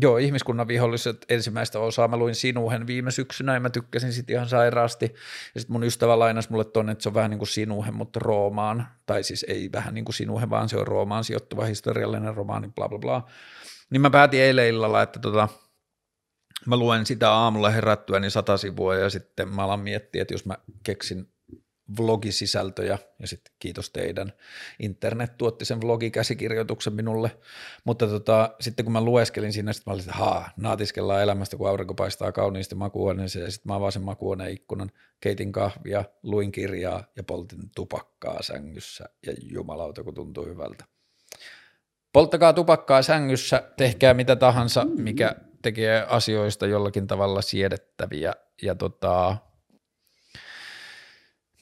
Joo, 0.00 0.18
ihmiskunnan 0.18 0.68
viholliset 0.68 1.24
ensimmäistä 1.28 1.78
osaa. 1.78 2.08
Mä 2.08 2.16
luin 2.16 2.34
Sinuhen 2.34 2.86
viime 2.86 3.10
syksynä 3.10 3.54
ja 3.54 3.60
mä 3.60 3.70
tykkäsin 3.70 4.12
sit 4.12 4.30
ihan 4.30 4.48
sairaasti. 4.48 5.04
Ja 5.54 5.60
sitten 5.60 5.72
mun 5.72 5.84
ystävä 5.84 6.18
lainasi 6.18 6.50
mulle 6.50 6.64
tonne, 6.64 6.92
että 6.92 7.02
se 7.02 7.08
on 7.08 7.14
vähän 7.14 7.30
niin 7.30 7.38
kuin 7.38 7.48
Sinuhen, 7.48 7.94
mutta 7.94 8.20
Roomaan. 8.22 8.86
Tai 9.06 9.22
siis 9.22 9.44
ei 9.48 9.70
vähän 9.72 9.94
niin 9.94 10.04
kuin 10.04 10.14
Sinuhen, 10.14 10.50
vaan 10.50 10.68
se 10.68 10.76
on 10.76 10.86
Roomaan 10.86 11.24
sijoittuva 11.24 11.64
historiallinen 11.64 12.34
romaani, 12.34 12.68
bla 12.68 12.88
bla 12.88 12.98
bla. 12.98 13.28
Niin 13.94 14.00
mä 14.00 14.10
päätin 14.10 14.40
eilen 14.40 14.68
illalla, 14.68 15.02
että 15.02 15.18
tota, 15.20 15.48
mä 16.66 16.76
luen 16.76 17.06
sitä 17.06 17.30
aamulla 17.32 17.70
herättyä 17.70 18.20
niin 18.20 18.30
sata 18.30 18.56
sivua 18.56 18.94
ja 18.94 19.10
sitten 19.10 19.48
mä 19.48 19.64
alan 19.64 19.80
miettiä, 19.80 20.22
että 20.22 20.34
jos 20.34 20.44
mä 20.44 20.58
keksin 20.82 21.28
vlogisisältöjä, 21.98 22.98
ja 23.18 23.26
sitten 23.26 23.54
kiitos 23.58 23.90
teidän, 23.90 24.32
internet 24.80 25.36
tuotti 25.38 25.64
sen 25.64 25.80
vlogikäsikirjoituksen 25.80 26.92
minulle, 26.92 27.38
mutta 27.84 28.06
tota, 28.06 28.54
sitten 28.60 28.84
kun 28.84 28.92
mä 28.92 29.00
lueskelin 29.00 29.52
siinä, 29.52 29.72
sitten 29.72 29.90
mä 29.90 29.94
olin, 29.94 30.04
että 30.04 30.12
haa, 30.12 30.50
naatiskellaan 30.56 31.22
elämästä, 31.22 31.56
kun 31.56 31.68
aurinko 31.68 31.94
paistaa 31.94 32.32
kauniisti 32.32 32.74
makuuhuoneeseen, 32.74 33.44
ja 33.44 33.50
sitten 33.50 33.70
mä 33.70 33.76
avasin 33.76 34.02
makuuhuoneen 34.02 34.52
ikkunan, 34.52 34.90
keitin 35.20 35.52
kahvia, 35.52 36.04
luin 36.22 36.52
kirjaa 36.52 37.04
ja 37.16 37.22
poltin 37.22 37.70
tupakkaa 37.74 38.42
sängyssä, 38.42 39.04
ja 39.26 39.32
jumalauta, 39.42 40.04
kun 40.04 40.14
tuntuu 40.14 40.46
hyvältä. 40.46 40.93
Polttakaa 42.14 42.52
tupakkaa 42.52 43.02
sängyssä, 43.02 43.62
tehkää 43.76 44.14
mitä 44.14 44.36
tahansa, 44.36 44.84
mikä 44.84 45.34
tekee 45.62 46.06
asioista 46.08 46.66
jollakin 46.66 47.06
tavalla 47.06 47.42
siedettäviä, 47.42 48.32
ja 48.62 48.74
tota, 48.74 49.36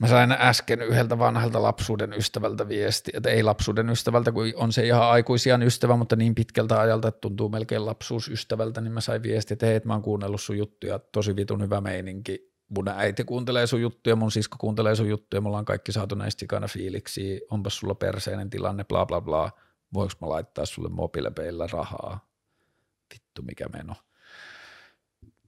Mä 0.00 0.08
sain 0.08 0.32
äsken 0.32 0.82
yhdeltä 0.82 1.18
vanhalta 1.18 1.62
lapsuuden 1.62 2.12
ystävältä 2.12 2.68
viesti, 2.68 3.10
että 3.14 3.30
ei 3.30 3.42
lapsuuden 3.42 3.90
ystävältä, 3.90 4.32
kun 4.32 4.52
on 4.56 4.72
se 4.72 4.86
ihan 4.86 5.02
aikuisian 5.02 5.62
ystävä, 5.62 5.96
mutta 5.96 6.16
niin 6.16 6.34
pitkältä 6.34 6.80
ajalta, 6.80 7.08
että 7.08 7.20
tuntuu 7.20 7.48
melkein 7.48 7.86
lapsuusystävältä, 7.86 8.80
niin 8.80 8.92
mä 8.92 9.00
sain 9.00 9.22
viesti, 9.22 9.54
että 9.54 9.66
hei, 9.66 9.76
että 9.76 9.86
mä 9.86 9.92
oon 9.92 10.02
kuunnellut 10.02 10.40
sun 10.40 10.58
juttuja, 10.58 10.98
tosi 10.98 11.36
vitun 11.36 11.62
hyvä 11.62 11.80
meininki. 11.80 12.52
Mun 12.68 12.88
äiti 12.88 13.24
kuuntelee 13.24 13.66
sun 13.66 13.80
juttuja, 13.80 14.16
mun 14.16 14.32
sisko 14.32 14.56
kuuntelee 14.60 14.94
sun 14.94 15.08
juttuja, 15.08 15.40
me 15.40 15.48
ollaan 15.48 15.64
kaikki 15.64 15.92
saatu 15.92 16.14
näistä 16.14 16.40
sikana 16.40 16.68
fiiliksiä, 16.68 17.40
onpas 17.50 17.76
sulla 17.76 17.94
perseinen 17.94 18.50
tilanne, 18.50 18.84
bla 18.84 19.06
bla 19.06 19.20
bla, 19.20 19.50
voinko 19.94 20.14
mä 20.20 20.28
laittaa 20.28 20.66
sulle 20.66 20.88
mobiilepeillä 20.88 21.66
rahaa? 21.72 22.26
Vittu 23.14 23.42
mikä 23.42 23.68
meno. 23.68 23.94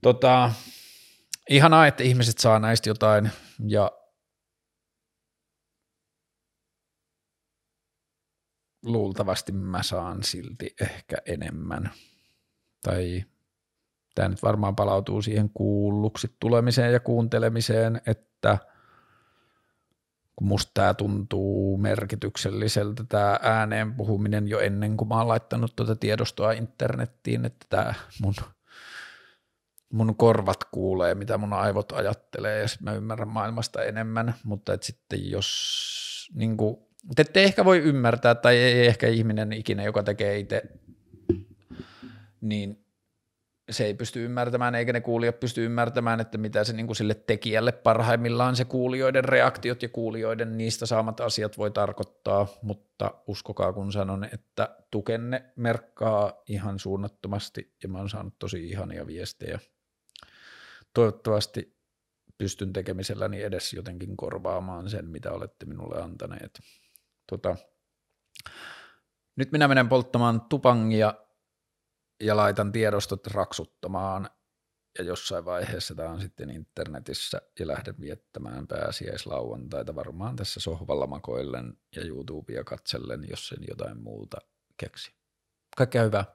Tota, 0.01 0.51
ihanaa, 1.49 1.87
että 1.87 2.03
ihmiset 2.03 2.37
saa 2.37 2.59
näistä 2.59 2.89
jotain 2.89 3.31
ja 3.67 3.91
luultavasti 8.85 9.51
mä 9.51 9.83
saan 9.83 10.23
silti 10.23 10.75
ehkä 10.81 11.17
enemmän. 11.25 11.91
Tai 12.81 13.23
tämä 14.15 14.29
nyt 14.29 14.43
varmaan 14.43 14.75
palautuu 14.75 15.21
siihen 15.21 15.49
kuulluksi 15.49 16.35
tulemiseen 16.39 16.93
ja 16.93 16.99
kuuntelemiseen, 16.99 18.01
että 18.07 18.57
kun 20.35 20.47
musta 20.47 20.71
tämä 20.73 20.93
tuntuu 20.93 21.77
merkitykselliseltä 21.77 23.03
tämä 23.09 23.39
ääneen 23.41 23.93
puhuminen 23.93 24.47
jo 24.47 24.59
ennen 24.59 24.97
kuin 24.97 25.07
mä 25.07 25.17
oon 25.17 25.27
laittanut 25.27 25.75
tuota 25.75 25.95
tiedostoa 25.95 26.51
internettiin, 26.51 27.45
että 27.45 27.65
tämä 27.69 27.93
mun, 28.21 28.33
mun 29.93 30.15
korvat 30.15 30.63
kuulee, 30.71 31.15
mitä 31.15 31.37
mun 31.37 31.53
aivot 31.53 31.91
ajattelee 31.91 32.59
ja 32.59 32.67
sitten 32.67 32.85
mä 32.85 32.93
ymmärrän 32.93 33.27
maailmasta 33.27 33.83
enemmän, 33.83 34.35
mutta 34.43 34.73
että 34.73 34.85
sitten 34.85 35.31
jos 35.31 36.29
niin 36.33 36.57
kuin, 36.57 36.77
mutta 37.03 37.21
ette 37.21 37.43
ehkä 37.43 37.65
voi 37.65 37.79
ymmärtää, 37.79 38.35
tai 38.35 38.57
ei 38.57 38.87
ehkä 38.87 39.07
ihminen 39.07 39.53
ikinä, 39.53 39.83
joka 39.83 40.03
tekee 40.03 40.39
itse, 40.39 40.63
niin 42.41 42.84
se 43.69 43.85
ei 43.85 43.93
pysty 43.93 44.25
ymmärtämään, 44.25 44.75
eikä 44.75 44.93
ne 44.93 45.01
kuulijat 45.01 45.39
pysty 45.39 45.65
ymmärtämään, 45.65 46.19
että 46.19 46.37
mitä 46.37 46.63
se 46.63 46.73
niin 46.73 46.85
kuin 46.87 46.95
sille 46.95 47.13
tekijälle 47.13 47.71
parhaimmillaan 47.71 48.55
se 48.55 48.65
kuulijoiden 48.65 49.23
reaktiot 49.23 49.83
ja 49.83 49.89
kuulijoiden 49.89 50.57
niistä 50.57 50.85
saamat 50.85 51.19
asiat 51.19 51.57
voi 51.57 51.71
tarkoittaa, 51.71 52.47
mutta 52.61 53.13
uskokaa 53.27 53.73
kun 53.73 53.91
sanon, 53.91 54.23
että 54.23 54.75
tukenne 54.91 55.45
merkkaa 55.55 56.41
ihan 56.47 56.79
suunnattomasti 56.79 57.73
ja 57.83 57.89
mä 57.89 57.97
oon 57.97 58.09
saanut 58.09 58.39
tosi 58.39 58.69
ihania 58.69 59.07
viestejä. 59.07 59.59
Toivottavasti 60.93 61.75
pystyn 62.37 62.73
tekemiselläni 62.73 63.41
edes 63.41 63.73
jotenkin 63.73 64.17
korvaamaan 64.17 64.89
sen, 64.89 65.09
mitä 65.09 65.31
olette 65.31 65.65
minulle 65.65 66.01
antaneet. 66.01 66.59
Tota, 67.27 67.55
nyt 69.35 69.51
minä 69.51 69.67
menen 69.67 69.89
polttamaan 69.89 70.41
tupangia 70.41 71.13
ja 72.25 72.35
laitan 72.35 72.71
tiedostot 72.71 73.27
raksuttamaan 73.27 74.29
ja 74.97 75.03
jossain 75.03 75.45
vaiheessa 75.45 75.95
tämä 75.95 76.09
on 76.09 76.21
sitten 76.21 76.49
internetissä 76.49 77.41
ja 77.59 77.67
lähden 77.67 77.95
viettämään 77.99 78.67
pääsiäislauantaita 78.67 79.95
varmaan 79.95 80.35
tässä 80.35 80.59
sohvalla 80.59 81.07
makoillen 81.07 81.77
ja 81.95 82.05
YouTubea 82.05 82.63
katsellen, 82.63 83.25
jos 83.29 83.47
sen 83.47 83.59
jotain 83.67 84.03
muuta 84.03 84.37
keksi. 84.77 85.11
Kaikkea 85.77 86.03
hyvää. 86.03 86.25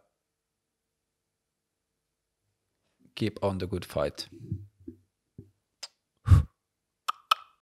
Keep 3.14 3.32
on 3.42 3.58
the 3.58 3.66
good 3.66 3.84
fight. 3.86 4.28